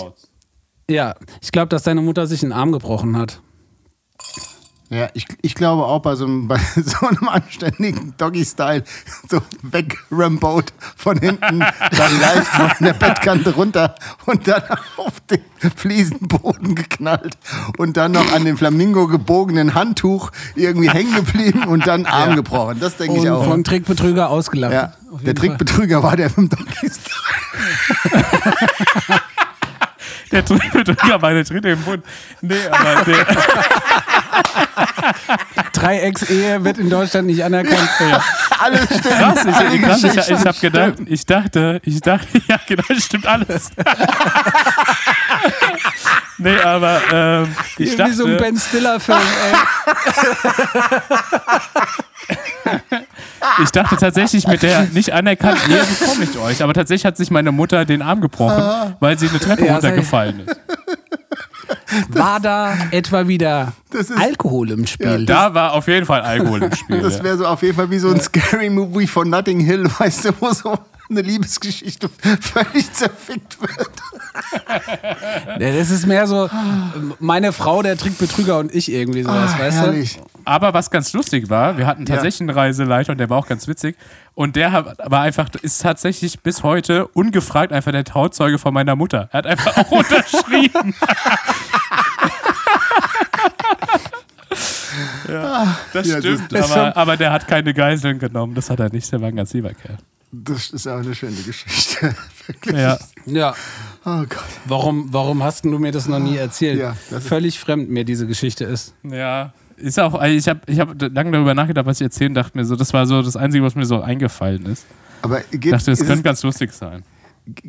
Ja, 0.89 1.15
ich 1.43 1.51
glaube, 1.51 1.69
dass 1.69 1.83
deine 1.83 2.03
Mutter 2.03 2.27
sich 2.27 2.43
einen 2.43 2.53
Arm 2.53 2.71
gebrochen 2.73 3.17
hat. 3.17 3.41
Ja, 4.91 5.09
ich, 5.15 5.27
ich 5.41 5.55
glaube 5.55 5.85
auch 5.85 6.01
bei 6.01 6.15
so 6.15 6.27
einem, 6.27 6.47
bei 6.47 6.59
so 6.77 7.07
einem 7.07 7.29
anständigen 7.29 8.15
Doggy-Style, 8.19 8.85
so 9.29 9.41
wegrambot 9.63 10.73
von 10.97 11.19
hinten, 11.19 11.61
dann 11.97 12.21
leicht 12.21 12.47
von 12.47 12.71
der 12.81 12.93
Bettkante 12.93 13.55
runter 13.55 13.95
und 14.27 14.47
dann 14.47 14.63
auf 14.99 15.21
den 15.31 15.41
Fliesenboden 15.75 16.75
geknallt 16.75 17.37
und 17.79 17.97
dann 17.97 18.13
noch 18.13 18.33
an 18.35 18.45
dem 18.45 18.59
Flamingo 18.59 19.07
gebogenen 19.07 19.75
Handtuch 19.75 20.31
irgendwie 20.55 20.91
hängen 20.91 21.15
geblieben 21.15 21.65
und 21.65 21.87
dann 21.87 22.05
Arm 22.05 22.37
gebrochen. 22.37 22.79
Das 22.79 22.97
denke 22.99 23.17
ich 23.17 23.23
Und 23.23 23.29
auch. 23.31 23.45
vom 23.45 23.65
Trickbetrüger 23.65 24.29
ausgelacht. 24.29 24.73
Ja, 24.75 24.83
der 24.87 25.21
jeden 25.21 25.25
Fall. 25.25 25.35
Trickbetrüger 25.35 26.03
war 26.03 26.17
der 26.17 26.29
vom 26.29 26.49
Doggy-Style. 26.49 27.15
Der 30.33 30.43
Betrüger 30.43 31.23
war 31.23 31.33
der 31.33 31.45
dritte 31.45 31.69
im 31.71 31.81
Bund. 31.83 32.05
Nee, 32.41 32.57
aber 32.71 33.05
der, 33.05 33.27
Dreiecksehe 35.73 36.65
wird 36.65 36.79
in 36.79 36.91
Deutschland 36.91 37.27
nicht 37.27 37.45
anerkannt. 37.45 37.91
Alles 38.59 38.85
stimmt. 38.85 39.05
krass, 39.05 39.45
ich, 39.45 39.55
alle 39.55 39.79
krass, 39.81 40.03
ich, 40.03 40.17
ich 40.17 40.47
habe 40.47 40.59
gedacht, 40.59 40.95
ich 41.07 41.27
dachte, 41.27 41.81
ich 41.85 42.01
dachte, 42.01 42.41
ja 42.49 42.59
genau, 42.67 42.83
das 42.89 43.05
stimmt 43.05 43.27
alles. 43.27 43.71
nee, 46.39 46.59
aber 46.59 47.01
ähm, 47.13 47.55
ich 47.77 47.93
Wie 47.93 47.97
dachte, 47.97 48.15
so 48.15 48.25
ein 48.27 48.37
Ben 48.37 48.59
Stiller-Film, 48.59 49.19
ey. 49.19 49.55
ich 53.63 53.71
dachte 53.71 53.97
tatsächlich 53.97 54.47
mit 54.47 54.63
der 54.63 54.85
nicht 54.93 55.13
anerkannten 55.13 55.71
Ehe 55.71 55.83
bekomme 55.85 56.25
ich 56.25 56.39
euch. 56.39 56.63
Aber 56.63 56.73
tatsächlich 56.75 57.05
hat 57.05 57.17
sich 57.17 57.31
meine 57.31 57.53
Mutter 57.53 57.85
den 57.85 58.03
Arm 58.03 58.21
gebrochen, 58.21 58.95
weil 59.01 59.19
sie 59.19 59.29
eine 59.29 59.39
Treppe 59.39 59.67
Ja, 59.67 59.75
runtergefallen 59.75 60.41
ist. 60.47 60.57
War 62.09 62.41
da 62.41 62.75
etwa 62.91 63.29
wieder 63.29 63.73
Das 63.91 64.11
ist- 64.11 64.19
Alkohol 64.19 64.71
im 64.73 64.87
Spiel? 64.87 65.27
Da 65.27 65.55
war 65.55 65.73
auf 65.73 65.87
jeden 65.87 66.07
Fall 66.07 66.23
Alkohol 66.23 66.63
im 66.65 66.75
Spiel. 66.75 67.01
Das 67.01 67.19
ja. 67.19 67.25
wäre 67.25 67.37
so 67.39 67.47
auf 67.47 67.63
jeden 67.63 67.77
Fall 67.77 67.91
wie 67.91 67.99
so 67.99 68.11
ein 68.11 68.21
Scary 68.21 68.69
Movie 68.71 69.07
von 69.07 69.31
Notting 69.31 69.61
Hill, 69.61 69.89
weißt 69.99 70.25
du, 70.27 70.31
wo 70.41 70.51
so 70.53 70.77
eine 71.11 71.21
Liebesgeschichte 71.23 72.09
völlig 72.41 72.93
zerfickt 72.93 73.61
wird. 73.61 73.91
Ja, 75.61 75.73
das 75.73 75.91
ist 75.91 76.07
mehr 76.07 76.27
so 76.27 76.51
meine 77.21 77.53
Frau, 77.53 77.83
der 77.83 77.97
Trickbetrüger 77.97 78.59
und 78.59 78.75
ich 78.75 78.91
irgendwie 78.91 79.23
sowas, 79.23 79.53
Ah, 79.55 79.59
weißt 79.61 79.77
herrlich. 79.79 80.21
Aber 80.45 80.75
was 80.75 80.91
ganz 80.91 81.13
lustig 81.13 81.49
war, 81.49 81.79
wir 81.79 81.87
hatten 81.87 82.05
tatsächlich 82.05 82.41
einen 82.41 82.51
Reiseleiter 82.51 83.13
und 83.13 83.19
der 83.19 83.31
war 83.31 83.39
auch 83.39 83.47
ganz 83.47 83.69
witzig. 83.69 83.97
Und 84.35 84.57
der 84.57 84.97
war 85.05 85.21
einfach, 85.21 85.49
ist 85.63 85.81
tatsächlich 85.83 86.41
bis 86.41 86.65
heute 86.65 87.07
ungefragt 87.09 87.73
einfach 87.73 87.93
der 87.93 88.03
Trauzeuge 88.05 88.59
von 88.59 88.75
meiner 88.75 88.97
Mutter. 88.97 89.29
Er 89.31 89.39
hat 89.39 89.47
einfach 89.47 89.77
auch 89.77 89.91
unterschrieben. 89.93 90.95
ja, 95.29 95.77
das 95.93 96.07
Ja, 96.07 96.15
das 96.17 96.25
stimmt. 96.25 96.53
ist 96.53 96.73
aber, 96.73 96.97
aber 96.97 97.17
der 97.17 97.33
hat 97.33 97.47
keine 97.47 97.73
Geiseln 97.75 98.19
genommen. 98.19 98.55
Das 98.55 98.71
hat 98.71 98.81
er 98.81 98.91
nicht. 98.93 99.11
Der 99.13 99.21
war 99.21 99.29
ein 99.29 99.37
ganz 99.37 99.53
lieber 99.53 99.71
Kerl. 99.73 99.99
Das 100.45 100.71
ist 100.71 100.87
auch 100.87 100.99
eine 100.99 101.15
schöne 101.15 101.37
Geschichte. 101.37 102.15
Wirklich. 102.47 102.77
Ja. 102.77 102.99
Ja. 103.27 103.55
Oh 104.05 104.25
Gott. 104.29 104.45
Warum, 104.67 105.13
warum 105.13 105.43
hast 105.43 105.65
du 105.65 105.79
mir 105.79 105.93
das 105.93 106.07
noch 106.07 106.19
nie 106.19 106.37
erzählt? 106.37 106.79
Ja, 106.79 106.95
Völlig 107.21 107.59
fremd 107.59 107.89
mir 107.89 108.05
diese 108.05 108.27
Geschichte 108.27 108.65
ist. 108.65 108.95
Ja. 109.03 109.53
Ist 109.77 109.99
auch, 109.99 110.15
also 110.15 110.37
ich 110.37 110.47
habe 110.49 110.61
ich 110.67 110.79
hab 110.79 111.01
lange 111.01 111.33
darüber 111.33 111.55
nachgedacht, 111.55 111.87
was 111.87 112.01
ich 112.01 112.05
erzählen 112.05 112.33
dachte 112.35 112.57
mir 112.57 112.65
so, 112.65 112.77
das 112.77 112.93
war 112.93 113.07
so 113.07 113.23
das 113.23 113.37
Einzige, 113.37 113.65
was 113.65 113.75
mir 113.75 113.87
so 113.87 114.01
eingefallen 114.01 114.67
ist. 114.67 114.87
Aber 115.23 115.41
Ich 115.51 115.61
geht, 115.61 115.73
dachte, 115.73 115.91
das 115.91 116.01
ist, 116.01 116.07
könnte 116.07 116.21
es, 116.21 116.23
ganz 116.23 116.43
lustig 116.43 116.73
sein. 116.73 117.03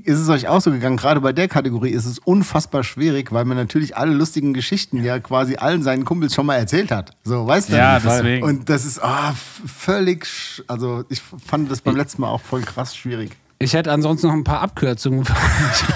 Ist 0.03 0.19
es 0.19 0.30
euch 0.30 0.47
auch 0.47 0.61
so 0.61 0.71
gegangen? 0.71 0.95
Gerade 0.97 1.19
bei 1.19 1.34
der 1.34 1.47
Kategorie 1.49 1.89
ist 1.89 2.05
es 2.05 2.17
unfassbar 2.19 2.84
schwierig, 2.84 3.32
weil 3.34 3.43
man 3.45 3.57
natürlich 3.57 3.97
alle 3.97 4.13
lustigen 4.13 4.53
Geschichten 4.53 5.03
ja 5.03 5.19
quasi 5.19 5.57
allen 5.57 5.84
seinen 5.84 6.05
Kumpels 6.05 6.34
schon 6.34 6.45
mal 6.45 6.55
erzählt 6.55 6.91
hat. 6.91 7.11
So, 7.26 7.45
weißt 7.45 7.71
du? 7.71 7.76
Ja, 7.76 7.99
deswegen. 7.99 8.43
Und 8.45 8.69
das 8.69 8.86
ist 8.86 8.99
f- 8.99 9.61
völlig, 9.65 10.23
sch- 10.26 10.61
also 10.67 11.03
ich 11.09 11.21
fand 11.45 11.69
das 11.69 11.82
beim 11.82 11.95
letzten 11.97 12.21
Mal 12.21 12.30
auch 12.30 12.39
voll 12.41 12.61
krass 12.61 12.95
schwierig. 12.95 13.32
Ich 13.59 13.73
hätte 13.73 13.91
ansonsten 13.91 14.28
noch 14.28 14.34
ein 14.34 14.43
paar 14.45 14.61
Abkürzungen. 14.61 15.26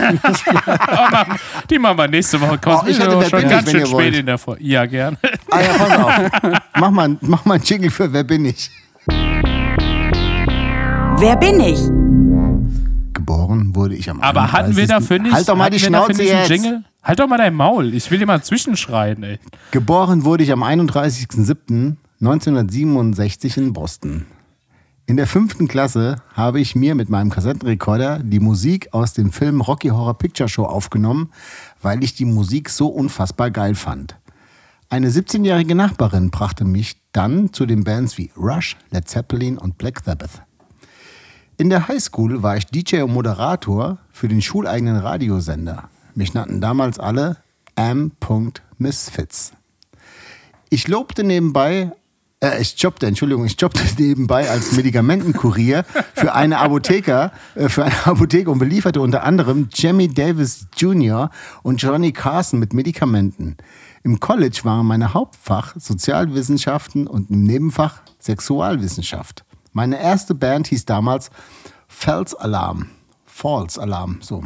Oh, 0.01 1.36
die 1.69 1.80
machen 1.80 1.97
wir 1.97 2.07
nächste 2.07 2.39
Woche. 2.41 2.57
Komm, 2.61 2.82
Oh, 2.84 2.88
ich 2.88 2.99
hätte 2.99 3.30
schon 3.30 3.47
ganz 3.47 3.65
ich, 3.67 3.71
schön 3.71 3.82
spät 3.86 3.91
wollt. 3.91 4.15
in 4.15 4.25
der 4.25 4.38
Folge. 4.38 4.63
Ja, 4.63 4.86
gern. 4.86 5.17
Ah 5.51 5.61
ja, 5.61 5.73
pass 5.77 5.91
auf. 5.97 6.13
mach, 6.80 6.91
mal, 6.91 7.17
mach 7.21 7.45
mal 7.45 7.53
einen 7.55 7.63
Jingle 7.63 7.89
für 7.91 8.11
Wer 8.11 8.23
bin 8.23 8.45
ich? 8.45 8.69
Wer 11.17 11.36
bin 11.38 11.59
ich? 11.59 11.80
Geboren 13.30 13.75
wurde 13.75 13.93
ich 13.93 14.09
am 14.09 14.21
Aber 14.21 14.51
hatten 14.51 14.75
wir 14.75 14.86
31.. 14.86 14.88
dafür 14.88 15.19
nicht, 15.19 15.34
Halt 15.34 15.47
doch 15.47 15.55
mal 15.55 15.69
die 15.69 15.77
Schnauze 15.77 16.23
jetzt. 16.23 16.49
Jingle? 16.49 16.84
Halt 17.03 17.19
doch 17.19 17.27
mal 17.27 17.38
dein 17.38 17.53
Maul. 17.53 17.93
Ich 17.93 18.09
will 18.09 18.17
dir 18.17 18.25
mal 18.25 18.41
zwischenschreien, 18.41 19.21
ey. 19.21 19.38
Geboren 19.69 20.23
wurde 20.23 20.43
ich 20.43 20.51
am 20.51 20.63
31.07.1967 20.63 23.57
in 23.59 23.71
Boston. 23.71 24.25
In 25.05 25.15
der 25.15 25.27
fünften 25.27 25.67
Klasse 25.67 26.15
habe 26.34 26.59
ich 26.59 26.75
mir 26.75 26.95
mit 26.95 27.09
meinem 27.09 27.30
Kassettenrekorder 27.30 28.17
die 28.17 28.39
Musik 28.39 28.89
aus 28.93 29.13
dem 29.13 29.32
Film 29.32 29.61
Rocky 29.61 29.89
Horror 29.89 30.17
Picture 30.17 30.49
Show 30.49 30.63
aufgenommen, 30.63 31.30
weil 31.84 32.03
ich 32.03 32.15
die 32.15 32.25
Musik 32.25 32.71
so 32.71 32.88
unfassbar 32.88 33.51
geil 33.51 33.75
fand. 33.75 34.15
Eine 34.89 35.11
17-jährige 35.11 35.75
Nachbarin 35.75 36.32
brachte 36.32 36.65
mich 36.65 36.95
dann 37.11 37.53
zu 37.53 37.67
den 37.67 37.84
Bands 37.84 38.17
wie 38.17 38.32
Rush, 38.36 38.75
Led 38.89 39.07
Zeppelin 39.07 39.59
und 39.59 39.77
Black 39.77 40.01
Sabbath. 40.03 40.41
In 41.60 41.70
der 41.70 41.89
Highschool 41.89 42.41
war 42.41 42.55
ich 42.55 42.68
DJ 42.68 43.01
und 43.01 43.12
Moderator 43.12 43.97
für 44.14 44.30
den 44.30 44.41
schuleigenen 44.41 44.95
Radiosender. 44.95 45.89
Mich 46.16 46.34
nannten 46.34 46.62
damals 46.62 46.99
alle 46.99 47.36
M. 47.76 48.14
Misfits. 48.78 49.51
Ich 50.70 50.88
lobte 50.88 51.26
nebenbei, 51.26 51.91
äh, 52.41 52.62
ich 52.62 52.82
jobbte, 52.82 53.07
Entschuldigung, 53.07 53.43
ich 53.43 53.60
jobbte 53.60 53.84
nebenbei 54.01 54.49
als 54.49 54.72
Medikamentenkurier 54.72 55.84
für 56.14 56.34
eine 56.34 56.60
Apotheker, 56.60 57.34
äh, 57.55 57.68
für 57.68 57.84
eine 57.84 58.05
Apotheke 58.05 58.49
und 58.49 58.60
belieferte 58.60 59.01
unter 59.01 59.24
anderem 59.24 59.68
Jimmy 59.74 60.07
Davis 60.07 60.66
Jr. 60.78 61.30
und 61.62 61.82
Johnny 61.82 62.14
Carson 62.14 62.62
mit 62.62 62.74
Medikamenten. 62.74 63.57
Im 64.03 64.22
College 64.22 64.62
war 64.64 64.82
meine 64.84 65.14
Hauptfach 65.14 65.76
Sozialwissenschaften 65.78 67.05
und 67.05 67.30
im 67.30 67.43
Nebenfach 67.43 68.01
Sexualwissenschaft. 68.18 69.43
Meine 69.72 70.01
erste 70.01 70.36
Band 70.36 70.67
hieß 70.67 70.86
damals 70.86 71.30
False 71.88 72.39
Alarm. 72.39 72.89
False 73.26 73.82
Alarm, 73.82 74.20
so. 74.22 74.43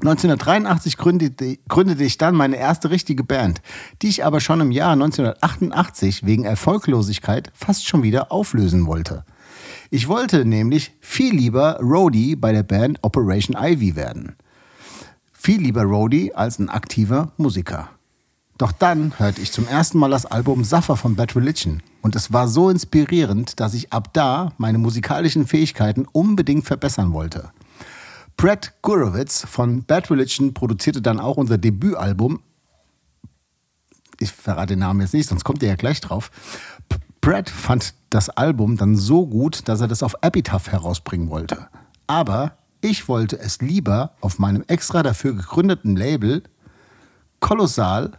1983 0.00 0.96
gründete, 0.96 1.58
gründete 1.68 2.02
ich 2.02 2.18
dann 2.18 2.34
meine 2.34 2.56
erste 2.56 2.90
richtige 2.90 3.22
Band, 3.22 3.62
die 4.02 4.08
ich 4.08 4.24
aber 4.24 4.40
schon 4.40 4.60
im 4.60 4.72
Jahr 4.72 4.92
1988 4.92 6.26
wegen 6.26 6.44
Erfolglosigkeit 6.44 7.52
fast 7.54 7.86
schon 7.86 8.02
wieder 8.02 8.32
auflösen 8.32 8.86
wollte. 8.86 9.24
Ich 9.90 10.08
wollte 10.08 10.44
nämlich 10.44 10.92
viel 11.00 11.34
lieber 11.34 11.78
Roadie 11.80 12.34
bei 12.34 12.52
der 12.52 12.64
Band 12.64 12.98
Operation 13.02 13.56
Ivy 13.56 13.94
werden. 13.94 14.34
Viel 15.32 15.60
lieber 15.60 15.82
Roadie 15.82 16.34
als 16.34 16.58
ein 16.58 16.68
aktiver 16.68 17.32
Musiker. 17.36 17.90
Doch 18.62 18.70
dann 18.70 19.18
hörte 19.18 19.40
ich 19.40 19.50
zum 19.50 19.66
ersten 19.66 19.98
Mal 19.98 20.10
das 20.12 20.24
Album 20.24 20.62
Suffer 20.62 20.96
von 20.96 21.16
Bad 21.16 21.34
Religion 21.34 21.82
und 22.00 22.14
es 22.14 22.32
war 22.32 22.46
so 22.46 22.70
inspirierend, 22.70 23.58
dass 23.58 23.74
ich 23.74 23.92
ab 23.92 24.10
da 24.12 24.52
meine 24.56 24.78
musikalischen 24.78 25.48
Fähigkeiten 25.48 26.06
unbedingt 26.12 26.64
verbessern 26.64 27.12
wollte. 27.12 27.50
Brett 28.36 28.72
Gurewitz 28.80 29.44
von 29.44 29.82
Bad 29.82 30.12
Religion 30.12 30.54
produzierte 30.54 31.02
dann 31.02 31.18
auch 31.18 31.38
unser 31.38 31.58
Debütalbum. 31.58 32.38
Ich 34.20 34.30
verrate 34.30 34.74
den 34.74 34.78
Namen 34.78 35.00
jetzt 35.00 35.14
nicht, 35.14 35.28
sonst 35.28 35.42
kommt 35.42 35.60
ihr 35.64 35.68
ja 35.68 35.74
gleich 35.74 36.00
drauf. 36.00 36.30
Brett 37.20 37.50
fand 37.50 37.94
das 38.10 38.30
Album 38.30 38.76
dann 38.76 38.94
so 38.94 39.26
gut, 39.26 39.66
dass 39.66 39.80
er 39.80 39.88
das 39.88 40.04
auf 40.04 40.14
Epitaph 40.20 40.70
herausbringen 40.70 41.30
wollte. 41.30 41.66
Aber 42.06 42.58
ich 42.80 43.08
wollte 43.08 43.40
es 43.40 43.60
lieber 43.60 44.12
auf 44.20 44.38
meinem 44.38 44.62
extra 44.68 45.02
dafür 45.02 45.34
gegründeten 45.34 45.96
Label 45.96 46.44
Kolossal 47.40 48.12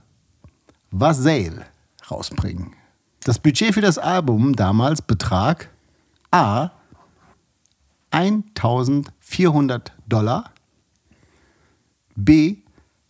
Vasale 0.96 1.66
rausbringen. 2.12 2.74
Das 3.24 3.39
Budget 3.39 3.74
für 3.74 3.82
das 3.82 3.98
Album 3.98 4.56
damals 4.56 5.02
betrag 5.02 5.70
A 6.32 6.70
1400 8.12 9.91
Dollar, 10.08 10.52
B 12.16 12.58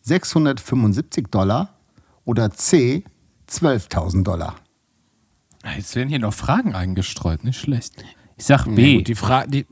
675 0.02 1.28
Dollar 1.30 1.74
oder 2.26 2.52
C 2.52 3.04
12.000 3.50 4.24
Dollar. 4.24 4.56
Jetzt 5.76 5.96
werden 5.96 6.10
hier 6.10 6.20
noch 6.20 6.34
Fragen 6.34 6.76
eingestreut, 6.76 7.44
nicht 7.44 7.60
schlecht. 7.60 7.94
Ich 8.38 8.46
sag 8.46 8.66
Ja, 8.66 8.74
B. 8.74 8.98
gut, 8.98 9.08
die 9.08 9.16
Frage, 9.16 9.50
die, 9.50 9.66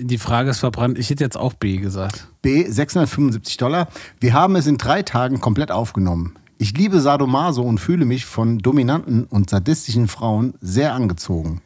Die 0.00 0.18
Frage 0.18 0.50
ist 0.50 0.60
verbrannt. 0.60 0.96
Ich 0.96 1.10
hätte 1.10 1.24
jetzt 1.24 1.36
auch 1.36 1.54
B 1.54 1.78
gesagt. 1.78 2.28
B, 2.40 2.64
675 2.68 3.56
Dollar. 3.56 3.88
Wir 4.20 4.32
haben 4.32 4.54
es 4.54 4.68
in 4.68 4.78
drei 4.78 5.02
Tagen 5.02 5.40
komplett 5.40 5.72
aufgenommen. 5.72 6.37
Ich 6.60 6.76
liebe 6.76 7.00
Sadomaso 7.00 7.62
und 7.62 7.78
fühle 7.78 8.04
mich 8.04 8.26
von 8.26 8.58
dominanten 8.58 9.24
und 9.24 9.48
sadistischen 9.48 10.08
Frauen 10.08 10.54
sehr 10.60 10.92
angezogen. 10.92 11.62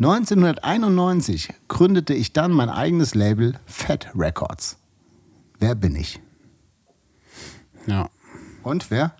1991 0.00 1.50
gründete 1.68 2.14
ich 2.14 2.32
dann 2.32 2.50
mein 2.50 2.70
eigenes 2.70 3.14
Label 3.14 3.54
Fat 3.66 4.10
Records. 4.16 4.78
Wer 5.60 5.76
bin 5.76 5.94
ich? 5.94 6.18
Ja. 7.86 8.08
Und 8.64 8.90
wer? 8.90 9.14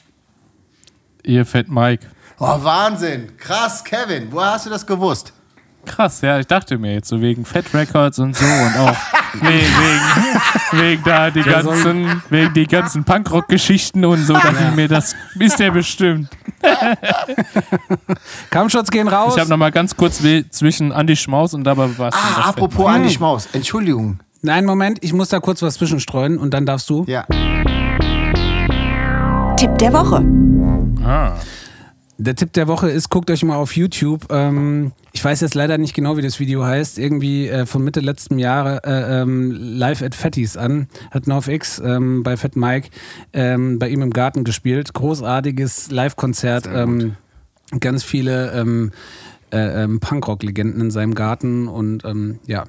Ihr 1.23 1.47
Fett 1.47 1.69
Mike. 1.69 2.09
Oh, 2.41 2.65
Wahnsinn. 2.65 3.37
Krass, 3.37 3.85
Kevin. 3.85 4.33
Woher 4.33 4.55
hast 4.55 4.67
du 4.67 4.71
das 4.71 4.87
gewusst? 4.87 5.33
Krass, 5.87 6.21
ja, 6.21 6.39
ich 6.39 6.47
dachte 6.47 6.79
mir 6.79 6.95
jetzt 6.95 7.09
so 7.09 7.21
wegen 7.21 7.45
Fat 7.45 7.73
Records 7.75 8.19
und 8.19 8.37
so 8.37 8.45
und 8.45 8.77
auch 8.79 8.97
wegen, 9.35 9.53
wegen, 9.53 10.81
wegen 10.81 11.03
da 11.05 11.31
die 11.31 11.43
ganzen, 11.43 12.23
wegen 12.31 12.55
die 12.55 12.67
ganzen 12.67 13.05
Punkrock-Geschichten 13.05 14.05
und 14.05 14.25
so, 14.25 14.35
dachte 14.35 14.57
ich 14.71 14.77
mir, 14.77 14.89
das 14.89 15.15
ist 15.39 15.59
der 15.59 15.71
bestimmt. 15.71 16.29
Kampfschutz 18.51 18.91
gehen 18.91 19.09
raus. 19.09 19.35
Ich 19.35 19.41
habe 19.41 19.51
nochmal 19.51 19.71
ganz 19.73 19.97
kurz 19.97 20.23
zwischen 20.51 20.93
Andy 20.93 21.17
Schmaus 21.17 21.55
und 21.55 21.65
dabei 21.65 21.97
war 21.99 22.09
es 22.09 22.15
Ah, 22.15 22.19
das 22.19 22.35
Fett 22.37 22.45
apropos 22.47 22.79
Mike. 22.87 22.91
Andi 22.91 23.11
Schmaus. 23.11 23.49
Entschuldigung. 23.53 24.21
Nein, 24.43 24.65
Moment, 24.65 24.99
ich 25.03 25.13
muss 25.13 25.29
da 25.29 25.41
kurz 25.41 25.63
was 25.63 25.75
zwischenstreuen 25.75 26.39
und 26.39 26.53
dann 26.55 26.67
darfst 26.67 26.89
du. 26.91 27.05
Ja. 27.07 27.25
Tipp 29.57 29.77
der 29.79 29.93
Woche. 29.93 30.25
Ah. 31.05 31.35
Der 32.23 32.35
Tipp 32.35 32.53
der 32.53 32.69
Woche 32.69 32.91
ist, 32.91 33.09
guckt 33.09 33.31
euch 33.31 33.43
mal 33.45 33.57
auf 33.57 33.75
YouTube. 33.75 34.27
Ähm, 34.29 34.93
ich 35.13 35.25
weiß 35.25 35.41
jetzt 35.41 35.55
leider 35.55 35.79
nicht 35.79 35.95
genau, 35.95 36.19
wie 36.19 36.23
das 36.23 36.39
Video 36.39 36.63
heißt. 36.63 36.99
Irgendwie 36.99 37.49
äh, 37.49 37.65
von 37.65 37.83
Mitte 37.83 38.01
letzten 38.01 38.39
Jahre 38.39 38.83
äh, 38.85 39.23
ähm, 39.23 39.51
live 39.53 40.03
at 40.03 40.15
Fatties 40.15 40.59
an. 40.59 40.89
Hat 41.11 41.27
NoFX 41.27 41.79
ähm, 41.79 42.23
bei 42.23 42.37
Fat 42.37 42.57
Mike 42.57 42.91
ähm, 43.33 43.79
bei 43.79 43.89
ihm 43.89 44.03
im 44.03 44.11
Garten 44.11 44.45
gespielt. 44.45 44.93
Großartiges 44.93 45.91
Live-Konzert. 45.91 46.67
Ähm, 46.71 47.17
ganz 47.81 48.05
viele 48.05 48.53
ähm, 48.53 48.93
äh, 49.51 49.89
Punkrock-Legenden 49.89 50.79
in 50.79 50.91
seinem 50.91 51.15
Garten 51.15 51.69
und 51.69 52.03
ja. 52.47 52.65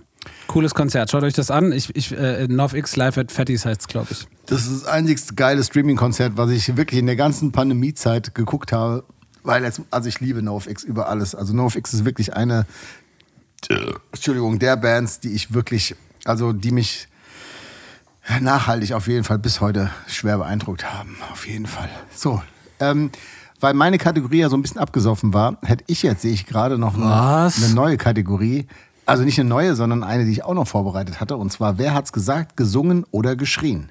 Cooles 0.47 0.73
Konzert. 0.73 1.11
Schaut 1.11 1.23
euch 1.23 1.33
das 1.33 1.51
an. 1.51 1.73
Ich, 1.73 1.93
ich, 1.93 2.17
äh, 2.17 2.47
NoFX 2.47 2.95
live 2.95 3.17
at 3.17 3.33
Fatties 3.33 3.65
heißt 3.65 3.81
es, 3.81 3.87
glaube 3.89 4.07
ich. 4.11 4.27
Das 4.45 4.61
ist 4.61 4.83
das 4.83 4.85
einzigste 4.85 5.35
geile 5.35 5.61
Streaming-Konzert, 5.61 6.37
was 6.37 6.51
ich 6.51 6.77
wirklich 6.77 7.01
in 7.01 7.07
der 7.07 7.17
ganzen 7.17 7.51
Pandemiezeit 7.51 8.33
geguckt 8.33 8.71
habe. 8.71 9.03
Weil 9.43 9.63
jetzt, 9.63 9.81
also 9.89 10.07
ich 10.07 10.19
liebe 10.19 10.41
NoFX 10.41 10.83
über 10.83 11.09
alles. 11.09 11.35
Also 11.35 11.53
NoFX 11.53 11.93
ist 11.93 12.05
wirklich 12.05 12.35
eine, 12.35 12.65
Entschuldigung, 14.11 14.59
der 14.59 14.75
Bands, 14.77 15.19
die 15.19 15.33
ich 15.33 15.53
wirklich, 15.53 15.95
also 16.25 16.53
die 16.53 16.71
mich 16.71 17.07
nachhaltig 18.39 18.93
auf 18.93 19.07
jeden 19.07 19.23
Fall 19.23 19.39
bis 19.39 19.61
heute 19.61 19.89
schwer 20.07 20.37
beeindruckt 20.37 20.93
haben. 20.93 21.17
Auf 21.31 21.47
jeden 21.47 21.65
Fall. 21.65 21.89
So, 22.15 22.41
ähm, 22.79 23.11
weil 23.59 23.73
meine 23.73 23.97
Kategorie 23.97 24.39
ja 24.39 24.49
so 24.49 24.57
ein 24.57 24.61
bisschen 24.61 24.79
abgesoffen 24.81 25.33
war, 25.33 25.57
hätte 25.61 25.83
ich 25.87 26.03
jetzt, 26.03 26.21
sehe 26.21 26.33
ich 26.33 26.45
gerade 26.45 26.77
noch 26.77 26.95
eine, 26.95 27.05
eine 27.55 27.73
neue 27.73 27.97
Kategorie. 27.97 28.67
Also 29.05 29.23
nicht 29.23 29.39
eine 29.39 29.49
neue, 29.49 29.75
sondern 29.75 30.03
eine, 30.03 30.25
die 30.25 30.31
ich 30.31 30.43
auch 30.43 30.53
noch 30.53 30.67
vorbereitet 30.67 31.19
hatte. 31.19 31.35
Und 31.35 31.51
zwar, 31.51 31.77
wer 31.77 31.93
hat's 31.93 32.13
gesagt, 32.13 32.55
gesungen 32.55 33.05
oder 33.11 33.35
geschrien? 33.35 33.89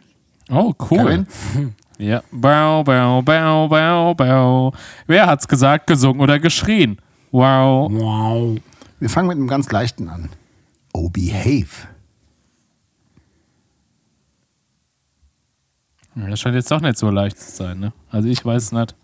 Oh, 0.48 0.74
cool. 0.90 0.98
Kevin? 0.98 1.26
Ja. 2.00 2.22
Bau, 2.32 2.82
bau, 2.82 3.20
bau, 3.20 3.68
bau, 3.68 4.14
bau. 4.14 4.72
Wer 5.06 5.26
hat's 5.26 5.46
gesagt, 5.46 5.86
gesungen 5.86 6.22
oder 6.22 6.38
geschrien? 6.38 6.98
Wow. 7.30 7.92
Wow. 7.92 8.58
Wir 9.00 9.10
fangen 9.10 9.28
mit 9.28 9.36
einem 9.36 9.48
ganz 9.48 9.70
leichten 9.70 10.08
an. 10.08 10.30
Oh, 10.94 11.10
behave. 11.10 11.88
Das 16.14 16.40
scheint 16.40 16.54
jetzt 16.54 16.70
doch 16.70 16.80
nicht 16.80 16.96
so 16.96 17.10
leicht 17.10 17.38
zu 17.38 17.50
sein, 17.50 17.78
ne? 17.78 17.92
Also 18.10 18.28
ich 18.28 18.42
weiß 18.42 18.62
es 18.62 18.72
nicht. 18.72 18.96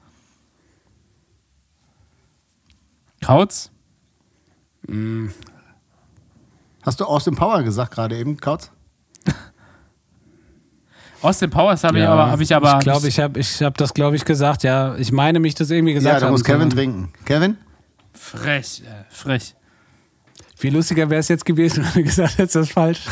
Kautz? 3.23 3.71
Hast 6.83 7.01
du 7.01 7.05
Austin 7.05 7.37
Power 7.37 7.63
gesagt 7.63 7.93
gerade 7.93 8.17
eben, 8.17 8.39
Kautz? 8.39 8.71
Austin 11.23 11.51
Powers 11.51 11.83
habe 11.85 11.99
ich 11.99 12.07
aber, 12.07 12.31
habe 12.31 12.43
ich 12.43 12.55
aber. 12.55 12.75
Ich 12.75 12.81
glaube, 12.85 13.09
ich 13.09 13.19
habe 13.19 13.41
ich 13.41 13.63
hab 13.63 13.77
das, 13.79 13.95
glaube 13.95 14.17
ich, 14.17 14.25
gesagt. 14.25 14.63
Ja, 14.63 14.95
ich 14.97 15.13
meine 15.13 15.41
mich 15.41 15.55
das 15.55 15.71
irgendwie 15.71 15.95
gesagt 15.95 16.15
Ja, 16.15 16.21
da 16.21 16.31
muss 16.31 16.45
Kevin 16.45 16.71
trinken. 16.71 17.13
Kevin? 17.25 17.57
frech, 18.27 18.83
äh, 18.85 19.05
frech. 19.11 19.55
Wie 20.59 20.71
lustiger 20.71 21.09
wäre 21.11 21.21
es 21.21 21.29
jetzt 21.29 21.45
gewesen, 21.45 21.85
wenn 21.85 21.93
du 21.93 22.03
gesagt 22.05 22.39
hättest, 22.39 22.57
das 22.57 22.67
ist 22.67 22.73
falsch. 22.73 23.01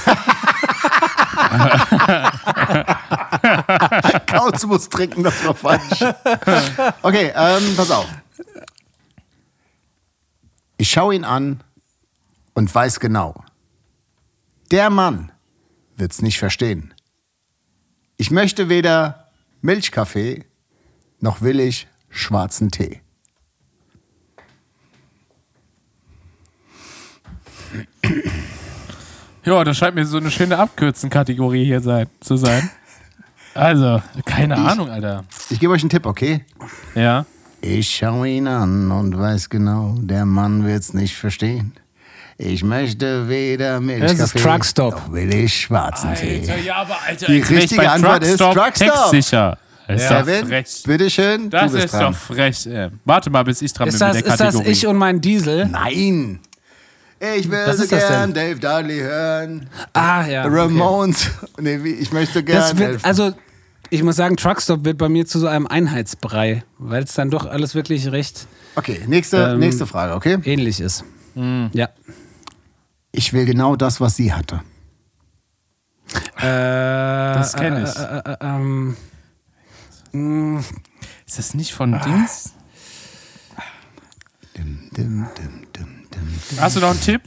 Kautz 4.27 4.65
muss 4.65 4.89
trinken, 4.89 5.23
das 5.23 5.45
war 5.45 5.55
falsch. 5.55 6.01
Okay, 7.03 7.33
ähm, 7.35 7.75
pass 7.77 7.91
auf. 7.91 8.07
Ich 10.77 10.91
schaue 10.91 11.15
ihn 11.15 11.25
an 11.25 11.63
und 12.55 12.75
weiß 12.75 13.01
genau. 13.01 13.35
Der 14.71 14.91
Mann 14.91 15.33
wird's 15.97 16.23
nicht 16.23 16.39
verstehen. 16.39 16.94
Ich 18.25 18.31
möchte 18.31 18.71
weder 18.71 19.29
Milchkaffee 19.61 20.45
noch 21.21 21.43
will 21.43 21.61
ich 21.61 21.89
schwarzen 22.09 22.71
Tee. 22.71 23.03
Ja, 29.45 29.63
das 29.63 29.77
scheint 29.77 29.95
mir 29.95 30.07
so 30.07 30.17
eine 30.17 30.31
schöne 30.31 30.59
Abkürzen-Kategorie 30.59 31.67
hier 31.67 31.83
sein, 31.83 32.07
zu 32.21 32.39
sein. 32.39 32.71
Also, 33.53 34.01
keine 34.25 34.57
Ahnung, 34.57 34.89
Alter. 34.89 35.27
Ich 35.51 35.61
gebe 35.61 35.75
euch 35.75 35.83
einen 35.83 35.91
Tipp, 35.91 36.07
okay? 36.07 36.47
Ja. 36.95 37.27
Ich 37.61 37.95
schaue 37.95 38.27
ihn 38.27 38.49
an 38.49 38.91
und 38.91 39.19
weiß 39.19 39.51
genau, 39.51 39.97
der 39.99 40.25
Mann 40.25 40.65
wird's 40.65 40.95
nicht 40.95 41.15
verstehen. 41.15 41.75
Ich 42.37 42.65
möchte 42.65 43.29
weder 43.29 43.81
Milchkaffee 43.81 44.17
Das 44.17 44.35
ist 44.35 44.43
Truckstop. 44.43 44.95
noch 44.95 45.13
will 45.13 45.33
ich 45.35 45.55
schwarzen 45.63 46.15
Tee. 46.15 46.43
ja, 46.65 46.77
aber 46.77 46.97
Alter, 47.07 47.27
Die 47.27 47.41
richtige 47.41 47.89
Antwort 47.91 48.25
ist 48.25 48.39
Truckstop. 48.39 48.73
Textsicher. 48.75 49.59
Das 49.87 50.01
ist 50.03 50.11
doch 50.11 50.19
Kevin, 50.27 50.47
frech. 50.49 50.83
bitteschön, 50.87 51.51
Das 51.51 51.67
du 51.71 51.73
bist 51.73 51.85
ist 51.87 51.95
dran. 51.95 52.13
doch 52.13 52.19
frech. 52.19 52.67
Ey. 52.67 52.89
Warte 53.05 53.31
mal, 53.31 53.45
bis 53.45 53.61
ich 53.63 53.73
dran 53.73 53.87
Ist 53.89 53.99
bin 53.99 54.01
das, 54.01 54.17
mit 54.17 54.25
der 54.27 54.33
ist 54.33 54.41
das 54.41 54.47
Kategorie. 54.55 54.73
ich 54.73 54.87
und 54.87 54.97
mein 54.97 55.21
Diesel? 55.21 55.67
Nein. 55.67 56.41
Ich 57.37 57.51
will 57.51 57.59
Was 57.67 57.77
so 57.79 57.87
das 57.87 58.09
gern 58.09 58.33
denn? 58.35 58.57
Dave 58.57 58.61
Dudley 58.83 58.99
hören. 59.01 59.69
Ah, 59.93 60.27
ja. 60.27 60.45
okay. 60.47 60.55
Ramones. 60.57 61.31
Nee, 61.61 61.79
wie, 61.85 61.93
ich 61.93 62.13
möchte 62.13 62.43
gern. 62.43 62.59
Das 62.59 62.77
wird, 62.77 63.05
also, 63.05 63.33
ich 63.91 64.03
muss 64.03 64.17
sagen, 64.17 64.37
Truckstop 64.37 64.85
wird 64.85 64.99
bei 64.99 65.09
mir 65.09 65.25
zu 65.27 65.39
so 65.39 65.47
einem 65.47 65.67
Einheitsbrei, 65.67 66.65
weil 66.79 67.05
es 67.05 67.15
dann 67.15 67.31
doch 67.31 67.47
alles 67.47 67.75
wirklich 67.75 68.11
recht 68.11 68.47
okay, 68.77 69.01
nächste, 69.07 69.37
Ähm, 69.53 69.61
nächste 69.61 69.87
Frage, 69.87 70.15
okay? 70.15 70.39
ähnlich 70.45 70.81
ist. 70.81 71.05
Ja 71.37 71.89
ich 73.15 73.33
will 73.33 73.45
genau 73.45 73.77
das, 73.77 74.01
was 74.01 74.17
sie 74.17 74.33
hatte. 74.33 74.63
Äh, 76.37 76.43
das 76.43 77.55
kenne 77.55 77.85
ich. 77.85 77.97
Äh, 77.97 78.37
ähm, 78.41 78.97
mh, 80.13 80.63
ist 81.27 81.39
das 81.39 81.55
nicht 81.55 81.73
von 81.73 81.95
ah. 81.95 81.99
Dings? 81.99 82.53
Dim, 84.57 84.91
dim, 84.97 85.27
dim, 85.37 85.65
Hast 86.61 86.77
du 86.77 86.81
noch 86.81 86.91
einen 86.91 87.01
Tipp? 87.01 87.23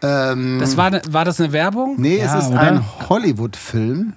Das 0.00 0.76
war, 0.76 0.92
war 1.12 1.24
das 1.24 1.40
eine 1.40 1.52
Werbung? 1.52 2.00
Nee, 2.00 2.18
ja, 2.18 2.38
es 2.38 2.44
ist 2.44 2.50
oder? 2.50 2.60
ein 2.60 3.08
Hollywood-Film. 3.08 4.14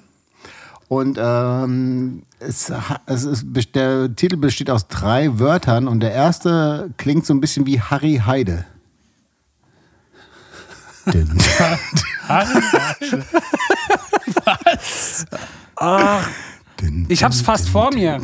Und 0.90 1.18
ähm, 1.22 2.24
es, 2.40 2.72
es 3.06 3.24
ist, 3.24 3.46
der 3.76 4.14
Titel 4.16 4.36
besteht 4.38 4.70
aus 4.72 4.88
drei 4.88 5.40
Wörtern 5.40 5.88
und 5.88 6.00
der 6.02 6.12
erste 6.14 6.92
klingt 6.98 7.26
so 7.28 7.34
ein 7.34 7.40
bisschen 7.40 7.66
wie 7.68 7.80
Harry 7.80 8.22
Heide. 8.26 8.66
Dim. 11.06 11.38
Dim, 16.80 17.06
Ich 17.10 17.24
hab's 17.24 17.42
fast 17.42 17.70
vor 17.70 17.94
mir. 17.94 18.20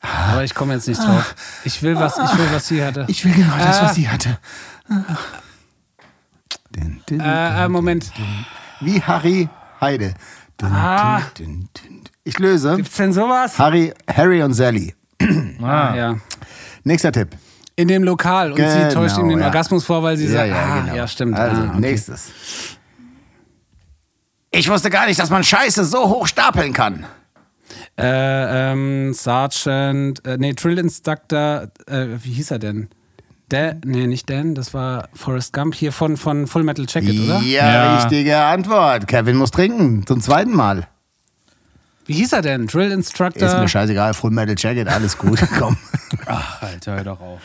Aber 0.00 0.44
ich 0.44 0.54
komme 0.54 0.74
jetzt 0.74 0.88
nicht 0.88 1.02
drauf. 1.02 1.34
Ich 1.64 1.82
will 1.82 1.96
was, 1.96 2.16
ich 2.18 2.38
will, 2.38 2.48
was 2.52 2.66
sie 2.68 2.82
hatte. 2.84 3.04
Ich 3.08 3.24
will 3.24 3.32
genau 3.34 3.56
das, 3.56 3.78
Ah. 3.78 3.84
was 3.84 3.94
sie 3.94 4.08
hatte. 4.08 4.38
Dim, 6.74 7.00
dim, 7.08 7.20
Äh, 7.20 7.64
äh, 7.64 7.68
Moment. 7.68 8.10
Wie 8.80 9.00
Harry 9.02 9.48
Heide. 9.80 10.14
Ah. 10.62 11.22
dim, 11.38 11.68
dim, 11.76 11.88
dim. 11.88 12.00
Ich 12.24 12.38
löse. 12.38 12.76
Gibt's 12.76 12.96
denn 12.96 13.12
sowas? 13.12 13.58
Harry, 13.58 13.92
Harry 14.08 14.42
und 14.42 14.54
Sally. 14.54 14.94
Ah, 15.60 15.94
ja. 15.94 16.16
Nächster 16.84 17.12
Tipp. 17.12 17.30
In 17.76 17.88
dem 17.88 18.04
Lokal 18.04 18.50
und 18.50 18.56
Genau, 18.56 18.70
sie 18.88 18.94
täuscht 18.94 19.18
ihm 19.18 19.28
den 19.28 19.38
ja. 19.38 19.46
Orgasmus 19.46 19.84
vor, 19.84 20.02
weil 20.02 20.16
sie 20.16 20.26
Ja, 20.26 20.32
sagt, 20.32 20.48
ja, 20.48 20.56
ah, 20.56 20.80
genau. 20.80 20.94
ja, 20.94 21.08
stimmt. 21.08 21.38
Also, 21.38 21.62
ah, 21.62 21.68
okay. 21.70 21.80
nächstes. 21.80 22.30
Ich 24.50 24.68
wusste 24.68 24.90
gar 24.90 25.06
nicht, 25.06 25.18
dass 25.18 25.30
man 25.30 25.42
Scheiße 25.42 25.84
so 25.84 26.08
hoch 26.08 26.26
stapeln 26.26 26.72
kann. 26.72 27.06
Äh, 27.98 28.72
ähm, 28.72 29.14
Sergeant, 29.14 30.24
äh, 30.26 30.36
nee, 30.38 30.52
Drill 30.52 30.78
Instructor, 30.78 31.68
äh, 31.86 32.06
wie 32.22 32.32
hieß 32.32 32.50
er 32.50 32.58
denn? 32.58 32.88
Dan, 33.52 33.80
nee, 33.84 34.06
nicht 34.06 34.28
Dan, 34.30 34.54
das 34.54 34.72
war 34.72 35.08
Forrest 35.14 35.52
Gump 35.52 35.74
hier 35.74 35.92
von, 35.92 36.16
von 36.16 36.46
Full 36.46 36.62
Metal 36.62 36.86
Jacket, 36.88 37.20
oder? 37.20 37.40
Ja, 37.40 37.72
Ja. 37.72 37.96
richtige 37.96 38.38
Antwort. 38.38 39.06
Kevin 39.06 39.36
muss 39.36 39.50
trinken. 39.50 40.06
Zum 40.06 40.20
zweiten 40.20 40.54
Mal. 40.56 40.88
Wie 42.06 42.14
hieß 42.14 42.32
er 42.32 42.42
denn? 42.42 42.66
Drill 42.66 42.90
Instructor? 42.90 43.46
Ist 43.46 43.56
mir 43.58 43.68
scheißegal. 43.68 44.14
Full 44.14 44.30
Metal 44.30 44.54
Jacket, 44.58 44.88
alles 44.88 45.18
gut. 45.18 45.40
Komm. 45.58 45.76
Ach, 46.26 46.62
Alter, 46.62 46.96
hör 46.96 47.04
doch 47.04 47.20
auf. 47.20 47.40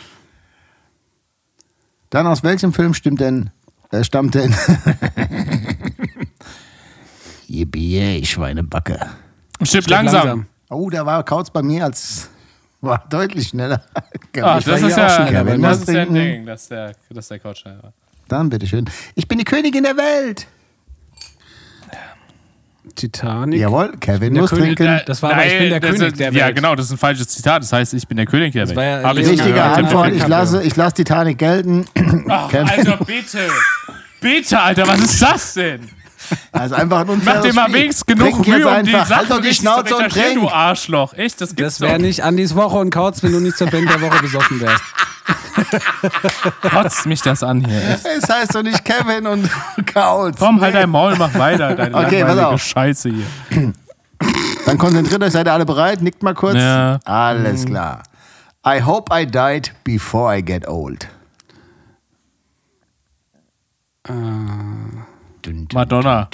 Dann 2.09 2.25
aus 2.25 2.43
welchem 2.43 2.73
Film 2.73 2.93
stimmt 2.93 3.19
denn, 3.19 3.49
äh, 3.91 4.03
stammt 4.03 4.33
denn? 4.35 4.55
Yippie, 7.47 8.25
Schweinebacke. 8.25 8.95
Stimmt, 9.55 9.67
Stimmt, 9.67 9.89
langsam. 9.89 10.45
Oh, 10.69 10.89
da 10.89 11.05
war 11.05 11.23
Kautz 11.23 11.49
bei 11.49 11.61
mir 11.61 11.85
als 11.85 12.29
war 12.87 13.03
deutlich 13.09 13.49
schneller. 13.49 13.81
Ah, 14.41 14.57
Ich 14.59 14.65
das 14.65 14.81
ist 14.83 14.95
ja, 14.97 15.09
schneller. 15.09 15.45
Wenn 15.47 15.61
das 15.63 15.79
ist 15.79 15.89
ja 15.89 16.01
ein 16.03 16.13
Ding, 16.13 16.45
dass 16.45 16.67
der, 16.67 16.91
dass 17.09 17.27
der 17.27 17.39
Couch 17.39 17.59
schnell 17.59 17.77
war. 17.81 17.91
Dann 18.27 18.49
bitteschön. 18.49 18.85
Ich 19.15 19.27
bin 19.27 19.37
die 19.39 19.43
Königin 19.45 19.83
der 19.83 19.97
Welt. 19.97 20.45
Titanic. 22.95 23.59
Jawohl, 23.59 23.95
Kevin 23.99 24.33
muss 24.33 24.49
König- 24.49 24.77
trinken. 24.77 25.01
Das 25.05 25.21
war 25.21 25.33
aber, 25.33 25.45
ich 25.45 25.57
bin 25.57 25.69
der 25.69 25.79
König 25.79 26.01
ist, 26.01 26.19
der 26.19 26.31
Ja, 26.31 26.45
Welt. 26.45 26.55
genau, 26.55 26.75
das 26.75 26.85
ist 26.87 26.91
ein 26.93 26.97
falsches 26.97 27.27
Zitat. 27.29 27.61
Das 27.61 27.73
heißt, 27.73 27.93
ich 27.93 28.07
bin 28.07 28.17
der 28.17 28.25
König 28.25 28.53
der 28.53 28.67
Welt. 28.67 28.77
war 28.77 28.83
ja 28.83 29.03
Hab 29.03 29.17
ich 29.17 29.27
Richtige 29.27 29.53
gehört. 29.53 29.77
Antwort. 29.77 30.13
Ich 30.13 30.27
lasse, 30.27 30.63
ich 30.63 30.75
lasse 30.75 30.95
Titanic 30.95 31.37
gelten. 31.37 31.85
Ach, 32.29 32.49
Kevin. 32.49 32.69
Alter, 32.69 32.97
bitte. 33.05 33.39
Bitte, 34.21 34.59
Alter, 34.59 34.87
was 34.87 34.99
ist 35.01 35.21
das 35.21 35.53
denn? 35.55 35.81
Also 36.51 36.75
einfach 36.75 37.07
ein 37.07 37.21
Mach 37.23 37.41
dir 37.41 37.53
mal 37.53 37.71
wenigstens 37.71 38.05
genug 38.05 38.45
Mühe, 38.45 38.57
um 38.57 38.83
die 38.83 38.93
einfach. 38.93 39.07
Sachen 39.07 39.29
Halt 39.29 39.31
doch 39.31 39.41
die 39.41 39.53
Schnauze 39.53 39.95
und 39.95 40.09
trink. 40.09 40.35
du 40.35 40.49
Arschloch. 40.49 41.13
Echt, 41.13 41.41
das 41.41 41.55
gibt's 41.55 41.77
Das 41.77 41.81
wäre 41.81 41.99
nicht 41.99 42.23
Andis 42.23 42.55
Woche 42.55 42.77
und 42.77 42.89
Kautz, 42.89 43.23
wenn 43.23 43.31
du 43.31 43.39
nicht 43.39 43.57
zur 43.57 43.67
Band 43.67 43.89
der 43.89 44.01
Woche 44.01 44.21
besoffen 44.21 44.59
wärst. 44.61 44.83
Kotzt 46.61 47.05
mich 47.05 47.21
das 47.21 47.43
an 47.43 47.65
hier. 47.65 47.77
Echt. 47.77 48.05
Es 48.05 48.29
heißt 48.29 48.55
doch 48.55 48.63
nicht 48.63 48.83
Kevin 48.85 49.27
und 49.27 49.49
Kautz. 49.93 50.37
Komm, 50.39 50.61
halt 50.61 50.75
dein 50.75 50.89
Maul, 50.89 51.15
mach 51.17 51.33
weiter, 51.35 51.75
deine 51.75 51.95
Okay, 51.95 52.21
pass 52.23 52.35
langweilige 52.35 52.47
auf. 52.47 52.61
Scheiße 52.61 53.09
hier. 53.09 53.73
Dann 54.65 54.77
konzentriert 54.77 55.21
euch, 55.23 55.31
seid 55.33 55.47
ihr 55.47 55.53
alle 55.53 55.65
bereit? 55.65 56.01
Nickt 56.01 56.23
mal 56.23 56.33
kurz. 56.33 56.55
Ja. 56.55 56.99
Alles 57.05 57.65
klar. 57.65 58.03
I 58.65 58.81
hope 58.81 59.13
I 59.13 59.25
died 59.25 59.73
before 59.83 60.35
I 60.35 60.41
get 60.43 60.67
old. 60.67 61.07
Dun, 64.03 65.03
Madonna. 65.73 66.29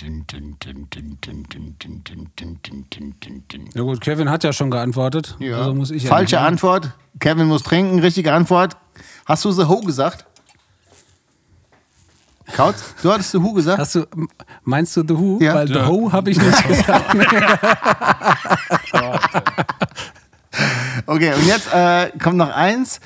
Ja 3.75 3.81
gut, 3.81 4.01
Kevin 4.01 4.29
hat 4.29 4.43
ja 4.43 4.53
schon 4.53 4.71
geantwortet. 4.71 5.35
Ja. 5.39 5.57
Also 5.59 5.73
muss 5.73 5.91
ich 5.91 6.07
Falsche 6.07 6.35
ja 6.35 6.41
ne? 6.41 6.47
Antwort. 6.47 6.91
Kevin 7.19 7.47
muss 7.47 7.63
trinken. 7.63 7.99
Richtige 7.99 8.33
Antwort. 8.33 8.77
Hast 9.25 9.45
du 9.45 9.51
The 9.51 9.67
Who 9.67 9.81
gesagt? 9.81 10.25
Kautz, 12.51 12.93
du 13.01 13.11
hattest 13.11 13.31
The 13.31 13.41
Who 13.41 13.53
gesagt. 13.53 13.79
Hast 13.79 13.95
du, 13.95 14.05
meinst 14.63 14.95
du 14.97 15.01
The 15.01 15.17
Who? 15.17 15.39
Ja. 15.41 15.55
Weil 15.55 15.71
ja. 15.71 15.85
The 15.85 15.89
Who 15.89 16.11
habe 16.11 16.29
ich 16.29 16.37
nicht 16.37 16.67
gesagt. 16.67 17.13
Ne? 17.13 17.25
okay, 21.05 21.33
und 21.33 21.47
jetzt 21.47 21.73
äh, 21.73 22.11
kommt 22.21 22.37
noch 22.37 22.49
eins. 22.49 22.99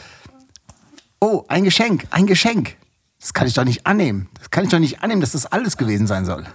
Oh, 1.19 1.43
ein 1.47 1.63
Geschenk, 1.63 2.07
ein 2.11 2.27
Geschenk. 2.27 2.75
Das 3.19 3.33
kann 3.33 3.47
ich 3.47 3.53
doch 3.53 3.65
nicht 3.65 3.85
annehmen. 3.87 4.29
Das 4.37 4.51
kann 4.51 4.65
ich 4.65 4.69
doch 4.69 4.79
nicht 4.79 5.01
annehmen, 5.01 5.21
dass 5.21 5.31
das 5.31 5.45
alles 5.45 5.77
gewesen 5.77 6.07
sein 6.07 6.25
soll. 6.25 6.45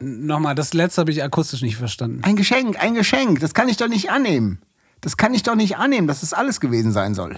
Nochmal, 0.00 0.54
das 0.54 0.74
letzte 0.74 1.00
habe 1.00 1.10
ich 1.10 1.22
akustisch 1.22 1.62
nicht 1.62 1.76
verstanden. 1.76 2.22
Ein 2.22 2.36
Geschenk, 2.36 2.80
ein 2.80 2.94
Geschenk. 2.94 3.40
Das 3.40 3.54
kann 3.54 3.68
ich 3.68 3.76
doch 3.76 3.88
nicht 3.88 4.10
annehmen. 4.10 4.60
Das 5.00 5.16
kann 5.16 5.34
ich 5.34 5.42
doch 5.42 5.54
nicht 5.54 5.76
annehmen, 5.76 6.06
dass 6.06 6.20
das 6.20 6.32
alles 6.32 6.60
gewesen 6.60 6.92
sein 6.92 7.14
soll. 7.14 7.36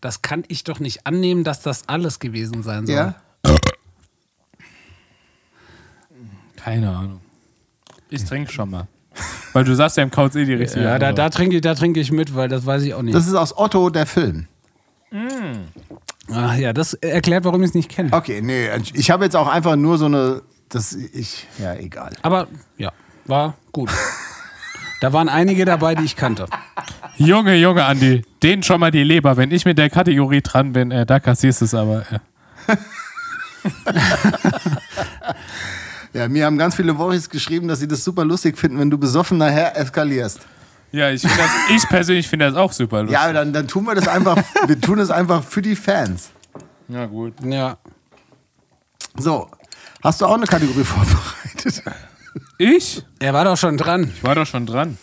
Das 0.00 0.22
kann 0.22 0.44
ich 0.48 0.64
doch 0.64 0.78
nicht 0.78 1.06
annehmen, 1.06 1.44
dass 1.44 1.62
das 1.62 1.88
alles 1.88 2.18
gewesen 2.18 2.62
sein 2.62 2.86
soll. 2.86 2.96
Ja? 2.96 3.14
Keine 6.56 6.90
Ahnung. 6.90 7.20
Ich 8.10 8.24
trinke 8.24 8.52
schon 8.52 8.70
mal. 8.70 8.88
Weil 9.52 9.64
du 9.64 9.74
sagst 9.74 9.96
ja 9.96 10.02
im 10.02 10.10
Kauz 10.10 10.34
eh 10.34 10.44
die 10.44 10.54
richtige 10.54 10.84
Ja, 10.84 10.98
da, 10.98 11.12
da, 11.12 11.30
trinke 11.30 11.56
ich, 11.56 11.62
da 11.62 11.74
trinke 11.74 12.00
ich 12.00 12.12
mit, 12.12 12.34
weil 12.34 12.48
das 12.48 12.66
weiß 12.66 12.82
ich 12.82 12.92
auch 12.92 13.02
nicht. 13.02 13.14
Das 13.14 13.26
ist 13.26 13.34
aus 13.34 13.56
Otto, 13.56 13.88
der 13.88 14.04
Film. 14.04 14.48
Ach 16.32 16.56
ja, 16.56 16.72
das 16.72 16.94
erklärt, 16.94 17.44
warum 17.44 17.62
ich 17.62 17.70
es 17.70 17.74
nicht 17.74 17.88
kenne. 17.88 18.12
Okay, 18.12 18.40
nee, 18.42 18.68
ich 18.94 19.10
habe 19.10 19.24
jetzt 19.24 19.36
auch 19.36 19.48
einfach 19.48 19.76
nur 19.76 19.98
so 19.98 20.06
eine. 20.06 20.42
Das, 20.68 20.92
ich, 20.92 21.46
ja, 21.58 21.74
egal. 21.74 22.12
Aber 22.22 22.48
ja, 22.76 22.92
war 23.24 23.54
gut. 23.72 23.90
Da 25.02 25.12
waren 25.12 25.28
einige 25.28 25.66
dabei, 25.66 25.94
die 25.94 26.04
ich 26.04 26.16
kannte. 26.16 26.46
Junge, 27.18 27.54
Junge, 27.56 27.84
Andi, 27.84 28.24
den 28.42 28.62
schon 28.62 28.80
mal 28.80 28.90
die 28.90 29.04
Leber. 29.04 29.36
Wenn 29.36 29.50
ich 29.50 29.66
mit 29.66 29.76
der 29.76 29.90
Kategorie 29.90 30.40
dran 30.40 30.72
bin, 30.72 30.90
äh, 30.90 31.04
da 31.04 31.20
kassierst 31.20 31.60
du 31.60 31.66
es 31.66 31.74
aber. 31.74 32.06
Äh. 32.10 32.76
Ja, 36.16 36.28
mir 36.28 36.46
haben 36.46 36.56
ganz 36.56 36.74
viele 36.74 36.96
Woris 36.96 37.28
geschrieben, 37.28 37.68
dass 37.68 37.80
sie 37.80 37.88
das 37.88 38.02
super 38.02 38.24
lustig 38.24 38.56
finden, 38.56 38.78
wenn 38.78 38.88
du 38.88 38.96
besoffen 38.96 39.36
nachher 39.36 39.76
eskalierst. 39.76 40.40
Ja, 40.92 41.10
ich, 41.10 41.20
find 41.20 41.34
das, 41.38 41.50
ich 41.74 41.88
persönlich 41.88 42.28
finde 42.28 42.46
das 42.46 42.54
auch 42.54 42.72
super 42.72 43.02
lustig. 43.02 43.18
Ja, 43.18 43.32
dann, 43.32 43.52
dann 43.52 43.68
tun 43.68 43.84
wir 43.84 43.94
das 43.94 44.08
einfach. 44.08 44.36
wir 44.66 44.80
tun 44.80 44.98
es 44.98 45.10
einfach 45.10 45.42
für 45.42 45.62
die 45.62 45.76
Fans. 45.76 46.30
Ja, 46.88 47.06
gut. 47.06 47.34
Ja. 47.44 47.76
So, 49.18 49.48
hast 50.02 50.20
du 50.20 50.26
auch 50.26 50.34
eine 50.34 50.46
Kategorie 50.46 50.84
vorbereitet? 50.84 51.82
Ich? 52.58 53.02
Er 53.18 53.34
war 53.34 53.44
doch 53.44 53.56
schon 53.56 53.76
dran. 53.76 54.12
Ich 54.14 54.22
war 54.22 54.34
doch 54.34 54.46
schon 54.46 54.66
dran. 54.66 54.98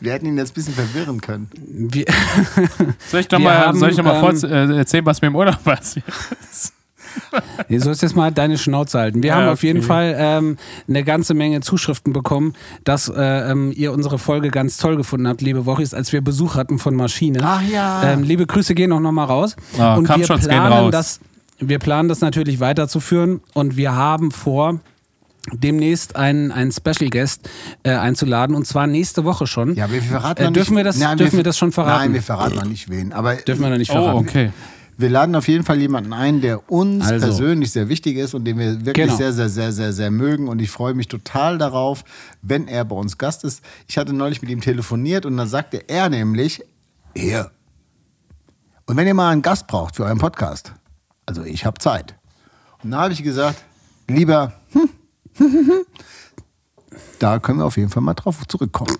Wir 0.00 0.12
hätten 0.12 0.26
ihn 0.26 0.36
jetzt 0.36 0.52
ein 0.52 0.54
bisschen 0.54 0.74
verwirren 0.74 1.20
können. 1.20 1.48
Wir, 1.54 2.04
Soll 3.08 3.20
ich 3.20 3.30
noch 3.30 3.38
Wir 3.38 3.44
mal, 3.44 3.58
haben, 3.58 3.78
soll 3.78 3.90
ich 3.90 3.96
noch 3.96 4.04
mal 4.04 4.34
ähm, 4.44 4.70
äh, 4.70 4.78
erzählen, 4.78 5.06
was 5.06 5.20
mir 5.20 5.28
im 5.28 5.36
Urlaub 5.36 5.62
passiert 5.64 6.04
ist? 6.50 6.72
Du 7.68 7.78
sollst 7.80 8.02
jetzt 8.02 8.16
mal 8.16 8.30
deine 8.32 8.58
Schnauze 8.58 8.98
halten. 8.98 9.22
Wir 9.22 9.30
Ja, 9.30 9.36
haben 9.36 9.48
auf 9.48 9.62
jeden 9.62 9.78
okay. 9.78 9.86
Fall 9.86 10.14
ähm, 10.18 10.56
eine 10.88 11.04
ganze 11.04 11.34
Menge 11.34 11.60
Zuschriften 11.60 12.12
bekommen, 12.12 12.54
dass 12.84 13.08
äh, 13.08 13.50
ähm, 13.50 13.72
ihr 13.74 13.92
unsere 13.92 14.18
Folge 14.18 14.50
ganz 14.50 14.76
toll 14.76 14.96
gefunden 14.96 15.28
habt, 15.28 15.40
liebe 15.42 15.66
Wochis, 15.66 15.94
als 15.94 16.12
wir 16.12 16.20
Besuch 16.20 16.54
hatten 16.56 16.78
von 16.78 16.94
Maschine. 16.94 17.40
Ach 17.42 17.62
ja. 17.62 18.02
Ähm, 18.12 18.22
liebe 18.22 18.46
Grüße 18.46 18.74
gehen 18.74 18.92
auch 18.92 19.00
nochmal 19.00 19.26
raus. 19.26 19.56
Ah, 19.78 19.94
und 19.96 20.08
wir 20.08 20.26
planen, 20.26 20.72
raus. 20.72 20.90
das, 20.92 21.20
wir 21.58 21.78
planen 21.78 22.08
das 22.08 22.20
natürlich 22.20 22.60
weiterzuführen 22.60 23.40
und 23.54 23.76
wir 23.76 23.94
haben 23.94 24.30
vor, 24.30 24.80
demnächst 25.52 26.14
einen, 26.16 26.52
einen 26.52 26.70
Special 26.72 27.10
Guest 27.10 27.48
äh, 27.82 27.90
einzuladen 27.90 28.54
und 28.54 28.66
zwar 28.66 28.86
nächste 28.86 29.24
Woche 29.24 29.46
schon. 29.46 29.74
Ja, 29.74 29.90
wir 29.90 30.00
verraten 30.02 30.42
Äh, 30.44 30.52
dürfen 30.52 30.74
nicht, 30.74 30.78
wir 30.78 30.84
das- 30.84 30.98
Nein, 30.98 31.18
dürfen 31.18 31.36
wir 31.36 31.42
das 31.44 31.58
schon 31.58 31.72
verraten? 31.72 31.98
Nein, 32.04 32.14
wir 32.14 32.22
verraten 32.22 32.54
noch 32.56 32.64
nicht 32.64 32.88
wen. 32.90 33.12
Aber 33.12 33.34
Dürfen 33.34 33.62
wir 33.62 33.70
noch 33.70 33.78
nicht 33.78 33.90
Oh, 33.90 33.94
verraten. 33.94 34.18
okay. 34.18 34.50
Wir 34.96 35.08
laden 35.10 35.34
auf 35.34 35.48
jeden 35.48 35.64
Fall 35.64 35.78
jemanden 35.80 36.12
ein, 36.12 36.40
der 36.40 36.70
uns 36.70 37.04
Also. 37.06 37.26
persönlich 37.26 37.70
sehr 37.72 37.88
wichtig 37.88 38.16
ist 38.16 38.34
und 38.34 38.44
den 38.44 38.58
wir 38.58 38.84
wirklich 38.84 39.06
Genau. 39.06 39.16
sehr, 39.16 39.32
sehr, 39.32 39.48
sehr, 39.48 39.72
sehr, 39.72 39.92
sehr 39.92 40.10
mögen. 40.10 40.48
Und 40.48 40.60
ich 40.60 40.70
freue 40.70 40.94
mich 40.94 41.08
total 41.08 41.58
darauf, 41.58 42.04
wenn 42.42 42.68
er 42.68 42.84
bei 42.84 42.94
uns 42.96 43.18
Gast 43.18 43.44
ist. 43.44 43.62
Ich 43.88 43.98
hatte 43.98 44.12
neulich 44.12 44.42
mit 44.42 44.50
ihm 44.50 44.60
telefoniert 44.60 45.26
und 45.26 45.36
dann 45.36 45.48
sagte 45.48 45.88
er 45.88 46.08
nämlich, 46.08 46.62
hier. 47.16 47.50
Und 48.86 48.96
wenn 48.96 49.06
ihr 49.06 49.14
mal 49.14 49.30
einen 49.30 49.42
Gast 49.42 49.66
braucht 49.66 49.96
für 49.96 50.04
euren 50.04 50.18
Podcast, 50.18 50.72
also 51.26 51.42
ich 51.44 51.64
habe 51.64 51.78
Zeit. 51.78 52.14
Und 52.82 52.90
da 52.90 53.00
habe 53.02 53.12
ich 53.12 53.22
gesagt, 53.22 53.62
lieber, 54.08 54.52
da 57.18 57.38
können 57.38 57.58
wir 57.60 57.66
auf 57.66 57.76
jeden 57.76 57.88
Fall 57.90 58.02
mal 58.02 58.14
drauf 58.14 58.36
zurückkommen. 58.48 58.96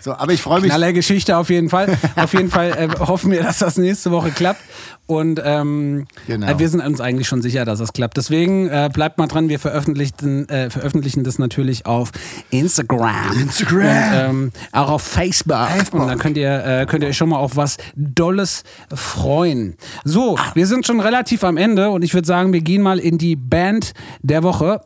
So, 0.00 0.12
aber 0.12 0.32
ich 0.32 0.40
freue 0.42 0.60
mich. 0.60 0.70
Knaller 0.70 0.92
Geschichte 0.92 1.36
auf 1.36 1.50
jeden 1.50 1.68
Fall. 1.70 1.98
auf 2.16 2.32
jeden 2.32 2.50
Fall 2.50 2.68
äh, 2.70 2.88
hoffen 3.00 3.32
wir, 3.32 3.42
dass 3.42 3.58
das 3.58 3.76
nächste 3.78 4.10
Woche 4.12 4.30
klappt. 4.30 4.60
Und 5.06 5.40
ähm, 5.44 6.06
Genau. 6.26 6.46
äh, 6.46 6.58
wir 6.58 6.68
sind 6.68 6.80
uns 6.80 7.00
eigentlich 7.00 7.26
schon 7.28 7.42
sicher, 7.42 7.64
dass 7.64 7.78
das 7.80 7.92
klappt. 7.92 8.16
Deswegen 8.16 8.68
äh, 8.68 8.88
bleibt 8.92 9.18
mal 9.18 9.26
dran. 9.26 9.48
Wir 9.48 9.58
veröffentlichen, 9.58 10.48
äh, 10.48 10.70
veröffentlichen 10.70 11.24
das 11.24 11.38
natürlich 11.38 11.84
auf 11.84 12.10
Instagram. 12.50 13.32
Instagram. 13.40 13.80
Und, 13.80 14.14
ähm, 14.14 14.52
auch 14.72 14.88
auf 14.90 15.02
Facebook. 15.02 15.56
Facebook. 15.56 16.00
Und 16.02 16.08
dann 16.08 16.18
könnt 16.18 16.36
ihr, 16.36 16.64
äh, 16.64 16.86
könnt 16.86 17.02
ihr 17.02 17.10
euch 17.10 17.16
schon 17.16 17.28
mal 17.30 17.38
auf 17.38 17.56
was 17.56 17.76
Dolles 17.96 18.62
freuen. 18.94 19.76
So, 20.04 20.38
wir 20.54 20.66
sind 20.66 20.86
schon 20.86 21.00
relativ 21.00 21.44
am 21.44 21.56
Ende 21.56 21.90
und 21.90 22.02
ich 22.02 22.14
würde 22.14 22.26
sagen, 22.26 22.52
wir 22.52 22.60
gehen 22.60 22.82
mal 22.82 22.98
in 22.98 23.18
die 23.18 23.36
Band 23.36 23.92
der 24.22 24.42
Woche. 24.42 24.80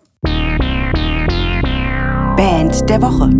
Band 2.38 2.88
der 2.88 3.02
Woche. 3.02 3.30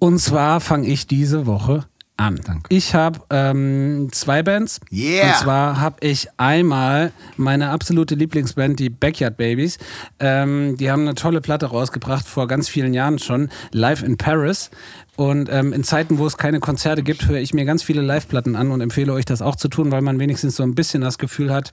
Und 0.00 0.18
zwar 0.18 0.60
fange 0.60 0.88
ich 0.88 1.06
diese 1.06 1.46
Woche 1.46 1.84
an. 2.16 2.40
Danke. 2.44 2.62
Ich 2.70 2.96
habe 2.96 3.20
ähm, 3.30 4.08
zwei 4.10 4.42
Bands. 4.42 4.80
Yeah. 4.90 5.28
Und 5.28 5.36
zwar 5.36 5.80
habe 5.80 6.04
ich 6.04 6.26
einmal 6.38 7.12
meine 7.36 7.68
absolute 7.68 8.16
Lieblingsband, 8.16 8.80
die 8.80 8.90
Backyard 8.90 9.36
Babies. 9.36 9.78
Ähm, 10.18 10.76
die 10.76 10.90
haben 10.90 11.02
eine 11.02 11.14
tolle 11.14 11.40
Platte 11.40 11.66
rausgebracht, 11.66 12.26
vor 12.26 12.48
ganz 12.48 12.68
vielen 12.68 12.94
Jahren 12.94 13.20
schon, 13.20 13.48
Live 13.70 14.02
in 14.02 14.16
Paris. 14.16 14.72
Und 15.14 15.48
ähm, 15.48 15.72
in 15.72 15.84
Zeiten, 15.84 16.18
wo 16.18 16.26
es 16.26 16.36
keine 16.36 16.58
Konzerte 16.58 17.04
gibt, 17.04 17.28
höre 17.28 17.38
ich 17.38 17.54
mir 17.54 17.64
ganz 17.64 17.84
viele 17.84 18.02
Live-Platten 18.02 18.56
an 18.56 18.72
und 18.72 18.80
empfehle 18.80 19.12
euch 19.12 19.24
das 19.24 19.40
auch 19.40 19.54
zu 19.54 19.68
tun, 19.68 19.92
weil 19.92 20.02
man 20.02 20.18
wenigstens 20.18 20.56
so 20.56 20.64
ein 20.64 20.74
bisschen 20.74 21.02
das 21.02 21.16
Gefühl 21.16 21.54
hat, 21.54 21.70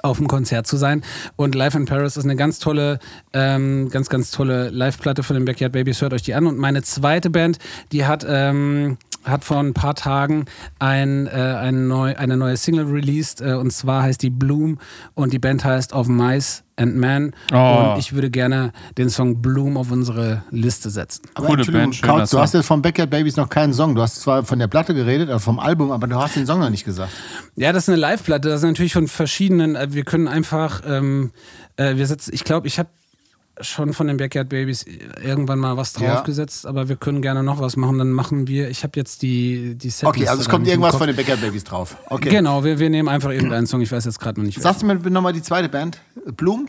auf 0.00 0.18
dem 0.18 0.28
Konzert 0.28 0.66
zu 0.66 0.76
sein. 0.76 1.02
Und 1.36 1.54
Live 1.54 1.74
in 1.74 1.86
Paris 1.86 2.16
ist 2.16 2.24
eine 2.24 2.36
ganz 2.36 2.58
tolle, 2.58 2.98
ähm, 3.32 3.88
ganz, 3.90 4.08
ganz 4.08 4.30
tolle 4.30 4.70
Live-Platte 4.70 5.22
von 5.22 5.34
den 5.34 5.44
Backyard 5.44 5.72
Babies. 5.72 6.00
Hört 6.00 6.12
euch 6.12 6.22
die 6.22 6.34
an. 6.34 6.46
Und 6.46 6.58
meine 6.58 6.82
zweite 6.82 7.30
Band, 7.30 7.58
die 7.92 8.06
hat 8.06 8.24
ähm, 8.28 8.98
hat 9.24 9.44
vor 9.44 9.58
ein 9.58 9.74
paar 9.74 9.94
Tagen 9.94 10.44
ein, 10.78 11.26
äh, 11.26 11.30
ein 11.30 11.88
neu, 11.88 12.16
eine 12.16 12.36
neue 12.36 12.56
Single 12.56 12.86
released 12.86 13.40
äh, 13.40 13.54
und 13.54 13.72
zwar 13.72 14.02
heißt 14.02 14.22
die 14.22 14.30
Bloom 14.30 14.78
und 15.14 15.32
die 15.32 15.38
Band 15.38 15.64
heißt 15.64 15.92
Of 15.92 16.08
Mice 16.08 16.64
and 16.76 16.96
Men 16.96 17.32
Oh. 17.52 17.92
und 17.92 17.98
ich 17.98 18.14
würde 18.14 18.30
gerne 18.30 18.72
den 18.98 19.10
Song 19.10 19.42
Bloom 19.42 19.76
auf 19.76 19.90
unsere 19.92 20.42
Liste 20.50 20.90
setzen. 20.90 21.22
Aber 21.34 21.46
Coole 21.48 21.64
Band, 21.66 21.94
schöner 21.94 22.12
Kautz, 22.18 22.30
du 22.30 22.38
hast 22.38 22.54
jetzt 22.54 22.66
von 22.66 22.82
Backyard 22.82 23.10
Babies 23.10 23.36
noch 23.36 23.48
keinen 23.48 23.72
Song. 23.74 23.94
Du 23.94 24.02
hast 24.02 24.20
zwar 24.22 24.44
von 24.44 24.58
der 24.58 24.68
Platte 24.68 24.94
geredet, 24.94 25.28
also 25.28 25.38
vom 25.40 25.58
Album, 25.60 25.90
aber 25.92 26.06
du 26.06 26.16
hast 26.16 26.34
den 26.36 26.46
Song 26.46 26.60
noch 26.60 26.70
nicht 26.70 26.84
gesagt. 26.84 27.12
Ja, 27.56 27.72
das 27.72 27.84
ist 27.84 27.88
eine 27.90 27.98
Live-Platte. 27.98 28.48
Das 28.48 28.62
ist 28.62 28.66
natürlich 28.66 28.94
von 28.94 29.06
verschiedenen. 29.06 29.76
äh, 29.76 29.88
Wir 29.92 30.04
können 30.04 30.26
einfach, 30.28 30.82
ähm, 30.86 31.30
äh, 31.76 31.96
wir 31.96 32.06
setzen, 32.06 32.32
ich 32.34 32.44
glaube, 32.44 32.66
ich 32.66 32.78
habe 32.78 32.88
schon 33.62 33.92
von 33.92 34.06
den 34.06 34.16
Backyard 34.16 34.48
Babies 34.48 34.84
irgendwann 35.22 35.58
mal 35.58 35.76
was 35.76 35.98
Ja. 35.98 36.14
draufgesetzt, 36.14 36.66
aber 36.66 36.88
wir 36.88 36.96
können 36.96 37.22
gerne 37.22 37.42
noch 37.42 37.60
was 37.60 37.76
machen. 37.76 37.98
Dann 37.98 38.12
machen 38.12 38.46
wir, 38.48 38.68
ich 38.68 38.82
habe 38.82 38.92
jetzt 38.96 39.22
die, 39.22 39.74
die 39.76 39.90
Setliste 39.90 40.06
Okay, 40.06 40.28
also 40.28 40.42
es 40.42 40.48
kommt 40.48 40.66
irgendwas 40.68 40.96
von 40.96 41.06
den 41.06 41.16
Backyard 41.16 41.40
Babies 41.40 41.64
drauf. 41.64 41.96
Okay. 42.08 42.28
Genau, 42.30 42.64
wir, 42.64 42.78
wir 42.78 42.90
nehmen 42.90 43.08
einfach 43.08 43.30
irgendeinen 43.30 43.66
Song. 43.66 43.80
Ich 43.80 43.90
weiß 43.92 44.04
jetzt 44.04 44.20
gerade 44.20 44.40
noch 44.40 44.46
nicht. 44.46 44.60
Sagst 44.60 44.82
du 44.82 44.86
mir 44.86 44.94
nochmal 44.96 45.32
die 45.32 45.42
zweite 45.42 45.68
Band? 45.68 46.00
Bloom? 46.36 46.68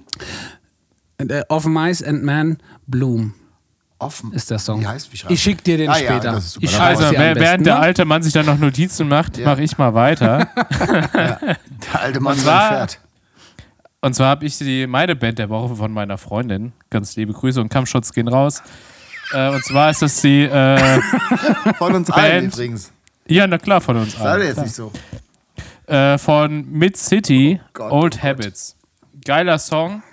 Äh, 1.17 1.43
Of 1.49 1.65
Mice 1.65 2.03
and 2.03 2.23
Men, 2.23 2.57
Bloom 2.87 3.33
Offen. 3.99 4.33
ist 4.33 4.49
der 4.51 4.59
Song. 4.59 4.81
Wie 4.81 4.87
heißt, 4.87 5.11
wie 5.13 5.33
ich 5.33 5.41
schick 5.41 5.63
dir 5.63 5.77
den 5.77 5.89
Ah, 5.89 5.97
ja, 5.97 6.11
später. 6.11 6.41
super. 6.41 6.65
ich 6.65 6.71
schreibe 6.71 6.99
Also, 7.05 7.11
wer- 7.11 7.19
besten, 7.35 7.39
während 7.41 7.65
der 7.67 7.75
ne? 7.75 7.79
alte 7.79 8.05
Mann 8.05 8.23
sich 8.23 8.33
dann 8.33 8.45
noch 8.45 8.57
Notizen 8.57 9.07
macht, 9.07 9.37
Ja. 9.37 9.45
mache 9.45 9.61
ich 9.63 9.77
mal 9.77 9.93
weiter. 9.93 10.49
Der 11.13 11.57
alte 12.01 12.19
Mann 12.19 12.37
zwar- 12.37 12.69
Pferd. 12.69 12.99
Und 14.03 14.13
zwar 14.15 14.27
habe 14.27 14.45
ich 14.45 14.57
die, 14.57 14.85
meine 14.85 15.15
Band 15.15 15.39
der 15.39 15.49
Woche 15.49 15.75
von 15.77 15.91
meiner 15.93 16.17
Freundin. 16.17 16.73
Ganz 16.89 17.15
liebe 17.15 17.31
Grüße 17.31 17.61
und 17.61 17.69
Kampfschutz 17.69 18.11
gehen 18.11 18.27
raus. 18.27 18.61
Äh, 19.31 19.49
und 19.49 19.63
zwar 19.63 19.91
ist 19.91 20.01
das 20.01 20.19
die, 20.21 20.43
äh, 20.43 20.99
Von 21.77 21.95
uns 21.95 22.11
allen 22.11 22.41
Band. 22.43 22.53
übrigens. 22.53 22.91
ja, 23.27 23.47
na 23.47 23.57
klar, 23.57 23.80
von 23.80 23.95
uns 23.95 24.19
allen. 24.19 24.45
jetzt 24.45 24.61
nicht 24.61 24.75
so. 24.75 24.91
Äh, 25.88 26.17
von 26.17 26.69
Mid 26.69 26.97
City, 26.97 27.61
Gott, 27.71 27.91
oh 27.91 28.01
Old 28.01 28.13
Gott. 28.15 28.23
Habits. 28.23 28.75
Geiler 29.25 29.57
Song 29.57 30.03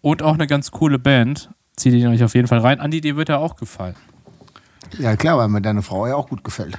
und 0.00 0.22
auch 0.22 0.34
eine 0.34 0.46
ganz 0.46 0.70
coole 0.70 0.98
Band. 0.98 1.50
Zieht 1.76 1.92
ihn 1.92 2.06
euch 2.08 2.24
auf 2.24 2.34
jeden 2.34 2.48
Fall 2.48 2.60
rein. 2.60 2.80
Andi, 2.80 3.02
dir 3.02 3.16
wird 3.16 3.28
er 3.28 3.40
auch 3.40 3.56
gefallen. 3.56 3.94
Ja, 4.98 5.16
klar, 5.16 5.36
weil 5.36 5.48
mir 5.48 5.60
deine 5.60 5.82
Frau 5.82 6.06
ja 6.06 6.14
auch 6.14 6.28
gut 6.28 6.42
gefällt. 6.42 6.78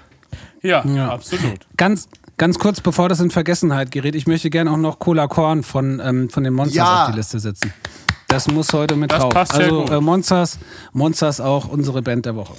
Ja, 0.64 0.84
Ja. 0.86 1.10
absolut. 1.12 1.68
Ganz, 1.78 2.10
ganz 2.40 2.58
kurz, 2.58 2.82
bevor 2.82 3.08
das 3.10 3.20
in 3.20 3.30
Vergessenheit 3.30 3.92
gerät, 3.92 4.16
ich 4.16 4.26
möchte 4.26 4.50
gerne 4.50 4.72
auch 4.72 4.78
noch 4.78 4.98
Cola 4.98 5.28
Korn 5.28 5.62
von, 5.62 6.02
ähm, 6.04 6.30
von 6.32 6.44
den 6.44 6.56
Monsters 6.56 6.76
Ja. 6.78 7.04
auf 7.06 7.12
die 7.12 7.18
Liste 7.18 7.40
setzen. 7.40 7.72
Das 8.28 8.48
muss 8.48 8.74
heute 8.74 8.96
mit 8.96 9.12
Das 9.12 9.20
drauf. 9.22 9.34
passt 9.34 9.54
sehr 9.54 9.66
also 9.66 9.82
gut. 9.82 9.90
äh, 9.92 10.02
Monsters, 10.02 10.58
Monsters 10.94 11.40
auch 11.42 11.68
unsere 11.68 12.02
Band 12.02 12.26
der 12.26 12.36
Woche. 12.36 12.54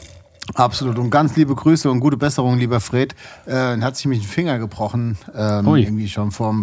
Absolut. 0.55 0.99
Und 0.99 1.11
ganz 1.11 1.37
liebe 1.37 1.55
Grüße 1.55 1.91
und 1.91 2.01
gute 2.01 2.17
Besserung, 2.17 2.59
lieber 2.59 2.81
Fred. 2.81 3.15
Äh, 3.47 3.53
dann 3.53 3.85
hat 3.85 3.97
sich 3.97 4.07
mich 4.07 4.21
den 4.21 4.29
Finger 4.29 4.59
gebrochen. 4.59 5.17
Ähm, 5.35 5.67
Ui. 5.67 5.83
irgendwie 5.83 6.09
schon 6.09 6.31
vor, 6.33 6.55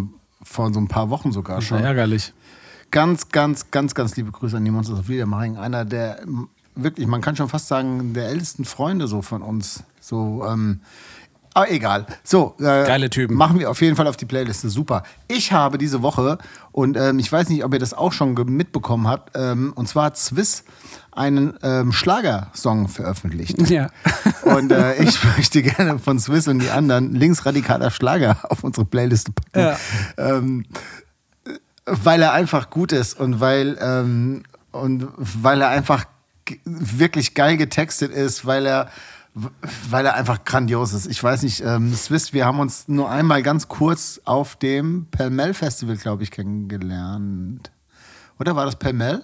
vor 0.44 0.73
so 0.73 0.80
ein 0.80 0.88
paar 0.88 1.10
Wochen 1.10 1.31
sogar 1.31 1.61
Schon 1.61 1.77
schon. 1.77 1.85
ärgerlich. 1.85 2.34
Ganz, 2.91 3.30
ganz, 3.30 3.72
ganz, 3.72 3.95
ganz 3.95 4.15
liebe 4.15 4.31
Grüße 4.31 4.57
an 4.57 4.65
die 4.65 4.72
Monsters 4.72 4.99
of 4.99 5.07
Wiedermaring. 5.10 5.57
Einer 5.57 5.85
der, 5.85 6.19
wirklich, 6.76 7.07
man 7.07 7.22
kann 7.22 7.35
schon 7.38 7.48
fast 7.49 7.68
sagen, 7.68 8.14
der 8.14 8.27
ältesten 8.27 8.65
Freunde 8.65 9.07
so 9.07 9.22
von 9.22 9.41
uns. 9.41 9.84
So, 10.02 10.45
ähm, 10.48 10.81
aber 11.58 11.72
egal. 11.72 12.06
So, 12.24 12.54
äh, 12.60 12.64
Geile 12.86 13.10
Typen. 13.10 13.36
Machen 13.36 13.58
wir 13.58 13.72
auf 13.72 13.82
jeden 13.82 13.96
Fall 13.96 14.06
auf 14.06 14.16
die 14.16 14.26
Playliste. 14.26 14.70
Super. 14.70 15.02
Ich 15.28 15.52
habe 15.52 15.80
diese 15.80 16.04
Woche, 16.04 16.38
und 16.72 16.96
ähm, 16.98 17.18
ich 17.18 17.32
weiß 17.32 17.50
nicht, 17.50 17.64
ob 17.64 17.74
ihr 17.74 17.80
das 17.80 17.96
auch 17.96 18.14
schon 18.14 18.34
mitbekommen 18.34 19.08
habt, 19.08 19.32
ähm, 19.36 19.74
und 19.74 19.90
zwar 19.90 20.06
hat 20.06 20.18
Swiss 20.18 20.64
einen 21.12 21.58
ähm, 21.64 21.94
Schlagersong 21.94 22.90
veröffentlicht. 22.90 23.72
Ja. 23.72 23.90
Und 24.44 24.72
äh, 24.72 25.02
ich 25.02 25.18
möchte 25.24 25.64
gerne 25.64 25.98
von 25.98 26.20
Swiss 26.20 26.48
und 26.48 26.60
die 26.60 26.70
anderen 26.70 27.16
linksradikaler 27.16 27.90
Schlager 27.90 28.38
auf 28.52 28.64
unsere 28.64 28.86
Playliste 28.86 29.32
packen. 29.32 29.60
Ja. 29.60 29.78
Ähm, 30.18 30.66
weil 31.86 32.22
er 32.22 32.34
einfach 32.34 32.70
gut 32.70 32.92
ist 32.92 33.20
und 33.20 33.40
weil, 33.40 33.80
ähm, 33.82 34.44
und 34.72 35.08
weil 35.18 35.62
er 35.62 35.70
einfach 35.70 36.06
wirklich 36.66 37.34
geil 37.34 37.58
getextet 37.58 38.12
ist, 38.12 38.46
weil 38.46 38.68
er, 38.68 38.90
weil 39.90 40.06
er 40.06 40.16
einfach 40.16 40.44
grandios 40.44 40.94
ist. 40.94 41.08
Ich 41.08 41.22
weiß 41.22 41.44
nicht, 41.44 41.62
ähm, 41.62 41.94
Swiss, 41.94 42.34
wir 42.34 42.46
haben 42.46 42.60
uns 42.60 42.88
nur 42.88 43.10
einmal 43.10 43.44
ganz 43.44 43.68
kurz 43.68 44.20
auf 44.26 44.56
dem 44.56 45.08
Pelmel 45.12 45.54
Festival, 45.54 45.98
glaube 45.98 46.24
ich, 46.24 46.32
kennengelernt. 46.32 47.72
Oder 48.40 48.56
war 48.56 48.66
das 48.66 48.76
Pelmel? 48.78 49.24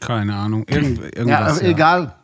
Keine 0.00 0.34
Ahnung. 0.34 0.64
Irgend, 0.68 0.98
Ja, 0.98 1.04
irgendwas. 1.16 1.58
aber 1.58 1.68
egal. 1.68 2.14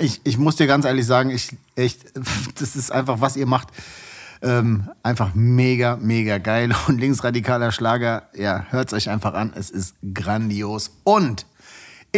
Ich, 0.00 0.20
ich 0.24 0.36
muss 0.36 0.56
dir 0.56 0.66
ganz 0.66 0.84
ehrlich 0.84 1.06
sagen, 1.06 1.30
ich 1.30 1.56
echt, 1.74 2.04
das 2.60 2.76
ist 2.76 2.92
einfach, 2.92 3.20
was 3.20 3.36
ihr 3.36 3.46
macht, 3.46 3.68
ähm, 4.42 4.88
einfach 5.02 5.34
mega, 5.34 5.96
mega 5.96 6.38
geil. 6.38 6.74
Und 6.88 6.98
linksradikaler 7.00 7.72
Schlager, 7.72 8.28
ja, 8.34 8.66
hört 8.70 8.88
es 8.88 8.94
euch 8.94 9.10
einfach 9.10 9.34
an. 9.34 9.52
Es 9.54 9.70
ist 9.70 9.94
grandios. 10.14 10.90
Und 11.04 11.46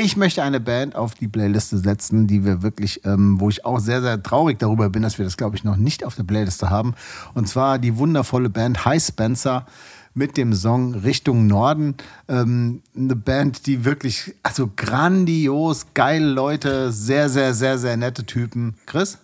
ich 0.00 0.16
möchte 0.16 0.42
eine 0.42 0.60
Band 0.60 0.96
auf 0.96 1.14
die 1.14 1.28
Playliste 1.28 1.78
setzen, 1.78 2.26
die 2.26 2.44
wir 2.44 2.62
wirklich, 2.62 3.04
ähm, 3.04 3.40
wo 3.40 3.48
ich 3.48 3.64
auch 3.64 3.78
sehr, 3.78 4.00
sehr 4.02 4.22
traurig 4.22 4.58
darüber 4.58 4.88
bin, 4.90 5.02
dass 5.02 5.18
wir 5.18 5.24
das, 5.24 5.36
glaube 5.36 5.56
ich, 5.56 5.64
noch 5.64 5.76
nicht 5.76 6.04
auf 6.04 6.14
der 6.16 6.24
Playliste 6.24 6.70
haben. 6.70 6.94
Und 7.34 7.48
zwar 7.48 7.78
die 7.78 7.96
wundervolle 7.96 8.50
Band 8.50 8.84
High 8.84 9.02
Spencer 9.02 9.66
mit 10.14 10.36
dem 10.36 10.52
Song 10.54 10.94
Richtung 10.94 11.46
Norden. 11.46 11.94
Ähm, 12.28 12.82
eine 12.96 13.16
Band, 13.16 13.66
die 13.66 13.84
wirklich, 13.84 14.34
also 14.42 14.70
grandios, 14.74 15.86
geile 15.94 16.26
Leute, 16.26 16.90
sehr, 16.92 17.28
sehr, 17.28 17.54
sehr, 17.54 17.78
sehr 17.78 17.96
nette 17.96 18.24
Typen. 18.24 18.74
Chris? 18.86 19.18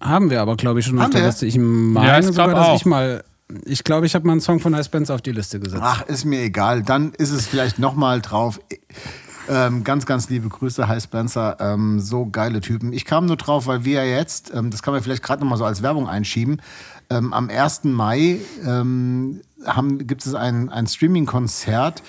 Haben 0.00 0.30
wir 0.30 0.40
aber, 0.40 0.56
glaube 0.56 0.80
ich, 0.80 0.86
schon 0.86 0.98
auf 0.98 1.10
der? 1.10 1.26
Liste. 1.26 1.46
Ich 1.46 1.58
meine 1.58 2.06
Ja, 2.06 2.18
ich 2.18 2.26
sogar, 2.26 2.48
dass 2.48 2.68
auch. 2.68 2.76
ich 2.76 2.86
mal. 2.86 3.24
Ich 3.64 3.84
glaube, 3.84 4.06
ich 4.06 4.14
habe 4.14 4.26
mal 4.26 4.32
einen 4.32 4.40
Song 4.40 4.58
von 4.58 4.74
Ice 4.74 4.90
Benz 4.90 5.08
auf 5.08 5.22
die 5.22 5.30
Liste 5.30 5.60
gesetzt. 5.60 5.82
Ach, 5.84 6.02
ist 6.02 6.24
mir 6.24 6.40
egal. 6.40 6.82
Dann 6.82 7.12
ist 7.12 7.30
es 7.30 7.46
vielleicht 7.46 7.78
nochmal 7.78 8.20
drauf. 8.20 8.58
Ähm, 9.48 9.84
ganz, 9.84 10.06
ganz 10.06 10.28
liebe 10.28 10.48
Grüße, 10.48 10.88
Hi 10.88 11.00
Spencer. 11.00 11.56
Ähm, 11.60 12.00
so 12.00 12.26
geile 12.26 12.60
Typen. 12.60 12.92
Ich 12.92 13.04
kam 13.04 13.26
nur 13.26 13.36
drauf, 13.36 13.66
weil 13.66 13.84
wir 13.84 14.04
ja 14.04 14.18
jetzt, 14.18 14.52
ähm, 14.52 14.70
das 14.70 14.82
kann 14.82 14.92
man 14.92 15.02
vielleicht 15.02 15.22
gerade 15.22 15.42
nochmal 15.42 15.58
so 15.58 15.64
als 15.64 15.82
Werbung 15.82 16.08
einschieben, 16.08 16.60
ähm, 17.10 17.32
am 17.32 17.48
1. 17.48 17.84
Mai 17.84 18.38
ähm, 18.66 19.40
gibt 19.98 20.26
es 20.26 20.34
ein, 20.34 20.68
ein 20.70 20.86
Streaming-Konzert 20.88 22.02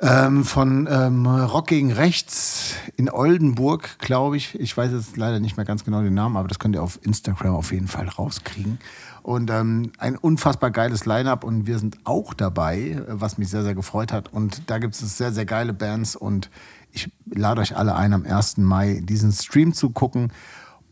ähm, 0.00 0.44
von 0.44 0.86
Rock 0.86 1.68
gegen 1.68 1.92
Rechts 1.92 2.74
in 2.96 3.10
Oldenburg, 3.10 3.98
glaube 3.98 4.36
ich. 4.36 4.58
Ich 4.60 4.76
weiß 4.76 4.92
jetzt 4.92 5.16
leider 5.16 5.40
nicht 5.40 5.56
mehr 5.56 5.66
ganz 5.66 5.84
genau 5.84 6.02
den 6.02 6.14
Namen, 6.14 6.36
aber 6.36 6.48
das 6.48 6.58
könnt 6.58 6.74
ihr 6.74 6.82
auf 6.82 6.98
Instagram 7.02 7.54
auf 7.54 7.72
jeden 7.72 7.88
Fall 7.88 8.08
rauskriegen. 8.08 8.78
Und 9.22 9.50
ähm, 9.50 9.92
ein 9.98 10.16
unfassbar 10.16 10.70
geiles 10.70 11.04
Line-up 11.06 11.44
und 11.44 11.66
wir 11.66 11.78
sind 11.78 11.98
auch 12.04 12.34
dabei, 12.34 13.02
was 13.06 13.38
mich 13.38 13.48
sehr, 13.48 13.62
sehr 13.62 13.74
gefreut 13.74 14.12
hat. 14.12 14.32
Und 14.32 14.70
da 14.70 14.78
gibt 14.78 14.94
es 14.94 15.18
sehr, 15.18 15.32
sehr 15.32 15.44
geile 15.44 15.72
Bands 15.72 16.16
und 16.16 16.50
ich 16.92 17.10
lade 17.26 17.60
euch 17.60 17.76
alle 17.76 17.94
ein, 17.94 18.12
am 18.12 18.24
1. 18.24 18.58
Mai 18.58 19.00
diesen 19.02 19.32
Stream 19.32 19.72
zu 19.74 19.90
gucken. 19.90 20.32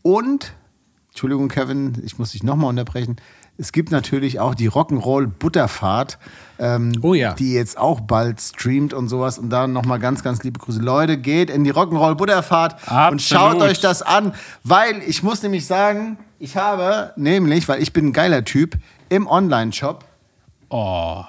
Und, 0.01 0.53
Entschuldigung, 1.09 1.49
Kevin, 1.49 2.01
ich 2.03 2.17
muss 2.17 2.31
dich 2.31 2.43
nochmal 2.43 2.69
unterbrechen. 2.69 3.17
Es 3.61 3.73
gibt 3.73 3.91
natürlich 3.91 4.39
auch 4.39 4.55
die 4.55 4.69
Rock'n'Roll 4.69 5.27
Butterfahrt, 5.27 6.17
ähm, 6.59 6.93
Oh 7.01 7.13
ja. 7.13 7.33
die 7.33 7.53
jetzt 7.53 7.77
auch 7.77 7.99
bald 7.99 8.39
streamt 8.39 8.93
und 8.93 9.09
sowas. 9.09 9.37
Und 9.37 9.49
da 9.49 9.67
nochmal 9.67 9.99
ganz, 9.99 10.23
ganz 10.23 10.41
liebe 10.43 10.59
Grüße. 10.59 10.79
Leute, 10.79 11.17
geht 11.17 11.49
in 11.49 11.65
die 11.65 11.73
Rock'n'Roll 11.73 12.15
Butterfahrt 12.15 12.75
und 12.83 12.89
Absolut. 12.89 13.21
schaut 13.21 13.61
euch 13.61 13.81
das 13.81 14.01
an, 14.01 14.33
weil 14.63 15.01
ich 15.05 15.23
muss 15.23 15.43
nämlich 15.43 15.65
sagen, 15.67 16.17
ich 16.39 16.55
habe 16.55 17.11
nämlich, 17.17 17.67
weil 17.67 17.81
ich 17.81 17.91
bin 17.91 18.07
ein 18.07 18.13
geiler 18.13 18.45
Typ, 18.45 18.77
im 19.09 19.27
Online-Shop 19.27 20.05
Oh, 20.69 21.23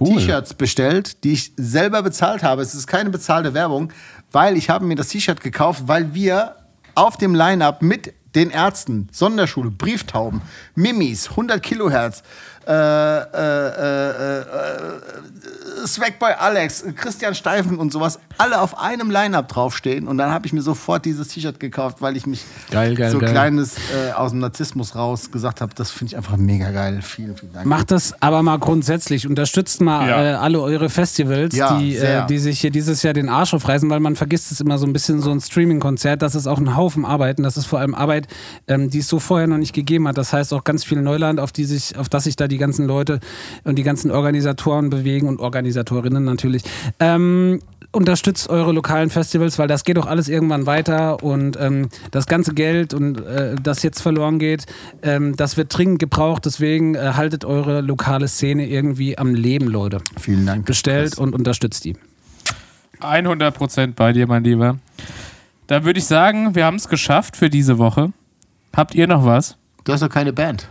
cool. 0.00 0.16
T-Shirts 0.18 0.54
bestellt, 0.54 1.24
die 1.24 1.32
ich 1.32 1.52
selber 1.56 2.02
bezahlt 2.02 2.42
habe. 2.42 2.60
Es 2.60 2.74
ist 2.74 2.88
keine 2.88 3.08
bezahlte 3.10 3.54
Werbung, 3.54 3.90
weil 4.32 4.56
ich 4.58 4.68
habe 4.68 4.84
mir 4.84 4.96
das 4.96 5.08
T-Shirt 5.08 5.40
gekauft, 5.40 5.84
weil 5.86 6.12
wir 6.12 6.56
auf 6.94 7.16
dem 7.16 7.34
Line-Up 7.34 7.80
mit 7.82 8.12
den 8.34 8.50
Ärzten, 8.50 9.08
Sonderschule, 9.12 9.70
Brieftauben, 9.70 10.42
Mimis, 10.74 11.30
100 11.30 11.62
Kilohertz, 11.62 12.22
äh, 12.66 12.72
äh, 12.72 13.20
äh, 13.68 14.40
äh, 14.40 14.46
Swagboy 15.86 16.32
Alex, 16.38 16.84
Christian 16.94 17.34
Steifen 17.34 17.78
und 17.78 17.90
sowas, 17.92 18.18
alle 18.36 18.60
auf 18.60 18.78
einem 18.78 19.10
Line-Up 19.10 19.48
draufstehen. 19.48 20.08
Und 20.08 20.18
dann 20.18 20.30
habe 20.30 20.46
ich 20.46 20.52
mir 20.52 20.60
sofort 20.62 21.04
dieses 21.06 21.28
T-Shirt 21.28 21.58
gekauft, 21.58 21.98
weil 22.00 22.16
ich 22.16 22.26
mich 22.26 22.44
Geil, 22.70 22.94
geil, 22.94 23.10
so 23.10 23.18
geil. 23.18 23.30
kleines 23.30 23.76
äh, 23.76 24.12
aus 24.12 24.30
dem 24.32 24.40
Narzissmus 24.40 24.94
raus 24.94 25.30
gesagt 25.30 25.60
habe, 25.62 25.72
das 25.74 25.90
finde 25.90 26.10
ich 26.12 26.16
einfach 26.18 26.36
mega 26.36 26.70
geil. 26.70 27.00
Vielen, 27.02 27.34
vielen 27.36 27.52
Dank. 27.52 27.66
Macht 27.66 27.90
das 27.90 28.14
aber 28.20 28.42
mal 28.42 28.58
grundsätzlich. 28.58 29.26
Unterstützt 29.26 29.80
mal 29.80 30.06
Ja. 30.08 30.22
äh, 30.22 30.34
alle 30.34 30.60
eure 30.60 30.90
Festivals, 30.90 31.56
Ja, 31.56 31.78
die, 31.78 31.96
äh, 31.96 32.26
die 32.26 32.38
sich 32.38 32.60
hier 32.60 32.70
dieses 32.70 33.02
Jahr 33.02 33.14
den 33.14 33.28
Arsch 33.30 33.54
aufreißen, 33.54 33.88
weil 33.88 34.00
man 34.00 34.16
vergisst 34.16 34.52
es 34.52 34.60
immer 34.60 34.76
so 34.78 34.86
ein 34.86 34.92
bisschen, 34.92 35.22
so 35.22 35.30
ein 35.30 35.40
Streaming-Konzert. 35.40 36.20
Das 36.22 36.34
ist 36.34 36.46
auch 36.46 36.58
ein 36.58 36.76
Haufen 36.76 37.04
Arbeit 37.06 37.38
und 37.38 37.44
das 37.44 37.56
ist 37.56 37.66
vor 37.66 37.78
allem 37.80 37.94
Arbeit, 37.94 38.26
ähm, 38.68 38.90
die 38.90 38.98
es 38.98 39.08
so 39.08 39.18
vorher 39.18 39.46
noch 39.46 39.58
nicht 39.58 39.72
gegeben 39.72 40.06
hat. 40.06 40.18
Das 40.18 40.32
heißt 40.34 40.52
auch 40.52 40.64
ganz 40.64 40.84
viel 40.84 41.00
Neuland, 41.00 41.40
auf, 41.40 41.52
die 41.52 41.64
sich, 41.64 41.96
auf 41.96 42.08
das 42.10 42.24
sich 42.24 42.36
da 42.36 42.48
die 42.50 42.58
ganzen 42.58 42.86
Leute 42.86 43.20
und 43.64 43.76
die 43.76 43.82
ganzen 43.82 44.10
Organisatoren 44.10 44.90
bewegen 44.90 45.28
und 45.28 45.40
Organisatorinnen 45.40 46.24
natürlich. 46.24 46.62
Ähm, 46.98 47.60
unterstützt 47.92 48.48
eure 48.48 48.72
lokalen 48.72 49.10
Festivals, 49.10 49.58
weil 49.58 49.68
das 49.68 49.84
geht 49.84 49.96
doch 49.96 50.06
alles 50.06 50.28
irgendwann 50.28 50.66
weiter 50.66 51.22
und 51.22 51.58
ähm, 51.60 51.88
das 52.10 52.26
ganze 52.26 52.54
Geld 52.54 52.94
und 52.94 53.20
äh, 53.20 53.56
das 53.60 53.82
jetzt 53.82 54.00
verloren 54.00 54.38
geht, 54.38 54.66
ähm, 55.02 55.36
das 55.36 55.56
wird 55.56 55.76
dringend 55.76 55.98
gebraucht. 55.98 56.44
Deswegen 56.44 56.94
äh, 56.94 57.12
haltet 57.14 57.44
eure 57.44 57.80
lokale 57.80 58.28
Szene 58.28 58.68
irgendwie 58.68 59.18
am 59.18 59.34
Leben, 59.34 59.66
Leute. 59.66 59.98
Vielen 60.18 60.46
Dank. 60.46 60.66
Bestellt 60.66 61.18
und 61.18 61.34
unterstützt 61.34 61.84
die. 61.84 61.96
100% 63.00 63.94
bei 63.94 64.12
dir, 64.12 64.26
mein 64.26 64.44
Lieber. 64.44 64.78
Da 65.66 65.84
würde 65.84 65.98
ich 65.98 66.06
sagen, 66.06 66.54
wir 66.54 66.64
haben 66.64 66.76
es 66.76 66.88
geschafft 66.88 67.36
für 67.36 67.50
diese 67.50 67.78
Woche. 67.78 68.12
Habt 68.76 68.94
ihr 68.94 69.06
noch 69.06 69.24
was? 69.24 69.56
Du 69.84 69.92
hast 69.92 70.02
doch 70.02 70.08
keine 70.08 70.32
Band. 70.32 70.68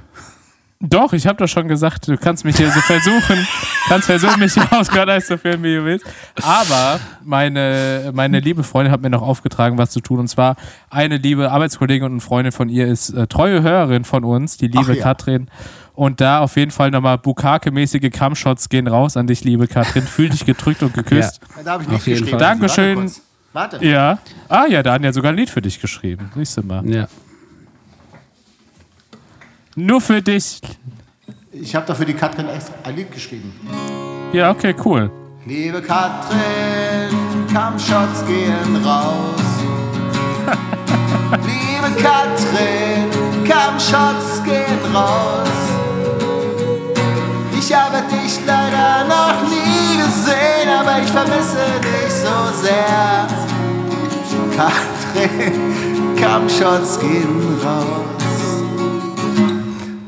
Doch, 0.81 1.11
ich 1.11 1.27
habe 1.27 1.35
doch 1.38 1.47
schon 1.49 1.68
gesagt, 1.68 2.07
du 2.07 2.15
kannst 2.15 2.45
mich 2.45 2.56
hier 2.56 2.72
so 2.72 2.80
versuchen, 2.80 3.45
kannst 3.89 4.06
versuchen, 4.06 4.39
mich 4.39 4.53
hier 4.53 4.65
aus 4.72 4.88
Granada 4.88 5.19
zu 5.19 5.38
filmen, 5.38 5.61
wie 5.61 5.76
du 5.76 5.84
willst. 5.84 6.06
Aber 6.41 7.01
meine, 7.22 8.11
meine 8.14 8.39
liebe 8.39 8.64
Freundin 8.64 8.93
hat 8.93 9.01
mir 9.01 9.10
noch 9.10 9.22
aufgetragen, 9.22 9.77
was 9.77 9.91
zu 9.91 9.99
tun. 9.99 10.19
Und 10.19 10.30
zwar 10.30 10.56
eine 10.89 11.18
liebe 11.18 11.51
Arbeitskollegin 11.51 12.06
und 12.10 12.22
Freundin 12.22 12.53
von 12.53 12.69
ihr 12.69 12.88
ist 12.88 13.10
äh, 13.10 13.27
treue 13.27 13.61
Hörerin 13.61 14.06
von 14.06 14.23
uns, 14.23 14.56
die 14.56 14.68
liebe 14.68 14.91
Ach 14.91 14.95
ja. 14.95 15.03
Katrin. 15.03 15.49
Und 15.95 16.22
da 16.22 16.39
auf 16.39 16.56
jeden 16.56 16.72
Fall 16.72 16.91
nochmal 16.91 17.18
Bukake-mäßige 17.18 18.10
Kampfshots 18.10 18.69
gehen 18.69 18.88
raus 18.88 19.18
an 19.18 19.27
dich, 19.27 19.43
liebe 19.43 19.68
Katrin. 19.68 20.03
Fühl 20.03 20.30
dich 20.30 20.45
gedrückt 20.45 20.81
und 20.81 20.93
geküsst. 20.93 21.41
Da 21.65 21.73
habe 21.73 21.84
ich 21.84 21.89
Auf 21.89 21.95
nicht 21.95 22.07
jeden. 22.07 22.26
Fall. 22.26 22.39
Dankeschön. 22.39 23.11
Warte. 23.51 23.80
Warte. 23.81 23.85
Ja. 23.85 24.19
Ah 24.47 24.65
ja, 24.65 24.81
da 24.81 24.93
hat 24.93 25.03
ja 25.03 25.11
sogar 25.11 25.34
ein 25.34 25.38
Lied 25.38 25.49
für 25.49 25.61
dich 25.61 25.81
geschrieben. 25.81 26.31
Siehst 26.35 26.56
du 26.56 26.64
mal. 26.64 26.89
Ja. 26.89 27.10
Nur 29.75 30.01
für 30.01 30.21
dich. 30.21 30.59
Ich 31.51 31.75
habe 31.75 31.85
dafür 31.85 32.05
die 32.05 32.13
Katrin 32.13 32.47
extra 32.47 32.73
ein 32.83 32.95
Lied 32.95 33.11
geschrieben. 33.11 33.53
Ja, 34.33 34.51
okay, 34.51 34.75
cool. 34.85 35.11
Liebe 35.45 35.81
Katrin, 35.81 36.37
Kampfshots 37.51 38.25
gehen 38.27 38.75
raus. 38.85 39.41
Liebe 41.31 42.01
Katrin, 42.01 43.09
Kampfshots 43.47 44.43
gehen 44.43 44.95
raus. 44.95 45.47
Ich 47.57 47.73
habe 47.73 47.97
dich 48.11 48.39
leider 48.45 49.05
noch 49.07 49.41
nie 49.49 49.97
gesehen, 49.97 50.69
aber 50.79 51.01
ich 51.03 51.09
vermisse 51.09 51.65
dich 51.81 52.13
so 52.13 52.63
sehr. 52.63 53.27
Katrin, 54.55 56.15
Kampfshots 56.15 56.99
gehen 56.99 57.59
raus. 57.63 58.28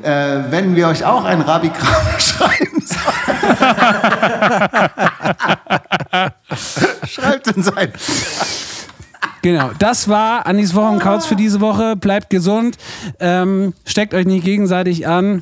Äh, 0.04 0.52
wenn 0.52 0.76
wir 0.76 0.88
euch 0.88 1.06
auch 1.06 1.26
ein 1.26 1.42
Rabikram 1.42 2.06
schreiben 2.20 2.84
sollen, 2.86 3.02
schreibt 7.08 7.56
uns 7.56 7.72
ein. 7.76 7.92
Genau, 9.42 9.72
das 9.80 10.08
war 10.08 10.46
Anis 10.46 10.76
Wochenkauz 10.76 11.26
für 11.26 11.36
diese 11.36 11.62
Woche. 11.62 11.96
Bleibt 11.96 12.30
gesund, 12.30 12.78
ähm, 13.20 13.74
steckt 13.86 14.14
euch 14.14 14.26
nicht 14.26 14.46
gegenseitig 14.46 15.08
an. 15.08 15.42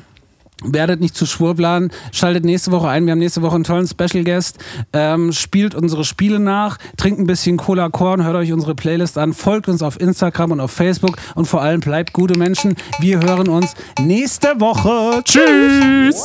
Werdet 0.64 1.00
nicht 1.00 1.16
zu 1.16 1.26
Schwurblern, 1.26 1.90
schaltet 2.12 2.44
nächste 2.44 2.72
Woche 2.72 2.88
ein. 2.88 3.06
Wir 3.06 3.12
haben 3.12 3.18
nächste 3.18 3.42
Woche 3.42 3.54
einen 3.54 3.64
tollen 3.64 3.86
Special 3.86 4.24
Guest. 4.24 4.58
Ähm, 4.92 5.32
spielt 5.32 5.74
unsere 5.74 6.04
Spiele 6.04 6.40
nach, 6.40 6.78
trinkt 6.96 7.20
ein 7.20 7.26
bisschen 7.26 7.56
Cola 7.56 7.88
Korn, 7.88 8.24
hört 8.24 8.36
euch 8.36 8.52
unsere 8.52 8.74
Playlist 8.74 9.18
an, 9.18 9.32
folgt 9.32 9.68
uns 9.68 9.82
auf 9.82 10.00
Instagram 10.00 10.52
und 10.52 10.60
auf 10.60 10.70
Facebook 10.70 11.16
und 11.34 11.46
vor 11.46 11.62
allem 11.62 11.80
bleibt 11.80 12.12
gute 12.12 12.38
Menschen. 12.38 12.74
Wir 13.00 13.20
hören 13.20 13.48
uns 13.48 13.74
nächste 14.00 14.60
Woche. 14.60 15.22
Tschüss! 15.24 15.80
Tschüss. 16.00 16.24